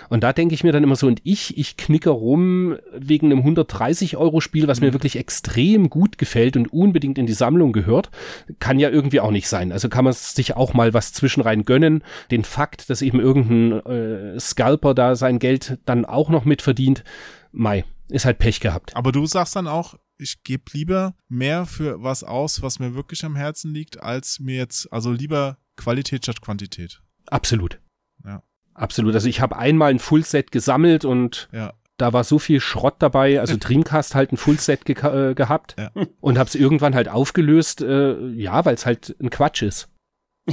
Und 0.09 0.25
da 0.25 0.33
denke 0.33 0.55
ich 0.55 0.65
mir 0.65 0.73
dann 0.73 0.83
immer 0.83 0.97
so, 0.97 1.07
und 1.07 1.21
ich, 1.23 1.57
ich 1.57 1.77
knicke 1.77 2.11
rum 2.11 2.77
wegen 2.93 3.27
einem 3.27 3.39
130 3.39 4.17
Euro 4.17 4.41
Spiel, 4.41 4.67
was 4.67 4.81
mir 4.81 4.93
wirklich 4.93 5.17
extrem 5.17 5.89
gut 5.89 6.19
gefällt 6.19 6.57
und 6.57 6.73
unbedingt 6.73 7.19
in 7.19 7.27
die 7.27 7.33
Sammlung 7.33 7.73
gehört, 7.73 8.11
kann 8.59 8.79
ja 8.79 8.91
irgendwie 8.91 9.21
auch 9.21 9.31
nicht 9.31 9.49
sein. 9.49 9.73
Also 9.73 9.89
kann 9.89 10.05
man 10.05 10.13
sich 10.13 10.57
auch 10.57 10.75
mal 10.75 10.95
was 10.95 11.13
zwischenrein 11.13 11.65
gönnen. 11.65 12.03
Den 12.31 12.45
Fakt, 12.45 12.91
dass 12.91 13.03
eben 13.03 13.21
irgendein 13.21 13.87
äh, 13.87 14.41
Scalper 14.41 14.95
da 14.95 15.15
sein 15.15 15.39
Geld 15.39 15.79
dann 15.85 16.05
auch 16.05 16.29
noch 16.29 16.45
mitverdient, 16.45 17.05
Mai, 17.51 17.85
ist 18.11 18.25
halt 18.25 18.39
Pech 18.39 18.61
gehabt. 18.61 18.97
Aber 18.97 19.13
du 19.13 19.27
sagst 19.27 19.55
dann 19.57 19.67
auch, 19.67 19.95
ich 20.17 20.43
gebe 20.43 20.65
lieber 20.73 21.15
mehr 21.29 21.67
für 21.67 22.03
was 22.03 22.25
aus, 22.25 22.63
was 22.63 22.79
mir 22.79 22.95
wirklich 22.95 23.25
am 23.25 23.37
Herzen 23.37 23.73
liegt, 23.73 24.03
als 24.03 24.41
mir 24.41 24.57
jetzt, 24.57 24.93
also 24.93 25.13
lieber 25.13 25.59
Qualität 25.77 26.25
statt 26.25 26.41
Quantität. 26.41 27.01
Absolut. 27.27 27.81
Ja. 28.25 28.43
Absolut. 28.75 29.15
Also 29.15 29.29
ich 29.29 29.41
habe 29.41 29.57
einmal 29.57 29.91
ein 29.91 29.99
Fullset 29.99 30.51
gesammelt 30.51 31.05
und 31.05 31.49
Ja. 31.53 31.73
da 31.99 32.13
war 32.13 32.25
so 32.25 32.39
viel 32.39 32.61
Schrott 32.61 32.97
dabei. 33.01 33.39
Also 33.41 33.57
Dreamcast 33.61 34.15
halt 34.15 34.33
ein 34.33 34.37
Fullset 34.37 34.85
ge 34.85 34.97
äh, 34.97 35.35
gehabt 35.35 35.77
Ja. 35.79 35.91
und 36.21 36.39
habe 36.39 36.49
es 36.49 36.55
irgendwann 36.55 36.95
halt 36.95 37.09
aufgelöst, 37.09 37.81
äh, 37.83 38.19
ja, 38.31 38.65
weil 38.65 38.75
es 38.75 38.87
halt 38.87 39.15
ein 39.21 39.31
Quatsch 39.31 39.63
ist. 39.63 39.89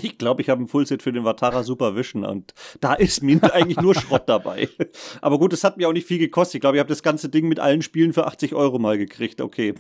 Ich 0.01 0.17
glaube, 0.17 0.41
ich 0.41 0.49
habe 0.49 0.63
ein 0.63 0.67
Fullset 0.67 1.01
für 1.01 1.11
den 1.11 1.23
Vatara 1.23 1.63
Super 1.63 1.95
Vision 1.95 2.25
und 2.25 2.53
da 2.81 2.93
ist 2.93 3.23
mir 3.23 3.41
eigentlich 3.53 3.79
nur 3.79 3.95
Schrott 3.95 4.23
dabei. 4.27 4.69
Aber 5.21 5.39
gut, 5.39 5.53
es 5.53 5.63
hat 5.63 5.77
mir 5.77 5.87
auch 5.87 5.93
nicht 5.93 6.07
viel 6.07 6.19
gekostet. 6.19 6.55
Ich 6.55 6.61
glaube, 6.61 6.77
ich 6.77 6.79
habe 6.79 6.89
das 6.89 7.03
ganze 7.03 7.29
Ding 7.29 7.47
mit 7.47 7.59
allen 7.59 7.81
Spielen 7.81 8.13
für 8.13 8.27
80 8.27 8.53
Euro 8.53 8.79
mal 8.79 8.97
gekriegt. 8.97 9.41
Okay. 9.41 9.73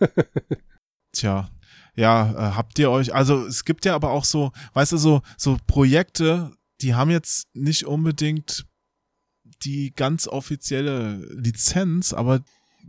Tja, 1.12 1.50
ja, 1.96 2.30
äh, 2.30 2.56
habt 2.56 2.78
ihr 2.78 2.90
euch, 2.90 3.14
also 3.14 3.44
es 3.46 3.64
gibt 3.64 3.84
ja 3.84 3.94
aber 3.94 4.10
auch 4.10 4.24
so, 4.24 4.52
weißt 4.74 4.92
du, 4.92 4.96
so, 4.96 5.22
so 5.36 5.56
Projekte, 5.66 6.52
die 6.80 6.94
haben 6.94 7.10
jetzt 7.10 7.48
nicht 7.52 7.86
unbedingt 7.86 8.64
die 9.64 9.92
ganz 9.94 10.26
offizielle 10.26 11.16
Lizenz, 11.34 12.12
aber 12.12 12.40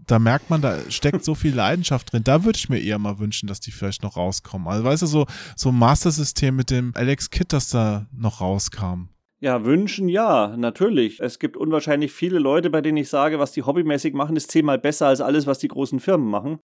da 0.08 0.20
merkt 0.20 0.50
man, 0.50 0.62
da 0.62 0.78
steckt 0.90 1.24
so 1.24 1.36
viel 1.36 1.56
Leidenschaft 1.56 2.12
drin. 2.12 2.24
Da 2.24 2.44
würde 2.44 2.58
ich 2.58 2.70
mir 2.70 2.80
eher 2.80 3.00
mal 3.00 3.20
wünschen, 3.20 3.48
dass 3.48 3.60
die 3.60 3.72
vielleicht 3.72 4.04
noch 4.04 4.18
rauskommen. 4.18 4.68
Also 4.68 4.84
weißt 4.84 5.02
du, 5.04 5.08
so, 5.08 5.26
so 5.56 5.70
ein 5.70 5.78
Master-System 5.78 6.56
mit 6.56 6.70
dem 6.70 6.92
Alex 6.96 7.30
Kidd, 7.30 7.54
das 7.54 7.70
da 7.70 8.08
noch 8.12 8.42
rauskam. 8.42 9.10
Ja, 9.40 9.66
wünschen 9.66 10.08
ja, 10.08 10.56
natürlich. 10.56 11.20
Es 11.20 11.40
gibt 11.40 11.58
unwahrscheinlich 11.58 12.12
viele 12.12 12.38
Leute, 12.38 12.70
bei 12.70 12.82
denen 12.82 12.98
ich 12.98 13.10
sage, 13.10 13.40
was 13.40 13.52
die 13.52 13.64
hobbymäßig 13.64 14.14
machen, 14.14 14.36
ist 14.36 14.52
zehnmal 14.52 14.78
besser 14.78 15.08
als 15.08 15.20
alles, 15.20 15.48
was 15.48 15.58
die 15.58 15.68
großen 15.68 16.00
Firmen 16.00 16.30
machen. 16.30 16.60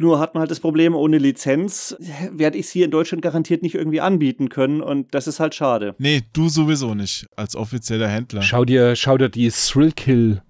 Nur 0.00 0.20
hat 0.20 0.32
man 0.32 0.42
halt 0.42 0.50
das 0.50 0.60
Problem, 0.60 0.94
ohne 0.94 1.18
Lizenz 1.18 1.96
werde 2.30 2.56
ich 2.56 2.66
es 2.66 2.72
hier 2.72 2.84
in 2.84 2.92
Deutschland 2.92 3.20
garantiert 3.20 3.62
nicht 3.62 3.74
irgendwie 3.74 4.00
anbieten 4.00 4.48
können 4.48 4.80
und 4.80 5.12
das 5.12 5.26
ist 5.26 5.40
halt 5.40 5.56
schade. 5.56 5.96
Nee, 5.98 6.22
du 6.32 6.48
sowieso 6.48 6.94
nicht, 6.94 7.26
als 7.36 7.56
offizieller 7.56 8.08
Händler. 8.08 8.42
Schau 8.42 8.64
dir, 8.64 8.94
schau 8.94 9.18
dir 9.18 9.28
die 9.28 9.50
Thrill 9.50 9.90
Kill, 9.90 10.40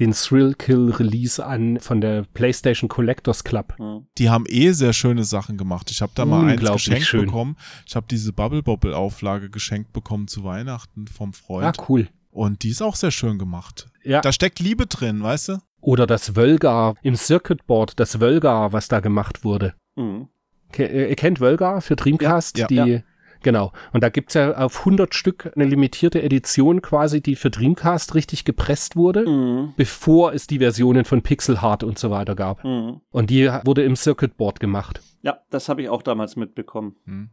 den 0.00 0.12
Thrill 0.12 0.54
Kill 0.54 0.90
Release 0.90 1.44
an 1.44 1.78
von 1.80 2.00
der 2.00 2.24
PlayStation 2.34 2.88
Collectors 2.88 3.44
Club. 3.44 3.74
Die 4.18 4.28
haben 4.30 4.44
eh 4.48 4.72
sehr 4.72 4.92
schöne 4.92 5.24
Sachen 5.24 5.56
gemacht. 5.56 5.90
Ich 5.90 6.02
habe 6.02 6.12
da 6.14 6.24
mal 6.24 6.48
eins 6.48 6.60
geschenkt 6.60 7.06
schön. 7.06 7.26
bekommen. 7.26 7.56
Ich 7.86 7.94
habe 7.94 8.06
diese 8.10 8.32
Bubble 8.32 8.62
Bobble 8.62 8.94
Auflage 8.96 9.50
geschenkt 9.50 9.92
bekommen 9.92 10.26
zu 10.28 10.44
Weihnachten 10.44 11.06
vom 11.06 11.32
Freund. 11.32 11.78
Ah, 11.78 11.84
cool. 11.88 12.08
Und 12.30 12.64
die 12.64 12.70
ist 12.70 12.82
auch 12.82 12.96
sehr 12.96 13.12
schön 13.12 13.38
gemacht. 13.38 13.88
Ja. 14.02 14.20
Da 14.20 14.32
steckt 14.32 14.58
Liebe 14.58 14.86
drin, 14.86 15.22
weißt 15.22 15.48
du? 15.50 15.58
Oder 15.80 16.06
das 16.06 16.30
Völgar 16.30 16.94
im 17.02 17.14
Circuit 17.14 17.66
Board, 17.66 18.00
das 18.00 18.16
Völgar, 18.16 18.72
was 18.72 18.88
da 18.88 19.00
gemacht 19.00 19.44
wurde. 19.44 19.74
Hm. 19.96 20.28
Ke- 20.72 20.88
äh, 20.88 21.10
Ihr 21.10 21.16
kennt 21.16 21.38
Völgar 21.38 21.80
für 21.82 21.94
Dreamcast? 21.94 22.58
Ja, 22.58 22.66
die, 22.66 22.74
ja. 22.74 23.00
Genau. 23.44 23.72
Und 23.92 24.02
da 24.02 24.08
gibt's 24.08 24.34
ja 24.34 24.56
auf 24.56 24.80
100 24.80 25.14
Stück 25.14 25.52
eine 25.54 25.66
limitierte 25.66 26.20
Edition 26.22 26.82
quasi, 26.82 27.20
die 27.20 27.36
für 27.36 27.50
Dreamcast 27.50 28.14
richtig 28.16 28.44
gepresst 28.44 28.96
wurde, 28.96 29.24
Hm. 29.26 29.74
bevor 29.76 30.32
es 30.32 30.48
die 30.48 30.58
Versionen 30.58 31.04
von 31.04 31.22
Pixel 31.22 31.62
Heart 31.62 31.84
und 31.84 31.98
so 31.98 32.10
weiter 32.10 32.34
gab. 32.34 32.64
Hm. 32.64 33.00
Und 33.10 33.30
die 33.30 33.48
wurde 33.64 33.84
im 33.84 33.94
Circuit 33.96 34.36
Board 34.36 34.58
gemacht. 34.58 35.00
Ja, 35.22 35.38
das 35.50 35.68
habe 35.68 35.82
ich 35.82 35.88
auch 35.90 36.02
damals 36.02 36.36
mitbekommen. 36.36 36.96
Hm. 37.04 37.30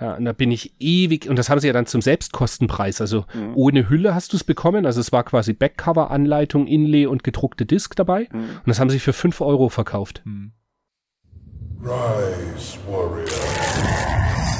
Ja, 0.00 0.14
und 0.14 0.26
da 0.26 0.32
bin 0.32 0.52
ich 0.52 0.74
ewig, 0.78 1.28
und 1.28 1.36
das 1.40 1.50
haben 1.50 1.58
sie 1.58 1.66
ja 1.66 1.72
dann 1.72 1.86
zum 1.86 2.00
Selbstkostenpreis, 2.02 3.00
also 3.00 3.24
Mhm. 3.34 3.52
ohne 3.56 3.88
Hülle 3.90 4.14
hast 4.14 4.32
du 4.32 4.36
es 4.36 4.44
bekommen, 4.44 4.86
also 4.86 5.00
es 5.00 5.10
war 5.10 5.24
quasi 5.24 5.54
Backcover-Anleitung, 5.54 6.68
Inlay 6.68 7.06
und 7.06 7.24
gedruckte 7.24 7.66
Disc 7.66 7.96
dabei. 7.96 8.28
Hm. 8.30 8.38
Und 8.40 8.66
das 8.68 8.78
haben 8.78 8.90
sie 8.90 9.00
für 9.00 9.12
5 9.12 9.40
Euro 9.40 9.68
verkauft. 9.70 10.22
Hm. 10.24 10.52
Rise, 11.82 12.78
warrior. 12.88 14.57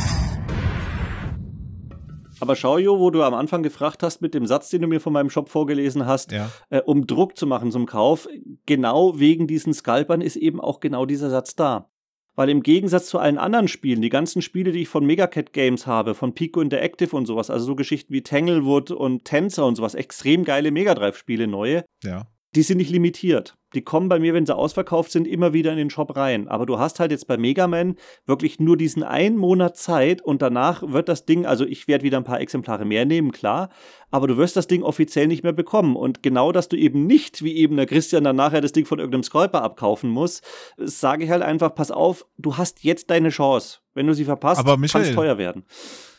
Aber 2.41 2.55
schau, 2.57 2.79
Jo, 2.79 2.99
wo 2.99 3.11
du 3.11 3.23
am 3.23 3.35
Anfang 3.35 3.63
gefragt 3.63 4.03
hast 4.03 4.21
mit 4.23 4.35
dem 4.35 4.47
Satz, 4.47 4.71
den 4.71 4.83
du 4.83 4.89
mir 4.89 5.01
von 5.01 5.13
meinem 5.13 5.31
Shop 5.31 5.49
vorgelesen 5.49 6.07
hast, 6.07 6.33
Ja. 6.33 6.51
äh, 6.71 6.81
um 6.83 7.07
Druck 7.07 7.37
zu 7.37 7.47
machen 7.47 7.71
zum 7.73 7.87
Kauf, 7.87 8.29
genau 8.67 9.19
wegen 9.19 9.47
diesen 9.47 9.73
Scalpern 9.75 10.21
ist 10.21 10.37
eben 10.37 10.61
auch 10.61 10.81
genau 10.81 11.05
dieser 11.07 11.31
Satz 11.31 11.57
da. 11.57 11.91
Weil 12.37 12.51
im 12.51 12.63
Gegensatz 12.63 13.07
zu 13.09 13.19
allen 13.19 13.37
anderen 13.37 13.67
Spielen, 13.67 14.01
die 14.01 14.11
ganzen 14.11 14.43
Spiele, 14.43 14.71
die 14.71 14.83
ich 14.83 14.89
von 14.89 15.05
Megacat 15.05 15.53
Games 15.53 15.89
habe, 15.89 16.15
von 16.15 16.35
Pico 16.35 16.61
Interactive 16.61 17.17
und 17.17 17.27
sowas, 17.27 17.51
also 17.51 17.65
so 17.67 17.75
Geschichten 17.75 18.13
wie 18.13 18.23
Tanglewood 18.23 18.93
und 18.93 19.25
Tensor 19.25 19.67
und 19.67 19.75
sowas, 19.75 19.97
extrem 19.97 20.45
geile 20.45 20.71
Mega 20.71 20.95
Drive-Spiele, 20.95 21.49
neue, 21.49 21.85
Ja. 22.05 22.29
die 22.55 22.63
sind 22.63 22.79
nicht 22.79 22.91
limitiert. 22.91 23.57
Die 23.75 23.83
kommen 23.83 24.09
bei 24.09 24.19
mir, 24.19 24.35
wenn 24.35 24.47
sie 24.47 24.57
ausverkauft 24.57 25.13
sind, 25.13 25.27
immer 25.27 25.53
wieder 25.53 25.73
in 25.73 25.79
den 25.79 25.91
Shop 25.91 26.17
rein. 26.17 26.49
Aber 26.49 26.65
du 26.65 26.79
hast 26.79 27.01
halt 27.01 27.11
jetzt 27.11 27.27
bei 27.27 27.37
Mega 27.37 27.67
Man 27.67 27.97
wirklich 28.27 28.59
nur 28.61 28.77
diesen 28.77 29.03
einen 29.03 29.37
Monat 29.37 29.77
Zeit 29.77 30.23
und 30.23 30.41
danach 30.41 30.83
wird 30.83 31.09
das 31.09 31.27
Ding, 31.27 31.45
also 31.45 31.67
ich 31.67 31.89
werde 31.89 32.05
wieder 32.05 32.17
ein 32.17 32.25
paar 32.25 32.41
Exemplare 32.41 32.85
mehr 32.85 33.05
nehmen, 33.05 33.33
klar, 33.33 33.69
aber 34.11 34.27
du 34.27 34.37
wirst 34.37 34.57
das 34.57 34.67
Ding 34.67 34.83
offiziell 34.83 35.27
nicht 35.27 35.43
mehr 35.43 35.53
bekommen. 35.53 35.97
Und 35.97 36.23
genau, 36.23 36.53
dass 36.53 36.69
du 36.69 36.77
eben 36.77 37.07
nicht, 37.07 37.43
wie 37.43 37.57
eben 37.57 37.77
der 37.77 37.87
Christian 37.87 38.25
dann 38.25 38.37
nachher 38.37 38.61
das 38.61 38.73
Ding 38.73 38.87
von 38.87 38.99
irgendeinem 38.99 39.23
Scalper 39.23 39.63
abkaufen 39.63 40.11
muss, 40.11 40.41
sage 40.79 41.25
ich 41.25 41.31
halt 41.31 41.43
einfach, 41.43 41.75
pass 41.75 41.91
auf, 41.91 42.27
du 42.39 42.57
hast 42.57 42.85
jetzt 42.85 43.11
deine 43.11 43.29
Chance. 43.29 43.81
Wenn 43.95 44.07
du 44.07 44.15
sie 44.15 44.25
verpasst, 44.25 44.65
kann 44.65 45.03
es 45.03 45.15
teuer 45.15 45.39
werden. 45.39 45.65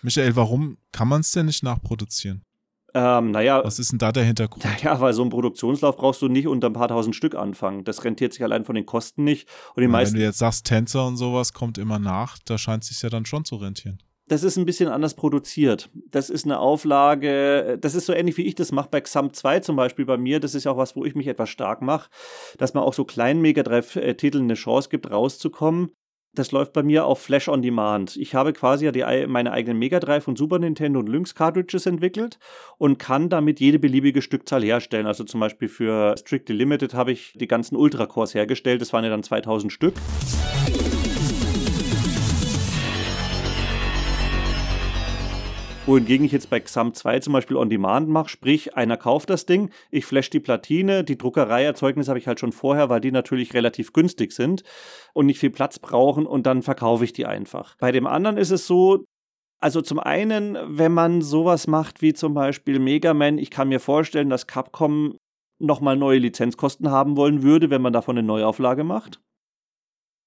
Michael, 0.01 0.35
warum 0.35 0.77
kann 0.91 1.07
man 1.07 1.21
es 1.21 1.31
denn 1.31 1.45
nicht 1.45 1.63
nachproduzieren? 1.63 2.43
Ähm, 2.93 3.31
naja, 3.31 3.63
Was 3.63 3.79
ist 3.79 3.91
denn 3.91 3.99
da 3.99 4.11
der 4.11 4.23
Hintergrund? 4.23 4.65
Ja, 4.83 4.99
weil 4.99 5.13
so 5.13 5.21
einen 5.21 5.29
Produktionslauf 5.31 5.95
brauchst 5.97 6.21
du 6.21 6.27
nicht 6.27 6.47
unter 6.47 6.67
ein 6.67 6.73
paar 6.73 6.87
tausend 6.87 7.15
Stück 7.15 7.35
anfangen. 7.35 7.83
Das 7.83 8.03
rentiert 8.03 8.33
sich 8.33 8.43
allein 8.43 8.65
von 8.65 8.75
den 8.75 8.85
Kosten 8.85 9.23
nicht. 9.23 9.47
Und 9.75 9.81
die 9.81 9.87
meisten, 9.87 10.15
Wenn 10.15 10.21
du 10.21 10.25
jetzt 10.25 10.39
sagst, 10.39 10.65
Tänzer 10.65 11.05
und 11.05 11.17
sowas 11.17 11.53
kommt 11.53 11.77
immer 11.77 11.99
nach, 11.99 12.37
da 12.45 12.57
scheint 12.57 12.83
es 12.83 12.89
sich 12.89 13.01
ja 13.01 13.09
dann 13.09 13.25
schon 13.25 13.45
zu 13.45 13.57
rentieren. 13.57 13.99
das 14.27 14.43
ist 14.43 14.57
ein 14.57 14.65
bisschen 14.65 14.89
anders 14.89 15.15
produziert. 15.15 15.89
Das 16.11 16.29
ist 16.29 16.45
eine 16.45 16.59
Auflage, 16.59 17.77
das 17.81 17.95
ist 17.95 18.05
so 18.05 18.13
ähnlich 18.13 18.37
wie 18.37 18.43
ich 18.45 18.53
das 18.55 18.71
mache 18.71 18.89
bei 18.91 19.01
Xamp 19.01 19.35
2 19.35 19.59
zum 19.61 19.75
Beispiel 19.75 20.05
bei 20.05 20.17
mir. 20.17 20.39
Das 20.39 20.53
ist 20.55 20.65
ja 20.65 20.71
auch 20.71 20.77
was, 20.77 20.95
wo 20.95 21.03
ich 21.03 21.15
mich 21.15 21.27
etwas 21.27 21.49
stark 21.49 21.81
mache, 21.81 22.09
dass 22.57 22.73
man 22.73 22.83
auch 22.83 22.93
so 22.93 23.05
kleinen 23.05 23.41
Mega 23.41 23.63
Drive-Titeln 23.63 24.43
eine 24.43 24.53
Chance 24.53 24.89
gibt, 24.89 25.09
rauszukommen. 25.09 25.89
Das 26.35 26.51
läuft 26.51 26.73
bei 26.73 26.83
mir 26.83 27.05
auf 27.05 27.19
Flash 27.21 27.47
on 27.49 27.61
Demand. 27.63 28.15
Ich 28.15 28.35
habe 28.35 28.53
quasi 28.53 28.85
ja 28.85 28.91
die, 28.91 29.03
ei- 29.03 29.25
meine 29.27 29.51
eigenen 29.51 29.79
Mega 29.79 29.99
Drive 29.99 30.27
und 30.27 30.37
Super 30.37 30.59
Nintendo 30.59 30.99
und 30.99 31.09
Lynx 31.09 31.33
Cartridges 31.33 31.87
entwickelt 31.87 32.37
und 32.77 32.99
kann 32.99 33.29
damit 33.29 33.59
jede 33.59 33.79
beliebige 33.79 34.21
Stückzahl 34.21 34.63
herstellen. 34.63 35.07
Also 35.07 35.23
zum 35.23 35.39
Beispiel 35.39 35.67
für 35.67 36.15
Strictly 36.17 36.55
Limited 36.55 36.93
habe 36.93 37.11
ich 37.11 37.33
die 37.35 37.47
ganzen 37.47 37.75
Ultra 37.75 38.05
Cores 38.05 38.35
hergestellt. 38.35 38.79
Das 38.79 38.93
waren 38.93 39.03
ja 39.03 39.09
dann 39.09 39.23
2000 39.23 39.73
Stück. 39.73 39.95
Wohingegen 45.89 46.23
ich 46.23 46.31
jetzt 46.31 46.51
bei 46.51 46.59
XAMPP 46.59 46.95
2 46.95 47.19
zum 47.21 47.33
Beispiel 47.33 47.57
On 47.57 47.67
Demand 47.67 48.09
mache, 48.09 48.29
sprich, 48.29 48.77
einer 48.77 48.95
kauft 48.95 49.31
das 49.31 49.47
Ding, 49.47 49.71
ich 49.89 50.05
flash 50.05 50.29
die 50.29 50.39
Platine, 50.39 51.03
die 51.03 51.17
Druckereierzeugnisse 51.17 52.09
habe 52.09 52.19
ich 52.19 52.27
halt 52.27 52.39
schon 52.39 52.51
vorher, 52.51 52.89
weil 52.89 53.01
die 53.01 53.11
natürlich 53.11 53.55
relativ 53.55 53.91
günstig 53.91 54.31
sind 54.31 54.61
und 55.15 55.25
nicht 55.25 55.39
viel 55.39 55.49
Platz 55.49 55.79
brauchen 55.79 56.27
und 56.27 56.45
dann 56.45 56.61
verkaufe 56.61 57.05
ich 57.05 57.13
die 57.13 57.25
einfach. 57.25 57.75
Bei 57.79 57.91
dem 57.91 58.05
anderen 58.05 58.37
ist 58.37 58.51
es 58.51 58.67
so, 58.67 59.03
also 59.59 59.81
zum 59.81 59.97
einen, 59.97 60.59
wenn 60.67 60.93
man 60.93 61.23
sowas 61.23 61.65
macht 61.65 62.03
wie 62.03 62.13
zum 62.13 62.35
Beispiel 62.35 62.77
Mega 62.77 63.15
Man, 63.15 63.39
ich 63.39 63.49
kann 63.49 63.69
mir 63.69 63.79
vorstellen, 63.79 64.29
dass 64.29 64.45
Capcom 64.45 65.17
nochmal 65.57 65.97
neue 65.97 66.19
Lizenzkosten 66.19 66.91
haben 66.91 67.17
wollen 67.17 67.41
würde, 67.41 67.71
wenn 67.71 67.81
man 67.81 67.93
davon 67.93 68.15
eine 68.15 68.27
Neuauflage 68.27 68.83
macht. 68.83 69.21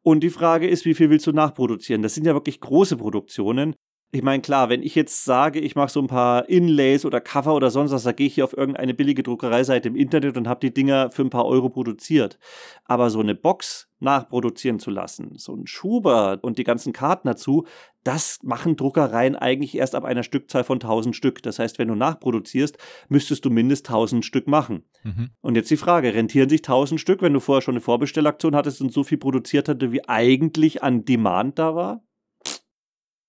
Und 0.02 0.24
die 0.24 0.30
Frage 0.30 0.66
ist, 0.66 0.86
wie 0.86 0.94
viel 0.94 1.08
willst 1.08 1.28
du 1.28 1.32
nachproduzieren? 1.32 2.02
Das 2.02 2.16
sind 2.16 2.26
ja 2.26 2.34
wirklich 2.34 2.60
große 2.60 2.96
Produktionen. 2.96 3.76
Ich 4.14 4.22
meine, 4.22 4.42
klar, 4.42 4.68
wenn 4.68 4.82
ich 4.82 4.94
jetzt 4.94 5.24
sage, 5.24 5.58
ich 5.58 5.74
mache 5.74 5.90
so 5.90 5.98
ein 5.98 6.06
paar 6.06 6.46
Inlays 6.46 7.06
oder 7.06 7.18
Cover 7.18 7.54
oder 7.54 7.70
sonst 7.70 7.92
was, 7.92 8.02
da 8.02 8.12
gehe 8.12 8.26
ich 8.26 8.34
hier 8.34 8.44
auf 8.44 8.54
irgendeine 8.54 8.92
billige 8.92 9.22
Druckereiseite 9.22 9.88
im 9.88 9.96
Internet 9.96 10.36
und 10.36 10.46
habe 10.46 10.60
die 10.60 10.74
Dinger 10.74 11.10
für 11.10 11.22
ein 11.22 11.30
paar 11.30 11.46
Euro 11.46 11.70
produziert. 11.70 12.38
Aber 12.84 13.08
so 13.08 13.20
eine 13.20 13.34
Box 13.34 13.88
nachproduzieren 14.00 14.78
zu 14.78 14.90
lassen, 14.90 15.38
so 15.38 15.54
ein 15.54 15.66
Schuber 15.66 16.40
und 16.42 16.58
die 16.58 16.64
ganzen 16.64 16.92
Karten 16.92 17.26
dazu, 17.26 17.66
das 18.04 18.40
machen 18.42 18.76
Druckereien 18.76 19.34
eigentlich 19.34 19.78
erst 19.78 19.94
ab 19.94 20.04
einer 20.04 20.24
Stückzahl 20.24 20.64
von 20.64 20.76
1000 20.76 21.16
Stück. 21.16 21.42
Das 21.42 21.58
heißt, 21.58 21.78
wenn 21.78 21.88
du 21.88 21.94
nachproduzierst, 21.94 22.76
müsstest 23.08 23.46
du 23.46 23.50
mindestens 23.50 23.88
1000 23.88 24.26
Stück 24.26 24.46
machen. 24.46 24.84
Mhm. 25.04 25.30
Und 25.40 25.54
jetzt 25.54 25.70
die 25.70 25.78
Frage, 25.78 26.12
rentieren 26.12 26.50
sich 26.50 26.60
1000 26.60 27.00
Stück, 27.00 27.22
wenn 27.22 27.32
du 27.32 27.40
vorher 27.40 27.62
schon 27.62 27.76
eine 27.76 27.80
Vorbestellaktion 27.80 28.56
hattest 28.56 28.82
und 28.82 28.92
so 28.92 29.04
viel 29.04 29.16
produziert 29.16 29.70
hatte, 29.70 29.90
wie 29.90 30.06
eigentlich 30.06 30.82
an 30.82 31.06
Demand 31.06 31.58
da 31.58 31.74
war? 31.74 32.02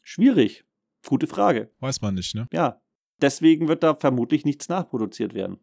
Schwierig. 0.02 0.66
Gute 1.06 1.28
Frage. 1.28 1.72
Weiß 1.80 2.02
man 2.02 2.16
nicht, 2.16 2.34
ne? 2.36 2.48
Ja. 2.52 2.82
Deswegen 3.22 3.68
wird 3.68 3.84
da 3.84 3.96
vermutlich 3.96 4.46
nichts 4.46 4.70
nachproduziert 4.70 5.34
werden. 5.34 5.60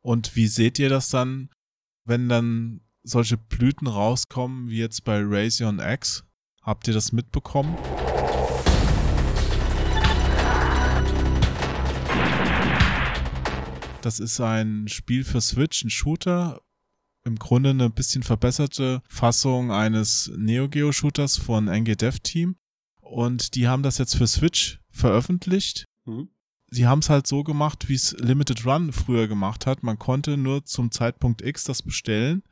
Und 0.00 0.36
wie 0.36 0.46
seht 0.46 0.78
ihr 0.78 0.88
das 0.88 1.10
dann, 1.10 1.50
wenn 2.04 2.28
dann 2.28 2.80
solche 3.02 3.36
Blüten 3.36 3.86
rauskommen, 3.86 4.68
wie 4.68 4.78
jetzt 4.78 5.04
bei 5.04 5.20
Razion 5.22 5.78
X? 5.78 6.24
Habt 6.62 6.88
ihr 6.88 6.94
das 6.94 7.12
mitbekommen? 7.12 7.76
Das 14.02 14.20
ist 14.20 14.40
ein 14.40 14.88
Spiel 14.88 15.24
für 15.24 15.40
Switch, 15.40 15.84
ein 15.84 15.90
Shooter. 15.90 16.62
Im 17.24 17.36
Grunde 17.36 17.70
eine 17.70 17.90
bisschen 17.90 18.22
verbesserte 18.22 19.02
Fassung 19.08 19.72
eines 19.72 20.30
Neo 20.36 20.68
Geo 20.68 20.92
Shooters 20.92 21.36
von 21.36 21.68
NG 21.68 21.94
Dev 21.96 22.18
Team. 22.22 22.56
Und 23.08 23.54
die 23.54 23.68
haben 23.68 23.82
das 23.82 23.98
jetzt 23.98 24.16
für 24.16 24.26
Switch 24.26 24.80
veröffentlicht. 24.90 25.86
Mhm. 26.04 26.28
Sie 26.70 26.86
haben 26.86 26.98
es 26.98 27.08
halt 27.08 27.26
so 27.26 27.42
gemacht, 27.42 27.88
wie 27.88 27.94
es 27.94 28.12
Limited 28.18 28.66
Run 28.66 28.92
früher 28.92 29.26
gemacht 29.26 29.64
hat. 29.64 29.82
Man 29.82 29.98
konnte 29.98 30.36
nur 30.36 30.66
zum 30.66 30.90
Zeitpunkt 30.90 31.40
X 31.40 31.64
das 31.64 31.82
bestellen. 31.82 32.42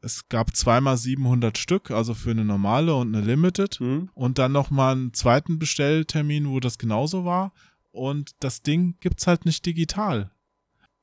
Es 0.00 0.28
gab 0.30 0.56
zweimal 0.56 0.96
700 0.96 1.58
Stück, 1.58 1.90
also 1.90 2.14
für 2.14 2.30
eine 2.30 2.44
normale 2.44 2.94
und 2.94 3.14
eine 3.14 3.24
Limited. 3.24 3.80
Mhm. 3.80 4.08
Und 4.14 4.38
dann 4.38 4.52
nochmal 4.52 4.94
einen 4.94 5.12
zweiten 5.12 5.58
Bestelltermin, 5.58 6.48
wo 6.48 6.58
das 6.58 6.78
genauso 6.78 7.26
war. 7.26 7.52
Und 7.90 8.30
das 8.40 8.62
Ding 8.62 8.96
gibt's 9.00 9.26
halt 9.26 9.44
nicht 9.44 9.66
digital. 9.66 10.30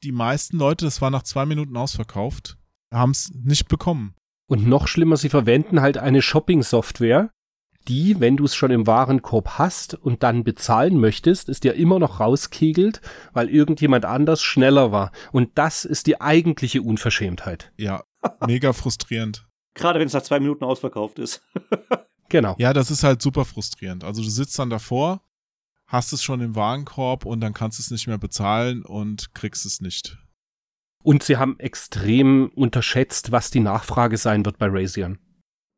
Die 0.02 0.12
meisten 0.12 0.58
Leute, 0.58 0.86
das 0.86 1.02
war 1.02 1.12
nach 1.12 1.24
zwei 1.24 1.46
Minuten 1.46 1.78
ausverkauft, 1.78 2.58
haben 2.92 3.12
es 3.12 3.32
nicht 3.34 3.68
bekommen. 3.68 4.16
Und 4.48 4.66
noch 4.66 4.88
schlimmer, 4.88 5.18
sie 5.18 5.30
verwenden 5.30 5.80
halt 5.80 6.00
eine 6.00 6.24
Shopping-Software, 6.24 7.32
die, 7.90 8.20
wenn 8.20 8.38
du 8.38 8.46
es 8.46 8.56
schon 8.56 8.72
im 8.72 8.88
Warenkorb 8.88 9.58
hast 9.58 9.96
und 9.96 10.24
dann 10.24 10.44
bezahlen 10.44 11.00
möchtest, 11.00 11.50
es 11.50 11.60
dir 11.60 11.74
immer 11.74 12.00
noch 12.00 12.20
rauskegelt, 12.20 13.02
weil 13.34 13.50
irgendjemand 13.50 14.06
anders 14.06 14.42
schneller 14.42 14.92
war. 14.92 15.12
Und 15.32 15.58
das 15.58 15.84
ist 15.84 16.08
die 16.08 16.22
eigentliche 16.22 16.82
Unverschämtheit. 16.82 17.74
Ja, 17.76 18.04
mega 18.46 18.72
frustrierend. 18.72 19.48
Gerade 19.74 20.00
wenn 20.00 20.08
es 20.08 20.14
nach 20.14 20.24
zwei 20.24 20.40
Minuten 20.40 20.64
ausverkauft 20.64 21.20
ist. 21.20 21.42
Genau. 22.32 22.56
Ja, 22.60 22.74
das 22.74 22.92
ist 22.92 23.04
halt 23.04 23.24
super 23.24 23.44
frustrierend. 23.44 24.04
Also 24.04 24.22
du 24.22 24.30
sitzt 24.30 24.60
dann 24.60 24.70
davor, 24.70 25.24
hast 25.88 26.14
es 26.14 26.22
schon 26.22 26.42
im 26.42 26.56
Warenkorb 26.56 27.26
und 27.26 27.42
dann 27.42 27.56
kannst 27.56 27.80
du 27.80 27.82
es 27.82 27.90
nicht 27.90 28.06
mehr 28.06 28.20
bezahlen 28.20 28.86
und 28.86 29.34
kriegst 29.34 29.66
es 29.66 29.82
nicht. 29.82 30.20
Und 31.02 31.24
sie 31.24 31.38
haben 31.38 31.60
extrem 31.60 32.52
unterschätzt, 32.54 33.32
was 33.32 33.50
die 33.50 33.62
Nachfrage 33.62 34.18
sein 34.18 34.46
wird 34.46 34.60
bei 34.60 34.68
Razion. 34.70 35.18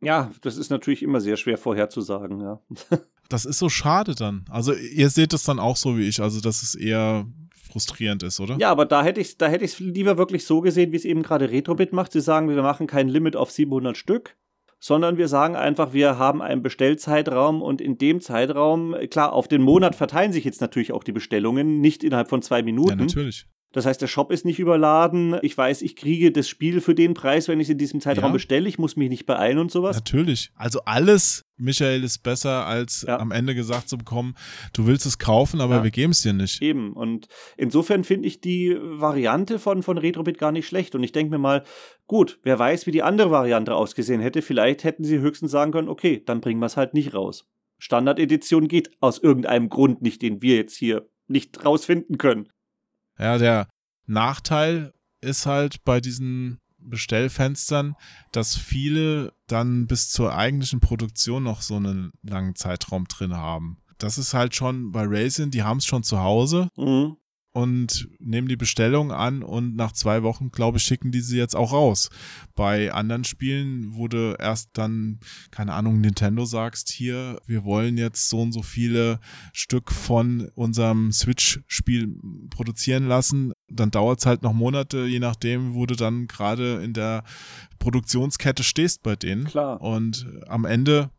Ja, 0.01 0.31
das 0.41 0.57
ist 0.57 0.69
natürlich 0.71 1.03
immer 1.03 1.21
sehr 1.21 1.37
schwer 1.37 1.57
vorherzusagen, 1.57 2.41
ja. 2.41 2.59
Das 3.29 3.45
ist 3.45 3.59
so 3.59 3.69
schade 3.69 4.13
dann. 4.13 4.43
Also 4.49 4.73
ihr 4.73 5.09
seht 5.09 5.31
es 5.33 5.43
dann 5.43 5.57
auch 5.57 5.77
so 5.77 5.97
wie 5.97 6.05
ich, 6.09 6.21
also 6.21 6.41
dass 6.41 6.63
es 6.63 6.75
eher 6.75 7.25
frustrierend 7.71 8.23
ist, 8.23 8.41
oder? 8.41 8.57
Ja, 8.59 8.69
aber 8.69 8.85
da 8.85 9.03
hätte 9.03 9.21
ich 9.21 9.37
da 9.37 9.47
hätte 9.47 9.63
ich 9.63 9.71
es 9.73 9.79
lieber 9.79 10.17
wirklich 10.17 10.43
so 10.45 10.59
gesehen, 10.59 10.91
wie 10.91 10.97
es 10.97 11.05
eben 11.05 11.23
gerade 11.23 11.49
Retrobit 11.49 11.93
macht. 11.93 12.11
Sie 12.11 12.19
sagen, 12.19 12.49
wir 12.49 12.61
machen 12.61 12.87
kein 12.87 13.07
Limit 13.07 13.37
auf 13.37 13.49
700 13.49 13.95
Stück, 13.95 14.35
sondern 14.79 15.17
wir 15.17 15.29
sagen 15.29 15.55
einfach, 15.55 15.93
wir 15.93 16.17
haben 16.17 16.41
einen 16.41 16.61
Bestellzeitraum 16.61 17.61
und 17.61 17.79
in 17.79 17.97
dem 17.97 18.19
Zeitraum, 18.19 18.95
klar, 19.09 19.31
auf 19.31 19.47
den 19.47 19.61
Monat 19.61 19.95
verteilen 19.95 20.33
sich 20.33 20.43
jetzt 20.43 20.59
natürlich 20.59 20.91
auch 20.91 21.05
die 21.05 21.13
Bestellungen, 21.13 21.79
nicht 21.79 22.03
innerhalb 22.03 22.27
von 22.27 22.41
zwei 22.41 22.57
Ja, 22.59 22.65
Minuten. 22.65 22.97
natürlich. 22.97 23.45
Das 23.73 23.85
heißt, 23.85 24.01
der 24.01 24.07
Shop 24.07 24.31
ist 24.31 24.43
nicht 24.43 24.59
überladen. 24.59 25.37
Ich 25.43 25.57
weiß, 25.57 25.81
ich 25.81 25.95
kriege 25.95 26.31
das 26.31 26.49
Spiel 26.49 26.81
für 26.81 26.93
den 26.93 27.13
Preis, 27.13 27.47
wenn 27.47 27.59
ich 27.61 27.67
es 27.67 27.71
in 27.71 27.77
diesem 27.77 28.01
Zeitraum 28.01 28.25
Ja. 28.31 28.33
bestelle. 28.33 28.67
Ich 28.67 28.77
muss 28.77 28.97
mich 28.97 29.09
nicht 29.09 29.25
beeilen 29.25 29.59
und 29.59 29.71
sowas. 29.71 29.95
Natürlich. 29.95 30.51
Also 30.55 30.81
alles, 30.85 31.45
Michael, 31.55 32.03
ist 32.03 32.19
besser, 32.19 32.65
als 32.65 33.05
Ja. 33.07 33.17
am 33.19 33.31
Ende 33.31 33.55
gesagt 33.55 33.87
zu 33.87 33.97
bekommen, 33.97 34.35
du 34.73 34.87
willst 34.87 35.05
es 35.05 35.19
kaufen, 35.19 35.61
aber 35.61 35.75
Ja. 35.77 35.83
wir 35.85 35.91
geben 35.91 36.11
es 36.11 36.21
dir 36.21 36.33
nicht. 36.33 36.61
Eben. 36.61 36.91
Und 36.91 37.27
insofern 37.55 38.03
finde 38.03 38.27
ich 38.27 38.41
die 38.41 38.77
Variante 38.81 39.57
von, 39.57 39.83
von 39.83 39.97
Retrobit 39.97 40.37
gar 40.37 40.51
nicht 40.51 40.67
schlecht. 40.67 40.93
Und 40.93 41.03
ich 41.03 41.13
denke 41.13 41.31
mir 41.31 41.37
mal, 41.39 41.63
gut, 42.07 42.39
wer 42.43 42.59
weiß, 42.59 42.87
wie 42.87 42.91
die 42.91 43.03
andere 43.03 43.31
Variante 43.31 43.73
ausgesehen 43.73 44.19
hätte. 44.19 44.41
Vielleicht 44.41 44.83
hätten 44.83 45.05
sie 45.05 45.19
höchstens 45.19 45.51
sagen 45.51 45.71
können, 45.71 45.87
okay, 45.87 46.21
dann 46.25 46.41
bringen 46.41 46.59
wir 46.59 46.65
es 46.65 46.75
halt 46.75 46.93
nicht 46.93 47.13
raus. 47.13 47.47
Standardedition 47.79 48.67
geht 48.67 48.91
aus 48.99 49.17
irgendeinem 49.17 49.69
Grund 49.69 50.01
nicht, 50.01 50.21
den 50.21 50.41
wir 50.41 50.55
jetzt 50.57 50.75
hier 50.77 51.09
nicht 51.27 51.65
rausfinden 51.65 52.17
können. 52.17 52.47
Ja, 53.21 53.37
der 53.37 53.67
Nachteil 54.07 54.93
ist 55.21 55.45
halt 55.45 55.83
bei 55.85 56.01
diesen 56.01 56.59
Bestellfenstern, 56.79 57.95
dass 58.31 58.57
viele 58.57 59.33
dann 59.45 59.85
bis 59.85 60.09
zur 60.09 60.35
eigentlichen 60.35 60.79
Produktion 60.79 61.43
noch 61.43 61.61
so 61.61 61.75
einen 61.75 62.11
langen 62.23 62.55
Zeitraum 62.55 63.05
drin 63.05 63.35
haben. 63.35 63.77
Das 63.99 64.17
ist 64.17 64.33
halt 64.33 64.55
schon 64.55 64.91
bei 64.91 65.03
Racing, 65.05 65.51
die 65.51 65.61
haben 65.61 65.77
es 65.77 65.85
schon 65.85 66.01
zu 66.01 66.19
Hause 66.19 66.69
Mhm. 66.75 67.17
Und 67.53 68.07
nehmen 68.19 68.47
die 68.47 68.55
Bestellung 68.55 69.11
an 69.11 69.43
und 69.43 69.75
nach 69.75 69.91
zwei 69.91 70.23
Wochen, 70.23 70.51
glaube 70.51 70.77
ich, 70.77 70.83
schicken 70.83 71.11
die 71.11 71.19
sie 71.19 71.37
jetzt 71.37 71.55
auch 71.55 71.73
raus. 71.73 72.09
Bei 72.55 72.93
anderen 72.93 73.25
Spielen 73.25 73.93
wurde 73.93 74.37
erst 74.39 74.69
dann, 74.73 75.19
keine 75.51 75.73
Ahnung, 75.73 75.99
Nintendo 75.99 76.45
sagst, 76.45 76.89
hier, 76.89 77.41
wir 77.45 77.65
wollen 77.65 77.97
jetzt 77.97 78.29
so 78.29 78.41
und 78.41 78.53
so 78.53 78.61
viele 78.61 79.19
Stück 79.51 79.91
von 79.91 80.49
unserem 80.55 81.11
Switch-Spiel 81.11 82.15
produzieren 82.49 83.07
lassen. 83.07 83.51
Dann 83.69 83.91
dauert 83.91 84.19
es 84.19 84.25
halt 84.25 84.43
noch 84.43 84.53
Monate, 84.53 85.05
je 85.05 85.19
nachdem, 85.19 85.73
wo 85.73 85.85
du 85.85 85.95
dann 85.95 86.27
gerade 86.27 86.81
in 86.83 86.93
der 86.93 87.25
Produktionskette 87.79 88.63
stehst 88.63 89.03
bei 89.03 89.17
denen. 89.17 89.43
Klar. 89.45 89.81
Und 89.81 90.25
am 90.47 90.63
Ende, 90.63 91.11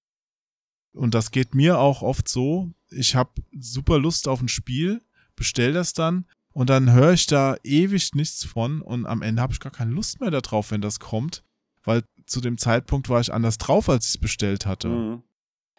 und 0.95 1.15
das 1.15 1.31
geht 1.31 1.55
mir 1.55 1.79
auch 1.79 2.01
oft 2.01 2.27
so, 2.27 2.73
ich 2.91 3.15
habe 3.17 3.33
super 3.59 3.99
Lust 3.99 4.29
auf 4.29 4.41
ein 4.41 4.49
Spiel, 4.49 5.03
bestell 5.37 5.73
das 5.73 5.93
dann 5.93 6.27
und 6.53 6.71
dann 6.71 6.93
höre 6.93 7.13
ich 7.13 7.27
da 7.27 7.57
ewig 7.63 8.15
nichts 8.15 8.45
von 8.45 8.81
und 8.83 9.07
am 9.07 9.23
Ende 9.23 9.43
habe 9.43 9.53
ich 9.53 9.61
gar 9.61 9.73
keine 9.73 9.93
Lust 9.93 10.21
mehr 10.21 10.31
darauf, 10.31 10.71
wenn 10.71 10.81
das 10.81 11.01
kommt, 11.01 11.43
weil 11.85 12.03
zu 12.27 12.41
dem 12.41 12.59
Zeitpunkt 12.59 13.09
war 13.09 13.21
ich 13.21 13.33
anders 13.33 13.59
drauf, 13.59 13.89
als 13.89 14.07
ich 14.07 14.15
es 14.15 14.19
bestellt 14.19 14.67
hatte. 14.67 14.89
Mhm. 14.89 15.23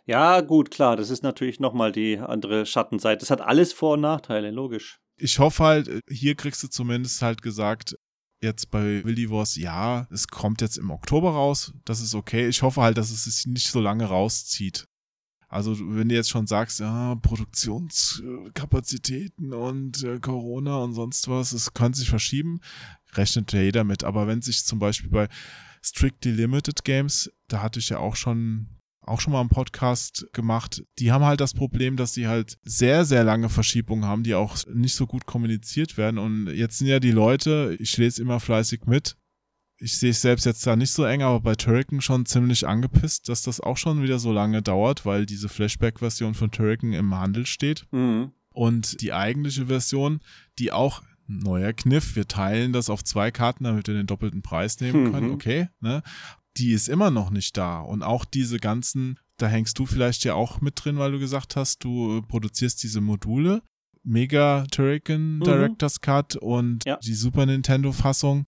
Ja, 0.05 0.41
gut, 0.41 0.69
klar, 0.69 0.97
das 0.97 1.09
ist 1.09 1.23
natürlich 1.23 1.59
nochmal 1.59 1.91
die 1.93 2.17
andere 2.17 2.65
Schattenseite. 2.65 3.19
Das 3.19 3.29
hat 3.29 3.39
alles 3.39 3.71
Vor- 3.71 3.93
und 3.93 4.01
Nachteile, 4.01 4.51
logisch. 4.51 4.99
Ich 5.15 5.39
hoffe 5.39 5.63
halt, 5.63 6.01
hier 6.09 6.35
kriegst 6.35 6.61
du 6.63 6.67
zumindest 6.67 7.21
halt 7.21 7.41
gesagt, 7.41 7.95
jetzt 8.41 8.69
bei 8.69 9.03
Willy 9.05 9.29
Wars, 9.29 9.55
ja, 9.55 10.07
es 10.11 10.27
kommt 10.27 10.59
jetzt 10.61 10.77
im 10.77 10.91
Oktober 10.91 11.31
raus, 11.31 11.73
das 11.85 12.01
ist 12.01 12.15
okay. 12.15 12.47
Ich 12.47 12.61
hoffe 12.61 12.81
halt, 12.81 12.97
dass 12.97 13.11
es 13.11 13.23
sich 13.23 13.45
nicht 13.45 13.69
so 13.69 13.79
lange 13.79 14.05
rauszieht. 14.05 14.85
Also 15.53 15.77
wenn 15.79 16.09
du 16.09 16.15
jetzt 16.15 16.31
schon 16.31 16.47
sagst, 16.47 16.79
ja, 16.79 17.13
Produktionskapazitäten 17.15 19.53
und 19.53 20.03
äh, 20.03 20.17
Corona 20.19 20.77
und 20.77 20.93
sonst 20.93 21.27
was, 21.27 21.51
es 21.53 21.73
kann 21.73 21.93
sich 21.93 22.09
verschieben, 22.09 22.59
rechnet 23.13 23.53
ja 23.53 23.61
jeder 23.61 23.83
mit. 23.83 24.03
Aber 24.03 24.25
wenn 24.27 24.41
sich 24.41 24.65
zum 24.65 24.79
Beispiel 24.79 25.11
bei 25.11 25.27
Strictly 25.83 26.31
Limited 26.31 26.83
Games, 26.83 27.31
da 27.47 27.61
hatte 27.61 27.77
ich 27.79 27.89
ja 27.89 27.99
auch 27.99 28.15
schon 28.15 28.69
auch 29.05 29.19
schon 29.19 29.33
mal 29.33 29.41
einen 29.41 29.49
Podcast 29.49 30.25
gemacht. 30.31 30.81
Die 30.97 31.11
haben 31.11 31.25
halt 31.25 31.41
das 31.41 31.53
Problem, 31.53 31.97
dass 31.97 32.13
sie 32.13 32.27
halt 32.27 32.57
sehr, 32.63 33.03
sehr 33.05 33.25
lange 33.25 33.49
Verschiebungen 33.49 34.05
haben, 34.05 34.23
die 34.23 34.33
auch 34.33 34.55
nicht 34.73 34.95
so 34.95 35.07
gut 35.07 35.25
kommuniziert 35.25 35.97
werden. 35.97 36.17
Und 36.17 36.47
jetzt 36.47 36.77
sind 36.77 36.87
ja 36.87 37.01
die 37.01 37.11
Leute, 37.11 37.75
ich 37.79 37.97
lese 37.97 38.21
immer 38.21 38.39
fleißig 38.39 38.85
mit, 38.85 39.17
ich 39.83 39.97
sehe 39.97 40.11
es 40.11 40.21
selbst 40.21 40.45
jetzt 40.45 40.65
da 40.65 40.75
nicht 40.75 40.91
so 40.91 41.03
eng, 41.03 41.21
aber 41.21 41.41
bei 41.41 41.55
Turrican 41.55 42.01
schon 42.01 42.25
ziemlich 42.25 42.65
angepisst, 42.67 43.27
dass 43.29 43.41
das 43.43 43.59
auch 43.59 43.77
schon 43.77 44.01
wieder 44.01 44.17
so 44.19 44.31
lange 44.31 44.61
dauert, 44.61 45.05
weil 45.05 45.25
diese 45.25 45.49
Flashback-Version 45.49 46.33
von 46.33 46.51
Turrican 46.51 46.93
im 46.93 47.13
Handel 47.15 47.45
steht. 47.45 47.85
Mhm. 47.91 48.31
Und 48.53 49.01
die 49.01 49.13
eigentliche 49.13 49.65
Version, 49.67 50.19
die 50.59 50.71
auch 50.71 51.01
neuer 51.27 51.73
Kniff, 51.73 52.15
wir 52.15 52.27
teilen 52.27 52.71
das 52.73 52.89
auf 52.89 53.03
zwei 53.03 53.31
Karten, 53.31 53.63
damit 53.63 53.87
wir 53.87 53.93
den 53.93 54.07
doppelten 54.07 54.41
Preis 54.41 54.79
nehmen 54.79 55.11
können, 55.11 55.27
Mhm. 55.27 55.33
okay, 55.33 55.67
ne? 55.81 56.01
Die 56.57 56.71
ist 56.71 56.87
immer 56.87 57.09
noch 57.09 57.31
nicht 57.31 57.57
da. 57.57 57.79
Und 57.79 58.03
auch 58.03 58.25
diese 58.25 58.57
ganzen, 58.59 59.17
da 59.37 59.47
hängst 59.47 59.79
du 59.79 59.85
vielleicht 59.87 60.23
ja 60.23 60.35
auch 60.35 60.61
mit 60.61 60.73
drin, 60.83 60.97
weil 60.99 61.11
du 61.11 61.19
gesagt 61.19 61.55
hast, 61.55 61.83
du 61.83 62.19
äh, 62.19 62.21
produzierst 62.21 62.83
diese 62.83 63.01
Module. 63.01 63.63
Mega 64.03 64.65
Turrican 64.69 65.39
Director's 65.39 66.01
Cut 66.01 66.35
und 66.35 66.73
Mhm. 66.73 66.79
Ja. 66.85 66.97
die 67.03 67.13
Super 67.13 67.45
Nintendo 67.45 67.91
Fassung, 67.91 68.45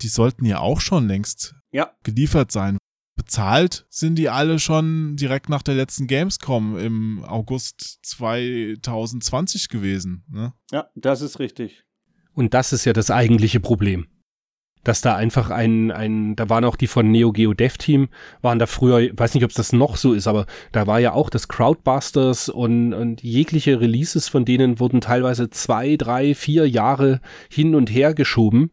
die 0.00 0.08
sollten 0.08 0.44
ja 0.44 0.58
auch 0.60 0.80
schon 0.80 1.08
längst 1.08 1.54
Ja. 1.72 1.90
geliefert 2.02 2.52
sein. 2.52 2.78
Bezahlt 3.16 3.84
sind 3.90 4.14
die 4.16 4.28
alle 4.28 4.58
schon 4.60 5.16
direkt 5.16 5.48
nach 5.48 5.62
der 5.62 5.74
letzten 5.74 6.06
Gamescom 6.06 6.78
im 6.78 7.24
August 7.24 7.98
2020 8.04 9.68
gewesen. 9.68 10.24
Ne? 10.30 10.52
Ja, 10.70 10.88
das 10.94 11.20
ist 11.22 11.38
richtig. 11.38 11.84
Und 12.32 12.54
das 12.54 12.72
ist 12.72 12.84
ja 12.84 12.92
das 12.92 13.10
eigentliche 13.10 13.60
Problem. 13.60 14.06
Dass 14.84 15.00
da 15.00 15.16
einfach 15.16 15.50
ein, 15.50 15.90
ein, 15.90 16.36
da 16.36 16.48
waren 16.48 16.64
auch 16.64 16.76
die 16.76 16.86
von 16.86 17.10
Neo 17.10 17.32
Geo 17.32 17.52
Dev 17.52 17.76
Team, 17.78 18.08
waren 18.40 18.60
da 18.60 18.66
früher, 18.66 19.00
ich 19.00 19.12
weiß 19.18 19.34
nicht, 19.34 19.42
ob 19.42 19.50
es 19.50 19.56
das 19.56 19.72
noch 19.72 19.96
so 19.96 20.12
ist, 20.12 20.28
aber 20.28 20.46
da 20.70 20.86
war 20.86 21.00
ja 21.00 21.12
auch 21.12 21.30
das 21.30 21.48
Crowdbusters 21.48 22.48
und, 22.48 22.94
und 22.94 23.22
jegliche 23.22 23.80
Releases 23.80 24.28
von 24.28 24.44
denen 24.44 24.78
wurden 24.78 25.00
teilweise 25.00 25.50
zwei, 25.50 25.96
drei, 25.96 26.34
vier 26.36 26.68
Jahre 26.68 27.20
hin 27.50 27.74
und 27.74 27.90
her 27.90 28.14
geschoben. 28.14 28.70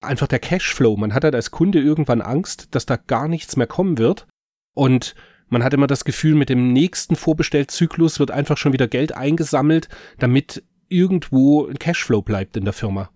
Einfach 0.00 0.26
der 0.26 0.38
Cashflow. 0.38 0.96
Man 0.96 1.14
hat 1.14 1.24
halt 1.24 1.34
als 1.34 1.50
Kunde 1.50 1.80
irgendwann 1.80 2.20
Angst, 2.20 2.74
dass 2.74 2.86
da 2.86 2.96
gar 2.96 3.28
nichts 3.28 3.56
mehr 3.56 3.66
kommen 3.66 3.98
wird. 3.98 4.26
Und 4.74 5.14
man 5.48 5.64
hat 5.64 5.74
immer 5.74 5.86
das 5.86 6.04
Gefühl, 6.04 6.34
mit 6.34 6.48
dem 6.48 6.72
nächsten 6.72 7.16
Vorbestellzyklus 7.16 8.18
wird 8.18 8.30
einfach 8.30 8.58
schon 8.58 8.72
wieder 8.72 8.88
Geld 8.88 9.16
eingesammelt, 9.16 9.88
damit 10.18 10.64
irgendwo 10.88 11.66
ein 11.66 11.78
Cashflow 11.78 12.22
bleibt 12.22 12.56
in 12.56 12.64
der 12.64 12.72
Firma. 12.72 13.10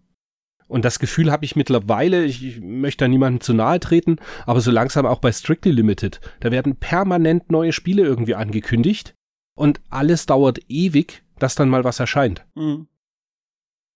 Und 0.69 0.85
das 0.85 1.01
Gefühl 1.01 1.33
habe 1.33 1.45
ich 1.45 1.57
mittlerweile, 1.57 2.25
ich, 2.25 2.61
möchte 2.61 3.05
da 3.05 3.09
niemandem 3.09 3.41
zu 3.41 3.55
nahe 3.55 3.81
treten, 3.81 4.19
aber 4.47 4.61
so 4.61 4.71
langsam 4.71 5.05
auch 5.05 5.19
bei 5.19 5.33
Strictly 5.33 5.73
Limited. 5.73 6.21
Da 6.39 6.53
werden 6.53 6.77
permanent 6.77 7.51
neue 7.51 7.73
Spiele 7.73 8.05
irgendwie 8.05 8.37
angekündigt 8.37 9.15
und 9.57 9.81
alles 9.91 10.27
dauert 10.27 10.61
ewig, 10.69 11.25
dass 11.41 11.57
dann 11.57 11.69
mal 11.69 11.83
was 11.83 11.99
erscheint. 11.99 12.47
Mhm. 12.55 12.87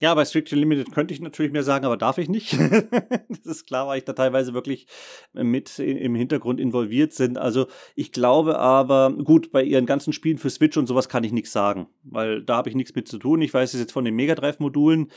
Ja, 0.00 0.12
bei 0.14 0.24
Strictly 0.24 0.58
Limited 0.58 0.92
könnte 0.92 1.14
ich 1.14 1.20
natürlich 1.20 1.52
mehr 1.52 1.62
sagen, 1.62 1.84
aber 1.84 1.96
darf 1.96 2.18
ich 2.18 2.28
nicht. 2.28 2.52
das 3.28 3.46
ist 3.46 3.66
klar, 3.66 3.86
weil 3.86 3.98
ich 3.98 4.04
da 4.04 4.12
teilweise 4.12 4.52
wirklich 4.52 4.86
mit 5.32 5.78
im 5.78 6.14
Hintergrund 6.16 6.60
involviert 6.60 7.12
sind. 7.12 7.38
Also 7.38 7.68
ich 7.94 8.10
glaube 8.10 8.58
aber, 8.58 9.12
gut, 9.12 9.52
bei 9.52 9.62
ihren 9.62 9.86
ganzen 9.86 10.12
Spielen 10.12 10.38
für 10.38 10.50
Switch 10.50 10.76
und 10.76 10.88
sowas 10.88 11.08
kann 11.08 11.22
ich 11.22 11.32
nichts 11.32 11.52
sagen, 11.52 11.86
weil 12.02 12.42
da 12.42 12.56
habe 12.56 12.68
ich 12.68 12.74
nichts 12.74 12.94
mit 12.94 13.06
zu 13.06 13.18
tun. 13.18 13.40
Ich 13.40 13.54
weiß 13.54 13.72
es 13.72 13.80
jetzt 13.80 13.92
von 13.92 14.04
den 14.04 14.16
Mega 14.16 14.34
Drive-Modulen, 14.34 15.10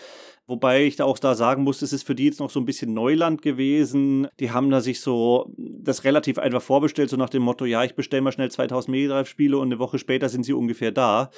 wobei 0.48 0.86
ich 0.86 0.96
da 0.96 1.06
auch 1.06 1.20
da 1.20 1.36
sagen 1.36 1.64
muss, 1.64 1.82
es 1.82 1.94
ist 1.94 2.04
für 2.04 2.16
die 2.16 2.26
jetzt 2.26 2.40
noch 2.40 2.50
so 2.50 2.60
ein 2.60 2.66
bisschen 2.66 2.94
Neuland 2.94 3.42
gewesen. 3.42 4.28
Die 4.40 4.52
haben 4.52 4.70
da 4.70 4.82
sich 4.82 5.02
so 5.02 5.54
das 5.58 6.04
relativ 6.04 6.40
einfach 6.40 6.62
vorbestellt, 6.62 7.10
so 7.10 7.18
nach 7.18 7.30
dem 7.30 7.44
Motto, 7.44 7.66
ja, 7.66 7.84
ich 7.84 7.96
bestelle 7.96 8.22
mal 8.22 8.32
schnell 8.32 8.50
2000 8.50 8.90
Mega 8.90 9.14
Drive-Spiele 9.14 9.58
und 9.58 9.68
eine 9.68 9.80
Woche 9.80 10.00
später 10.00 10.30
sind 10.30 10.44
sie 10.44 10.54
ungefähr 10.54 10.92
da. 10.92 11.30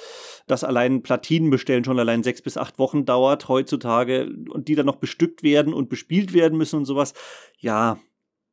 Das 0.46 0.64
allein 0.64 1.02
Platinen 1.02 1.50
bestellen 1.50 1.84
schon 1.84 1.98
allein 1.98 2.22
sechs 2.22 2.40
bis 2.40 2.56
acht 2.56 2.78
Wochen 2.78 3.04
dauert 3.04 3.48
heutzutage 3.48 4.30
und 4.48 4.68
die 4.68 4.76
dann 4.76 4.86
noch 4.86 4.96
bestückt 4.96 5.42
werden 5.42 5.74
und 5.74 5.88
bespielt 5.88 6.32
werden 6.32 6.56
müssen 6.56 6.76
und 6.76 6.84
sowas. 6.84 7.12
Ja, 7.58 7.98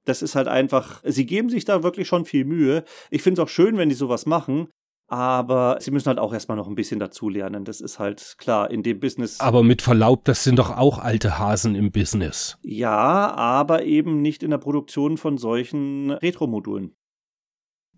das 0.06 0.22
ist 0.22 0.36
halt 0.36 0.48
einfach, 0.48 1.02
sie 1.06 1.26
geben 1.26 1.50
sich 1.50 1.66
da 1.66 1.84
wirklich 1.84 2.08
schon 2.08 2.26
viel 2.26 2.46
Mühe. 2.46 2.84
Ich 3.12 3.22
finde 3.22 3.42
es 3.42 3.46
auch 3.46 3.50
schön, 3.50 3.78
wenn 3.78 3.90
die 3.90 3.96
sowas 3.96 4.26
machen. 4.26 4.70
Aber 5.10 5.78
sie 5.80 5.92
müssen 5.92 6.08
halt 6.08 6.20
auch 6.20 6.34
erstmal 6.34 6.58
noch 6.58 6.68
ein 6.68 6.76
bisschen 6.76 7.00
dazulernen. 7.00 7.64
Das 7.64 7.80
ist 7.80 7.98
halt 7.98 8.36
klar, 8.38 8.70
in 8.70 8.84
dem 8.84 9.00
Business. 9.00 9.40
Aber 9.40 9.64
mit 9.64 9.82
Verlaub, 9.82 10.26
das 10.26 10.44
sind 10.44 10.60
doch 10.60 10.70
auch 10.76 11.00
alte 11.00 11.40
Hasen 11.40 11.76
im 11.76 11.92
Business. 11.92 12.58
Ja, 12.62 13.34
aber 13.34 13.84
eben 13.84 14.22
nicht 14.22 14.44
in 14.44 14.52
der 14.52 14.58
Produktion 14.58 15.18
von 15.18 15.38
solchen 15.38 16.12
Retro-Modulen. 16.12 16.94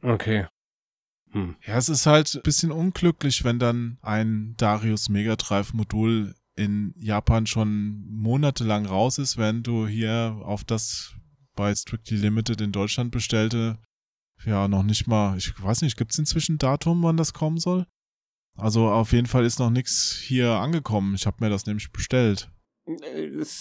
Okay. 0.04 0.46
Hm. 1.32 1.56
Ja, 1.66 1.78
es 1.78 1.90
ist 1.90 2.06
halt 2.06 2.34
ein 2.36 2.44
bisschen 2.44 2.72
unglücklich, 2.72 3.44
wenn 3.44 3.58
dann 3.60 3.98
ein 4.02 4.54
Darius 4.58 5.10
Mega 5.10 5.36
Drive 5.36 5.74
Modul 5.74 6.36
in 6.56 6.94
Japan 7.00 7.48
schon 7.48 8.06
monatelang 8.08 8.86
raus 8.86 9.18
ist, 9.18 9.38
wenn 9.38 9.64
du 9.64 9.88
hier 9.88 10.40
auf 10.44 10.64
das 10.64 11.16
bei 11.56 11.74
Strictly 11.74 12.18
Limited 12.18 12.62
in 12.62 12.72
Deutschland 12.72 13.12
bestellte, 13.12 13.80
ja, 14.46 14.68
noch 14.68 14.84
nicht 14.84 15.08
mal, 15.08 15.38
ich 15.38 15.54
weiß 15.62 15.82
nicht, 15.82 15.98
gibt 15.98 16.12
es 16.12 16.20
inzwischen 16.20 16.58
Datum, 16.58 17.04
wann 17.04 17.18
das 17.18 17.34
kommen 17.34 17.58
soll? 17.58 17.86
Also 18.56 18.90
auf 18.90 19.14
jeden 19.14 19.28
Fall 19.28 19.46
ist 19.46 19.60
noch 19.60 19.70
nichts 19.70 20.20
hier 20.22 20.52
angekommen. 20.52 21.16
Ich 21.16 21.26
habe 21.26 21.38
mir 21.40 21.50
das 21.50 21.66
nämlich 21.66 21.92
bestellt. 21.92 22.52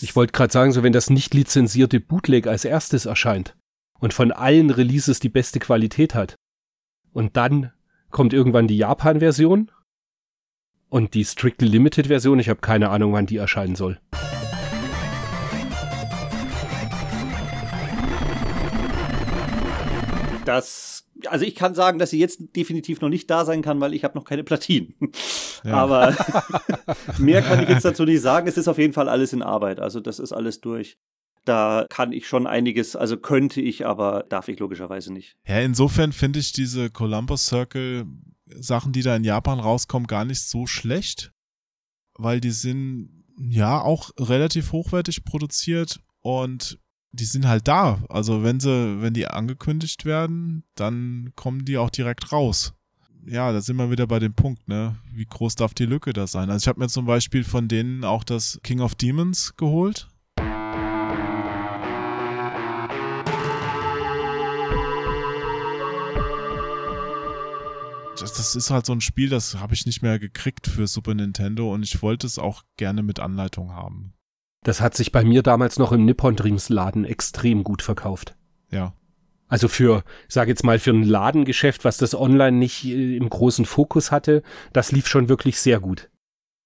Ich 0.00 0.16
wollte 0.16 0.32
gerade 0.32 0.52
sagen, 0.52 0.72
so 0.72 0.82
wenn 0.82 0.92
das 0.92 1.10
nicht 1.10 1.34
lizenzierte 1.34 2.00
Bootleg 2.00 2.46
als 2.46 2.64
erstes 2.64 3.06
erscheint 3.06 3.54
und 4.00 4.14
von 4.14 4.32
allen 4.32 4.70
Releases 4.70 5.20
die 5.20 5.28
beste 5.28 5.58
Qualität 5.58 6.14
hat 6.14 6.34
und 7.12 7.36
dann 7.36 7.72
kommt 8.10 8.32
irgendwann 8.32 8.68
die 8.68 8.78
Japan-Version 8.78 9.70
und 10.88 11.14
die 11.14 11.24
Strictly 11.24 11.68
Limited-Version, 11.68 12.38
ich 12.38 12.48
habe 12.48 12.60
keine 12.60 12.88
Ahnung, 12.88 13.12
wann 13.12 13.26
die 13.26 13.36
erscheinen 13.36 13.76
soll. 13.76 14.00
Das, 20.48 21.04
also 21.26 21.44
ich 21.44 21.54
kann 21.54 21.74
sagen, 21.74 21.98
dass 21.98 22.10
sie 22.10 22.18
jetzt 22.18 22.40
definitiv 22.56 23.00
noch 23.00 23.08
nicht 23.08 23.28
da 23.30 23.44
sein 23.44 23.62
kann, 23.62 23.80
weil 23.80 23.92
ich 23.92 24.04
habe 24.04 24.16
noch 24.16 24.24
keine 24.24 24.44
Platinen. 24.44 24.94
Ja. 25.62 25.74
Aber 25.74 26.16
mehr 27.18 27.42
kann 27.42 27.62
ich 27.62 27.68
jetzt 27.68 27.84
dazu 27.84 28.04
nicht 28.04 28.22
sagen. 28.22 28.48
Es 28.48 28.56
ist 28.56 28.68
auf 28.68 28.78
jeden 28.78 28.92
Fall 28.92 29.08
alles 29.08 29.32
in 29.32 29.42
Arbeit. 29.42 29.80
Also 29.80 30.00
das 30.00 30.18
ist 30.18 30.32
alles 30.32 30.60
durch. 30.60 30.96
Da 31.44 31.86
kann 31.88 32.12
ich 32.12 32.26
schon 32.26 32.46
einiges, 32.46 32.96
also 32.96 33.16
könnte 33.16 33.60
ich, 33.60 33.86
aber 33.86 34.24
darf 34.28 34.48
ich 34.48 34.58
logischerweise 34.58 35.12
nicht. 35.12 35.36
Ja, 35.46 35.60
insofern 35.60 36.12
finde 36.12 36.38
ich 36.38 36.52
diese 36.52 36.90
Columbus 36.90 37.46
Circle 37.46 38.06
Sachen, 38.46 38.92
die 38.92 39.02
da 39.02 39.16
in 39.16 39.24
Japan 39.24 39.60
rauskommen, 39.60 40.06
gar 40.06 40.24
nicht 40.24 40.42
so 40.42 40.66
schlecht, 40.66 41.32
weil 42.14 42.40
die 42.40 42.50
sind 42.50 43.24
ja 43.38 43.80
auch 43.80 44.10
relativ 44.18 44.72
hochwertig 44.72 45.24
produziert 45.24 46.00
und 46.20 46.78
die 47.12 47.24
sind 47.24 47.46
halt 47.46 47.68
da. 47.68 48.02
Also 48.08 48.42
wenn 48.42 48.60
sie, 48.60 49.00
wenn 49.00 49.14
die 49.14 49.28
angekündigt 49.28 50.04
werden, 50.04 50.64
dann 50.74 51.32
kommen 51.36 51.64
die 51.64 51.78
auch 51.78 51.90
direkt 51.90 52.32
raus. 52.32 52.74
Ja, 53.26 53.52
da 53.52 53.60
sind 53.60 53.76
wir 53.76 53.90
wieder 53.90 54.06
bei 54.06 54.18
dem 54.18 54.32
Punkt, 54.32 54.68
ne? 54.68 54.96
Wie 55.12 55.26
groß 55.26 55.54
darf 55.54 55.74
die 55.74 55.84
Lücke 55.86 56.12
da 56.12 56.26
sein? 56.26 56.50
Also 56.50 56.64
ich 56.64 56.68
habe 56.68 56.80
mir 56.80 56.88
zum 56.88 57.04
Beispiel 57.04 57.44
von 57.44 57.68
denen 57.68 58.04
auch 58.04 58.24
das 58.24 58.58
King 58.62 58.80
of 58.80 58.94
Demons 58.94 59.54
geholt. 59.56 60.08
Das, 68.18 68.32
das 68.32 68.56
ist 68.56 68.70
halt 68.70 68.84
so 68.84 68.92
ein 68.92 69.00
Spiel, 69.00 69.28
das 69.28 69.56
habe 69.56 69.74
ich 69.74 69.86
nicht 69.86 70.02
mehr 70.02 70.18
gekriegt 70.18 70.66
für 70.66 70.86
Super 70.86 71.14
Nintendo 71.14 71.72
und 71.72 71.82
ich 71.84 72.02
wollte 72.02 72.26
es 72.26 72.38
auch 72.38 72.64
gerne 72.76 73.02
mit 73.02 73.20
Anleitung 73.20 73.72
haben. 73.72 74.14
Das 74.64 74.80
hat 74.80 74.94
sich 74.96 75.12
bei 75.12 75.24
mir 75.24 75.42
damals 75.42 75.78
noch 75.78 75.92
im 75.92 76.04
Nippon 76.04 76.36
Dreams 76.36 76.68
Laden 76.68 77.04
extrem 77.04 77.64
gut 77.64 77.82
verkauft. 77.82 78.36
Ja. 78.70 78.92
Also 79.48 79.68
für, 79.68 80.04
sage 80.28 80.50
jetzt 80.50 80.64
mal, 80.64 80.78
für 80.78 80.90
ein 80.90 81.02
Ladengeschäft, 81.02 81.84
was 81.84 81.96
das 81.96 82.14
online 82.14 82.58
nicht 82.58 82.84
äh, 82.84 83.16
im 83.16 83.30
großen 83.30 83.64
Fokus 83.64 84.10
hatte, 84.10 84.42
das 84.72 84.92
lief 84.92 85.06
schon 85.06 85.28
wirklich 85.28 85.58
sehr 85.58 85.80
gut. 85.80 86.10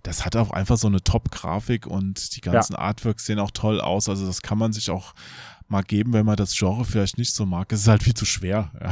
Das 0.03 0.25
hat 0.25 0.35
auch 0.35 0.51
einfach 0.51 0.77
so 0.77 0.89
eine 0.89 1.01
Top-Grafik 1.01 1.87
und 1.87 2.35
die 2.35 2.41
ganzen 2.41 2.75
Artworks 2.75 3.25
sehen 3.25 3.39
auch 3.39 3.53
toll 3.53 3.81
aus. 3.81 4.09
Also 4.09 4.27
das 4.27 4.43
kann 4.43 4.59
man 4.59 4.73
sich 4.73 4.91
auch 4.91 5.15
mal 5.69 5.83
geben, 5.83 6.13
wenn 6.13 6.27
man 6.27 6.35
das 6.35 6.57
Genre 6.57 6.85
vielleicht 6.85 7.19
nicht 7.19 7.33
so 7.33 7.47
mag. 7.47 7.73
Es 7.73 7.83
ist 7.83 7.89
halt 7.89 8.03
viel 8.03 8.15
zu 8.15 8.25
schwer. 8.25 8.71
Ja. 8.81 8.91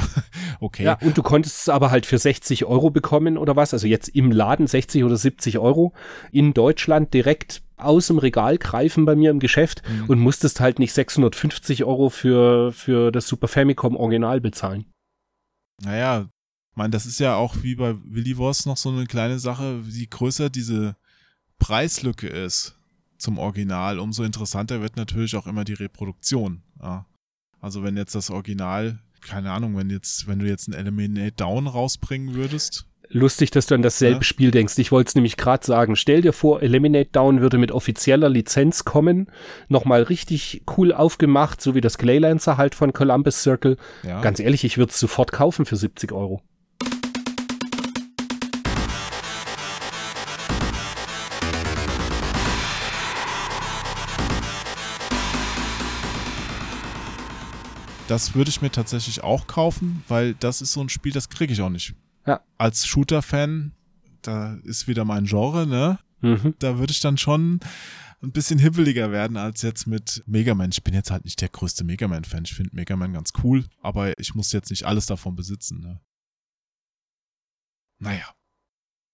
Okay. 0.61 0.85
Ja, 0.85 0.99
und 1.01 1.17
du 1.17 1.23
konntest 1.23 1.61
es 1.63 1.69
aber 1.69 1.91
halt 1.91 2.07
für 2.07 2.19
60 2.19 2.65
Euro 2.65 2.91
bekommen 2.91 3.39
oder 3.39 3.57
was? 3.57 3.73
Also 3.73 3.87
jetzt 3.87 4.09
im 4.09 4.31
Laden 4.31 4.67
60 4.67 5.05
oder 5.05 5.17
70 5.17 5.59
Euro 5.59 5.95
in 6.33 6.55
Deutschland 6.55 7.15
direkt 7.15 7.63
aus 7.85 8.07
dem 8.09 8.19
Regal 8.19 8.59
greifen 8.59 9.05
bei 9.05 9.15
mir 9.17 9.31
im 9.31 9.41
Geschäft 9.41 9.83
Mhm. 9.89 10.05
und 10.09 10.19
musstest 10.21 10.61
halt 10.61 10.79
nicht 10.79 10.93
650 10.93 11.85
Euro 11.85 12.09
für, 12.11 12.73
für 12.73 13.11
das 13.13 13.27
Super 13.29 13.49
Famicom 13.49 13.97
Original 13.97 14.41
bezahlen. 14.41 14.87
Naja, 15.83 16.29
ich 16.71 16.77
meine, 16.77 16.91
das 16.91 17.07
ist 17.07 17.19
ja 17.21 17.35
auch 17.37 17.63
wie 17.63 17.75
bei 17.75 17.95
Willy 18.05 18.37
Wurst 18.37 18.67
noch 18.67 18.77
so 18.77 18.91
eine 18.91 19.07
kleine 19.07 19.39
Sache, 19.39 19.81
wie 19.87 20.07
größer 20.07 20.51
diese 20.51 20.97
Preislücke 21.59 22.27
ist 22.29 22.77
zum 23.19 23.39
Original, 23.39 23.99
umso 23.99 24.23
interessanter 24.25 24.81
wird 24.81 24.97
natürlich 24.97 25.37
auch 25.37 25.47
immer 25.47 25.65
die 25.65 25.75
Reproduktion. 25.75 26.63
Ja. 26.83 27.07
Also 27.61 27.83
wenn 27.83 27.97
jetzt 27.97 28.15
das 28.15 28.31
Original, 28.31 28.99
keine 29.21 29.53
Ahnung, 29.53 29.77
wenn 29.77 29.91
jetzt, 29.91 30.27
wenn 30.27 30.39
du 30.39 30.47
jetzt 30.47 30.69
ein 30.69 30.73
Eliminate 30.73 31.33
Down 31.33 31.67
rausbringen 31.67 32.35
würdest, 32.35 32.87
lustig, 33.11 33.51
dass 33.51 33.67
du 33.67 33.75
an 33.75 33.83
dasselbe 33.83 34.19
Ja. 34.19 34.23
Spiel 34.23 34.51
denkst. 34.51 34.79
Ich 34.79 34.93
wollte 34.93 35.09
es 35.09 35.15
nämlich 35.15 35.37
gerade 35.37 35.65
sagen. 35.65 35.97
Stell 35.97 36.23
dir 36.23 36.33
vor, 36.33 36.63
Eliminate 36.63 37.11
Down 37.13 37.41
würde 37.41 37.59
mit 37.59 37.73
offizieller 37.73 38.29
Lizenz 38.29 38.85
kommen. 38.85 39.31
Nochmal 39.69 40.03
richtig 40.03 40.63
cool 40.77 40.93
aufgemacht, 40.93 41.61
so 41.61 41.75
wie 41.75 41.81
das 41.81 41.99
Claylancer 41.99 42.57
halt 42.57 42.75
von 42.75 42.93
Columbus 42.93 43.43
Circle. 43.43 43.77
Ja. 44.03 44.21
Ganz 44.21 44.41
ehrlich, 44.41 44.65
ich 44.65 44.79
würde 44.79 44.91
es 44.91 45.01
sofort 45.01 45.33
kaufen 45.33 45.67
für 45.67 45.77
70 45.77 46.13
Euro. 46.13 46.41
Das 58.09 58.35
würde 58.35 58.51
ich 58.51 58.61
mir 58.61 58.71
tatsächlich 58.73 59.23
auch 59.23 59.47
kaufen, 59.47 60.03
weil 60.09 60.35
das 60.35 60.63
ist 60.63 60.73
so 60.73 60.81
ein 60.81 60.89
Spiel, 60.89 61.13
das 61.13 61.29
kriege 61.29 61.53
ich 61.53 61.61
auch 61.61 61.69
nicht. 61.69 61.95
Ja. 62.27 62.41
Als 62.59 62.87
Shooter-Fan, 62.87 63.73
da 64.23 64.55
ist 64.65 64.89
wieder 64.89 65.05
mein 65.05 65.25
Genre, 65.25 65.67
ne? 65.67 65.99
Mhm. 66.21 66.55
Da 66.59 66.79
würde 66.79 66.93
ich 66.93 67.01
dann 67.01 67.17
schon 67.17 67.61
ein 68.23 68.33
bisschen 68.33 68.59
hibbeliger 68.59 69.11
werden 69.11 69.37
als 69.37 69.63
jetzt 69.63 69.87
mit 69.87 70.23
Mega 70.27 70.55
Man. 70.55 70.71
Ich 70.71 70.85
bin 70.85 70.95
jetzt 70.95 71.11
halt 71.11 71.25
nicht 71.25 71.41
der 71.41 71.49
größte 71.49 71.85
Mega 71.85 72.07
Man-Fan. 72.07 72.45
Ich 72.45 72.55
finde 72.55 72.77
Mega 72.77 72.97
Man 72.97 73.13
ganz 73.13 73.33
cool, 73.43 73.65
aber 73.81 74.19
ich 74.19 74.35
muss 74.35 74.53
jetzt 74.53 74.71
nicht 74.71 74.85
alles 74.85 75.07
davon 75.07 75.37
besitzen, 75.37 75.81
ne? 75.81 76.01
Naja. 77.99 78.25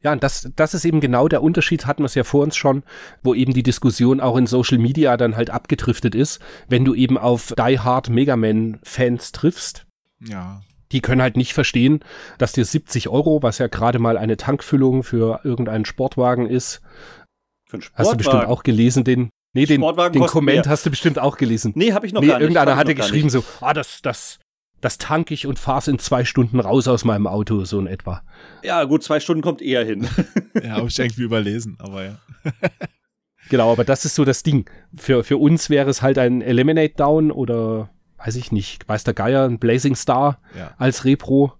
Ja, 0.03 0.12
und 0.12 0.23
das, 0.23 0.49
das 0.55 0.74
ist 0.74 0.85
eben 0.85 1.01
genau 1.01 1.27
der 1.27 1.43
Unterschied, 1.43 1.87
hatten 1.87 2.03
wir 2.03 2.07
es 2.07 2.15
ja 2.15 2.23
vor 2.23 2.43
uns 2.43 2.57
schon, 2.57 2.85
wo 3.23 3.35
eben 3.35 3.55
die 3.55 3.62
Diskussion 3.62 4.20
auch 4.20 4.37
in 4.37 4.47
Social 4.47 4.78
Media 4.78 5.16
dann 5.16 5.37
halt 5.37 5.51
abgedriftet 5.51 6.15
ist, 6.15 6.41
wenn 6.69 6.85
du 6.85 6.95
eben 6.95 7.16
auf 7.19 7.55
Die 7.57 7.78
Hard 7.78 8.11
Mega 8.11 8.37
Man 8.37 8.78
Fans 8.83 9.33
triffst. 9.33 9.87
Ja. 10.20 10.62
Die 10.92 11.00
können 11.00 11.20
halt 11.20 11.36
nicht 11.36 11.52
verstehen, 11.52 12.00
dass 12.38 12.52
dir 12.52 12.64
70 12.64 13.08
Euro, 13.08 13.42
was 13.42 13.58
ja 13.58 13.66
gerade 13.66 13.98
mal 13.98 14.16
eine 14.16 14.36
Tankfüllung 14.36 15.02
für 15.02 15.40
irgendeinen 15.44 15.84
Sportwagen 15.84 16.46
ist, 16.46 16.80
Für 17.66 17.76
einen 17.76 17.84
hast 17.94 18.12
du 18.12 18.16
bestimmt 18.16 18.22
Sportwagen. 18.24 18.52
auch 18.52 18.62
gelesen, 18.62 19.04
den, 19.04 19.30
nee, 19.52 19.66
den, 19.66 19.80
Sportwagen 19.80 20.12
den 20.12 20.26
Comment 20.26 20.64
mehr. 20.64 20.70
hast 20.70 20.86
du 20.86 20.90
bestimmt 20.90 21.18
auch 21.18 21.36
gelesen. 21.36 21.72
Nee, 21.74 21.92
habe 21.92 22.06
ich 22.06 22.12
noch 22.12 22.20
nee, 22.20 22.28
gar 22.28 22.34
nicht. 22.34 22.42
irgendeiner 22.42 22.76
hatte 22.76 22.94
geschrieben 22.94 23.26
nicht. 23.26 23.32
so, 23.32 23.44
ah, 23.60 23.74
das, 23.74 24.00
das, 24.02 24.38
das 24.80 24.98
tank 24.98 25.30
ich 25.32 25.46
und 25.46 25.58
fahr's 25.58 25.88
in 25.88 25.98
zwei 25.98 26.24
Stunden 26.24 26.60
raus 26.60 26.86
aus 26.86 27.04
meinem 27.04 27.26
Auto, 27.26 27.64
so 27.64 27.80
in 27.80 27.86
etwa. 27.88 28.22
Ja, 28.62 28.84
gut, 28.84 29.02
zwei 29.02 29.18
Stunden 29.20 29.42
kommt 29.42 29.62
eher 29.62 29.84
hin. 29.84 30.08
Ja, 30.62 30.76
habe 30.76 30.88
ich 30.88 30.98
irgendwie 30.98 31.22
überlesen, 31.22 31.76
aber 31.80 32.04
ja. 32.04 32.18
Genau, 33.50 33.70
aber 33.70 33.84
das 33.84 34.04
ist 34.04 34.14
so 34.14 34.24
das 34.24 34.42
Ding. 34.42 34.68
Für, 34.96 35.22
für 35.22 35.36
uns 35.36 35.68
wäre 35.70 35.90
es 35.90 36.00
halt 36.02 36.18
ein 36.18 36.40
Eliminate 36.40 36.94
Down 36.94 37.30
oder, 37.30 37.90
weiß 38.18 38.36
ich 38.36 38.52
nicht, 38.52 38.88
weiß 38.88 39.05
der 39.05 39.14
Geier, 39.14 39.44
ein 39.44 39.59
Blazing 39.59 39.97
Star 39.97 40.40
Ja. 40.56 40.74
als 40.78 41.05
Repro 41.05 41.52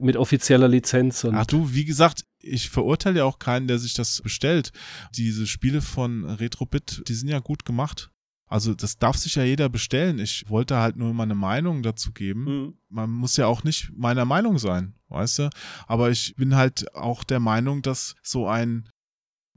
mit 0.00 0.16
offizieller 0.16 0.68
Lizenz. 0.68 1.24
Und 1.24 1.34
Ach 1.34 1.46
du, 1.46 1.72
wie 1.72 1.84
gesagt, 1.84 2.24
ich 2.40 2.70
verurteile 2.70 3.18
ja 3.18 3.24
auch 3.24 3.38
keinen, 3.38 3.66
der 3.66 3.78
sich 3.78 3.94
das 3.94 4.22
bestellt. 4.22 4.70
Diese 5.14 5.46
Spiele 5.46 5.80
von 5.80 6.24
Retrobit, 6.24 7.02
die 7.08 7.14
sind 7.14 7.28
ja 7.28 7.40
gut 7.40 7.64
gemacht. 7.64 8.10
Also 8.46 8.74
das 8.74 8.96
darf 8.96 9.16
sich 9.16 9.34
ja 9.34 9.44
jeder 9.44 9.68
bestellen. 9.68 10.18
Ich 10.18 10.48
wollte 10.48 10.76
halt 10.76 10.96
nur 10.96 11.12
meine 11.12 11.34
Meinung 11.34 11.82
dazu 11.82 12.12
geben. 12.12 12.46
Hm. 12.46 12.74
Man 12.88 13.10
muss 13.10 13.36
ja 13.36 13.46
auch 13.46 13.62
nicht 13.62 13.90
meiner 13.94 14.24
Meinung 14.24 14.58
sein, 14.58 14.94
weißt 15.08 15.38
du? 15.40 15.50
Aber 15.86 16.10
ich 16.10 16.34
bin 16.36 16.56
halt 16.56 16.94
auch 16.94 17.24
der 17.24 17.40
Meinung, 17.40 17.82
dass 17.82 18.14
so 18.22 18.48
ein 18.48 18.88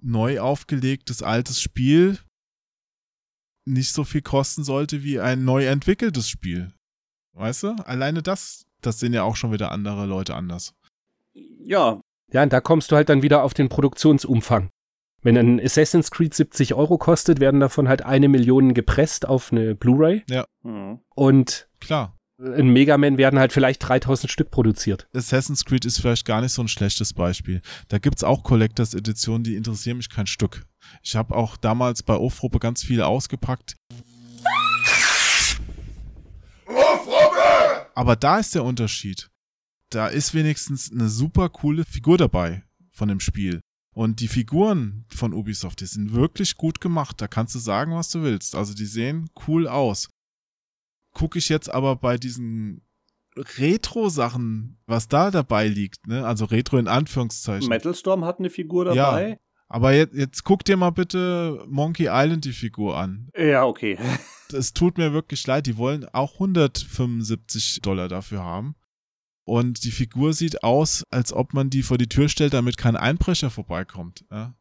neu 0.01 0.41
aufgelegtes 0.41 1.23
altes 1.23 1.61
Spiel 1.61 2.17
nicht 3.65 3.93
so 3.93 4.03
viel 4.03 4.21
kosten 4.21 4.63
sollte 4.63 5.03
wie 5.03 5.19
ein 5.19 5.45
neu 5.45 5.65
entwickeltes 5.65 6.29
Spiel. 6.29 6.73
Weißt 7.33 7.63
du? 7.63 7.75
Alleine 7.85 8.21
das, 8.21 8.65
das 8.81 8.99
sehen 8.99 9.13
ja 9.13 9.23
auch 9.23 9.35
schon 9.35 9.51
wieder 9.51 9.71
andere 9.71 10.05
Leute 10.05 10.35
anders. 10.35 10.73
Ja, 11.33 12.01
ja, 12.31 12.43
und 12.43 12.53
da 12.53 12.61
kommst 12.61 12.91
du 12.91 12.95
halt 12.95 13.09
dann 13.09 13.21
wieder 13.21 13.43
auf 13.43 13.53
den 13.53 13.69
Produktionsumfang. 13.69 14.69
Wenn 15.21 15.37
ein 15.37 15.59
Assassin's 15.59 16.09
Creed 16.09 16.33
70 16.33 16.73
Euro 16.73 16.97
kostet, 16.97 17.39
werden 17.39 17.59
davon 17.59 17.87
halt 17.87 18.03
eine 18.03 18.27
Million 18.27 18.73
gepresst 18.73 19.27
auf 19.27 19.51
eine 19.51 19.75
Blu-ray 19.75 20.23
hm. 20.63 20.99
und 21.13 21.67
Klar. 21.79 22.17
in 22.39 22.69
Mega 22.69 22.97
Man 22.97 23.17
werden 23.17 23.37
halt 23.37 23.53
vielleicht 23.53 23.87
3000 23.87 24.31
Stück 24.31 24.49
produziert. 24.49 25.07
Assassin's 25.13 25.63
Creed 25.65 25.85
ist 25.85 25.99
vielleicht 25.99 26.25
gar 26.25 26.41
nicht 26.41 26.53
so 26.53 26.63
ein 26.63 26.67
schlechtes 26.67 27.13
Beispiel. 27.13 27.61
Da 27.89 27.99
gibt's 27.99 28.23
auch 28.23 28.43
Collectors 28.43 28.95
Editionen, 28.95 29.43
die 29.43 29.55
interessieren 29.55 29.97
mich 29.97 30.09
kein 30.09 30.27
Stück. 30.27 30.63
Ich 31.03 31.15
habe 31.15 31.35
auch 31.35 31.57
damals 31.57 32.03
bei 32.03 32.15
Ofrobe 32.15 32.59
ganz 32.59 32.83
viele 32.83 33.07
ausgepackt. 33.07 33.75
Aber 37.93 38.15
da 38.15 38.39
ist 38.39 38.55
der 38.55 38.63
Unterschied. 38.63 39.29
Da 39.89 40.07
ist 40.07 40.33
wenigstens 40.33 40.91
eine 40.91 41.09
super 41.09 41.49
coole 41.49 41.83
Figur 41.85 42.17
dabei 42.17 42.63
von 42.89 43.09
dem 43.09 43.19
Spiel. 43.19 43.61
Und 43.93 44.21
die 44.21 44.29
Figuren 44.29 45.05
von 45.09 45.33
Ubisoft, 45.33 45.81
die 45.81 45.85
sind 45.85 46.13
wirklich 46.13 46.55
gut 46.55 46.79
gemacht. 46.79 47.19
Da 47.19 47.27
kannst 47.27 47.55
du 47.55 47.59
sagen, 47.59 47.93
was 47.93 48.09
du 48.09 48.21
willst. 48.23 48.55
Also 48.55 48.73
die 48.73 48.85
sehen 48.85 49.29
cool 49.47 49.67
aus. 49.67 50.09
Gucke 51.13 51.39
ich 51.39 51.49
jetzt 51.49 51.69
aber 51.69 51.97
bei 51.97 52.17
diesen 52.17 52.81
Retro-Sachen, 53.35 54.77
was 54.85 55.09
da 55.09 55.29
dabei 55.29 55.67
liegt, 55.67 56.07
ne? 56.07 56.25
Also 56.25 56.45
Retro 56.45 56.77
in 56.77 56.87
Anführungszeichen. 56.87 57.67
Metal 57.67 57.93
Storm 57.93 58.23
hat 58.23 58.39
eine 58.39 58.49
Figur 58.49 58.93
Ja. 58.93 59.35
Aber 59.71 59.93
jetzt, 59.93 60.13
jetzt 60.13 60.43
guck 60.43 60.65
dir 60.65 60.75
mal 60.75 60.89
bitte 60.89 61.63
Monkey 61.69 62.07
Island 62.09 62.43
die 62.43 62.51
Figur 62.51 62.97
an. 62.97 63.29
Ja, 63.37 63.63
okay. 63.65 63.97
Es 64.53 64.73
tut 64.73 64.97
mir 64.97 65.13
wirklich 65.13 65.47
leid, 65.47 65.65
die 65.65 65.77
wollen 65.77 66.03
auch 66.11 66.33
175 66.33 67.79
Dollar 67.81 68.09
dafür 68.09 68.43
haben. 68.43 68.75
Und 69.45 69.85
die 69.85 69.91
Figur 69.91 70.33
sieht 70.33 70.61
aus, 70.61 71.05
als 71.09 71.31
ob 71.31 71.53
man 71.53 71.69
die 71.69 71.83
vor 71.83 71.97
die 71.97 72.09
Tür 72.09 72.27
stellt, 72.27 72.53
damit 72.53 72.75
kein 72.75 72.97
Einbrecher 72.97 73.49
vorbeikommt. 73.49 74.25
Ja? 74.29 74.53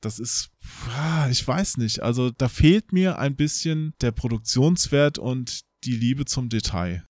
Das 0.00 0.18
ist, 0.18 0.52
ah, 0.96 1.28
ich 1.28 1.46
weiß 1.46 1.76
nicht. 1.76 2.00
Also 2.00 2.30
da 2.30 2.48
fehlt 2.48 2.94
mir 2.94 3.18
ein 3.18 3.36
bisschen 3.36 3.92
der 4.00 4.12
Produktionswert 4.12 5.18
und 5.18 5.66
die 5.84 5.96
Liebe 5.96 6.24
zum 6.24 6.48
Detail. 6.48 7.06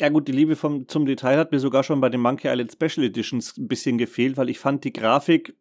Ja 0.00 0.08
gut, 0.08 0.26
die 0.26 0.32
Liebe 0.32 0.56
vom, 0.56 0.88
zum 0.88 1.06
Detail 1.06 1.38
hat 1.38 1.52
mir 1.52 1.60
sogar 1.60 1.84
schon 1.84 2.00
bei 2.00 2.08
den 2.08 2.20
Monkey 2.20 2.48
Island 2.48 2.72
Special 2.72 3.06
Editions 3.06 3.56
ein 3.56 3.68
bisschen 3.68 3.96
gefehlt, 3.96 4.36
weil 4.36 4.50
ich 4.50 4.58
fand 4.58 4.82
die 4.82 4.92
Grafik, 4.92 5.56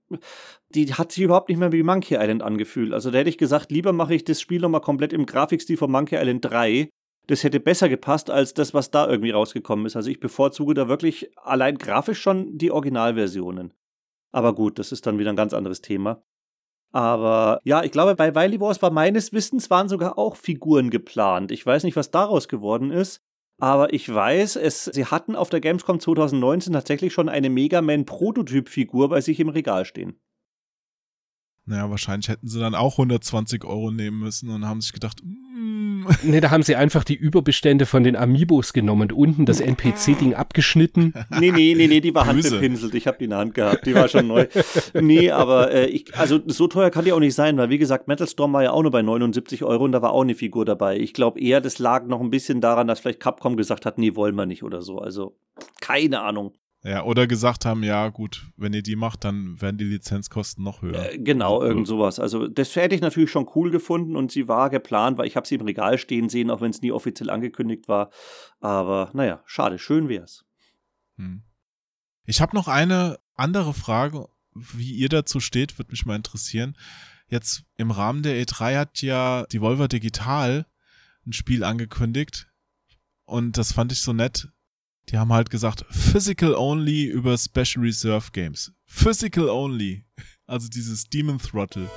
die 0.70 0.92
hat 0.92 1.12
sich 1.12 1.24
überhaupt 1.24 1.50
nicht 1.50 1.60
mehr 1.60 1.72
wie 1.72 1.84
Monkey 1.84 2.16
Island 2.16 2.42
angefühlt. 2.42 2.94
Also 2.94 3.12
da 3.12 3.20
hätte 3.20 3.30
ich 3.30 3.38
gesagt, 3.38 3.72
lieber 3.72 3.94
mache 3.94 4.16
ich 4.16 4.24
das 4.24 4.42
Spiel 4.42 4.60
nochmal 4.60 4.82
komplett 4.82 5.14
im 5.14 5.28
Grafikstil 5.28 5.78
von 5.78 5.92
Monkey 5.92 6.16
Island 6.16 6.44
3. 6.46 6.90
Das 7.28 7.44
hätte 7.44 7.60
besser 7.60 7.90
gepasst 7.90 8.32
als 8.32 8.56
das, 8.56 8.74
was 8.74 8.90
da 8.90 9.08
irgendwie 9.08 9.32
rausgekommen 9.32 9.86
ist. 9.86 9.96
Also 9.96 10.10
ich 10.10 10.20
bevorzuge 10.20 10.74
da 10.74 10.88
wirklich 10.88 11.30
allein 11.38 11.78
grafisch 11.78 12.20
schon 12.20 12.58
die 12.58 12.72
Originalversionen. 12.72 13.72
Aber 14.32 14.56
gut, 14.56 14.80
das 14.80 14.92
ist 14.92 15.06
dann 15.06 15.20
wieder 15.20 15.32
ein 15.32 15.38
ganz 15.38 15.54
anderes 15.54 15.82
Thema. 15.82 16.24
Aber 16.92 17.60
ja, 17.64 17.84
ich 17.84 17.92
glaube, 17.92 18.16
bei 18.16 18.36
Wily 18.36 18.60
Wars 18.60 18.82
war 18.82 18.92
meines 18.92 19.32
Wissens 19.32 19.70
waren 19.70 19.90
sogar 19.90 20.18
auch 20.18 20.36
Figuren 20.36 20.90
geplant. 20.90 21.52
Ich 21.52 21.66
weiß 21.66 21.84
nicht, 21.84 21.96
was 21.96 22.12
daraus 22.12 22.48
geworden 22.48 22.92
ist. 22.92 23.22
Aber 23.60 23.94
ich 23.94 24.14
weiß, 24.14 24.56
es, 24.56 24.86
sie 24.86 25.06
hatten 25.06 25.36
auf 25.36 25.50
der 25.50 25.62
Gamescom 25.62 26.00
2019 26.00 26.74
tatsächlich 26.74 27.14
schon 27.14 27.30
eine 27.30 27.50
Mega 27.50 27.82
Man 27.82 28.06
Prototyp-Figur 28.06 29.10
bei 29.10 29.22
sich 29.22 29.40
im 29.40 29.50
Regal 29.50 29.86
stehen. 29.86 30.20
Naja, 31.66 31.90
wahrscheinlich 31.90 32.28
hätten 32.28 32.48
sie 32.48 32.60
dann 32.60 32.76
auch 32.76 32.94
120 32.94 33.64
Euro 33.64 33.90
nehmen 33.90 34.20
müssen 34.20 34.50
und 34.50 34.66
haben 34.66 34.82
sich 34.82 34.92
gedacht, 34.92 35.22
mm, 36.04 36.10
Nee, 36.24 36.42
da 36.42 36.52
haben 36.52 36.64
sie 36.64 36.76
einfach 36.76 37.04
die 37.04 37.16
Überbestände 37.16 37.86
von 37.86 38.04
den 38.04 38.16
Amiibos 38.16 38.74
genommen 38.74 39.04
und 39.04 39.14
unten 39.14 39.46
das 39.46 39.60
NPC-Ding 39.60 40.34
abgeschnitten. 40.34 41.14
Nee, 41.40 41.52
nee, 41.52 41.74
nee, 41.76 41.88
nee, 41.88 42.02
die 42.02 42.14
war 42.14 42.26
Böse. 42.26 42.52
handgepinselt. 42.52 42.96
Ich 42.96 43.08
habe 43.08 43.18
die 43.18 43.26
in 43.26 43.32
der 43.32 43.40
Hand 43.40 43.54
gehabt. 43.54 43.86
Die 43.86 43.96
war 43.96 44.08
schon 44.08 44.28
neu. 44.28 44.48
Nee, 44.94 45.32
aber 45.32 45.72
äh, 45.72 45.86
ich, 45.88 46.16
also 46.18 46.40
so 46.46 46.68
teuer 46.68 46.90
kann 46.90 47.06
die 47.06 47.14
auch 47.14 47.20
nicht 47.20 47.36
sein, 47.36 47.58
weil 47.58 47.70
wie 47.70 47.78
gesagt, 47.78 48.08
Metal 48.08 48.28
Storm 48.28 48.54
war 48.54 48.64
ja 48.64 48.72
auch 48.72 48.82
nur 48.82 48.92
bei 48.92 49.02
79 49.02 49.64
Euro 49.64 49.84
und 49.84 49.92
da 49.92 50.02
war 50.02 50.12
auch 50.12 50.22
eine 50.22 50.36
Figur 50.36 50.66
dabei. 50.66 50.98
Ich 50.98 51.14
glaube 51.14 51.40
eher, 51.40 51.62
das 51.62 51.80
lag 51.80 52.06
noch 52.06 52.22
ein 52.22 52.30
bisschen 52.30 52.62
daran, 52.62 52.88
dass 52.88 53.00
vielleicht 53.00 53.20
Capcom 53.20 53.58
gesagt 53.58 53.86
hat, 53.86 53.98
nee, 53.98 54.16
wollen 54.16 54.36
wir 54.36 54.46
nicht 54.46 54.64
oder 54.64 54.82
so. 54.82 55.00
Also 55.00 55.36
keine 55.82 56.22
Ahnung. 56.22 56.54
Ja, 56.84 57.04
oder 57.04 57.28
gesagt 57.28 57.64
haben, 57.66 57.82
ja 57.82 58.10
gut, 58.10 58.46
wenn 58.58 58.74
ihr 58.74 58.84
die 58.84 58.98
macht, 58.98 59.24
dann 59.24 59.62
werden 59.62 59.78
die 59.78 59.86
Lizenzkosten 59.86 60.66
noch 60.66 60.82
höher. 60.82 61.14
Äh, 61.14 61.18
genau, 61.18 61.62
irgend 61.62 61.88
sowas. 61.88 62.20
Also 62.20 62.48
das 62.50 62.76
hätte 62.76 62.94
ich 62.94 63.00
natürlich 63.00 63.32
schon 63.32 63.50
cool 63.56 63.72
gefunden 63.72 64.18
und 64.18 64.34
sie 64.34 64.50
war 64.50 64.70
geplant, 64.70 65.18
weil 65.18 65.28
ich 65.28 65.38
habe 65.38 65.48
sie 65.48 65.56
im 65.56 65.62
Regal 65.62 65.98
stehen 65.98 66.28
sehen, 66.28 66.52
auch 66.52 66.60
wenn 66.60 66.72
es 66.72 66.82
nie 66.82 66.92
offiziell 66.92 67.30
angekündigt 67.30 67.88
war. 67.88 68.10
Aber 68.60 69.12
naja, 69.14 69.42
schade, 69.46 69.80
schön 69.80 70.10
wär's. 70.10 70.46
Hm. 71.18 71.44
Ich 72.26 72.42
habe 72.42 72.56
noch 72.56 72.68
eine 72.68 73.18
andere 73.36 73.74
Frage, 73.74 74.28
wie 74.54 74.92
ihr 74.92 75.10
dazu 75.10 75.40
steht, 75.40 75.80
würde 75.80 75.92
mich 75.92 76.06
mal 76.06 76.18
interessieren. 76.18 76.78
Jetzt 77.28 77.64
im 77.78 77.92
Rahmen 77.92 78.24
der 78.24 78.36
E3 78.44 78.78
hat 78.78 79.02
ja 79.02 79.46
die 79.52 79.62
Volver 79.62 79.88
Digital 79.88 80.66
ein 81.26 81.34
Spiel 81.34 81.64
angekündigt 81.64 82.50
und 83.24 83.58
das 83.58 83.72
fand 83.72 83.94
ich 83.94 84.02
so 84.02 84.12
nett. 84.12 84.50
Die 85.10 85.18
haben 85.18 85.34
halt 85.34 85.50
gesagt, 85.50 85.86
Physical 85.90 86.56
Only 86.56 87.06
über 87.06 87.38
Special 87.38 87.84
Reserve 87.84 88.32
Games. 88.32 88.72
Physical 88.86 89.50
Only. 89.50 90.06
Also 90.48 90.68
dieses 90.70 91.06
Demon 91.06 91.40
Throttle. 91.40 91.90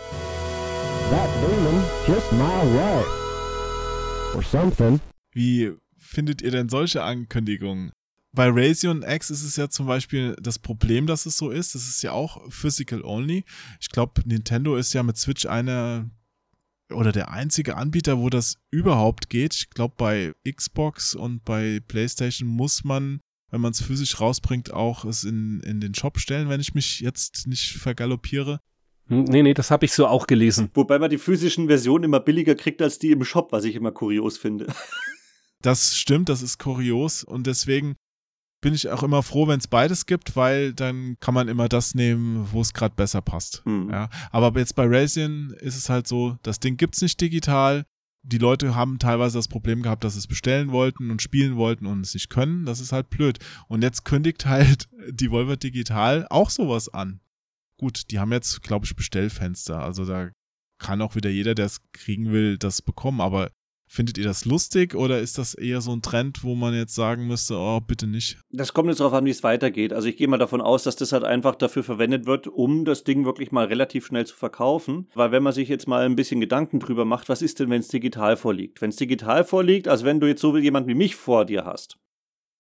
That 1.10 1.28
demon 1.40 1.84
just 2.06 2.32
my 2.32 2.62
way. 2.74 3.04
Or 4.34 4.42
something. 4.42 5.00
Wie 5.32 5.72
findet 5.98 6.42
ihr 6.42 6.50
denn 6.50 6.68
solche 6.68 7.02
Ankündigungen? 7.02 7.92
bei 8.36 8.48
Radeon 8.50 9.02
X 9.02 9.30
ist 9.30 9.42
es 9.42 9.56
ja 9.56 9.68
zum 9.68 9.86
Beispiel 9.86 10.36
das 10.40 10.58
Problem, 10.58 11.06
dass 11.06 11.26
es 11.26 11.36
so 11.38 11.50
ist. 11.50 11.74
Das 11.74 11.88
ist 11.88 12.02
ja 12.02 12.12
auch 12.12 12.40
physical 12.52 13.02
only. 13.02 13.44
Ich 13.80 13.88
glaube, 13.88 14.22
Nintendo 14.26 14.76
ist 14.76 14.92
ja 14.92 15.02
mit 15.02 15.16
Switch 15.16 15.46
einer 15.46 16.08
oder 16.92 17.12
der 17.12 17.30
einzige 17.30 17.76
Anbieter, 17.76 18.18
wo 18.18 18.30
das 18.30 18.56
überhaupt 18.70 19.28
geht. 19.28 19.54
Ich 19.54 19.70
glaube, 19.70 19.94
bei 19.96 20.34
Xbox 20.50 21.14
und 21.14 21.44
bei 21.44 21.80
PlayStation 21.86 22.48
muss 22.48 22.84
man, 22.84 23.20
wenn 23.50 23.60
man 23.60 23.72
es 23.72 23.82
physisch 23.82 24.20
rausbringt, 24.20 24.72
auch 24.72 25.04
es 25.04 25.24
in, 25.24 25.60
in 25.60 25.80
den 25.80 25.94
Shop 25.94 26.18
stellen, 26.18 26.48
wenn 26.48 26.60
ich 26.60 26.74
mich 26.74 27.00
jetzt 27.00 27.46
nicht 27.46 27.72
vergaloppiere. 27.72 28.60
Hm, 29.08 29.24
Nee, 29.24 29.42
nee, 29.42 29.54
das 29.54 29.70
habe 29.70 29.84
ich 29.84 29.92
so 29.92 30.06
auch 30.06 30.26
gelesen. 30.26 30.70
Wobei 30.74 30.98
man 30.98 31.10
die 31.10 31.18
physischen 31.18 31.66
Versionen 31.66 32.04
immer 32.04 32.20
billiger 32.20 32.54
kriegt 32.54 32.82
als 32.82 32.98
die 32.98 33.10
im 33.10 33.24
Shop, 33.24 33.52
was 33.52 33.64
ich 33.64 33.74
immer 33.74 33.92
kurios 33.92 34.38
finde. 34.38 34.66
Das 35.62 35.96
stimmt, 35.96 36.28
das 36.28 36.42
ist 36.42 36.58
kurios 36.58 37.24
und 37.24 37.46
deswegen 37.46 37.96
bin 38.66 38.74
ich 38.74 38.88
auch 38.88 39.05
immer 39.05 39.22
froh, 39.22 39.47
wenn 39.47 39.60
es 39.60 39.68
beides 39.68 40.06
gibt, 40.06 40.34
weil 40.34 40.72
dann 40.72 41.16
kann 41.20 41.34
man 41.34 41.47
immer 41.47 41.68
das 41.68 41.94
nehmen, 41.94 42.48
wo 42.51 42.60
es 42.60 42.74
gerade 42.74 42.97
besser 42.97 43.22
passt. 43.22 43.64
Hm. 43.64 43.90
Ja, 43.93 44.10
aber 44.32 44.59
jetzt 44.59 44.74
bei 44.74 44.84
Razion 44.88 45.51
ist 45.60 45.76
es 45.76 45.88
halt 45.88 46.09
so, 46.09 46.36
das 46.43 46.59
Ding 46.59 46.76
gibt's 46.76 47.01
nicht 47.01 47.20
digital. 47.20 47.84
Die 48.24 48.38
Leute 48.38 48.74
haben 48.74 48.98
teilweise 48.98 49.38
das 49.38 49.47
Problem 49.47 49.82
gehabt, 49.82 50.02
dass 50.02 50.14
sie 50.14 50.18
es 50.18 50.26
bestellen 50.26 50.72
wollten 50.72 51.12
und 51.12 51.22
spielen 51.22 51.55
wollten 51.55 51.86
und 51.86 52.01
es 52.01 52.14
nicht 52.14 52.28
können. 52.28 52.66
Das 52.66 52.80
ist 52.80 52.90
halt 52.90 53.09
blöd. 53.09 53.38
Und 53.68 53.82
jetzt 53.82 54.05
kündigt 54.05 54.47
halt 54.47 54.88
die 55.12 55.30
Volvo 55.30 55.55
Digital 55.55 56.26
auch 56.28 56.51
sowas 56.51 56.88
an. 56.88 57.20
Gut, 57.78 58.10
die 58.10 58.18
haben 58.18 58.32
jetzt, 58.32 58.64
glaube 58.64 58.84
ich, 58.84 58.97
Bestellfenster. 58.97 59.80
Also 59.80 60.05
da 60.05 60.32
kann 60.78 61.02
auch 61.02 61.14
wieder 61.14 61.30
jeder, 61.30 61.55
der 61.55 61.66
es 61.66 61.82
kriegen 61.93 62.32
will, 62.32 62.59
das 62.59 62.82
bekommen. 62.82 63.20
Aber 63.20 63.52
findet 63.86 64.18
ihr 64.18 64.24
das 64.24 64.44
lustig 64.44 64.94
oder 64.94 65.20
ist 65.20 65.38
das 65.38 65.54
eher 65.54 65.80
so 65.80 65.92
ein 65.92 66.02
Trend, 66.02 66.42
wo 66.42 66.54
man 66.54 66.74
jetzt 66.74 66.94
sagen 66.94 67.26
müsste, 67.26 67.56
oh, 67.56 67.80
bitte 67.80 68.06
nicht? 68.06 68.38
Das 68.50 68.72
kommt 68.72 68.88
jetzt 68.88 69.00
darauf 69.00 69.14
an, 69.14 69.24
wie 69.24 69.30
es 69.30 69.42
weitergeht. 69.42 69.92
Also 69.92 70.08
ich 70.08 70.16
gehe 70.16 70.28
mal 70.28 70.38
davon 70.38 70.60
aus, 70.60 70.82
dass 70.82 70.96
das 70.96 71.12
halt 71.12 71.24
einfach 71.24 71.54
dafür 71.54 71.82
verwendet 71.82 72.26
wird, 72.26 72.48
um 72.48 72.84
das 72.84 73.04
Ding 73.04 73.24
wirklich 73.24 73.52
mal 73.52 73.66
relativ 73.66 74.06
schnell 74.06 74.26
zu 74.26 74.34
verkaufen. 74.34 75.08
Weil 75.14 75.32
wenn 75.32 75.42
man 75.42 75.52
sich 75.52 75.68
jetzt 75.68 75.88
mal 75.88 76.04
ein 76.04 76.16
bisschen 76.16 76.40
Gedanken 76.40 76.80
drüber 76.80 77.04
macht, 77.04 77.28
was 77.28 77.42
ist 77.42 77.60
denn, 77.60 77.70
wenn 77.70 77.80
es 77.80 77.88
digital 77.88 78.36
vorliegt? 78.36 78.80
Wenn 78.80 78.90
es 78.90 78.96
digital 78.96 79.44
vorliegt, 79.44 79.88
also 79.88 80.04
wenn 80.04 80.20
du 80.20 80.26
jetzt 80.26 80.40
so 80.40 80.56
jemand 80.56 80.88
wie 80.88 80.94
mich 80.94 81.16
vor 81.16 81.44
dir 81.44 81.64
hast. 81.64 81.98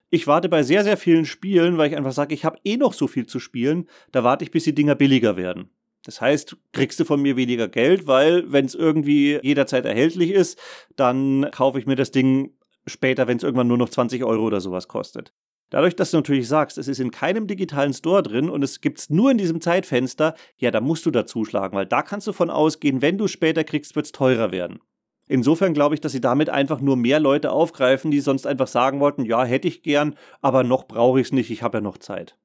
Ich 0.08 0.28
warte 0.28 0.48
bei 0.48 0.62
sehr, 0.62 0.84
sehr 0.84 0.96
vielen 0.96 1.24
Spielen, 1.24 1.78
weil 1.78 1.90
ich 1.90 1.96
einfach 1.96 2.12
sage, 2.12 2.34
ich 2.34 2.44
habe 2.44 2.58
eh 2.64 2.76
noch 2.76 2.92
so 2.92 3.08
viel 3.08 3.26
zu 3.26 3.40
spielen, 3.40 3.88
da 4.12 4.22
warte 4.22 4.44
ich, 4.44 4.52
bis 4.52 4.64
die 4.64 4.74
Dinger 4.74 4.94
billiger 4.94 5.36
werden. 5.36 5.70
Das 6.06 6.20
heißt, 6.20 6.56
kriegst 6.72 7.00
du 7.00 7.04
von 7.04 7.20
mir 7.20 7.36
weniger 7.36 7.66
Geld, 7.66 8.06
weil 8.06 8.50
wenn 8.52 8.64
es 8.64 8.76
irgendwie 8.76 9.40
jederzeit 9.42 9.84
erhältlich 9.84 10.30
ist, 10.30 10.56
dann 10.94 11.48
kaufe 11.50 11.80
ich 11.80 11.86
mir 11.86 11.96
das 11.96 12.12
Ding 12.12 12.52
später, 12.86 13.26
wenn 13.26 13.38
es 13.38 13.42
irgendwann 13.42 13.66
nur 13.66 13.76
noch 13.76 13.88
20 13.88 14.22
Euro 14.22 14.44
oder 14.44 14.60
sowas 14.60 14.86
kostet. 14.86 15.32
Dadurch, 15.70 15.96
dass 15.96 16.12
du 16.12 16.18
natürlich 16.18 16.46
sagst, 16.46 16.78
es 16.78 16.86
ist 16.86 17.00
in 17.00 17.10
keinem 17.10 17.48
digitalen 17.48 17.92
Store 17.92 18.22
drin 18.22 18.48
und 18.48 18.62
es 18.62 18.80
gibt's 18.80 19.10
nur 19.10 19.32
in 19.32 19.38
diesem 19.38 19.60
Zeitfenster, 19.60 20.36
ja, 20.58 20.70
da 20.70 20.80
musst 20.80 21.04
du 21.06 21.10
dazuschlagen, 21.10 21.76
weil 21.76 21.86
da 21.86 22.02
kannst 22.02 22.28
du 22.28 22.32
von 22.32 22.50
ausgehen, 22.50 23.02
wenn 23.02 23.18
du 23.18 23.24
es 23.24 23.32
später 23.32 23.64
kriegst, 23.64 23.96
wird's 23.96 24.12
teurer 24.12 24.52
werden. 24.52 24.78
Insofern 25.26 25.74
glaube 25.74 25.96
ich, 25.96 26.00
dass 26.00 26.12
sie 26.12 26.20
damit 26.20 26.50
einfach 26.50 26.80
nur 26.80 26.96
mehr 26.96 27.18
Leute 27.18 27.50
aufgreifen, 27.50 28.12
die 28.12 28.20
sonst 28.20 28.46
einfach 28.46 28.68
sagen 28.68 29.00
wollten, 29.00 29.24
ja, 29.24 29.44
hätte 29.44 29.66
ich 29.66 29.82
gern, 29.82 30.14
aber 30.40 30.62
noch 30.62 30.86
brauche 30.86 31.18
ich 31.18 31.26
es 31.26 31.32
nicht, 31.32 31.50
ich 31.50 31.64
habe 31.64 31.78
ja 31.78 31.82
noch 31.82 31.98
Zeit. 31.98 32.38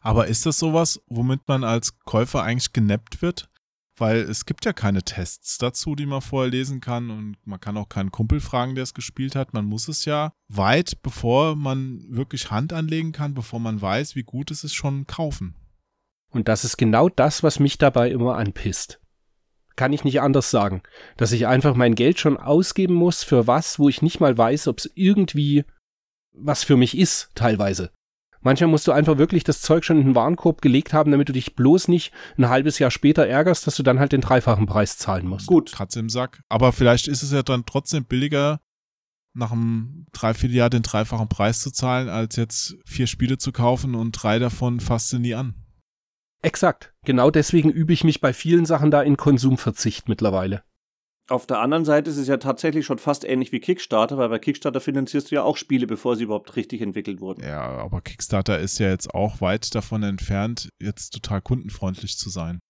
Aber 0.00 0.26
ist 0.26 0.46
das 0.46 0.58
sowas, 0.58 1.00
womit 1.06 1.40
man 1.46 1.64
als 1.64 1.98
Käufer 2.00 2.42
eigentlich 2.42 2.72
genappt 2.72 3.22
wird? 3.22 3.48
Weil 3.96 4.18
es 4.18 4.46
gibt 4.46 4.64
ja 4.64 4.72
keine 4.72 5.02
Tests 5.02 5.58
dazu, 5.58 5.96
die 5.96 6.06
man 6.06 6.20
vorher 6.20 6.50
lesen 6.50 6.80
kann 6.80 7.10
und 7.10 7.36
man 7.44 7.60
kann 7.60 7.76
auch 7.76 7.88
keinen 7.88 8.12
Kumpel 8.12 8.40
fragen, 8.40 8.76
der 8.76 8.84
es 8.84 8.94
gespielt 8.94 9.34
hat. 9.34 9.54
Man 9.54 9.64
muss 9.64 9.88
es 9.88 10.04
ja 10.04 10.32
weit, 10.48 11.02
bevor 11.02 11.56
man 11.56 12.04
wirklich 12.08 12.50
Hand 12.52 12.72
anlegen 12.72 13.10
kann, 13.10 13.34
bevor 13.34 13.58
man 13.58 13.82
weiß, 13.82 14.14
wie 14.14 14.22
gut 14.22 14.52
es 14.52 14.62
ist, 14.62 14.74
schon 14.74 15.08
kaufen. 15.08 15.56
Und 16.30 16.46
das 16.46 16.64
ist 16.64 16.76
genau 16.76 17.08
das, 17.08 17.42
was 17.42 17.58
mich 17.58 17.78
dabei 17.78 18.10
immer 18.10 18.36
anpisst. 18.36 19.00
Kann 19.74 19.92
ich 19.92 20.04
nicht 20.04 20.20
anders 20.20 20.50
sagen. 20.50 20.82
Dass 21.16 21.32
ich 21.32 21.46
einfach 21.46 21.74
mein 21.74 21.94
Geld 21.94 22.20
schon 22.20 22.36
ausgeben 22.36 22.94
muss 22.94 23.24
für 23.24 23.46
was, 23.46 23.78
wo 23.78 23.88
ich 23.88 24.02
nicht 24.02 24.20
mal 24.20 24.36
weiß, 24.36 24.68
ob 24.68 24.78
es 24.78 24.90
irgendwie 24.94 25.64
was 26.32 26.62
für 26.62 26.76
mich 26.76 26.96
ist, 26.96 27.30
teilweise. 27.34 27.90
Manchmal 28.40 28.70
musst 28.70 28.86
du 28.86 28.92
einfach 28.92 29.18
wirklich 29.18 29.44
das 29.44 29.60
Zeug 29.62 29.84
schon 29.84 29.98
in 29.98 30.06
den 30.08 30.14
Warenkorb 30.14 30.62
gelegt 30.62 30.92
haben, 30.92 31.10
damit 31.10 31.28
du 31.28 31.32
dich 31.32 31.56
bloß 31.56 31.88
nicht 31.88 32.12
ein 32.36 32.48
halbes 32.48 32.78
Jahr 32.78 32.90
später 32.90 33.26
ärgerst, 33.26 33.66
dass 33.66 33.76
du 33.76 33.82
dann 33.82 33.98
halt 33.98 34.12
den 34.12 34.20
dreifachen 34.20 34.66
Preis 34.66 34.96
zahlen 34.96 35.26
musst. 35.26 35.46
Gut, 35.46 35.72
Katze 35.72 36.00
im 36.00 36.08
Sack. 36.08 36.40
Aber 36.48 36.72
vielleicht 36.72 37.08
ist 37.08 37.22
es 37.22 37.32
ja 37.32 37.42
dann 37.42 37.66
trotzdem 37.66 38.04
billiger, 38.04 38.60
nach 39.34 39.52
einem 39.52 40.06
Dreivierteljahr 40.12 40.70
den 40.70 40.82
dreifachen 40.82 41.28
Preis 41.28 41.60
zu 41.60 41.70
zahlen, 41.70 42.08
als 42.08 42.36
jetzt 42.36 42.76
vier 42.84 43.06
Spiele 43.06 43.38
zu 43.38 43.52
kaufen 43.52 43.94
und 43.94 44.12
drei 44.12 44.38
davon 44.38 44.80
fasst 44.80 45.12
du 45.12 45.18
nie 45.18 45.34
an. 45.34 45.54
Exakt. 46.42 46.92
Genau 47.04 47.30
deswegen 47.30 47.70
übe 47.70 47.92
ich 47.92 48.04
mich 48.04 48.20
bei 48.20 48.32
vielen 48.32 48.66
Sachen 48.66 48.90
da 48.90 49.02
in 49.02 49.16
Konsumverzicht 49.16 50.08
mittlerweile. 50.08 50.62
Auf 51.30 51.46
der 51.46 51.60
anderen 51.60 51.84
Seite 51.84 52.08
ist 52.08 52.16
es 52.16 52.26
ja 52.26 52.38
tatsächlich 52.38 52.86
schon 52.86 52.96
fast 52.96 53.22
ähnlich 53.22 53.52
wie 53.52 53.60
Kickstarter, 53.60 54.16
weil 54.16 54.30
bei 54.30 54.38
Kickstarter 54.38 54.80
finanzierst 54.80 55.30
du 55.30 55.34
ja 55.34 55.42
auch 55.42 55.58
Spiele, 55.58 55.86
bevor 55.86 56.16
sie 56.16 56.24
überhaupt 56.24 56.56
richtig 56.56 56.80
entwickelt 56.80 57.20
wurden. 57.20 57.44
Ja, 57.44 57.60
aber 57.60 58.00
Kickstarter 58.00 58.58
ist 58.58 58.78
ja 58.78 58.88
jetzt 58.88 59.12
auch 59.12 59.42
weit 59.42 59.74
davon 59.74 60.02
entfernt, 60.02 60.70
jetzt 60.80 61.10
total 61.10 61.42
kundenfreundlich 61.42 62.16
zu 62.16 62.30
sein. 62.30 62.60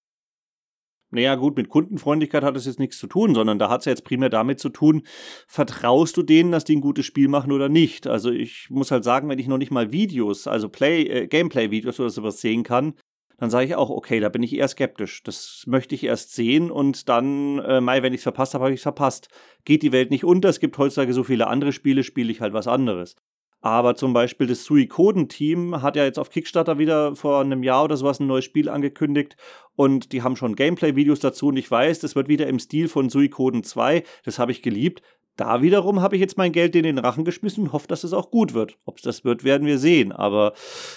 Naja, 1.11 1.37
gut, 1.37 1.57
mit 1.57 1.69
Kundenfreundlichkeit 1.71 2.43
hat 2.43 2.57
es 2.57 2.67
jetzt 2.67 2.79
nichts 2.79 2.99
zu 2.99 3.07
tun, 3.07 3.35
sondern 3.35 3.59
da 3.59 3.71
hat 3.71 3.81
es 3.81 3.87
ja 3.87 3.93
jetzt 3.93 4.05
primär 4.05 4.29
damit 4.29 4.61
zu 4.61 4.69
tun, 4.69 5.05
vertraust 5.47 6.17
du 6.17 6.23
denen, 6.23 6.53
dass 6.53 6.65
die 6.65 6.77
ein 6.77 6.83
gutes 6.83 7.07
Spiel 7.07 7.29
machen 7.29 7.53
oder 7.53 7.71
nicht? 7.71 8.07
Also 8.07 8.31
ich 8.31 8.69
muss 8.69 8.91
halt 8.91 9.05
sagen, 9.05 9.29
wenn 9.29 9.39
ich 9.39 9.49
noch 9.49 9.57
nicht 9.57 9.71
mal 9.71 9.91
Videos, 9.91 10.47
also 10.47 10.69
Play, 10.69 11.05
äh, 11.05 11.27
Gameplay-Videos 11.27 11.99
oder 12.01 12.11
sowas 12.11 12.41
sehen 12.41 12.63
kann, 12.63 12.95
dann 13.39 13.51
sage 13.51 13.67
ich 13.67 13.75
auch, 13.77 13.89
okay, 13.89 14.21
da 14.21 14.29
bin 14.29 14.43
ich 14.43 14.55
eher 14.55 14.69
skeptisch. 14.69 15.23
Das 15.23 15.65
möchte 15.67 15.95
ich 15.95 16.05
erst 16.05 16.35
sehen 16.35 16.71
und 16.71 17.09
dann, 17.09 17.61
äh, 17.61 17.81
Mai, 17.81 18.03
wenn 18.03 18.13
ich 18.13 18.19
es 18.19 18.25
verpasst 18.25 18.55
habe, 18.55 18.65
habe 18.65 18.75
ich 18.75 18.81
es 18.81 18.83
verpasst. 18.83 19.29
Geht 19.65 19.83
die 19.83 19.93
Welt 19.93 20.11
nicht 20.11 20.25
unter, 20.25 20.49
es 20.49 20.61
gibt 20.61 20.77
heutzutage 20.77 21.15
so 21.15 21.23
viele 21.23 21.47
andere 21.47 21.73
Spiele, 21.73 22.03
spiele 22.03 22.33
ich 22.33 22.41
halt 22.41 22.53
was 22.53 22.67
anderes. 22.67 23.15
Aber 23.61 23.97
zum 23.97 24.13
Beispiel 24.13 24.47
das 24.47 24.65
Suikoden-Team 24.65 25.83
hat 25.83 25.97
ja 25.97 26.05
jetzt 26.05 26.19
auf 26.19 26.31
Kickstarter 26.31 26.79
wieder 26.79 27.17
vor 27.17 27.41
einem 27.41 27.65
Jahr 27.65 27.85
oder 27.85 27.97
sowas 27.97 28.21
ein 28.21 28.29
neues 28.29 28.45
Spiel 28.45 28.69
angekündigt 28.69 29.37
und 29.75 30.13
die 30.13 30.23
haben 30.23 30.37
schon 30.37 30.55
Gameplay-Videos 30.55 31.19
dazu 31.19 31.49
und 31.49 31.57
ich 31.57 31.69
weiß, 31.69 31.99
das 31.99 32.15
wird 32.15 32.29
wieder 32.29 32.47
im 32.47 32.61
Stil 32.61 32.89
von 32.89 33.09
Suikoden 33.11 33.65
2, 33.65 34.05
das 34.25 34.39
habe 34.39 34.53
ich 34.53 34.63
geliebt. 34.63 35.03
Da 35.39 35.63
wiederum 35.63 36.03
habe 36.03 36.17
ich 36.17 36.21
jetzt 36.21 36.37
mein 36.37 36.51
Geld 36.51 36.75
in 36.75 36.83
den 36.83 36.99
Rachen 36.99 37.25
geschmissen 37.25 37.63
und 37.63 37.73
hoffe, 37.73 37.87
dass 37.87 38.03
es 38.03 38.13
auch 38.13 38.33
gut 38.33 38.55
wird. 38.55 38.77
Ob 38.85 38.97
es 38.97 39.03
das 39.03 39.25
wird, 39.25 39.45
werden 39.45 39.69
wir 39.69 39.79
sehen. 39.79 40.11
Aber 40.11 40.53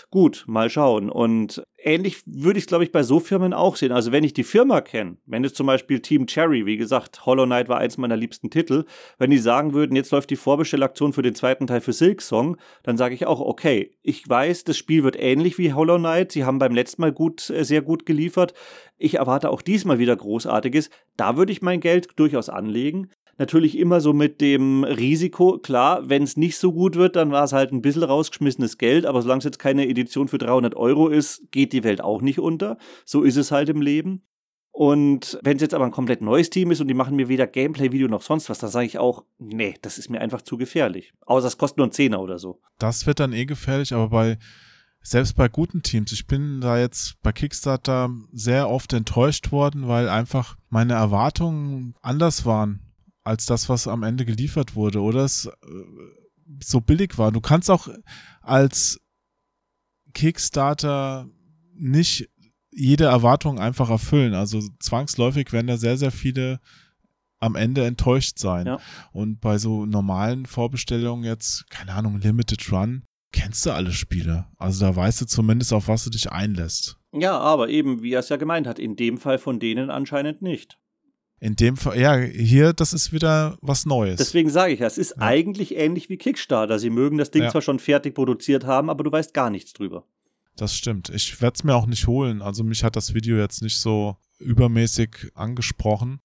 gut, 0.09 0.45
mal 0.47 0.68
schauen. 0.72 1.11
Und 1.11 1.63
ähnlich 1.77 2.23
würde 2.26 2.57
ich 2.57 2.63
es, 2.63 2.68
glaube 2.68 2.84
ich, 2.84 2.91
bei 2.91 3.03
so 3.03 3.19
Firmen 3.19 3.53
auch 3.53 3.76
sehen. 3.76 3.91
Also 3.91 4.11
wenn 4.11 4.23
ich 4.23 4.34
die 4.34 4.43
Firma 4.43 4.81
kenne, 4.81 5.18
wenn 5.27 5.45
es 5.45 5.53
zum 5.53 5.68
Beispiel 5.68 5.99
Team 5.99 6.26
Cherry, 6.26 6.65
wie 6.65 6.77
gesagt, 6.77 7.27
Hollow 7.27 7.45
Knight 7.45 7.69
war 7.69 7.77
eins 7.77 7.99
meiner 7.99 8.18
liebsten 8.18 8.49
Titel, 8.49 8.85
wenn 9.19 9.30
die 9.30 9.38
sagen 9.38 9.76
würden, 9.76 9.95
jetzt 9.95 10.09
läuft 10.09 10.31
die 10.31 10.35
Vorbestellaktion 10.35 11.13
für 11.13 11.22
den 11.22 11.35
zweiten 11.35 11.68
Teil 11.68 11.81
für 11.81 11.93
Silk 11.93 12.23
Song, 12.23 12.57
dann 12.81 12.97
sage 12.97 13.13
ich 13.13 13.27
auch, 13.27 13.41
okay, 13.41 13.95
ich 14.01 14.27
weiß, 14.27 14.63
das 14.63 14.76
Spiel 14.76 15.03
wird 15.03 15.19
ähnlich 15.19 15.59
wie 15.59 15.73
Hollow 15.73 15.99
Knight. 15.99 16.31
Sie 16.31 16.45
haben 16.45 16.57
beim 16.57 16.73
letzten 16.73 17.03
Mal 17.03 17.11
gut, 17.11 17.51
äh, 17.51 17.63
sehr 17.63 17.84
gut 17.84 18.07
geliefert. 18.07 18.55
Ich 18.97 19.15
erwarte 19.15 19.51
auch 19.51 19.61
diesmal 19.61 19.99
wieder 19.99 20.15
Großartiges. 20.15 20.89
Da 21.15 21.38
würde 21.38 21.51
ich 21.51 21.61
mein 21.61 21.80
Geld 21.80 22.09
durchaus 22.15 22.49
anlegen. 22.49 23.09
Natürlich 23.41 23.76
immer 23.76 24.01
so 24.01 24.13
mit 24.13 24.39
dem 24.39 24.84
Risiko, 24.84 25.57
klar, 25.57 26.07
wenn 26.07 26.22
es 26.22 26.38
nicht 26.38 26.59
so 26.59 26.72
gut 26.72 26.95
wird, 26.95 27.15
dann 27.15 27.31
war 27.31 27.43
es 27.43 27.53
halt 27.53 27.72
ein 27.72 27.81
bisschen 27.81 28.03
rausgeschmissenes 28.03 28.77
Geld, 28.77 29.07
aber 29.07 29.23
solange 29.23 29.39
es 29.39 29.45
jetzt 29.45 29.57
keine 29.57 29.88
Edition 29.88 30.27
für 30.27 30.38
300 30.38 30.76
Euro 30.76 31.07
ist, 31.07 31.49
geht 31.49 31.73
die 31.73 31.84
Welt 31.84 32.01
auch 32.01 32.22
nicht 32.22 32.38
unter. 32.38 32.77
So 33.03 33.23
ist 33.23 33.38
es 33.38 33.49
halt 33.49 33.69
im 33.69 33.81
Leben. 33.81 34.22
Und 34.69 35.39
wenn 35.41 35.55
es 35.55 35.63
jetzt 35.63 35.73
aber 35.73 35.85
ein 35.85 35.91
komplett 35.91 36.22
neues 36.22 36.51
Team 36.51 36.69
ist 36.69 36.81
und 36.81 36.88
die 36.88 36.93
machen 36.93 37.15
mir 37.15 37.30
weder 37.30 37.47
Gameplay-Video 37.47 38.07
noch 38.07 38.22
sonst 38.22 38.47
was, 38.47 38.59
dann 38.59 38.69
sage 38.69 38.85
ich 38.85 38.99
auch, 38.99 39.26
nee, 39.39 39.73
das 39.81 39.97
ist 39.97 40.11
mir 40.11 40.22
einfach 40.22 40.43
zu 40.43 40.57
gefährlich. 40.57 41.11
Außer 41.26 41.47
es 41.47 41.57
kostet 41.57 41.80
nur 41.80 41.85
einen 41.85 41.93
Zehner 41.93 42.22
oder 42.22 42.38
so. 42.38 42.61
Das 42.77 43.07
wird 43.07 43.19
dann 43.19 43.34
eh 43.34 43.47
gefährlich, 43.47 43.91
aber 43.91 44.09
bei 44.09 44.38
selbst 45.01 45.35
bei 45.35 45.47
guten 45.47 45.81
Teams, 45.81 46.11
ich 46.11 46.27
bin 46.27 46.61
da 46.61 46.77
jetzt 46.77 47.19
bei 47.23 47.31
Kickstarter 47.31 48.11
sehr 48.31 48.69
oft 48.69 48.93
enttäuscht 48.93 49.51
worden, 49.51 49.88
weil 49.88 50.09
einfach 50.09 50.57
meine 50.69 50.93
Erwartungen 50.93 51.95
anders 52.03 52.45
waren 52.45 52.81
als 53.23 53.45
das, 53.45 53.69
was 53.69 53.88
am 53.88 54.03
Ende 54.03 54.26
geliefert 54.26 54.76
wurde 54.76 55.02
oder 55.02 55.23
es 55.23 55.45
äh, 55.45 55.52
so 56.64 56.81
billig 56.81 57.18
war. 57.18 57.31
Du 57.31 57.41
kannst 57.41 57.69
auch 57.69 57.88
als 58.41 58.99
Kickstarter 60.14 61.30
nicht 61.73 62.30
jede 62.72 63.06
Erwartung 63.06 63.60
einfach 63.60 63.89
erfüllen. 63.89 64.34
Also 64.34 64.61
zwangsläufig 64.80 65.52
werden 65.52 65.68
da 65.68 65.77
sehr, 65.77 65.98
sehr 65.98 66.11
viele 66.11 66.60
am 67.39 67.56
Ende 67.56 67.85
enttäuscht 67.85 68.38
sein. 68.38 68.68
Ja. 68.68 68.80
Und 69.11 69.41
bei 69.41 69.57
so 69.57 69.85
normalen 69.85 70.45
Vorbestellungen 70.45 71.23
jetzt, 71.23 71.69
keine 71.69 71.93
Ahnung, 71.93 72.19
Limited 72.19 72.72
Run, 72.72 73.03
kennst 73.31 73.65
du 73.65 73.72
alle 73.72 73.91
Spiele. 73.91 74.45
Also 74.57 74.85
da 74.85 74.95
weißt 74.95 75.22
du 75.22 75.26
zumindest, 75.26 75.73
auf 75.73 75.88
was 75.88 76.03
du 76.03 76.10
dich 76.10 76.31
einlässt. 76.31 76.98
Ja, 77.14 77.38
aber 77.39 77.69
eben, 77.69 78.03
wie 78.03 78.14
er 78.14 78.19
es 78.19 78.30
ja 78.30 78.38
gemeint 78.38 78.68
hat, 78.68 78.80
in 78.80 78.95
dem 78.95 79.18
Fall 79.18 79.38
von 79.38 79.60
denen 79.60 79.89
anscheinend 79.89 80.41
nicht. 80.41 80.80
In 81.43 81.55
dem 81.55 81.76
Fall, 81.76 81.99
ja, 81.99 82.15
hier, 82.18 82.72
das 82.72 82.93
ist 82.93 83.11
wieder 83.11 83.57
was 83.61 83.88
Neues. 83.88 84.18
Deswegen 84.18 84.51
sage 84.51 84.73
ich 84.73 84.80
ja, 84.80 84.85
es 84.85 84.99
ist 84.99 85.15
Ja. 85.18 85.23
eigentlich 85.23 85.76
ähnlich 85.76 86.07
wie 86.07 86.18
Kickstarter. 86.18 86.77
Sie 86.77 86.91
mögen 86.91 87.18
das 87.18 87.31
Ding 87.31 87.41
Ja. 87.43 87.49
zwar 87.49 87.63
schon 87.63 87.80
fertig 87.80 88.13
produziert 88.13 88.63
haben, 88.63 88.91
aber 88.91 89.03
du 89.03 89.11
weißt 89.11 89.34
gar 89.34 89.49
nichts 89.49 89.73
drüber. 89.73 90.05
Das 90.55 90.76
stimmt. 90.76 91.09
Ich 91.09 91.41
werde 91.41 91.55
es 91.55 91.63
mir 91.63 91.73
auch 91.73 91.88
nicht 91.88 92.05
holen. 92.05 92.43
Also 92.43 92.63
mich 92.63 92.84
hat 92.84 92.95
das 92.95 93.15
Video 93.15 93.38
jetzt 93.38 93.63
nicht 93.63 93.80
so 93.80 94.18
übermäßig 94.38 95.31
angesprochen. 95.34 96.19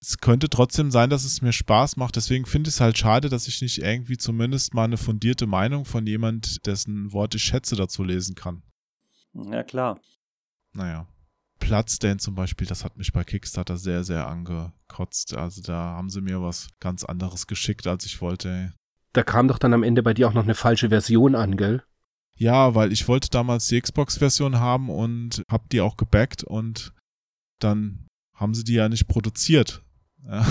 Es 0.00 0.18
könnte 0.18 0.48
trotzdem 0.48 0.92
sein, 0.92 1.10
dass 1.10 1.24
es 1.24 1.42
mir 1.42 1.52
Spaß 1.52 1.96
macht. 1.96 2.14
Deswegen 2.14 2.46
finde 2.46 2.68
ich 2.68 2.74
es 2.76 2.80
halt 2.80 2.96
schade, 2.96 3.28
dass 3.30 3.48
ich 3.48 3.60
nicht 3.60 3.78
irgendwie 3.78 4.18
zumindest 4.18 4.72
mal 4.72 4.84
eine 4.84 4.98
fundierte 4.98 5.46
Meinung 5.46 5.84
von 5.84 6.06
jemand, 6.06 6.64
dessen 6.66 7.12
Wort 7.12 7.34
ich 7.34 7.42
schätze, 7.42 7.74
dazu 7.74 8.04
lesen 8.04 8.36
kann. 8.36 8.62
Ja, 9.32 9.64
klar. 9.64 9.98
Naja. 10.74 11.08
Platzdane 11.64 12.18
zum 12.18 12.34
Beispiel, 12.34 12.66
das 12.66 12.84
hat 12.84 12.96
mich 12.96 13.12
bei 13.12 13.24
Kickstarter 13.24 13.76
sehr, 13.76 14.04
sehr 14.04 14.26
angekotzt. 14.28 15.34
Also 15.34 15.62
da 15.62 15.74
haben 15.74 16.10
sie 16.10 16.20
mir 16.20 16.42
was 16.42 16.68
ganz 16.80 17.04
anderes 17.04 17.46
geschickt, 17.46 17.86
als 17.86 18.04
ich 18.04 18.20
wollte. 18.20 18.48
Ey. 18.48 18.70
Da 19.12 19.22
kam 19.22 19.48
doch 19.48 19.58
dann 19.58 19.72
am 19.72 19.82
Ende 19.82 20.02
bei 20.02 20.14
dir 20.14 20.28
auch 20.28 20.34
noch 20.34 20.42
eine 20.42 20.54
falsche 20.54 20.90
Version 20.90 21.34
an, 21.34 21.56
gell? 21.56 21.82
Ja, 22.36 22.74
weil 22.74 22.92
ich 22.92 23.06
wollte 23.08 23.30
damals 23.30 23.68
die 23.68 23.80
Xbox-Version 23.80 24.58
haben 24.58 24.90
und 24.90 25.42
hab 25.48 25.68
die 25.70 25.80
auch 25.80 25.96
gebackt 25.96 26.42
und 26.42 26.92
dann 27.60 28.06
haben 28.34 28.54
sie 28.54 28.64
die 28.64 28.74
ja 28.74 28.88
nicht 28.88 29.06
produziert. 29.06 29.82
Ja. 30.26 30.44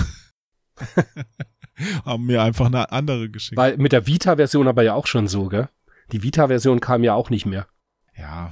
haben 2.04 2.24
mir 2.24 2.42
einfach 2.42 2.66
eine 2.66 2.90
andere 2.90 3.28
geschickt. 3.30 3.58
Weil 3.58 3.76
mit 3.76 3.92
der 3.92 4.06
Vita-Version 4.06 4.66
aber 4.66 4.82
ja 4.82 4.94
auch 4.94 5.06
schon 5.06 5.28
so, 5.28 5.48
gell? 5.48 5.68
Die 6.12 6.22
Vita-Version 6.22 6.80
kam 6.80 7.04
ja 7.04 7.14
auch 7.14 7.30
nicht 7.30 7.46
mehr. 7.46 7.66
ja. 8.16 8.50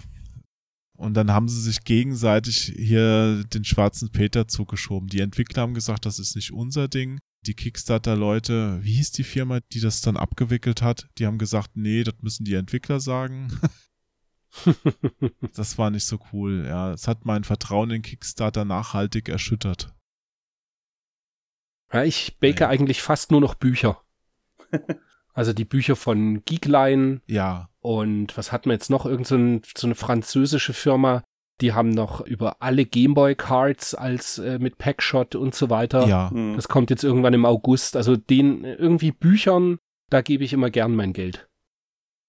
Und 1.02 1.14
dann 1.14 1.32
haben 1.32 1.48
sie 1.48 1.60
sich 1.60 1.82
gegenseitig 1.82 2.72
hier 2.76 3.42
den 3.52 3.64
schwarzen 3.64 4.12
Peter 4.12 4.46
zugeschoben. 4.46 5.08
Die 5.08 5.18
Entwickler 5.20 5.62
haben 5.62 5.74
gesagt, 5.74 6.06
das 6.06 6.20
ist 6.20 6.36
nicht 6.36 6.52
unser 6.52 6.86
Ding. 6.86 7.18
Die 7.44 7.54
Kickstarter-Leute, 7.54 8.78
wie 8.84 8.92
hieß 8.94 9.10
die 9.10 9.24
Firma, 9.24 9.58
die 9.72 9.80
das 9.80 10.00
dann 10.00 10.16
abgewickelt 10.16 10.80
hat? 10.80 11.08
Die 11.18 11.26
haben 11.26 11.38
gesagt, 11.38 11.70
nee, 11.74 12.04
das 12.04 12.14
müssen 12.22 12.44
die 12.44 12.54
Entwickler 12.54 13.00
sagen. 13.00 13.52
Das 15.54 15.78
war 15.78 15.88
nicht 15.88 16.04
so 16.04 16.18
cool. 16.30 16.66
Ja, 16.66 16.92
es 16.92 17.08
hat 17.08 17.24
mein 17.24 17.42
Vertrauen 17.42 17.90
in 17.90 18.02
Kickstarter 18.02 18.66
nachhaltig 18.66 19.30
erschüttert. 19.30 19.94
Ja, 21.90 22.04
ich 22.04 22.38
bake 22.38 22.60
Naja. 22.60 22.68
eigentlich 22.68 23.00
fast 23.00 23.30
nur 23.30 23.40
noch 23.40 23.54
Bücher. 23.54 24.02
Also 25.32 25.52
die 25.52 25.64
Bücher 25.64 25.96
von 25.96 26.44
Geekline 26.44 27.20
Ja, 27.26 27.68
und 27.80 28.36
was 28.36 28.52
hatten 28.52 28.66
wir 28.68 28.74
jetzt 28.74 28.90
noch? 28.90 29.06
Irgend 29.06 29.26
so, 29.26 29.36
ein, 29.36 29.62
so 29.76 29.86
eine 29.86 29.94
französische 29.94 30.72
Firma, 30.72 31.22
die 31.60 31.72
haben 31.72 31.90
noch 31.90 32.20
über 32.20 32.56
alle 32.60 32.84
Gameboy-Cards 32.84 33.94
als 33.94 34.38
äh, 34.38 34.58
mit 34.58 34.78
Packshot 34.78 35.34
und 35.34 35.54
so 35.54 35.70
weiter. 35.70 36.06
ja. 36.06 36.30
Hm. 36.30 36.54
Das 36.56 36.68
kommt 36.68 36.90
jetzt 36.90 37.04
irgendwann 37.04 37.34
im 37.34 37.44
August. 37.46 37.96
Also 37.96 38.16
den 38.16 38.64
äh, 38.64 38.74
irgendwie 38.74 39.12
Büchern, 39.12 39.78
da 40.10 40.20
gebe 40.22 40.44
ich 40.44 40.52
immer 40.52 40.70
gern 40.70 40.94
mein 40.94 41.12
Geld. 41.12 41.48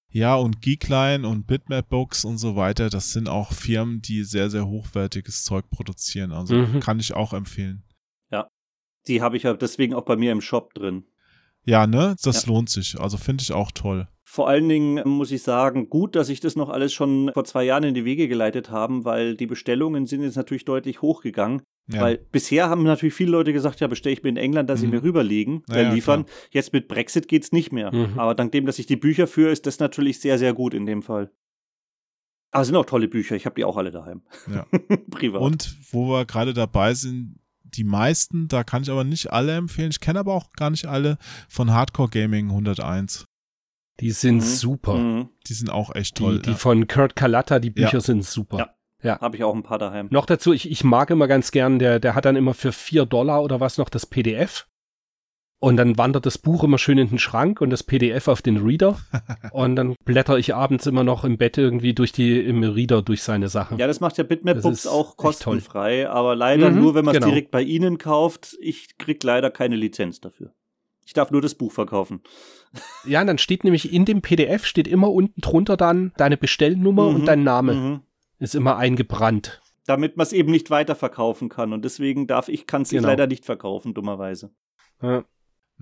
Ja, 0.09 0.35
und 0.35 0.61
Geekline 0.61 1.27
und 1.27 1.47
Bitmap 1.47 1.89
Books 1.89 2.23
und 2.23 2.37
so 2.37 2.55
weiter, 2.55 2.91
das 2.91 3.11
sind 3.13 3.27
auch 3.27 3.51
Firmen, 3.51 3.99
die 4.01 4.23
sehr, 4.23 4.51
sehr 4.51 4.67
hochwertiges 4.67 5.43
Zeug 5.43 5.69
produzieren. 5.71 6.31
Also 6.31 6.55
Mhm. 6.55 6.79
kann 6.81 6.99
ich 6.99 7.13
auch 7.15 7.33
empfehlen. 7.33 7.83
Die 9.07 9.21
habe 9.21 9.35
ich 9.35 9.43
ja 9.43 9.53
deswegen 9.53 9.93
auch 9.95 10.05
bei 10.05 10.15
mir 10.15 10.31
im 10.31 10.39
Shop 10.39 10.73
drin. 10.75 11.03
Ja, 11.65 11.87
ne? 11.87 12.15
Das 12.23 12.45
lohnt 12.45 12.69
sich. 12.69 12.99
Also 12.99 13.17
finde 13.17 13.41
ich 13.41 13.51
auch 13.53 13.71
toll. 13.71 14.07
Vor 14.25 14.47
allen 14.49 14.67
Dingen 14.67 15.01
muss 15.07 15.31
ich 15.31 15.43
sagen, 15.43 15.89
gut, 15.89 16.15
dass 16.15 16.29
ich 16.29 16.39
das 16.39 16.55
noch 16.55 16.69
alles 16.69 16.91
schon 16.91 17.29
vor 17.33 17.43
zwei 17.45 17.63
Jahren 17.65 17.83
in 17.83 17.93
die 17.93 18.03
Wege 18.05 18.27
geleitet 18.27 18.71
haben, 18.71 19.05
weil 19.05 19.35
die 19.37 19.45
Bestellungen 19.45 20.05
sind 20.07 20.23
jetzt 20.23 20.35
natürlich 20.37 20.65
deutlich 20.65 21.01
hochgegangen. 21.01 21.61
Ja. 21.91 22.01
Weil 22.01 22.17
bisher 22.31 22.69
haben 22.69 22.83
natürlich 22.83 23.13
viele 23.13 23.31
Leute 23.31 23.53
gesagt, 23.53 23.79
ja, 23.81 23.87
bestelle 23.87 24.13
ich 24.13 24.23
mir 24.23 24.29
in 24.29 24.37
England, 24.37 24.69
dass 24.69 24.79
sie 24.79 24.87
Mhm. 24.87 24.93
mir 24.93 25.03
rüberlegen, 25.03 25.63
Ja, 25.69 25.75
äh, 25.75 25.83
ja, 25.83 25.93
liefern. 25.93 26.25
klar. 26.25 26.37
Jetzt 26.51 26.73
mit 26.73 26.87
Brexit 26.87 27.27
geht's 27.27 27.51
nicht 27.51 27.71
mehr. 27.71 27.93
Mhm. 27.93 28.17
Aber 28.17 28.33
dank 28.35 28.51
dem, 28.53 28.65
dass 28.65 28.79
ich 28.79 28.85
die 28.87 28.95
Bücher 28.95 29.27
führe, 29.27 29.51
ist 29.51 29.65
das 29.67 29.79
natürlich 29.79 30.19
sehr, 30.19 30.39
sehr 30.39 30.53
gut 30.53 30.73
in 30.73 30.85
dem 30.85 31.01
Fall. 31.03 31.31
Aber 32.51 32.61
es 32.61 32.67
sind 32.67 32.77
auch 32.77 32.85
tolle 32.85 33.07
Bücher. 33.07 33.35
Ich 33.35 33.45
habe 33.45 33.55
die 33.55 33.65
auch 33.65 33.77
alle 33.77 33.91
daheim. 33.91 34.21
Ja. 34.51 34.65
Privat. 35.11 35.41
Und 35.41 35.75
wo 35.91 36.07
wir 36.09 36.25
gerade 36.25 36.53
dabei 36.53 36.93
sind, 36.93 37.35
die 37.75 37.83
meisten, 37.83 38.47
da 38.47 38.63
kann 38.63 38.83
ich 38.83 38.89
aber 38.91 39.03
nicht 39.03 39.31
alle 39.31 39.55
empfehlen. 39.55 39.89
Ich 39.91 39.99
kenne 39.99 40.19
aber 40.19 40.33
auch 40.33 40.51
gar 40.53 40.69
nicht 40.69 40.85
alle 40.85 41.17
von 41.49 41.71
Hardcore 41.71 42.09
Gaming 42.09 42.49
101. 42.49 43.25
Die 43.99 44.11
sind 44.11 44.37
Mhm. 44.37 44.41
super. 44.41 44.95
Mhm. 44.95 45.29
Die 45.47 45.53
sind 45.53 45.69
auch 45.69 45.93
echt 45.95 46.17
Die, 46.17 46.23
toll. 46.23 46.39
die 46.41 46.51
ja. 46.51 46.55
von 46.55 46.87
Kurt 46.87 47.15
Kalata, 47.15 47.59
die 47.59 47.69
Bücher 47.69 47.93
Ja. 47.93 48.01
sind 48.01 48.25
super. 48.25 48.57
Ja. 48.57 48.69
Ja. 49.03 49.19
Habe 49.19 49.35
ich 49.35 49.43
auch 49.43 49.53
ein 49.53 49.63
paar 49.63 49.77
daheim. 49.79 50.07
Noch 50.11 50.25
dazu, 50.25 50.53
ich, 50.53 50.71
ich 50.71 50.83
mag 50.85 51.09
immer 51.09 51.27
ganz 51.27 51.51
gern, 51.51 51.77
der, 51.77 51.99
der 51.99 52.15
hat 52.15 52.23
dann 52.25 52.37
immer 52.37 52.53
für 52.53 52.71
vier 52.71 53.05
Dollar 53.05 53.43
oder 53.43 53.59
was 53.59 53.77
noch 53.77 53.89
das 53.89 54.05
PDF. 54.05 54.65
Und 55.63 55.77
dann 55.77 55.97
wandert 55.97 56.25
das 56.25 56.37
Buch 56.37 56.65
immer 56.65 56.77
schön 56.77 56.97
in 56.97 57.07
den 57.07 57.19
Schrank 57.19 57.61
und 57.61 57.69
das 57.69 57.83
PDF 57.83 58.27
auf 58.27 58.41
den 58.41 58.57
Reader. 58.57 58.99
und 59.53 59.77
dann 59.77 59.95
blätter 60.03 60.37
ich 60.37 60.53
abends 60.53 60.85
immer 60.87 61.05
noch 61.05 61.23
im 61.23 61.37
Bett 61.37 61.57
irgendwie 61.57 61.93
durch 61.93 62.11
die, 62.11 62.37
im 62.41 62.63
Reader 62.63 63.01
durch 63.01 63.23
seine 63.23 63.47
Sachen. 63.47 63.77
Ja, 63.79 63.87
das 63.87 64.01
macht 64.01 64.17
ja 64.17 64.25
Bitmap 64.25 64.61
Books 64.61 64.85
auch 64.85 65.15
kostenfrei, 65.15 66.09
aber 66.09 66.35
leider 66.35 66.69
Mhm, 66.69 66.81
nur, 66.81 66.95
wenn 66.95 67.05
man 67.05 67.15
es 67.15 67.21
genau. 67.21 67.31
direkt 67.31 67.51
bei 67.51 67.61
Ihnen 67.61 67.97
kauft. 67.97 68.57
Ich 68.59 68.97
krieg 68.97 69.23
leider 69.23 69.49
keine 69.51 69.77
Lizenz 69.77 70.19
dafür. 70.19 70.53
Ich 71.05 71.13
darf 71.13 71.31
nur 71.31 71.41
das 71.41 71.55
Buch 71.55 71.71
verkaufen. 71.71 72.23
Ja, 73.05 73.21
und 73.21 73.27
dann 73.27 73.37
steht 73.37 73.63
nämlich 73.63 73.93
in 73.93 74.03
dem 74.03 74.21
PDF 74.21 74.65
steht 74.65 74.89
immer 74.89 75.11
unten 75.11 75.39
drunter 75.39 75.77
dann 75.77 76.11
deine 76.17 76.35
Bestellnummer 76.35 77.09
Mhm, 77.09 77.15
und 77.15 77.25
dein 77.25 77.43
Name. 77.43 77.73
Mhm. 77.73 78.01
Ist 78.37 78.55
immer 78.55 78.75
eingebrannt. 78.75 79.61
Damit 79.85 80.17
man 80.17 80.25
es 80.25 80.33
eben 80.33 80.51
nicht 80.51 80.69
weiterverkaufen 80.71 81.47
kann. 81.47 81.71
Und 81.71 81.85
deswegen 81.85 82.27
darf 82.27 82.49
ich, 82.49 82.67
kann 82.67 82.81
es 82.81 82.89
Genau. 82.89 83.07
leider 83.07 83.27
nicht 83.27 83.45
verkaufen, 83.45 83.93
dummerweise. 83.93 84.51
Ja. 85.01 85.23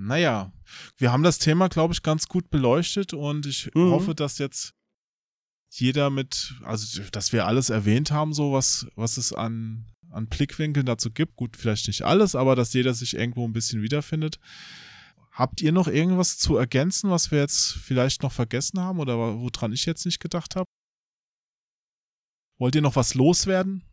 Naja, 0.06 0.52
wir 0.98 1.12
haben 1.12 1.24
das 1.24 1.38
Thema, 1.38 1.68
glaube 1.70 1.94
ich, 1.94 2.02
ganz 2.02 2.28
gut 2.28 2.50
beleuchtet 2.50 3.14
und 3.14 3.46
ich 3.46 3.70
Mhm. 3.76 3.92
hoffe, 3.92 4.16
dass 4.16 4.38
jetzt 4.40 4.74
jeder 5.70 6.10
mit, 6.10 6.56
also 6.64 7.02
dass 7.12 7.32
wir 7.32 7.46
alles 7.46 7.70
erwähnt 7.70 8.12
haben, 8.12 8.34
so 8.34 8.52
was, 8.52 8.88
was 8.96 9.18
es 9.18 9.32
an, 9.32 9.86
an 10.10 10.28
Blickwinkeln 10.28 10.86
dazu 10.86 11.12
gibt. 11.12 11.36
Gut, 11.36 11.56
vielleicht 11.56 11.88
nicht 11.88 12.02
alles, 12.02 12.36
aber 12.36 12.56
dass 12.56 12.74
jeder 12.74 12.94
sich 12.94 13.16
irgendwo 13.16 13.48
ein 13.48 13.54
bisschen 13.54 13.82
wiederfindet. 13.82 14.40
Habt 15.32 15.62
ihr 15.62 15.72
noch 15.72 15.88
irgendwas 15.88 16.38
zu 16.38 16.58
ergänzen, 16.58 17.10
was 17.10 17.32
wir 17.32 17.40
jetzt 17.40 17.72
vielleicht 17.72 18.22
noch 18.22 18.34
vergessen 18.34 18.80
haben 18.82 19.00
oder 19.00 19.18
woran 19.18 19.72
ich 19.72 19.86
jetzt 19.86 20.06
nicht 20.06 20.20
gedacht 20.20 20.56
habe? 20.58 20.66
Wollt 22.60 22.76
ihr 22.76 22.82
noch 22.82 22.98
was 22.98 23.14
loswerden? 23.14 23.84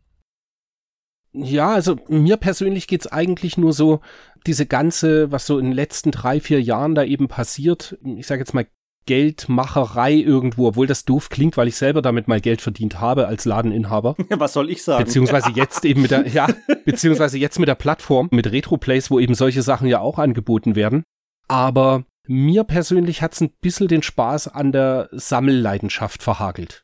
Ja, 1.31 1.73
also 1.73 1.95
mir 2.09 2.37
persönlich 2.37 2.87
geht's 2.87 3.05
eigentlich 3.07 3.55
nur 3.55 3.71
so, 3.71 4.01
diese 4.45 4.65
ganze, 4.65 5.31
was 5.31 5.45
so 5.45 5.59
in 5.59 5.65
den 5.65 5.73
letzten 5.73 6.11
drei, 6.11 6.39
vier 6.39 6.61
Jahren 6.61 6.95
da 6.95 7.03
eben 7.03 7.27
passiert, 7.27 7.97
ich 8.03 8.27
sage 8.27 8.41
jetzt 8.41 8.53
mal 8.53 8.67
Geldmacherei 9.05 10.13
irgendwo, 10.13 10.67
obwohl 10.67 10.85
das 10.85 11.03
doof 11.03 11.29
klingt, 11.29 11.57
weil 11.57 11.67
ich 11.67 11.77
selber 11.77 12.03
damit 12.03 12.27
mal 12.27 12.41
Geld 12.41 12.61
verdient 12.61 12.99
habe 12.99 13.25
als 13.25 13.45
Ladeninhaber. 13.45 14.15
Was 14.29 14.53
soll 14.53 14.69
ich 14.69 14.83
sagen? 14.83 15.03
Beziehungsweise 15.03 15.49
jetzt 15.55 15.83
eben 15.83 16.03
mit 16.03 16.11
der, 16.11 16.27
ja, 16.27 16.47
beziehungsweise 16.85 17.39
jetzt 17.39 17.57
mit 17.57 17.67
der 17.67 17.75
Plattform, 17.75 18.29
mit 18.31 18.51
Retroplays, 18.51 19.09
wo 19.09 19.19
eben 19.19 19.33
solche 19.33 19.63
Sachen 19.63 19.87
ja 19.87 19.99
auch 19.99 20.19
angeboten 20.19 20.75
werden. 20.75 21.03
Aber 21.47 22.03
mir 22.27 22.63
persönlich 22.63 23.23
hat's 23.23 23.41
ein 23.41 23.49
bisschen 23.61 23.87
den 23.87 24.03
Spaß 24.03 24.49
an 24.49 24.71
der 24.71 25.09
Sammelleidenschaft 25.11 26.21
verhagelt. 26.21 26.83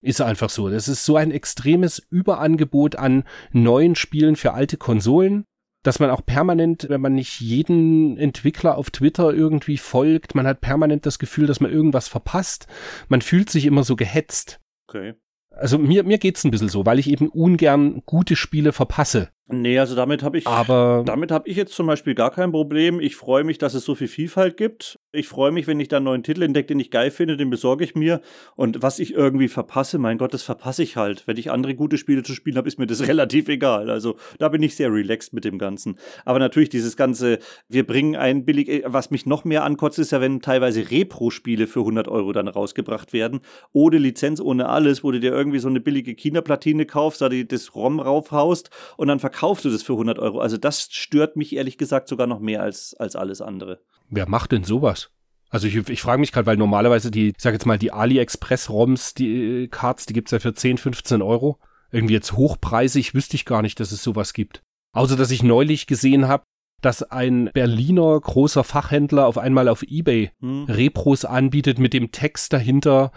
Ist 0.00 0.22
einfach 0.22 0.48
so. 0.48 0.70
Das 0.70 0.88
ist 0.88 1.04
so 1.04 1.16
ein 1.16 1.30
extremes 1.30 2.02
Überangebot 2.10 2.96
an 2.96 3.24
neuen 3.52 3.96
Spielen 3.96 4.36
für 4.36 4.54
alte 4.54 4.78
Konsolen, 4.78 5.44
dass 5.84 6.00
man 6.00 6.10
auch 6.10 6.26
permanent, 6.26 6.88
wenn 6.88 7.00
man 7.00 7.14
nicht 7.14 7.40
jeden 7.40 8.18
Entwickler 8.18 8.76
auf 8.76 8.90
Twitter 8.90 9.32
irgendwie 9.32 9.76
folgt, 9.76 10.34
man 10.34 10.46
hat 10.46 10.60
permanent 10.60 11.06
das 11.06 11.20
Gefühl, 11.20 11.46
dass 11.46 11.60
man 11.60 11.70
irgendwas 11.70 12.08
verpasst. 12.08 12.66
Man 13.08 13.22
fühlt 13.22 13.50
sich 13.50 13.66
immer 13.66 13.84
so 13.84 13.94
gehetzt. 13.94 14.60
okay. 14.88 15.14
Also 15.56 15.78
mir, 15.78 16.02
mir 16.02 16.18
geht's 16.18 16.42
ein 16.42 16.50
bisschen 16.50 16.68
so, 16.68 16.84
weil 16.84 16.98
ich 16.98 17.08
eben 17.08 17.28
ungern 17.28 18.02
gute 18.06 18.34
Spiele 18.34 18.72
verpasse. 18.72 19.28
Nee, 19.46 19.78
also 19.78 19.94
damit 19.94 20.24
habe 20.24 20.36
ich. 20.36 20.48
Aber 20.48 21.04
Damit 21.06 21.30
habe 21.30 21.48
ich 21.48 21.56
jetzt 21.56 21.74
zum 21.74 21.86
Beispiel 21.86 22.16
gar 22.16 22.32
kein 22.32 22.50
Problem. 22.50 22.98
Ich 22.98 23.14
freue 23.14 23.44
mich, 23.44 23.58
dass 23.58 23.74
es 23.74 23.84
so 23.84 23.94
viel 23.94 24.08
Vielfalt 24.08 24.56
gibt. 24.56 24.98
Ich 25.14 25.28
freue 25.28 25.52
mich, 25.52 25.68
wenn 25.68 25.78
ich 25.78 25.86
da 25.86 25.98
einen 25.98 26.06
neuen 26.06 26.24
Titel 26.24 26.42
entdecke, 26.42 26.66
den 26.66 26.80
ich 26.80 26.90
geil 26.90 27.12
finde, 27.12 27.36
den 27.36 27.48
besorge 27.48 27.84
ich 27.84 27.94
mir. 27.94 28.20
Und 28.56 28.82
was 28.82 28.98
ich 28.98 29.14
irgendwie 29.14 29.46
verpasse, 29.46 29.98
mein 29.98 30.18
Gott, 30.18 30.34
das 30.34 30.42
verpasse 30.42 30.82
ich 30.82 30.96
halt. 30.96 31.28
Wenn 31.28 31.36
ich 31.36 31.52
andere 31.52 31.76
gute 31.76 31.98
Spiele 31.98 32.24
zu 32.24 32.34
spielen 32.34 32.56
habe, 32.56 32.66
ist 32.66 32.80
mir 32.80 32.88
das 32.88 33.00
relativ 33.06 33.48
egal. 33.48 33.90
Also 33.90 34.16
da 34.38 34.48
bin 34.48 34.62
ich 34.64 34.74
sehr 34.74 34.92
relaxed 34.92 35.32
mit 35.32 35.44
dem 35.44 35.58
Ganzen. 35.58 35.98
Aber 36.24 36.40
natürlich 36.40 36.68
dieses 36.68 36.96
ganze, 36.96 37.38
wir 37.68 37.86
bringen 37.86 38.16
ein 38.16 38.44
billig, 38.44 38.68
äh, 38.68 38.82
was 38.86 39.12
mich 39.12 39.24
noch 39.24 39.44
mehr 39.44 39.62
ankotzt, 39.62 40.00
ist 40.00 40.10
ja, 40.10 40.20
wenn 40.20 40.40
teilweise 40.40 40.90
Repro-Spiele 40.90 41.68
für 41.68 41.80
100 41.80 42.08
Euro 42.08 42.32
dann 42.32 42.48
rausgebracht 42.48 43.12
werden. 43.12 43.40
Ohne 43.72 43.98
Lizenz, 43.98 44.40
ohne 44.40 44.68
alles, 44.68 45.04
wo 45.04 45.12
du 45.12 45.20
dir 45.20 45.30
irgendwie 45.30 45.60
so 45.60 45.68
eine 45.68 45.80
billige 45.80 46.16
Kinderplatine 46.16 46.86
kaufst, 46.86 47.20
da 47.20 47.28
du 47.28 47.44
das 47.44 47.76
ROM 47.76 48.00
raufhaust 48.00 48.70
und 48.96 49.06
dann 49.06 49.20
verkaufst 49.20 49.64
du 49.64 49.70
das 49.70 49.84
für 49.84 49.92
100 49.92 50.18
Euro. 50.18 50.40
Also 50.40 50.56
das 50.56 50.88
stört 50.90 51.36
mich 51.36 51.54
ehrlich 51.54 51.78
gesagt 51.78 52.08
sogar 52.08 52.26
noch 52.26 52.40
mehr 52.40 52.62
als, 52.62 52.94
als 52.98 53.14
alles 53.14 53.40
andere. 53.40 53.78
Wer 54.14 54.28
macht 54.28 54.52
denn 54.52 54.64
sowas? 54.64 55.10
Also 55.50 55.68
ich, 55.68 55.76
ich 55.88 56.02
frage 56.02 56.18
mich 56.20 56.32
gerade, 56.32 56.46
weil 56.46 56.56
normalerweise 56.56 57.10
die, 57.10 57.28
ich 57.28 57.34
sag 57.38 57.52
jetzt 57.52 57.66
mal, 57.66 57.78
die 57.78 57.92
AliExpress-ROMs, 57.92 59.14
die 59.14 59.64
äh, 59.64 59.68
Cards, 59.68 60.06
die 60.06 60.12
gibt's 60.12 60.32
ja 60.32 60.40
für 60.40 60.52
10, 60.54 60.78
15 60.78 61.22
Euro. 61.22 61.58
Irgendwie 61.92 62.14
jetzt 62.14 62.32
hochpreisig, 62.32 63.14
wüsste 63.14 63.36
ich 63.36 63.44
gar 63.44 63.62
nicht, 63.62 63.78
dass 63.78 63.92
es 63.92 64.02
sowas 64.02 64.32
gibt. 64.32 64.62
Außer 64.92 65.16
dass 65.16 65.30
ich 65.30 65.42
neulich 65.44 65.86
gesehen 65.86 66.26
habe, 66.26 66.42
dass 66.82 67.02
ein 67.04 67.50
Berliner 67.54 68.18
großer 68.20 68.64
Fachhändler 68.64 69.26
auf 69.26 69.38
einmal 69.38 69.68
auf 69.68 69.82
eBay 69.84 70.32
Hm. 70.40 70.64
Repros 70.64 71.24
anbietet 71.24 71.78
mit 71.78 71.92
dem 71.94 72.10
Text 72.10 72.52
dahinter. 72.52 73.12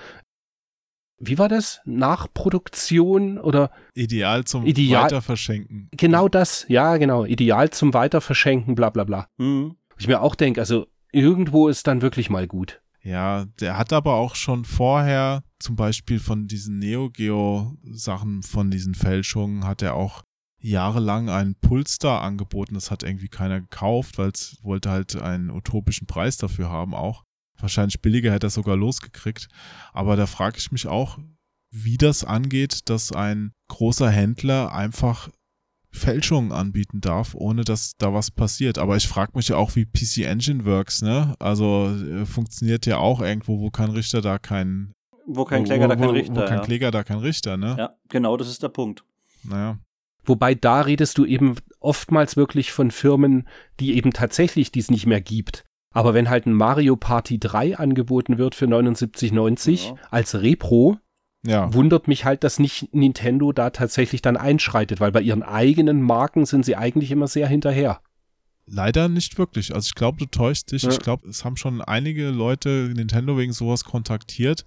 Wie 1.20 1.40
war 1.40 1.50
das? 1.50 1.82
Nachproduktion 1.86 3.40
oder 3.40 3.72
Ideal 3.96 4.44
zum 4.46 4.66
Ideal- 4.66 5.06
Weiterverschenken. 5.06 5.90
genau 5.92 6.28
das? 6.30 6.66
Ja, 6.70 6.98
genau. 6.98 7.26
Ideal 7.26 7.72
zum 7.72 7.94
Weiterverschenken, 7.94 8.76
bla 8.76 8.90
bla 8.92 9.04
bla. 9.04 9.28
Hm. 9.40 9.76
Ich 9.98 10.08
mir 10.08 10.22
auch 10.22 10.36
denke, 10.36 10.62
also 10.62 10.88
irgendwo 11.12 11.68
ist 11.68 11.88
dann 11.88 12.02
wirklich 12.02 12.30
mal 12.30 12.48
gut. 12.48 12.82
Ja, 13.02 13.46
der 13.60 13.78
hat 13.78 13.94
aber 13.94 14.16
auch 14.16 14.36
schon 14.36 14.66
vorher, 14.66 15.44
zum 15.60 15.76
Beispiel 15.76 16.20
von 16.20 16.48
diesen 16.48 16.80
Neo 16.80 17.10
Geo 17.10 17.74
Sachen, 17.84 18.44
von 18.44 18.70
diesen 18.70 18.96
Fälschungen, 18.96 19.66
hat 19.66 19.82
er 19.82 19.96
auch 19.96 20.24
jahrelang 20.60 21.30
einen 21.30 21.56
Pulstar 21.56 22.22
angeboten. 22.22 22.74
Das 22.74 22.92
hat 22.92 23.04
irgendwie 23.04 23.30
keiner 23.30 23.62
gekauft, 23.62 24.18
weil 24.18 24.30
es 24.30 24.58
wollte 24.62 24.90
halt 24.90 25.16
einen 25.16 25.50
utopischen 25.50 26.08
Preis 26.08 26.38
dafür 26.38 26.70
haben 26.70 26.94
auch. 26.94 27.24
Wahrscheinlich 27.60 28.02
billiger 28.02 28.32
hätte 28.32 28.48
er 28.48 28.52
sogar 28.52 28.76
losgekriegt. 28.76 29.48
Aber 29.94 30.16
da 30.16 30.26
frage 30.26 30.58
ich 30.58 30.72
mich 30.72 30.88
auch, 30.88 31.18
wie 31.72 31.98
das 31.98 32.24
angeht, 32.24 32.90
dass 32.90 33.12
ein 33.12 33.52
großer 33.70 34.10
Händler 34.10 34.74
einfach 34.74 35.30
Fälschungen 35.98 36.52
anbieten 36.52 37.02
darf, 37.02 37.36
ohne 37.36 37.64
dass 37.64 37.94
da 37.98 38.14
was 38.14 38.32
passiert. 38.32 38.78
Aber 38.78 38.96
ich 38.96 39.08
frage 39.08 39.34
mich 39.36 39.50
ja 39.50 39.58
auch, 39.58 39.76
wie 39.76 39.86
PC 39.86 40.20
Engine 40.26 40.64
works, 40.66 41.02
ne? 41.02 41.36
Also 41.40 41.88
äh, 41.90 42.26
funktioniert 42.26 42.86
ja 42.86 42.98
auch 42.98 43.20
irgendwo, 43.22 43.60
wo 43.60 43.70
kein 43.70 43.90
Richter, 43.92 44.22
da 44.22 44.38
kein 44.40 44.94
Wo 45.26 45.44
kein 45.46 45.64
wo- 45.64 45.66
Kläger, 45.66 45.88
da 45.88 45.96
wo, 45.96 46.00
kein 46.00 46.10
wo, 46.10 46.14
Richter. 46.14 46.36
Wo 46.36 46.46
kein 46.46 46.58
ja. 46.60 46.64
Kläger, 46.64 46.92
da 46.92 47.04
kein 47.04 47.18
Richter, 47.20 47.58
ne? 47.58 47.76
ja, 47.78 47.96
genau, 48.10 48.38
das 48.38 48.48
ist 48.48 48.64
der 48.64 48.70
Punkt. 48.70 49.04
Naja. 49.44 49.78
Wobei 50.24 50.56
da 50.56 50.82
redest 50.82 51.18
du 51.18 51.26
eben 51.26 51.56
oftmals 51.80 52.36
wirklich 52.38 52.72
von 52.72 52.92
Firmen, 52.92 53.48
die 53.80 53.96
eben 53.96 54.12
tatsächlich 54.12 54.72
dies 54.72 54.92
nicht 54.92 55.06
mehr 55.06 55.22
gibt. 55.22 55.64
Aber 55.94 56.14
wenn 56.14 56.30
halt 56.30 56.46
ein 56.46 56.54
Mario 56.54 56.96
Party 56.98 57.40
3 57.40 57.78
angeboten 57.78 58.38
wird 58.38 58.54
für 58.56 58.66
79,90 58.66 59.88
Ja. 59.88 59.96
als 60.12 60.36
Repro, 60.36 60.98
Ja. 61.48 61.74
wundert 61.74 62.08
mich 62.08 62.26
halt, 62.26 62.44
dass 62.44 62.60
nicht 62.60 62.94
Nintendo 62.94 63.52
da 63.52 63.70
tatsächlich 63.70 64.22
dann 64.22 64.38
einschreitet, 64.38 65.00
weil 65.00 65.12
bei 65.12 65.22
ihren 65.22 65.44
eigenen 65.44 66.02
Marken 66.02 66.46
sind 66.46 66.66
sie 66.66 66.76
eigentlich 66.76 67.12
immer 67.12 67.28
sehr 67.28 67.48
hinterher. 67.48 68.02
Leider 68.66 69.08
nicht 69.08 69.38
wirklich. 69.38 69.74
Also 69.74 69.88
ich 69.88 69.96
glaube, 69.96 70.18
du 70.18 70.26
täuschst 70.26 70.72
dich. 70.72 70.84
Ja. 70.84 70.90
Ich 70.90 71.00
glaube, 71.00 71.28
es 71.30 71.46
haben 71.46 71.56
schon 71.56 71.82
einige 71.82 72.30
Leute 72.30 72.92
Nintendo 72.94 73.38
wegen 73.38 73.54
sowas 73.54 73.86
kontaktiert. 73.86 74.66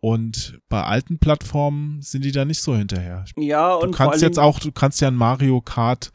Und 0.00 0.58
bei 0.68 0.82
alten 0.82 1.18
Plattformen 1.18 2.02
sind 2.02 2.24
die 2.24 2.32
da 2.32 2.44
nicht 2.44 2.60
so 2.60 2.76
hinterher. 2.76 3.24
Ja, 3.36 3.78
Du 3.78 3.86
und 3.86 3.96
vor 3.96 4.08
kannst 4.08 4.22
jetzt 4.22 4.38
auch, 4.38 4.58
du 4.58 4.70
kannst 4.70 5.00
ja 5.00 5.08
ein 5.08 5.14
Mario 5.14 5.60
Kart 5.60 6.12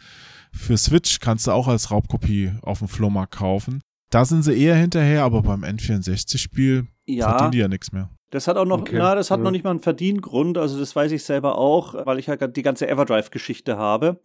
für 0.52 0.77
Switch, 0.77 1.19
kannst 1.19 1.48
du 1.48 1.52
auch 1.52 1.68
als 1.68 1.90
Raubkopie 1.90 2.53
auf 2.61 2.80
dem 2.80 2.88
Flohmarkt 2.88 3.36
kaufen. 3.36 3.81
Da 4.11 4.26
sind 4.26 4.44
sie 4.44 4.60
eher 4.60 4.76
hinterher, 4.76 5.23
aber 5.23 5.41
beim 5.41 5.64
N64-Spiel 5.64 6.88
ja, 7.07 7.30
verdienen 7.30 7.52
die 7.52 7.57
ja 7.60 7.68
nichts 7.68 7.91
mehr. 7.91 8.10
Das 8.31 8.47
hat 8.47 8.57
auch 8.57 8.65
noch, 8.65 8.81
Okay. 8.81 8.97
na, 8.97 9.15
das 9.15 9.31
hat 9.31 9.39
Ja. 9.39 9.43
noch 9.45 9.51
nicht 9.51 9.64
mal 9.64 9.72
einen 9.72 9.80
Verdiengrund, 9.80 10.57
also 10.57 10.77
das 10.80 10.95
weiß 10.95 11.11
ich 11.11 11.23
selber 11.23 11.57
auch, 11.57 12.06
weil 12.06 12.19
ich 12.19 12.30
halt 12.30 12.56
die 12.56 12.61
ganze 12.61 12.88
Everdrive-Geschichte 12.88 13.77
habe. 13.77 14.19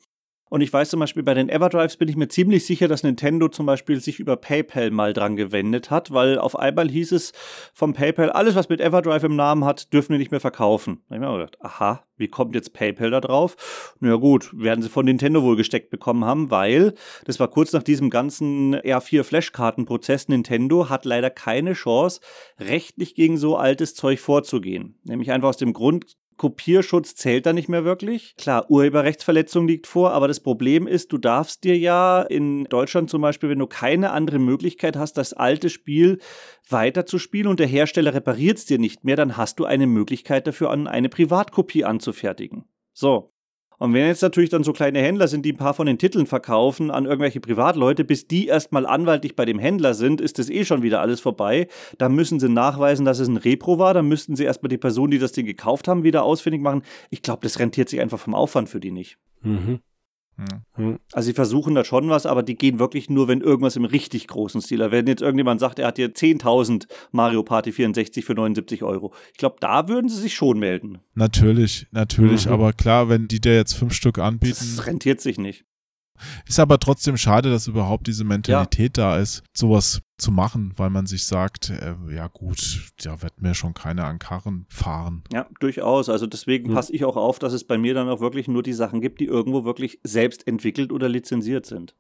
Und 0.55 0.61
ich 0.61 0.73
weiß 0.73 0.91
zum 0.91 1.01
Beispiel, 1.01 1.25
bei 1.25 1.35
den 1.35 1.49
Everdrives 1.49 1.97
bin 1.97 2.07
ich 2.07 2.15
mir 2.15 2.29
ziemlich 2.29 2.65
sicher, 2.65 2.87
dass 2.87 3.03
Nintendo 3.03 3.49
zum 3.49 3.67
Beispiel 3.67 4.01
sich 4.01 4.21
über 4.21 4.37
PayPal 4.37 4.93
mal 4.93 5.13
dran 5.13 5.35
gewendet 5.35 5.91
hat, 5.91 6.13
weil 6.13 6.39
auf 6.39 6.57
einmal 6.57 6.89
hieß 6.89 7.11
es 7.11 7.33
vom 7.75 7.93
PayPal, 7.93 8.31
alles 8.31 8.55
was 8.55 8.69
mit 8.69 8.81
Everdrive 8.81 9.25
im 9.25 9.35
Namen 9.35 9.65
hat, 9.65 9.93
dürfen 9.93 10.11
wir 10.11 10.19
nicht 10.19 10.31
mehr 10.31 10.39
verkaufen. 10.39 11.01
Da 11.09 11.17
hab 11.17 11.23
ich 11.23 11.29
mir 11.29 11.39
gedacht, 11.39 11.57
aha, 11.61 12.05
wie 12.17 12.29
kommt 12.29 12.55
jetzt 12.55 12.73
PayPal 12.73 13.11
da 13.11 13.21
drauf? 13.21 13.97
Na 13.99 14.11
ja, 14.11 14.15
gut, 14.15 14.49
werden 14.57 14.81
sie 14.81 14.89
von 14.89 15.07
Nintendo 15.07 15.43
wohl 15.43 15.57
gesteckt 15.57 15.91
bekommen 15.91 16.25
haben, 16.25 16.53
weil 16.53 16.95
das 17.25 17.41
war 17.41 17.49
kurz 17.49 17.73
nach 17.73 17.83
diesem 17.83 18.09
ganzen 18.09 18.77
R4-Flashkartenprozess. 18.77 20.29
Nintendo 20.29 20.89
hat 20.89 21.05
leider 21.05 21.31
keine 21.31 21.73
Chance, 21.73 22.21
rechtlich 22.61 23.17
gegen 23.17 23.39
so 23.39 23.57
altes 23.57 23.97
Zeug 23.97 24.21
vorzugehen. 24.21 25.01
Nämlich 25.03 25.33
einfach 25.33 25.49
aus 25.49 25.57
dem 25.57 25.73
Grund, 25.73 26.17
Kopierschutz 26.37 27.15
zählt 27.15 27.47
da 27.47 27.53
nicht 27.53 27.69
mehr 27.69 27.85
wirklich. 27.85 28.35
Klar, 28.37 28.71
Urheberrechtsverletzung 28.71 29.67
liegt 29.67 29.87
vor, 29.87 30.13
aber 30.13 30.29
das 30.29 30.41
Problem 30.41 30.87
ist, 30.87 31.13
du 31.13 31.19
darfst 31.19 31.65
dir 31.65 31.77
ja 31.77 32.23
in 32.23 32.65
Deutschland 32.65 33.11
zum 33.11 33.23
Beispiel, 33.23 33.51
wenn 33.51 33.59
du 33.59 33.67
keine 33.67 34.11
andere 34.13 34.39
Möglichkeit 34.39 34.97
hast, 34.97 35.15
das 35.15 35.33
alte 35.33 35.71
Spiel 35.71 36.19
weiterzuspielen 36.69 37.49
und 37.49 37.61
der 37.61 37.67
Hersteller 37.67 38.15
repariert 38.15 38.59
es 38.59 38.67
dir 38.67 38.79
nicht 38.79 39.05
mehr, 39.05 39.17
dann 39.17 39.37
hast 39.37 39.59
du 39.59 39.65
eine 39.65 39.87
Möglichkeit 39.87 40.47
dafür, 40.47 40.71
eine 40.71 41.09
Privatkopie 41.09 41.85
anzufertigen. 41.85 42.65
So. 42.93 43.34
Und 43.79 43.93
wenn 43.93 44.07
jetzt 44.07 44.23
natürlich 44.23 44.51
dann 44.51 44.65
so 44.65 44.73
kleine 44.73 45.01
Händler 45.01 45.29
sind, 45.29 45.45
die 45.45 45.53
ein 45.53 45.57
paar 45.57 45.75
von 45.75 45.87
den 45.87 45.99
Titeln 45.99 46.27
verkaufen 46.27 46.91
an 46.91 47.05
irgendwelche 47.05 47.41
Privatleute, 47.41 48.05
bis 48.05 48.27
die 48.27 48.47
erstmal 48.47 48.87
anwaltlich 48.87 49.37
bei 49.37 49.45
dem 49.45 49.59
Händler 49.59 49.95
sind, 49.95 50.21
ist 50.21 50.39
das 50.39 50.49
eh 50.49 50.65
schon 50.65 50.83
wieder 50.83 51.01
alles 51.01 51.21
vorbei. 51.21 51.69
Da 51.99 52.09
müssen 52.09 52.41
sie 52.41 52.49
nachweisen, 52.49 53.05
dass 53.05 53.19
es 53.19 53.29
ein 53.29 53.37
Repro 53.37 53.79
war. 53.79 53.95
Dann 53.95 54.09
müssten 54.09 54.37
sie 54.37 54.45
erstmal 54.45 54.69
die 54.69 54.79
Person, 54.79 55.11
die 55.11 55.19
das 55.19 55.33
Ding 55.33 55.47
gekauft 55.47 55.89
haben, 55.89 56.05
wieder 56.05 56.25
ausfindig 56.25 56.63
machen. 56.63 56.83
Ich 57.11 57.23
glaube, 57.23 57.41
das 57.43 57.59
rentiert 57.59 57.89
sich 57.89 58.01
einfach 58.01 58.19
vom 58.19 58.35
Aufwand 58.35 58.69
für 58.69 58.81
die 58.81 58.91
nicht. 58.91 59.19
Mhm. 59.43 59.81
Hm. 60.75 60.99
Also 61.13 61.27
sie 61.27 61.33
versuchen 61.33 61.75
da 61.75 61.85
schon 61.85 62.09
was, 62.09 62.27
aber 62.27 62.43
die 62.43 62.57
gehen 62.57 62.79
wirklich 62.79 63.09
nur, 63.09 63.29
wenn 63.29 63.41
irgendwas 63.41 63.77
im 63.77 63.85
richtig 63.85 64.27
großen 64.27 64.61
Stil. 64.61 64.91
Wenn 64.91 65.07
jetzt 65.07 65.23
irgendjemand 65.23 65.61
sagt, 65.61 65.79
er 65.79 65.89
hat 65.89 65.97
hier 65.97 66.13
10.000 66.13 66.87
Mario 67.13 67.43
Party 67.43 67.73
64 67.73 68.25
für 68.25 68.35
79 68.35 68.83
Euro. 68.83 69.15
Ich 69.33 69.39
glaube, 69.39 69.57
da 69.61 69.89
würden 69.89 70.09
sie 70.09 70.21
sich 70.21 70.35
schon 70.35 70.59
melden. 70.59 70.99
Natürlich, 71.15 71.87
natürlich. 71.93 72.47
Mhm. 72.47 72.53
Aber 72.53 72.73
klar, 72.73 73.09
wenn 73.09 73.29
die 73.29 73.41
dir 73.41 73.55
jetzt 73.55 73.75
fünf 73.75 73.95
Stück 73.95 74.19
anbieten, 74.19 74.57
Das 74.59 74.87
rentiert 74.87 75.21
sich 75.21 75.39
nicht. 75.39 75.65
Ist 76.47 76.61
aber 76.61 76.79
trotzdem 76.79 77.17
schade, 77.17 77.51
dass 77.51 77.67
überhaupt 77.67 78.07
diese 78.07 78.25
Mentalität 78.25 78.97
da 78.99 79.19
ist, 79.19 79.43
sowas 79.57 80.01
zu 80.17 80.31
machen, 80.31 80.73
weil 80.77 80.91
man 80.91 81.07
sich 81.07 81.25
sagt, 81.27 81.71
äh, 81.71 81.95
ja 82.15 82.29
gut, 82.29 82.93
da 83.03 83.21
wird 83.23 83.43
mir 83.43 83.55
schon 83.55 83.75
keiner 83.75 84.05
an 84.05 84.19
Karren 84.19 84.67
fahren. 84.69 85.25
Ja, 85.33 85.49
durchaus. 85.61 86.09
Also 86.09 86.27
deswegen 86.27 86.71
Mhm. 86.71 86.75
passe 86.75 86.93
ich 86.93 87.05
auch 87.05 87.17
auf, 87.17 87.39
dass 87.39 87.53
es 87.53 87.65
bei 87.65 87.79
mir 87.79 87.95
dann 87.95 88.09
auch 88.09 88.21
wirklich 88.21 88.47
nur 88.49 88.63
die 88.63 88.73
Sachen 88.73 89.01
gibt, 89.01 89.21
die 89.21 89.27
irgendwo 89.27 89.65
wirklich 89.65 89.99
selbst 90.05 90.47
entwickelt 90.47 90.93
oder 90.93 91.09
lizenziert 91.09 91.67
sind. 91.67 91.95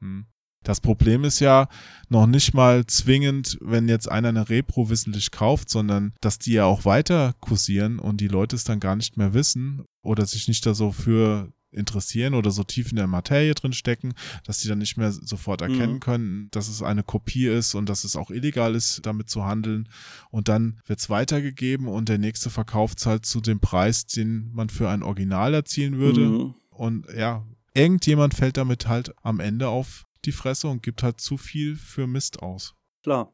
Hm. 0.00 0.26
Das 0.64 0.80
Problem 0.80 1.22
ist 1.22 1.38
ja 1.38 1.68
noch 2.08 2.26
nicht 2.26 2.52
mal 2.52 2.84
zwingend, 2.86 3.58
wenn 3.60 3.88
jetzt 3.88 4.10
einer 4.10 4.30
eine 4.30 4.48
Repro 4.48 4.90
wissentlich 4.90 5.30
kauft, 5.30 5.70
sondern 5.70 6.12
dass 6.20 6.40
die 6.40 6.52
ja 6.54 6.64
auch 6.64 6.84
weiter 6.84 7.34
kursieren 7.40 8.00
und 8.00 8.20
die 8.20 8.26
Leute 8.28 8.56
es 8.56 8.64
dann 8.64 8.80
gar 8.80 8.96
nicht 8.96 9.16
mehr 9.16 9.34
wissen 9.34 9.84
oder 10.02 10.26
sich 10.26 10.48
nicht 10.48 10.66
da 10.66 10.74
so 10.74 10.90
für 10.90 11.52
interessieren 11.70 12.34
oder 12.34 12.50
so 12.50 12.64
tief 12.64 12.90
in 12.90 12.96
der 12.96 13.06
Materie 13.06 13.54
drin 13.54 13.72
stecken, 13.72 14.14
dass 14.44 14.58
die 14.58 14.68
dann 14.68 14.78
nicht 14.78 14.96
mehr 14.96 15.12
sofort 15.12 15.60
erkennen 15.60 15.94
Mhm. 15.94 16.00
können, 16.00 16.48
dass 16.50 16.68
es 16.68 16.82
eine 16.82 17.02
Kopie 17.02 17.46
ist 17.46 17.74
und 17.74 17.88
dass 17.88 18.04
es 18.04 18.16
auch 18.16 18.30
illegal 18.30 18.74
ist, 18.74 19.04
damit 19.04 19.28
zu 19.28 19.44
handeln. 19.44 19.88
Und 20.30 20.48
dann 20.48 20.80
wird 20.86 21.00
es 21.00 21.10
weitergegeben 21.10 21.86
und 21.88 22.08
der 22.08 22.18
nächste 22.18 22.50
verkauft 22.50 22.98
es 22.98 23.06
halt 23.06 23.26
zu 23.26 23.40
dem 23.40 23.60
Preis, 23.60 24.06
den 24.06 24.50
man 24.52 24.68
für 24.70 24.88
ein 24.88 25.02
Original 25.02 25.54
erzielen 25.54 25.98
würde. 25.98 26.20
Mhm. 26.28 26.54
Und 26.70 27.06
ja, 27.14 27.46
irgendjemand 27.74 28.34
fällt 28.34 28.56
damit 28.56 28.88
halt 28.88 29.12
am 29.22 29.40
Ende 29.40 29.68
auf 29.68 30.06
die 30.24 30.32
Fresse 30.32 30.68
und 30.68 30.82
gibt 30.82 31.02
halt 31.02 31.20
zu 31.20 31.36
viel 31.36 31.76
für 31.76 32.06
Mist 32.06 32.42
aus. 32.42 32.74
Klar. 33.04 33.32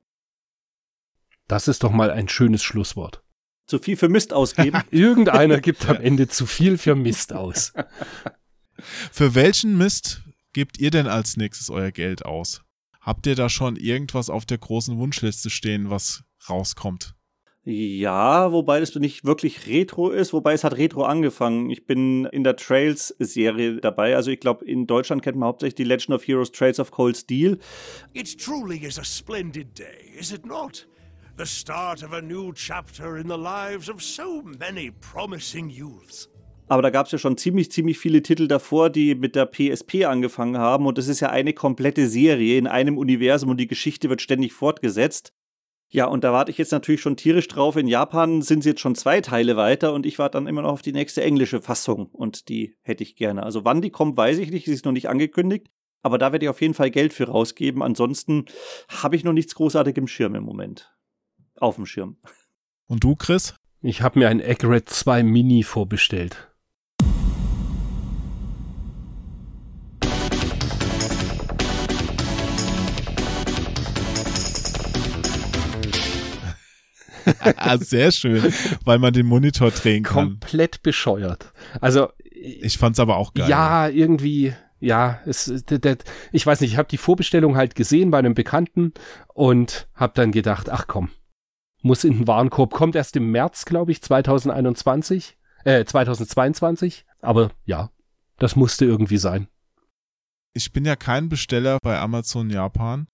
Das 1.49 1.69
ist 1.69 1.83
doch 1.83 1.93
mal 1.93 2.11
ein 2.11 2.29
schönes 2.29 2.63
Schlusswort. 2.63 3.24
Zu 3.67 3.79
viel 3.79 3.97
für 3.97 4.09
Mist 4.09 4.33
ausgeben. 4.33 4.83
Irgendeiner 4.91 5.61
gibt 5.61 5.89
am 5.89 5.97
Ende 6.01 6.29
zu 6.29 6.47
viel 6.47 6.79
für 6.79 6.95
Mist 6.95 7.33
aus. 7.33 7.73
Für 9.13 9.35
welchen 9.35 9.79
Mist 9.79 10.23
gebt 10.53 10.79
ihr 10.79 10.91
denn 10.91 11.07
als 11.07 11.37
nächstes 11.37 11.71
euer 11.71 11.91
Geld 11.91 12.25
aus? 12.27 12.63
Habt 13.01 13.27
ihr 13.27 13.35
da 13.35 13.49
schon 13.49 13.77
irgendwas 13.77 14.29
auf 14.29 14.45
der 14.45 14.59
großen 14.59 14.99
Wunschliste 14.99 15.49
stehen, 15.49 15.91
was 15.91 16.25
rauskommt? 16.51 17.15
Ja, 17.67 18.53
wobei 18.53 18.81
das 18.81 18.95
nicht 18.97 19.25
wirklich 19.25 19.67
Retro 19.67 20.11
ist, 20.11 20.35
wobei 20.35 20.53
es 20.53 20.65
hat 20.65 20.77
Retro 20.77 21.05
angefangen. 21.05 21.71
Ich 21.71 21.87
bin 21.87 22.27
in 22.27 22.45
der 22.45 22.57
Trails-Serie 22.57 23.77
dabei. 23.81 24.17
Also 24.17 24.31
ich 24.31 24.41
glaube, 24.41 24.67
in 24.67 24.87
Deutschland 24.87 25.23
kennt 25.23 25.39
man 25.39 25.47
hauptsächlich 25.47 25.77
die 25.77 25.85
Legend 25.85 26.11
of 26.11 26.27
Heroes 26.27 26.53
Trails 26.53 26.79
of 26.79 26.91
Cold 26.91 27.17
Steel. 27.17 27.59
It 28.13 28.39
truly 28.39 28.85
is 28.85 28.99
a 28.99 29.05
splendid 29.05 29.79
day, 29.79 30.13
is 30.19 30.31
it 30.31 30.45
not? 30.45 30.87
The 31.37 31.47
start 31.47 32.05
of 32.05 32.13
a 32.13 32.21
new 32.21 32.53
chapter 32.53 33.17
in 33.17 33.27
the 33.27 33.37
lives 33.37 33.91
of 33.91 34.01
so 34.01 34.41
many 34.61 34.93
promising 34.93 35.69
youths. 35.69 36.29
Aber 36.69 36.81
da 36.81 36.91
gab 36.91 37.07
es 37.07 37.13
ja 37.13 37.19
schon 37.19 37.37
ziemlich, 37.37 37.73
ziemlich 37.73 37.99
viele 37.99 38.23
Titel 38.23 38.47
davor, 38.47 38.89
die 38.89 39.17
mit 39.17 39.35
der 39.35 39.47
PSP 39.47 40.05
angefangen 40.05 40.59
haben. 40.59 40.87
Und 40.87 40.97
das 40.97 41.09
ist 41.09 41.19
ja 41.19 41.31
eine 41.31 41.53
komplette 41.53 42.07
Serie 42.07 42.57
in 42.57 42.69
einem 42.69 42.99
Universum 42.99 43.51
und 43.51 43.57
die 43.57 43.67
Geschichte 43.67 44.09
wird 44.09 44.23
ständig 44.23 44.53
fortgesetzt. 44.53 45.33
Ja, 45.89 46.07
und 46.07 46.23
da 46.23 46.33
warte 46.33 46.53
ich 46.53 46.59
jetzt 46.59 46.71
natürlich 46.71 47.01
schon 47.01 47.17
tierisch 47.17 47.49
drauf. 47.49 47.75
In 47.75 47.89
Japan 47.89 48.41
sind 48.41 48.63
sie 48.63 48.71
jetzt 48.71 48.81
schon 48.81 48.95
zwei 48.95 49.21
Teile 49.21 49.57
weiter 49.57 49.93
und 49.93 50.07
ich 50.07 50.21
warte 50.21 50.39
dann 50.39 50.47
immer 50.47 50.63
noch 50.63 50.71
auf 50.71 50.83
die 50.83 50.93
nächste 50.93 51.25
englische 51.25 51.61
Fassung 51.61 52.07
und 52.13 52.49
die 52.49 52.77
hätte 52.83 53.03
ich 53.03 53.17
gerne. 53.17 53.43
Also 53.43 53.65
wann 53.65 53.83
die 53.83 53.91
kommt, 53.91 54.17
weiß 54.17 54.39
ich 54.39 54.53
nicht, 54.53 54.67
sie 54.67 54.73
ist 54.73 54.85
noch 54.85 54.93
nicht 54.93 55.09
angekündigt. 55.09 55.67
Aber 56.03 56.19
da 56.19 56.31
werde 56.31 56.45
ich 56.45 56.51
auf 56.51 56.61
jeden 56.61 56.75
Fall 56.75 56.91
Geld 56.93 57.13
für 57.13 57.25
rausgeben. 57.25 57.83
Ansonsten 57.83 58.45
habe 58.89 59.17
ich 59.17 59.25
noch 59.25 59.33
nichts 59.33 59.57
großartig 59.57 59.97
im 59.97 60.07
Schirm 60.07 60.37
im 60.37 60.45
Moment 60.45 60.94
auf 61.65 61.77
dem 61.77 61.87
Schirm. 61.87 62.17
Und 62.87 63.03
du, 63.03 63.17
Chris? 63.17 63.55
Ich 63.81 64.03
habe 64.03 64.19
mir 64.19 64.29
ein 64.29 64.41
Accurate 64.43 64.85
2 64.87 65.23
Mini 65.23 65.63
vorbestellt. 65.63 66.51
Ah, 77.57 77.79
sehr 77.79 78.13
schön, 78.13 78.53
weil 78.85 78.99
man 78.99 79.15
den 79.15 79.25
Monitor 79.25 79.71
drehen 79.71 80.03
kann. 80.03 80.39
Komplett 80.41 80.83
bescheuert. 80.83 81.55
Also 81.81 82.09
ich 82.31 82.77
fand's 82.77 83.01
aber 83.01 83.17
auch 83.17 83.33
geil. 83.33 83.49
Ja, 83.49 83.89
irgendwie, 83.89 84.53
ja, 84.79 85.21
es, 85.25 85.49
ich 86.33 86.47
weiß 86.47 86.61
nicht, 86.61 86.73
ich 86.73 86.77
habe 86.77 86.89
die 86.89 86.99
Vorbestellung 86.99 87.57
halt 87.57 87.75
gesehen 87.75 88.11
bei 88.11 88.19
einem 88.19 88.35
Bekannten 88.35 88.93
und 89.33 89.89
habe 89.95 90.13
dann 90.15 90.33
gedacht, 90.33 90.69
ach 90.69 90.87
komm, 90.87 91.09
muss 91.85 92.05
in 92.05 92.15
den 92.15 92.27
Warenkorb, 92.27 92.73
kommt 92.73 92.97
erst 92.97 93.15
im 93.17 93.31
März, 93.31 93.65
glaube 93.67 93.93
ich, 93.93 94.03
2021, 94.03 95.37
äh, 95.65 95.85
2022, 95.85 97.05
aber 97.21 97.51
ja, 97.67 97.91
das 98.39 98.57
musste 98.57 98.85
irgendwie 98.85 99.19
sein. 99.19 99.49
Ich 100.55 100.73
bin 100.73 100.85
ja 100.85 100.97
kein 100.97 101.29
Besteller 101.29 101.79
bei 101.83 101.99
Amazon 101.99 102.49
Japan. 102.49 103.07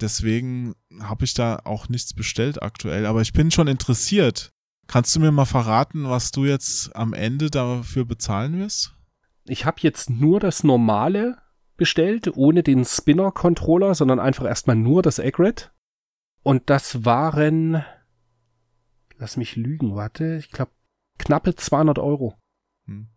Deswegen 0.00 0.74
habe 1.00 1.24
ich 1.24 1.34
da 1.34 1.60
auch 1.64 1.88
nichts 1.88 2.14
bestellt 2.14 2.62
aktuell. 2.62 3.06
Aber 3.06 3.22
ich 3.22 3.32
bin 3.32 3.50
schon 3.50 3.68
interessiert. 3.68 4.50
Kannst 4.86 5.14
du 5.14 5.20
mir 5.20 5.30
mal 5.30 5.44
verraten, 5.44 6.08
was 6.08 6.30
du 6.30 6.44
jetzt 6.44 6.94
am 6.96 7.12
Ende 7.12 7.50
dafür 7.50 8.04
bezahlen 8.04 8.58
wirst? 8.58 8.94
Ich 9.44 9.64
habe 9.64 9.78
jetzt 9.80 10.10
nur 10.10 10.40
das 10.40 10.64
normale 10.64 11.38
bestellt, 11.76 12.36
ohne 12.36 12.62
den 12.62 12.84
Spinner-Controller, 12.84 13.94
sondern 13.94 14.20
einfach 14.20 14.44
erstmal 14.44 14.76
nur 14.76 15.02
das 15.02 15.18
Egret. 15.18 15.72
Und 16.42 16.70
das 16.70 17.04
waren, 17.04 17.84
lass 19.18 19.36
mich 19.36 19.56
lügen, 19.56 19.94
warte, 19.94 20.36
ich 20.36 20.50
glaube 20.50 20.72
knappe 21.18 21.54
200 21.54 21.98
Euro. 21.98 22.36
Hm. 22.86 23.08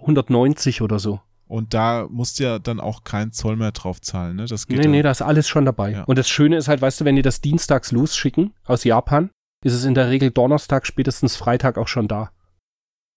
190 0.00 0.82
oder 0.82 0.98
so. 0.98 1.20
Und 1.48 1.74
da 1.74 2.06
musst 2.10 2.38
du 2.38 2.44
ja 2.44 2.58
dann 2.58 2.80
auch 2.80 3.04
keinen 3.04 3.32
Zoll 3.32 3.56
mehr 3.56 3.70
drauf 3.72 4.00
zahlen, 4.00 4.36
ne? 4.36 4.46
Das 4.46 4.66
geht 4.66 4.78
Nee, 4.78 4.84
ja. 4.84 4.90
nee, 4.90 5.02
da 5.02 5.12
ist 5.12 5.22
alles 5.22 5.48
schon 5.48 5.64
dabei. 5.64 5.92
Ja. 5.92 6.04
Und 6.04 6.18
das 6.18 6.28
Schöne 6.28 6.56
ist 6.56 6.66
halt, 6.68 6.82
weißt 6.82 7.00
du, 7.00 7.04
wenn 7.04 7.16
die 7.16 7.22
das 7.22 7.40
dienstags 7.40 7.92
losschicken 7.92 8.52
aus 8.64 8.84
Japan, 8.84 9.30
ist 9.64 9.72
es 9.72 9.84
in 9.84 9.94
der 9.94 10.10
Regel 10.10 10.30
Donnerstag, 10.32 10.86
spätestens 10.86 11.36
Freitag 11.36 11.78
auch 11.78 11.88
schon 11.88 12.08
da. 12.08 12.32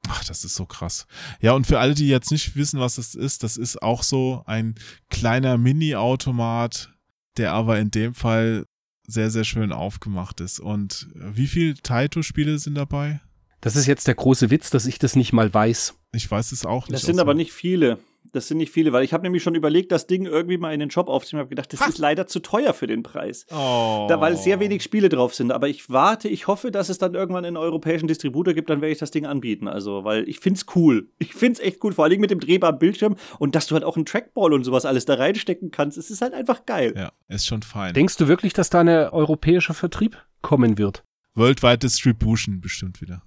Ach, 0.07 0.23
das 0.23 0.43
ist 0.43 0.55
so 0.55 0.65
krass. 0.65 1.07
Ja, 1.41 1.53
und 1.53 1.67
für 1.67 1.79
alle, 1.79 1.95
die 1.95 2.07
jetzt 2.07 2.31
nicht 2.31 2.55
wissen, 2.55 2.79
was 2.79 2.95
das 2.95 3.15
ist, 3.15 3.43
das 3.43 3.57
ist 3.57 3.81
auch 3.81 4.03
so 4.03 4.43
ein 4.45 4.75
kleiner 5.09 5.57
Mini-Automat, 5.57 6.93
der 7.37 7.53
aber 7.53 7.79
in 7.79 7.91
dem 7.91 8.13
Fall 8.13 8.65
sehr, 9.09 9.29
sehr 9.29 9.43
schön 9.43 9.71
aufgemacht 9.71 10.41
ist. 10.41 10.59
Und 10.59 11.07
wie 11.13 11.47
viel 11.47 11.75
Taito-Spiele 11.75 12.59
sind 12.59 12.75
dabei? 12.75 13.21
Das 13.61 13.75
ist 13.75 13.87
jetzt 13.87 14.07
der 14.07 14.15
große 14.15 14.49
Witz, 14.49 14.69
dass 14.69 14.85
ich 14.85 14.99
das 14.99 15.15
nicht 15.15 15.33
mal 15.33 15.53
weiß. 15.53 15.95
Ich 16.13 16.29
weiß 16.29 16.51
es 16.51 16.65
auch 16.65 16.87
nicht. 16.87 16.93
Das 16.93 17.01
sind 17.01 17.15
aus 17.15 17.21
aber 17.21 17.33
nicht 17.33 17.51
viele. 17.51 17.99
Das 18.31 18.47
sind 18.47 18.57
nicht 18.57 18.71
viele, 18.71 18.93
weil 18.93 19.03
ich 19.03 19.13
habe 19.13 19.23
nämlich 19.23 19.43
schon 19.43 19.55
überlegt, 19.55 19.91
das 19.91 20.07
Ding 20.07 20.25
irgendwie 20.25 20.57
mal 20.57 20.73
in 20.73 20.79
den 20.79 20.91
Shop 20.91 21.09
aufzunehmen. 21.09 21.41
Ich 21.41 21.45
habe 21.45 21.55
gedacht, 21.55 21.73
das 21.73 21.87
ist 21.87 21.97
leider 21.97 22.27
zu 22.27 22.39
teuer 22.39 22.73
für 22.73 22.87
den 22.87 23.03
Preis. 23.03 23.45
Oh. 23.51 24.05
Da, 24.09 24.19
weil 24.21 24.37
sehr 24.37 24.59
wenig 24.59 24.83
Spiele 24.83 25.09
drauf 25.09 25.33
sind. 25.35 25.51
Aber 25.51 25.67
ich 25.67 25.89
warte, 25.89 26.27
ich 26.27 26.47
hoffe, 26.47 26.71
dass 26.71 26.89
es 26.89 26.97
dann 26.97 27.15
irgendwann 27.15 27.45
einen 27.45 27.57
europäischen 27.57 28.07
Distributor 28.07 28.53
gibt, 28.53 28.69
dann 28.69 28.81
werde 28.81 28.91
ich 28.91 28.99
das 28.99 29.11
Ding 29.11 29.25
anbieten. 29.25 29.67
Also, 29.67 30.03
weil 30.03 30.27
ich 30.27 30.39
find's 30.39 30.65
cool. 30.75 31.09
Ich 31.17 31.33
find's 31.33 31.59
echt 31.59 31.83
cool. 31.83 31.93
Vor 31.93 32.05
allem 32.05 32.19
mit 32.19 32.31
dem 32.31 32.39
drehbaren 32.39 32.79
Bildschirm 32.79 33.15
und 33.39 33.55
dass 33.55 33.67
du 33.67 33.75
halt 33.75 33.83
auch 33.83 33.95
einen 33.95 34.05
Trackball 34.05 34.53
und 34.53 34.63
sowas 34.63 34.85
alles 34.85 35.05
da 35.05 35.15
reinstecken 35.15 35.71
kannst. 35.71 35.97
Es 35.97 36.09
ist 36.09 36.21
halt 36.21 36.33
einfach 36.33 36.65
geil. 36.65 36.93
Ja, 36.95 37.11
ist 37.27 37.47
schon 37.47 37.61
fein. 37.61 37.93
Denkst 37.93 38.17
du 38.17 38.27
wirklich, 38.27 38.53
dass 38.53 38.69
da 38.69 38.81
eine 38.81 39.13
europäischer 39.13 39.73
Vertrieb 39.73 40.17
kommen 40.41 40.77
wird? 40.77 41.03
Worldwide 41.35 41.79
Distribution 41.79 42.61
bestimmt 42.61 43.01
wieder. 43.01 43.23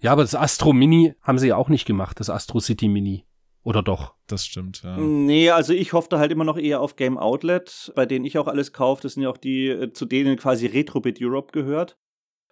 Ja, 0.00 0.12
aber 0.12 0.22
das 0.22 0.34
Astro 0.34 0.72
Mini 0.72 1.14
haben 1.22 1.38
sie 1.38 1.48
ja 1.48 1.56
auch 1.56 1.68
nicht 1.68 1.84
gemacht, 1.84 2.20
das 2.20 2.30
Astro 2.30 2.60
City 2.60 2.88
Mini. 2.88 3.24
Oder 3.64 3.82
doch? 3.82 4.14
Das 4.26 4.46
stimmt, 4.46 4.82
ja. 4.82 4.96
Nee, 4.96 5.50
also 5.50 5.72
ich 5.72 5.92
hoffte 5.92 6.18
halt 6.18 6.32
immer 6.32 6.44
noch 6.44 6.58
eher 6.58 6.80
auf 6.80 6.96
Game 6.96 7.18
Outlet, 7.18 7.92
bei 7.94 8.06
denen 8.06 8.24
ich 8.24 8.38
auch 8.38 8.46
alles 8.46 8.72
kaufe. 8.72 9.02
Das 9.02 9.14
sind 9.14 9.24
ja 9.24 9.30
auch 9.30 9.36
die, 9.36 9.68
äh, 9.68 9.92
zu 9.92 10.06
denen 10.06 10.36
quasi 10.36 10.66
Retrobit 10.66 11.18
Europe 11.20 11.52
gehört. 11.52 11.98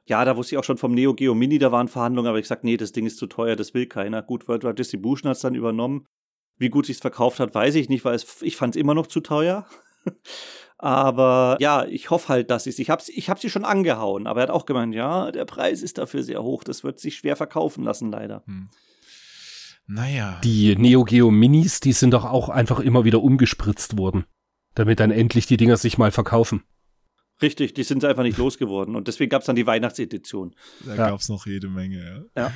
Ja, 0.08 0.24
da 0.24 0.36
wusste 0.36 0.54
ich 0.54 0.58
auch 0.58 0.64
schon 0.64 0.78
vom 0.78 0.92
Neo 0.92 1.14
Geo 1.14 1.34
Mini, 1.34 1.58
da 1.58 1.72
waren 1.72 1.88
Verhandlungen, 1.88 2.28
aber 2.28 2.38
ich 2.38 2.46
sag, 2.46 2.62
nee, 2.62 2.76
das 2.76 2.92
Ding 2.92 3.06
ist 3.06 3.18
zu 3.18 3.26
teuer, 3.26 3.56
das 3.56 3.74
will 3.74 3.86
keiner. 3.86 4.22
Gut, 4.22 4.46
Worldwide 4.46 4.74
Distribution 4.74 5.28
hat's 5.28 5.40
dann 5.40 5.56
übernommen. 5.56 6.06
Wie 6.58 6.68
gut 6.70 6.86
sich's 6.86 7.00
verkauft 7.00 7.40
hat, 7.40 7.54
weiß 7.54 7.74
ich 7.74 7.88
nicht, 7.88 8.04
weil 8.04 8.14
es, 8.14 8.40
ich 8.42 8.56
fand's 8.56 8.76
immer 8.76 8.94
noch 8.94 9.08
zu 9.08 9.20
teuer. 9.20 9.66
aber 10.78 11.56
ja, 11.60 11.84
ich 11.86 12.10
hoffe 12.10 12.28
halt, 12.28 12.50
dass 12.50 12.66
ich's. 12.66 12.78
Ich 12.78 12.88
hab's, 12.88 13.08
ich 13.08 13.28
hab 13.28 13.40
sie 13.40 13.50
schon 13.50 13.64
angehauen, 13.64 14.26
aber 14.26 14.40
er 14.40 14.42
hat 14.44 14.50
auch 14.50 14.64
gemeint, 14.64 14.94
ja, 14.94 15.32
der 15.32 15.44
Preis 15.44 15.82
ist 15.82 15.98
dafür 15.98 16.22
sehr 16.22 16.42
hoch. 16.42 16.62
Das 16.62 16.84
wird 16.84 17.00
sich 17.00 17.16
schwer 17.16 17.34
verkaufen 17.34 17.82
lassen, 17.82 18.10
leider. 18.10 18.44
Naja. 19.86 20.40
Die 20.42 20.74
Neo 20.76 21.04
Geo 21.04 21.30
Minis, 21.30 21.80
die 21.80 21.92
sind 21.92 22.10
doch 22.12 22.24
auch 22.24 22.48
einfach 22.48 22.80
immer 22.80 23.04
wieder 23.04 23.22
umgespritzt 23.22 23.96
worden. 23.98 24.24
Damit 24.74 25.00
dann 25.00 25.10
endlich 25.10 25.46
die 25.46 25.56
Dinger 25.56 25.76
sich 25.76 25.96
mal 25.96 26.10
verkaufen. 26.10 26.62
Richtig, 27.40 27.74
die 27.74 27.82
sind 27.82 28.04
einfach 28.04 28.22
nicht 28.22 28.38
losgeworden. 28.38 28.96
Und 28.96 29.08
deswegen 29.08 29.30
gab's 29.30 29.46
dann 29.46 29.56
die 29.56 29.66
Weihnachtsedition. 29.66 30.54
Da 30.84 30.94
Ja. 30.94 31.10
gab's 31.10 31.28
noch 31.28 31.46
jede 31.46 31.68
Menge, 31.68 32.28
ja. 32.34 32.42
Ja. 32.42 32.52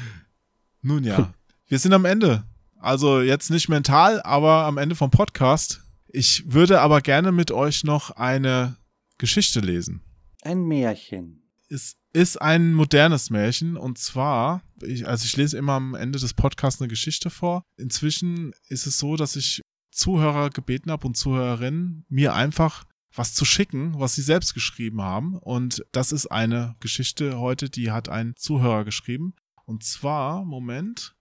Nun 0.82 1.04
ja, 1.04 1.34
wir 1.68 1.78
sind 1.78 1.92
am 1.92 2.04
Ende. 2.04 2.44
Also 2.78 3.20
jetzt 3.20 3.50
nicht 3.50 3.68
mental, 3.68 4.22
aber 4.22 4.64
am 4.64 4.78
Ende 4.78 4.94
vom 4.94 5.10
Podcast. 5.10 5.84
Ich 6.08 6.50
würde 6.52 6.80
aber 6.80 7.02
gerne 7.02 7.30
mit 7.30 7.52
euch 7.52 7.84
noch 7.84 8.10
eine 8.12 8.76
Geschichte 9.18 9.60
lesen. 9.60 10.02
Ein 10.42 10.62
Märchen. 10.64 11.42
Es 11.68 11.96
ist 12.12 12.40
ein 12.40 12.72
modernes 12.72 13.30
Märchen 13.30 13.76
und 13.76 13.98
zwar, 13.98 14.62
ich, 14.82 15.06
also 15.06 15.24
ich 15.24 15.36
lese 15.36 15.56
immer 15.56 15.74
am 15.74 15.94
Ende 15.94 16.18
des 16.18 16.34
Podcasts 16.34 16.80
eine 16.80 16.88
Geschichte 16.88 17.30
vor. 17.30 17.62
Inzwischen 17.76 18.52
ist 18.68 18.86
es 18.86 18.98
so, 18.98 19.16
dass 19.16 19.36
ich 19.36 19.62
Zuhörer 19.92 20.50
gebeten 20.50 20.90
habe 20.90 21.06
und 21.06 21.16
Zuhörerinnen, 21.16 22.04
mir 22.08 22.34
einfach 22.34 22.84
was 23.14 23.34
zu 23.34 23.44
schicken, 23.44 23.98
was 23.98 24.14
sie 24.14 24.22
selbst 24.22 24.54
geschrieben 24.54 25.02
haben. 25.02 25.36
Und 25.36 25.84
das 25.92 26.12
ist 26.12 26.26
eine 26.26 26.76
Geschichte 26.80 27.38
heute, 27.38 27.68
die 27.68 27.90
hat 27.90 28.08
ein 28.08 28.34
Zuhörer 28.36 28.84
geschrieben. 28.84 29.34
Und 29.64 29.84
zwar, 29.84 30.44
Moment, 30.44 31.16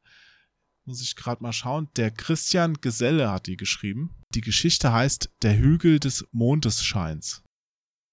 muss 0.86 1.02
ich 1.02 1.16
gerade 1.16 1.44
mal 1.44 1.54
schauen, 1.54 1.90
der 1.96 2.12
Christian 2.12 2.76
Geselle 2.76 3.32
hat 3.32 3.48
die 3.48 3.58
geschrieben. 3.58 4.16
Die 4.34 4.42
Geschichte 4.42 4.92
heißt 4.92 5.32
Der 5.42 5.58
Hügel 5.58 6.00
des 6.00 6.28
Mondesscheins. 6.32 7.44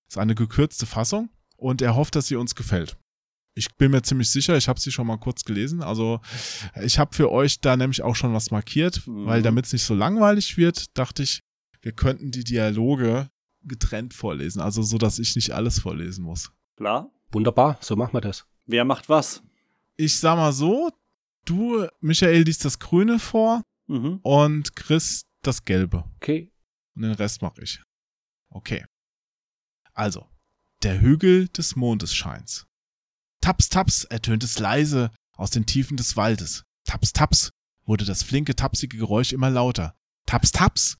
Ist 0.09 0.19
eine 0.19 0.35
gekürzte 0.35 0.86
Fassung 0.86 1.31
und 1.57 1.83
er 1.83 1.95
hofft, 1.97 2.15
dass 2.15 2.27
sie 2.27 2.37
uns 2.37 2.55
gefällt. 2.55 2.97
Ich 3.55 3.74
bin 3.77 3.91
mir 3.91 4.03
ziemlich 4.03 4.31
sicher, 4.31 4.57
ich 4.57 4.69
habe 4.69 4.78
sie 4.78 4.93
schon 4.93 5.07
mal 5.07 5.16
kurz 5.16 5.45
gelesen. 5.45 5.83
Also 5.83 6.20
ich 6.83 6.99
habe 6.99 7.15
für 7.15 7.33
euch 7.33 7.61
da 7.61 7.77
nämlich 7.77 8.03
auch 8.03 8.15
schon 8.15 8.35
was 8.35 8.51
markiert, 8.51 9.07
Mhm. 9.07 9.27
weil 9.27 9.43
damit 9.43 9.65
es 9.66 9.73
nicht 9.73 9.85
so 9.85 9.95
langweilig 9.95 10.57
wird, 10.59 10.97
dachte 10.99 11.23
ich, 11.23 11.41
wir 11.81 11.93
könnten 11.93 12.31
die 12.31 12.45
Dialoge 12.45 13.31
getrennt 13.62 14.12
vorlesen, 14.15 14.61
also 14.61 14.83
so, 14.83 14.99
dass 14.99 15.19
ich 15.19 15.35
nicht 15.37 15.53
alles 15.53 15.81
vorlesen 15.81 16.23
muss. 16.24 16.53
Klar. 16.77 17.11
Wunderbar, 17.33 17.78
so 17.81 17.97
machen 17.97 18.12
wir 18.12 18.20
das. 18.20 18.47
Wer 18.66 18.85
macht 18.85 19.09
was? 19.09 19.43
Ich 19.97 20.19
sag 20.20 20.37
mal 20.37 20.53
so, 20.53 20.91
du, 21.47 21.87
Michael, 22.01 22.43
liest 22.43 22.65
das 22.65 22.78
Grüne 22.78 23.19
vor 23.19 23.62
Mhm. 23.89 24.20
und 24.23 24.77
Chris 24.77 25.23
das 25.43 25.65
Gelbe. 25.65 26.05
Okay. 26.16 26.53
Und 26.95 27.03
den 27.03 27.12
Rest 27.12 27.41
mache 27.41 27.62
ich. 27.62 27.81
Okay. 28.51 28.85
Also, 29.95 30.27
der 30.87 31.01
Hügel 31.01 31.49
des 31.49 31.75
Mondesscheins. 31.75 32.69
Taps, 33.41 33.71
taps, 33.71 34.05
ertönt 34.05 34.45
es 34.45 34.61
leise 34.61 35.11
aus 35.37 35.51
den 35.51 35.67
Tiefen 35.67 35.97
des 35.97 36.17
Waldes. 36.17 36.63
Taps, 36.85 37.13
taps, 37.13 37.51
wurde 37.87 38.05
das 38.05 38.23
flinke, 38.23 38.55
tapsige 38.55 38.97
Geräusch 38.97 39.33
immer 39.33 39.51
lauter. 39.51 39.97
Taps, 40.27 40.53
taps. 40.53 40.97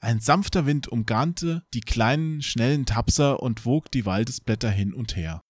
Ein 0.00 0.18
sanfter 0.18 0.66
Wind 0.66 0.88
umgarnte 0.88 1.62
die 1.72 1.82
kleinen, 1.82 2.42
schnellen 2.42 2.84
Tapser 2.84 3.40
und 3.40 3.64
wog 3.64 3.92
die 3.92 4.06
Waldesblätter 4.06 4.72
hin 4.72 4.92
und 4.92 5.14
her. 5.14 5.40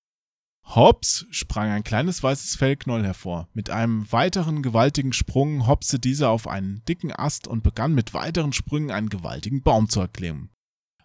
Hops 0.66 1.24
sprang 1.30 1.70
ein 1.70 1.82
kleines 1.82 2.22
weißes 2.22 2.56
Fellknäuel 2.56 3.06
hervor. 3.06 3.48
Mit 3.54 3.70
einem 3.70 4.12
weiteren 4.12 4.60
gewaltigen 4.62 5.14
Sprung 5.14 5.66
hopste 5.66 5.98
dieser 5.98 6.28
auf 6.28 6.46
einen 6.46 6.84
dicken 6.84 7.10
Ast 7.10 7.48
und 7.48 7.62
begann 7.62 7.94
mit 7.94 8.12
weiteren 8.12 8.52
Sprüngen 8.52 8.90
einen 8.90 9.08
gewaltigen 9.08 9.62
Baum 9.62 9.88
zu 9.88 10.00
erklimmen. 10.00 10.50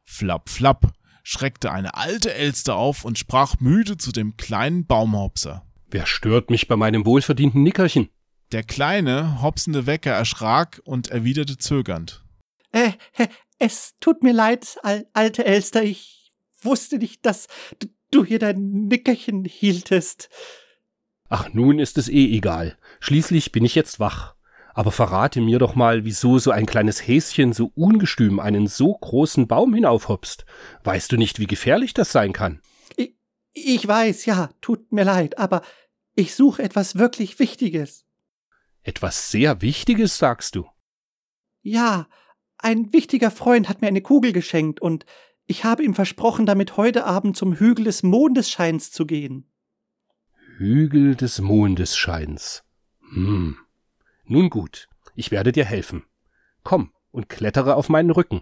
Flapp, 0.03 0.49
flapp, 0.49 0.91
schreckte 1.23 1.71
eine 1.71 1.95
alte 1.95 2.33
Elster 2.33 2.75
auf 2.75 3.05
und 3.05 3.17
sprach 3.17 3.59
müde 3.59 3.97
zu 3.97 4.11
dem 4.11 4.37
kleinen 4.37 4.85
Baumhopser. 4.85 5.65
Wer 5.89 6.05
stört 6.05 6.49
mich 6.49 6.67
bei 6.67 6.75
meinem 6.75 7.05
wohlverdienten 7.05 7.63
Nickerchen? 7.63 8.09
Der 8.51 8.63
kleine, 8.63 9.41
hopsende 9.41 9.87
Wecker 9.87 10.11
erschrak 10.11 10.81
und 10.85 11.09
erwiderte 11.09 11.57
zögernd. 11.57 12.23
Äh, 12.71 12.91
es 13.57 13.93
tut 13.99 14.23
mir 14.23 14.33
leid, 14.33 14.77
al 14.83 15.07
alte 15.13 15.45
Elster. 15.45 15.83
Ich 15.83 16.31
wusste 16.61 16.97
nicht, 16.97 17.25
dass 17.25 17.47
du 18.11 18.25
hier 18.25 18.39
dein 18.39 18.87
Nickerchen 18.87 19.45
hieltest. 19.45 20.29
Ach, 21.29 21.51
nun 21.53 21.79
ist 21.79 21.97
es 21.97 22.09
eh 22.09 22.35
egal. 22.35 22.77
Schließlich 22.99 23.51
bin 23.51 23.65
ich 23.65 23.75
jetzt 23.75 23.99
wach. 23.99 24.35
Aber 24.73 24.91
verrate 24.91 25.39
mir 25.39 25.59
doch 25.59 25.75
mal, 25.75 26.03
wieso 26.03 26.39
so 26.39 26.51
ein 26.51 26.65
kleines 26.65 27.07
Häschen 27.07 27.53
so 27.53 27.71
ungestüm 27.75 28.39
einen 28.39 28.67
so 28.67 28.93
großen 28.93 29.47
Baum 29.47 29.73
hinaufhopst. 29.73 30.45
Weißt 30.83 31.11
du 31.11 31.17
nicht, 31.17 31.39
wie 31.39 31.45
gefährlich 31.45 31.93
das 31.93 32.11
sein 32.11 32.33
kann? 32.33 32.59
Ich, 32.95 33.15
ich 33.53 33.87
weiß, 33.87 34.25
ja, 34.25 34.49
tut 34.61 34.91
mir 34.91 35.03
leid, 35.03 35.37
aber 35.37 35.61
ich 36.15 36.33
suche 36.35 36.63
etwas 36.63 36.95
wirklich 36.97 37.39
Wichtiges. 37.39 38.05
Etwas 38.81 39.31
sehr 39.31 39.61
Wichtiges, 39.61 40.17
sagst 40.17 40.55
du. 40.55 40.65
Ja, 41.61 42.07
ein 42.57 42.91
wichtiger 42.93 43.31
Freund 43.31 43.69
hat 43.69 43.81
mir 43.81 43.87
eine 43.87 44.01
Kugel 44.01 44.33
geschenkt 44.33 44.81
und 44.81 45.05
ich 45.45 45.63
habe 45.63 45.83
ihm 45.83 45.93
versprochen, 45.93 46.45
damit 46.45 46.77
heute 46.77 47.05
Abend 47.05 47.37
zum 47.37 47.53
Hügel 47.53 47.85
des 47.85 48.03
Mondesscheins 48.03 48.91
zu 48.91 49.05
gehen. 49.05 49.51
Hügel 50.57 51.15
des 51.15 51.41
Mondesscheins. 51.41 52.63
Hm. 53.13 53.57
Nun 54.25 54.49
gut, 54.49 54.87
ich 55.15 55.31
werde 55.31 55.51
dir 55.51 55.65
helfen. 55.65 56.03
Komm 56.63 56.91
und 57.11 57.29
klettere 57.29 57.75
auf 57.75 57.89
meinen 57.89 58.09
Rücken. 58.09 58.41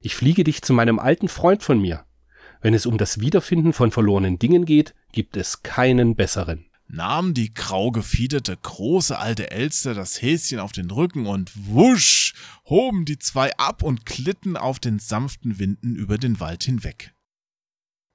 Ich 0.00 0.14
fliege 0.14 0.44
dich 0.44 0.62
zu 0.62 0.72
meinem 0.72 0.98
alten 0.98 1.28
Freund 1.28 1.62
von 1.62 1.80
mir. 1.80 2.04
Wenn 2.60 2.74
es 2.74 2.86
um 2.86 2.98
das 2.98 3.20
Wiederfinden 3.20 3.72
von 3.72 3.90
verlorenen 3.90 4.38
Dingen 4.38 4.64
geht, 4.64 4.94
gibt 5.12 5.36
es 5.36 5.62
keinen 5.62 6.16
besseren. 6.16 6.66
nahm 6.88 7.34
die 7.34 7.52
grau 7.52 7.90
gefiederte 7.90 8.56
große 8.56 9.18
alte 9.18 9.50
Elster 9.50 9.94
das 9.94 10.22
Häschen 10.22 10.60
auf 10.60 10.70
den 10.70 10.90
Rücken 10.90 11.26
und 11.26 11.50
wusch 11.66 12.34
hoben 12.64 13.04
die 13.04 13.18
zwei 13.18 13.56
ab 13.56 13.82
und 13.82 14.06
glitten 14.06 14.56
auf 14.56 14.78
den 14.78 15.00
sanften 15.00 15.58
Winden 15.58 15.96
über 15.96 16.18
den 16.18 16.38
Wald 16.38 16.62
hinweg. 16.62 17.15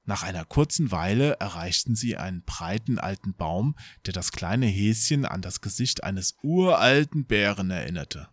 Nach 0.03 0.23
einer 0.23 0.45
kurzen 0.45 0.91
Weile 0.91 1.34
erreichten 1.40 1.95
sie 1.95 2.18
einen 2.18 2.44
breiten 2.44 2.98
alten 2.98 3.36
Baum, 3.36 3.76
der 4.06 4.14
das 4.14 4.32
kleine 4.32 4.65
Häschen 4.65 5.26
an 5.26 5.41
das 5.41 5.61
Gesicht 5.61 6.03
eines 6.03 6.36
uralten 6.41 7.26
Bären 7.26 7.69
erinnerte. 7.69 8.30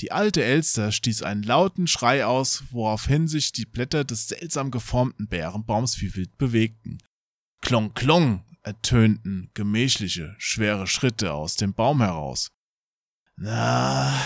Die 0.00 0.12
alte 0.12 0.42
Elster 0.42 0.92
stieß 0.92 1.22
einen 1.22 1.42
lauten 1.42 1.86
Schrei 1.86 2.26
aus, 2.26 2.64
woraufhin 2.70 3.28
sich 3.28 3.52
die 3.52 3.66
Blätter 3.66 4.04
des 4.04 4.28
seltsam 4.28 4.70
geformten 4.70 5.28
Bärenbaums 5.28 6.00
wie 6.00 6.14
wild 6.14 6.36
bewegten. 6.36 6.98
Klong 7.60 7.94
klong 7.94 8.44
ertönten 8.62 9.50
gemächliche, 9.54 10.34
schwere 10.38 10.86
Schritte 10.86 11.32
aus 11.32 11.56
dem 11.56 11.74
Baum 11.74 12.00
heraus. 12.00 12.50
Na, 13.36 14.20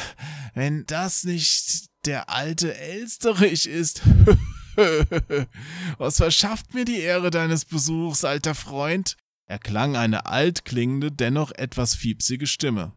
wenn 0.54 0.86
das 0.86 1.24
nicht 1.24 1.88
der 2.06 2.30
alte 2.30 2.74
Elsterich 2.76 3.66
ist. 3.66 4.02
Was 5.98 6.16
verschafft 6.16 6.74
mir 6.74 6.84
die 6.84 7.00
Ehre 7.00 7.30
deines 7.30 7.64
Besuchs, 7.64 8.24
alter 8.24 8.54
Freund? 8.54 9.16
erklang 9.48 9.96
eine 9.96 10.26
altklingende, 10.26 11.10
dennoch 11.10 11.50
etwas 11.52 11.94
fiepsige 11.94 12.46
Stimme. 12.46 12.92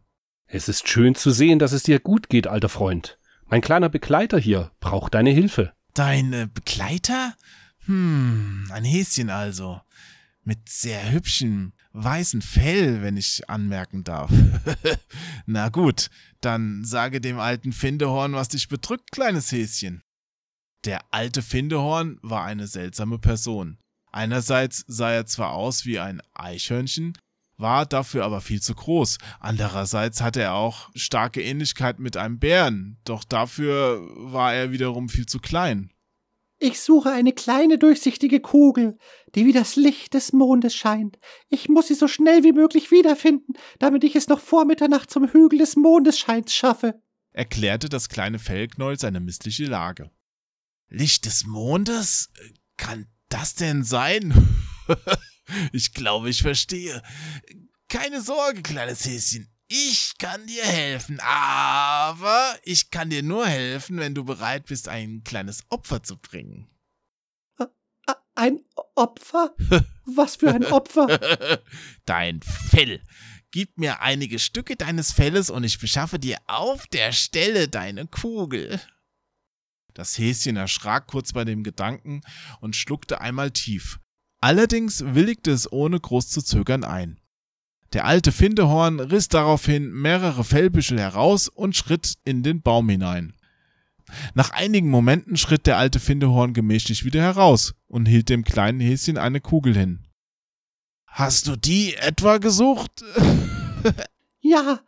Es 0.46 0.68
ist 0.68 0.88
schön 0.88 1.16
zu 1.16 1.32
sehen, 1.32 1.60
dass 1.60 1.72
es 1.72 1.84
dir 1.84 2.00
gut 2.00 2.30
geht, 2.30 2.46
alter 2.46 2.70
Freund. 2.70 3.18
Mein 3.48 3.62
kleiner 3.62 3.90
Begleiter 3.90 4.38
hier 4.38 4.72
braucht 4.80 5.14
deine 5.14 5.32
Hilfe. 5.32 5.74
Deine 5.94 6.48
Begleiter? 6.48 7.36
Hm, 7.86 8.70
ein 8.72 8.84
Häschen 8.84 9.30
also. 9.30 9.82
Mit 10.44 10.70
sehr 10.70 11.12
hübschem, 11.12 11.74
weißen 11.94 12.42
Fell, 12.42 13.02
wenn 13.02 13.16
ich 13.16 13.50
anmerken 13.50 14.04
darf. 14.04 14.32
Na 15.46 15.70
gut, 15.70 16.10
dann 16.42 16.84
sage 16.84 17.22
dem 17.22 17.40
alten 17.40 17.72
Findehorn, 17.72 18.34
was 18.34 18.50
dich 18.50 18.68
bedrückt, 18.68 19.12
kleines 19.12 19.52
Häschen. 19.52 20.04
Der 20.86 21.02
alte 21.12 21.42
Findehorn 21.44 22.18
war 22.24 22.44
eine 22.44 22.66
seltsame 22.66 23.20
Person. 23.20 23.78
Einerseits 24.12 24.84
sah 24.88 25.12
er 25.12 25.26
zwar 25.26 25.54
aus 25.54 25.86
wie 25.86 26.00
ein 26.00 26.22
Eichhörnchen, 26.34 27.14
war 27.58 27.86
dafür 27.86 28.26
aber 28.26 28.42
viel 28.42 28.62
zu 28.62 28.74
groß. 28.74 29.20
Andererseits 29.40 30.22
hatte 30.22 30.42
er 30.42 30.56
auch 30.56 30.90
starke 30.96 31.42
Ähnlichkeit 31.44 32.00
mit 32.00 32.18
einem 32.18 32.40
Bären, 32.40 32.98
doch 33.06 33.24
dafür 33.24 34.02
war 34.16 34.54
er 34.54 34.72
wiederum 34.72 35.08
viel 35.08 35.28
zu 35.28 35.40
klein. 35.40 35.92
Ich 36.58 36.80
suche 36.80 37.12
eine 37.12 37.34
kleine 37.34 37.78
durchsichtige 37.78 38.40
Kugel, 38.40 38.98
die 39.34 39.46
wie 39.46 39.54
das 39.54 39.76
Licht 39.76 40.14
des 40.14 40.34
Mondes 40.34 40.76
scheint. 40.76 41.18
Ich 41.50 41.70
muss 41.70 41.88
sie 41.88 41.96
so 41.96 42.08
schnell 42.08 42.44
wie 42.44 42.52
möglich 42.52 42.92
wiederfinden, 42.92 43.54
damit 43.80 44.04
ich 44.04 44.16
es 44.16 44.28
noch 44.28 44.40
vor 44.40 44.66
Mitternacht 44.66 45.10
zum 45.10 45.28
Hügel 45.28 45.60
des 45.60 45.76
Mondesscheins 45.76 46.54
schaffe. 46.54 47.02
erklärte 47.34 47.90
das 47.90 48.10
kleine 48.10 48.40
Fellknäuel 48.40 49.00
seine 49.00 49.20
missliche 49.20 49.66
Lage. 49.66 50.12
Licht 50.92 51.26
des 51.26 51.46
Mondes? 51.46 52.30
Kann 52.78 53.08
das 53.30 53.56
denn 53.56 53.84
sein? 53.84 54.34
ich 55.72 55.94
glaube, 55.94 56.30
ich 56.30 56.42
verstehe. 56.42 57.02
Keine 57.88 58.22
Sorge, 58.22 58.62
kleines 58.62 59.06
Häschen. 59.06 59.48
Ich 59.68 60.18
kann 60.18 60.46
dir 60.48 60.66
helfen, 60.66 61.20
aber 61.22 62.58
ich 62.64 62.92
kann 62.92 63.10
dir 63.10 63.24
nur 63.24 63.48
helfen, 63.48 63.98
wenn 64.00 64.14
du 64.14 64.26
bereit 64.26 64.66
bist, 64.66 64.90
ein 64.90 65.24
kleines 65.24 65.64
Opfer 65.70 66.04
zu 66.04 66.18
bringen. 66.18 66.68
Ein 68.36 68.60
Opfer? 68.96 69.56
Was 70.06 70.38
für 70.38 70.52
ein 70.52 70.66
Opfer? 70.66 71.62
Dein 72.06 72.42
Fell. 72.42 73.02
Gib 73.52 73.78
mir 73.78 74.02
einige 74.02 74.40
Stücke 74.40 74.76
deines 74.76 75.12
Felles 75.12 75.50
und 75.50 75.64
ich 75.64 75.80
beschaffe 75.80 76.20
dir 76.20 76.38
auf 76.48 76.88
der 76.88 77.12
Stelle 77.12 77.68
deine 77.68 78.08
Kugel. 78.08 78.82
Das 79.94 80.18
Häschen 80.18 80.56
erschrak 80.56 81.08
kurz 81.08 81.34
bei 81.34 81.46
dem 81.46 81.64
Gedanken 81.64 82.22
und 82.60 82.76
schluckte 82.76 83.22
einmal 83.22 83.52
tief. 83.52 84.00
Allerdings 84.40 85.04
willigte 85.06 85.52
es 85.52 85.72
ohne 85.72 86.00
groß 86.00 86.30
zu 86.30 86.42
zögern 86.42 86.84
ein. 86.84 87.20
Der 87.94 88.06
alte 88.06 88.32
Findehorn 88.32 89.00
riss 89.00 89.28
daraufhin 89.28 89.92
mehrere 89.92 90.44
Fellbüschel 90.44 91.00
heraus 91.00 91.50
und 91.50 91.76
schritt 91.76 92.16
in 92.24 92.42
den 92.42 92.62
Baum 92.62 92.88
hinein. 92.88 93.34
Nach 94.34 94.52
einigen 94.52 94.90
Momenten 94.90 95.38
schritt 95.38 95.68
der 95.68 95.78
alte 95.78 96.00
Findehorn 96.00 96.54
gemächlich 96.54 97.06
wieder 97.06 97.22
heraus 97.22 97.74
und 97.88 98.08
hielt 98.08 98.30
dem 98.30 98.44
kleinen 98.44 98.80
Häschen 98.80 99.18
eine 99.18 99.42
Kugel 99.42 99.76
hin. 99.78 100.08
Hast 101.06 101.48
du 101.48 101.56
die 101.56 101.96
etwa 101.96 102.38
gesucht? 102.38 103.04
Ja, 104.40 104.80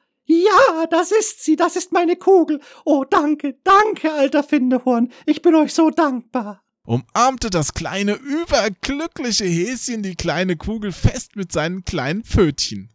ja, 0.42 0.86
das 0.88 1.12
ist 1.12 1.44
sie, 1.44 1.56
das 1.56 1.76
ist 1.76 1.92
meine 1.92 2.16
Kugel. 2.16 2.60
Oh, 2.86 3.04
danke, 3.10 3.58
danke, 3.64 4.12
alter 4.12 4.44
Findehorn. 4.44 5.12
Ich 5.26 5.42
bin 5.42 5.56
euch 5.56 5.74
so 5.74 5.90
dankbar. 5.90 6.64
umarmte 6.86 7.50
das 7.50 7.74
kleine, 7.74 8.14
überglückliche 8.14 9.46
Häschen 9.46 10.04
die 10.04 10.16
kleine 10.16 10.56
Kugel 10.56 10.92
fest 10.92 11.36
mit 11.36 11.52
seinen 11.52 11.86
kleinen 11.86 12.24
Pfötchen. 12.24 12.90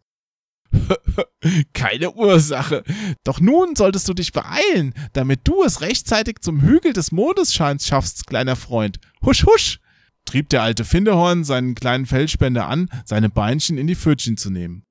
Keine 1.72 2.12
Ursache. 2.12 2.84
Doch 3.24 3.40
nun 3.40 3.74
solltest 3.76 4.08
du 4.08 4.14
dich 4.14 4.32
beeilen, 4.32 4.94
damit 5.12 5.40
du 5.44 5.62
es 5.62 5.80
rechtzeitig 5.80 6.40
zum 6.40 6.60
Hügel 6.60 6.92
des 6.92 7.12
Mondesscheins 7.12 7.86
schaffst, 7.86 8.26
kleiner 8.26 8.56
Freund. 8.56 8.98
Husch, 9.24 9.44
husch! 9.46 9.80
trieb 10.24 10.50
der 10.50 10.62
alte 10.62 10.84
Findehorn 10.84 11.42
seinen 11.44 11.74
kleinen 11.74 12.04
Fellspender 12.04 12.68
an, 12.68 12.90
seine 13.06 13.30
Beinchen 13.30 13.78
in 13.78 13.86
die 13.86 13.96
Pfötchen 13.96 14.36
zu 14.36 14.50
nehmen. 14.50 14.84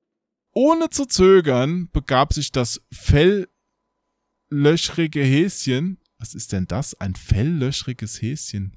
Ohne 0.57 0.89
zu 0.89 1.05
zögern 1.05 1.87
begab 1.93 2.33
sich 2.33 2.51
das 2.51 2.81
felllöchrige 2.91 5.21
Häschen. 5.21 5.99
Was 6.17 6.33
ist 6.33 6.51
denn 6.51 6.65
das? 6.65 6.99
Ein 6.99 7.13
felllöchriges 7.13 8.23
Häschen. 8.23 8.75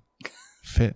Fell, 0.63 0.93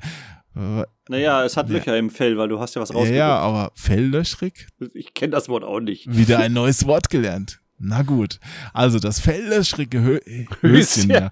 äh, 0.54 0.84
Naja, 1.08 1.42
es 1.42 1.56
hat 1.56 1.70
Ja. 1.70 1.76
Löcher 1.78 1.96
im 1.96 2.10
Fell, 2.10 2.36
weil 2.36 2.48
du 2.48 2.60
hast 2.60 2.74
ja 2.74 2.82
was 2.82 2.90
ja, 2.90 2.96
rausgeguckt. 2.96 3.16
ja, 3.16 3.34
aber 3.38 3.72
felllöchrig? 3.74 4.66
Ich 4.92 5.14
kenne 5.14 5.30
das 5.30 5.48
Wort 5.48 5.64
auch 5.64 5.80
nicht. 5.80 6.14
Wieder 6.14 6.40
ein 6.40 6.52
neues 6.52 6.84
Wort 6.84 7.08
gelernt. 7.08 7.62
Na 7.78 8.02
gut. 8.02 8.38
Also 8.74 8.98
das 8.98 9.20
felllöchrige 9.20 10.02
Hö 10.02 10.20
Höschen, 10.60 11.08
ja. 11.08 11.30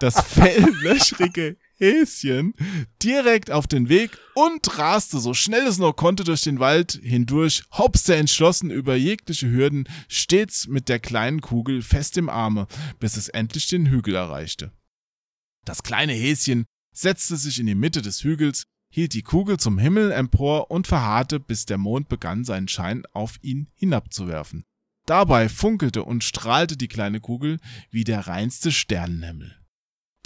Das 0.00 0.18
felllöchrige 0.26 1.58
Häschen 1.78 2.54
direkt 3.02 3.50
auf 3.50 3.66
den 3.66 3.88
Weg 3.88 4.18
und 4.34 4.78
raste 4.78 5.18
so 5.18 5.34
schnell 5.34 5.66
es 5.66 5.78
nur 5.78 5.94
konnte 5.94 6.24
durch 6.24 6.42
den 6.42 6.58
Wald 6.58 6.98
hindurch, 7.02 7.64
hopste 7.72 8.16
entschlossen 8.16 8.70
über 8.70 8.96
jegliche 8.96 9.50
Hürden, 9.50 9.88
stets 10.08 10.66
mit 10.66 10.88
der 10.88 10.98
kleinen 10.98 11.40
Kugel 11.40 11.82
fest 11.82 12.16
im 12.16 12.28
Arme, 12.28 12.66
bis 12.98 13.16
es 13.16 13.28
endlich 13.28 13.66
den 13.68 13.86
Hügel 13.86 14.14
erreichte. 14.14 14.72
Das 15.64 15.82
kleine 15.82 16.12
Häschen 16.12 16.64
setzte 16.94 17.36
sich 17.36 17.58
in 17.58 17.66
die 17.66 17.74
Mitte 17.74 18.00
des 18.00 18.24
Hügels, 18.24 18.64
hielt 18.90 19.12
die 19.12 19.22
Kugel 19.22 19.58
zum 19.58 19.78
Himmel 19.78 20.12
empor 20.12 20.70
und 20.70 20.86
verharrte, 20.86 21.40
bis 21.40 21.66
der 21.66 21.76
Mond 21.76 22.08
begann, 22.08 22.44
seinen 22.44 22.68
Schein 22.68 23.02
auf 23.12 23.38
ihn 23.42 23.68
hinabzuwerfen. 23.74 24.64
Dabei 25.04 25.48
funkelte 25.48 26.02
und 26.02 26.24
strahlte 26.24 26.76
die 26.76 26.88
kleine 26.88 27.20
Kugel 27.20 27.58
wie 27.90 28.04
der 28.04 28.26
reinste 28.26 28.72
Sternenhimmel. 28.72 29.65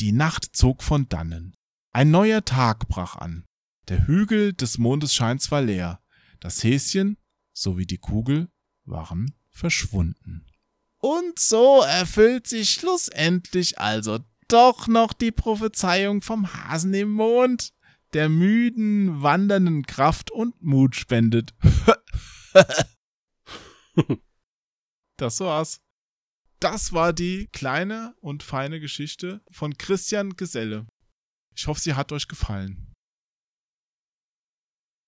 Die 0.01 0.13
Nacht 0.13 0.57
zog 0.57 0.83
von 0.83 1.11
dannen. 1.11 1.55
Ein 1.93 2.11
neuer 2.11 2.43
Tag 2.43 2.89
brach 2.89 3.17
an. 3.17 3.45
Der 3.89 4.07
Hügel 4.07 4.55
des 4.55 4.79
Mondesscheins 4.79 5.51
war 5.51 5.61
leer. 5.61 6.01
Das 6.41 6.65
Häschen 6.65 7.19
sowie 7.53 7.85
die 7.85 7.99
Kugel 7.99 8.49
waren 8.87 9.35
verschwunden. 9.51 10.47
Und 10.97 11.39
so 11.39 11.83
erfüllt 11.83 12.47
sich 12.47 12.71
schlussendlich 12.71 13.79
also 13.79 14.21
doch 14.49 14.89
noch 14.89 15.13
die 15.13 15.33
Prophezeiung 15.33 16.23
vom 16.23 16.51
Hasen 16.55 16.95
im 16.95 17.13
Mond, 17.13 17.75
der 18.15 18.31
müden, 18.31 19.21
wandernden 19.23 19.85
Kraft 19.85 20.31
und 20.31 20.63
Mut 20.63 20.97
spendet. 20.97 21.55
das 25.19 25.41
war's. 25.41 25.83
Das 26.61 26.93
war 26.93 27.15
die 27.15 27.49
kleine 27.53 28.15
und 28.21 28.43
feine 28.43 28.81
Geschichte 28.81 29.41
von 29.51 29.79
Christian 29.79 30.37
Geselle. 30.37 30.87
Ich 31.57 31.67
hoffe, 31.67 31.81
sie 31.81 31.95
hat 31.95 32.13
euch 32.13 32.29
gefallen. 32.29 32.93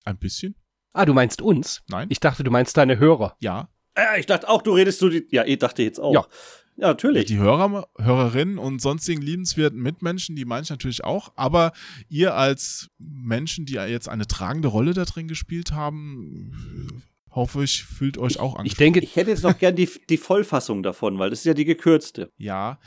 Ein 0.03 0.17
bisschen? 0.17 0.55
Ah, 0.93 1.05
du 1.05 1.13
meinst 1.13 1.41
uns? 1.41 1.83
Nein? 1.87 2.07
Ich 2.09 2.19
dachte, 2.19 2.43
du 2.43 2.49
meinst 2.49 2.75
deine 2.75 2.97
Hörer. 2.97 3.37
Ja. 3.39 3.69
Äh, 3.95 4.19
ich 4.19 4.25
dachte 4.25 4.49
auch, 4.49 4.63
du 4.63 4.73
redest 4.73 5.01
du 5.01 5.09
die. 5.09 5.27
Ja, 5.29 5.45
ich 5.45 5.59
dachte 5.59 5.83
jetzt 5.83 5.99
auch. 5.99 6.13
Ja. 6.13 6.27
Ja, 6.75 6.87
natürlich. 6.87 7.25
Die 7.25 7.37
Hörer, 7.37 7.87
Hörerinnen 7.99 8.57
und 8.57 8.81
sonstigen 8.81 9.21
liebenswerten 9.21 9.79
Mitmenschen, 9.79 10.35
die 10.35 10.45
meine 10.45 10.63
ich 10.63 10.71
natürlich 10.71 11.03
auch. 11.03 11.31
Aber 11.35 11.71
ihr 12.09 12.33
als 12.33 12.89
Menschen, 12.97 13.67
die 13.67 13.73
jetzt 13.73 14.09
eine 14.09 14.25
tragende 14.25 14.69
Rolle 14.69 14.95
da 14.95 15.05
drin 15.05 15.27
gespielt 15.27 15.71
haben, 15.71 17.03
hoffe 17.35 17.63
ich, 17.63 17.83
fühlt 17.83 18.17
euch 18.17 18.39
auch 18.39 18.55
an. 18.55 18.65
Ich 18.65 18.75
denke, 18.75 18.99
Ich 18.99 19.15
hätte 19.15 19.31
jetzt 19.31 19.43
noch 19.43 19.57
gern 19.57 19.75
die, 19.75 19.89
die 20.09 20.17
Vollfassung 20.17 20.83
davon, 20.83 21.19
weil 21.19 21.29
das 21.29 21.39
ist 21.39 21.45
ja 21.45 21.53
die 21.53 21.65
gekürzte. 21.65 22.31
Ja, 22.37 22.79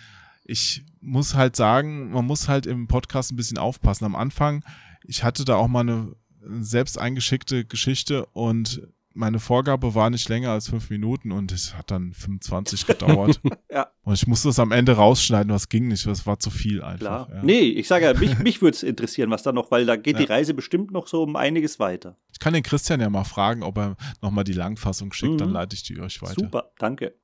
ich 0.44 0.84
muss 1.00 1.34
halt 1.34 1.56
sagen, 1.56 2.10
man 2.10 2.24
muss 2.24 2.48
halt 2.48 2.66
im 2.66 2.86
Podcast 2.86 3.32
ein 3.32 3.36
bisschen 3.36 3.58
aufpassen. 3.58 4.04
Am 4.04 4.14
Anfang, 4.14 4.64
ich 5.04 5.24
hatte 5.24 5.44
da 5.44 5.56
auch 5.56 5.68
mal 5.68 5.80
eine 5.80 6.14
selbst 6.60 6.98
eingeschickte 6.98 7.64
Geschichte 7.64 8.26
und 8.26 8.86
meine 9.16 9.40
Vorgabe 9.40 9.94
war 9.94 10.10
nicht 10.10 10.28
länger 10.28 10.50
als 10.50 10.68
fünf 10.68 10.90
Minuten 10.90 11.32
und 11.32 11.50
es 11.50 11.74
hat 11.74 11.90
dann 11.90 12.12
25 12.12 12.86
gedauert. 12.86 13.40
Ja. 13.70 13.90
Und 14.02 14.14
ich 14.14 14.26
musste 14.26 14.48
es 14.48 14.58
am 14.58 14.70
Ende 14.72 14.92
rausschneiden, 14.92 15.52
was 15.52 15.68
ging 15.68 15.88
nicht, 15.88 16.06
das 16.06 16.24
war 16.24 16.38
zu 16.38 16.50
viel 16.50 16.82
einfach. 16.82 16.98
Klar. 17.00 17.28
Ja. 17.30 17.42
Nee, 17.42 17.60
ich 17.60 17.88
sage 17.88 18.04
ja, 18.06 18.14
mich, 18.14 18.38
mich 18.38 18.62
würde 18.62 18.74
es 18.76 18.82
interessieren, 18.82 19.30
was 19.30 19.42
da 19.42 19.52
noch, 19.52 19.70
weil 19.70 19.84
da 19.84 19.96
geht 19.96 20.18
die 20.18 20.22
Ja. 20.22 20.28
Reise 20.28 20.54
bestimmt 20.54 20.92
noch 20.92 21.08
so 21.08 21.22
um 21.24 21.36
einiges 21.36 21.78
weiter. 21.78 22.16
Ich 22.32 22.38
kann 22.38 22.54
den 22.54 22.62
Christian 22.62 23.00
ja 23.00 23.10
mal 23.10 23.24
fragen, 23.24 23.62
ob 23.62 23.76
er 23.76 23.96
nochmal 24.22 24.44
die 24.44 24.52
Langfassung 24.54 25.12
schickt, 25.12 25.40
dann 25.40 25.48
Mhm. 25.48 25.54
leite 25.54 25.74
ich 25.74 25.82
die 25.82 25.98
euch 26.00 26.22
weiter. 26.22 26.34
Super, 26.34 26.70
danke. 26.78 27.14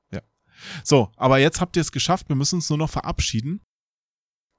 So, 0.83 1.11
aber 1.17 1.39
jetzt 1.39 1.59
habt 1.61 1.75
ihr 1.77 1.81
es 1.81 1.91
geschafft, 1.91 2.29
wir 2.29 2.35
müssen 2.35 2.55
uns 2.55 2.69
nur 2.69 2.77
noch 2.77 2.89
verabschieden. 2.89 3.61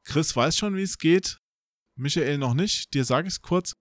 Chris 0.02 0.35
weiß 0.35 0.56
schon, 0.56 0.74
wie 0.77 0.82
es 0.82 0.98
geht. 0.98 1.39
Michael 1.94 2.39
noch 2.39 2.55
nicht. 2.55 2.93
Dir 2.94 3.05
sage 3.05 3.28
ich 3.28 3.35
es 3.35 3.43
kurz. 3.43 3.74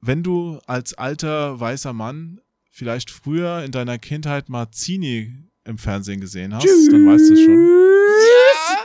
Wenn 0.00 0.22
du 0.22 0.58
als 0.66 0.94
alter 0.94 1.58
weißer 1.58 1.92
Mann 1.94 2.40
vielleicht 2.70 3.10
früher 3.10 3.62
in 3.64 3.72
deiner 3.72 3.98
Kindheit 3.98 4.48
mal 4.48 4.70
Zini 4.70 5.34
im 5.64 5.76
Fernsehen 5.76 6.20
gesehen 6.20 6.54
hast, 6.54 6.64
dann 6.64 7.06
weißt 7.06 7.28
du 7.28 7.34
es 7.34 7.40
schon. 7.44 7.66
Ja! 7.66 8.84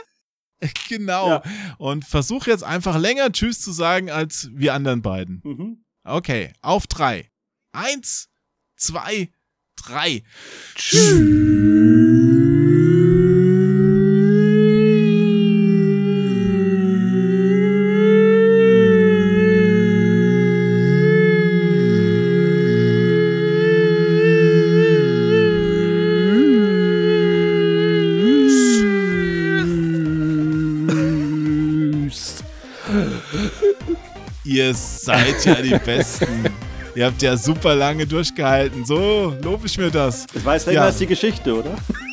Genau. 0.88 1.28
Ja. 1.28 1.42
Und 1.76 2.06
versuch 2.06 2.46
jetzt 2.46 2.64
einfach 2.64 2.98
länger 2.98 3.30
Tschüss 3.30 3.60
zu 3.60 3.72
sagen 3.72 4.10
als 4.10 4.48
wir 4.52 4.72
anderen 4.72 5.02
beiden. 5.02 5.42
Mhm. 5.44 5.84
Okay, 6.02 6.52
auf 6.62 6.86
drei. 6.86 7.30
Eins, 7.72 8.30
zwei, 8.76 9.30
drei. 9.76 10.22
Tschüss. 10.74 12.25
Seid 35.06 35.44
ja 35.44 35.54
die 35.54 35.78
Besten. 35.78 36.44
Ihr 36.94 37.06
habt 37.06 37.20
ja 37.22 37.36
super 37.36 37.74
lange 37.74 38.06
durchgehalten. 38.06 38.84
So 38.86 39.34
lobe 39.42 39.66
ich 39.66 39.76
mir 39.78 39.90
das. 39.90 40.26
Das 40.32 40.44
war 40.44 40.54
jetzt 40.54 40.66
länger 40.66 40.80
Ja. 40.80 40.84
als 40.86 40.98
die 40.98 41.06
Geschichte, 41.06 41.54
oder? 41.54 41.70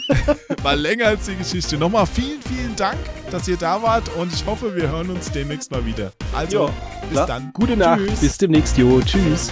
War 0.63 0.75
länger 0.75 1.07
als 1.07 1.25
die 1.25 1.35
Geschichte. 1.35 1.77
Nochmal 1.77 2.05
vielen, 2.05 2.41
vielen 2.41 2.75
Dank, 2.75 2.97
dass 3.31 3.47
ihr 3.47 3.55
da 3.55 3.81
wart 3.81 4.03
und 4.17 4.33
ich 4.33 4.45
hoffe, 4.45 4.75
wir 4.75 4.89
hören 4.89 5.09
uns 5.09 5.31
demnächst 5.31 5.71
mal 5.71 5.85
wieder. 5.85 6.11
Also, 6.33 6.65
Ja, 6.65 6.73
bis 7.03 7.11
klar. 7.11 7.27
dann. 7.27 7.51
Gute 7.53 7.77
Nacht. 7.77 7.99
Tschüss. 8.01 8.19
Bis 8.19 8.37
demnächst, 8.37 8.77
Jo. 8.77 9.01
Tschüss. 9.01 9.51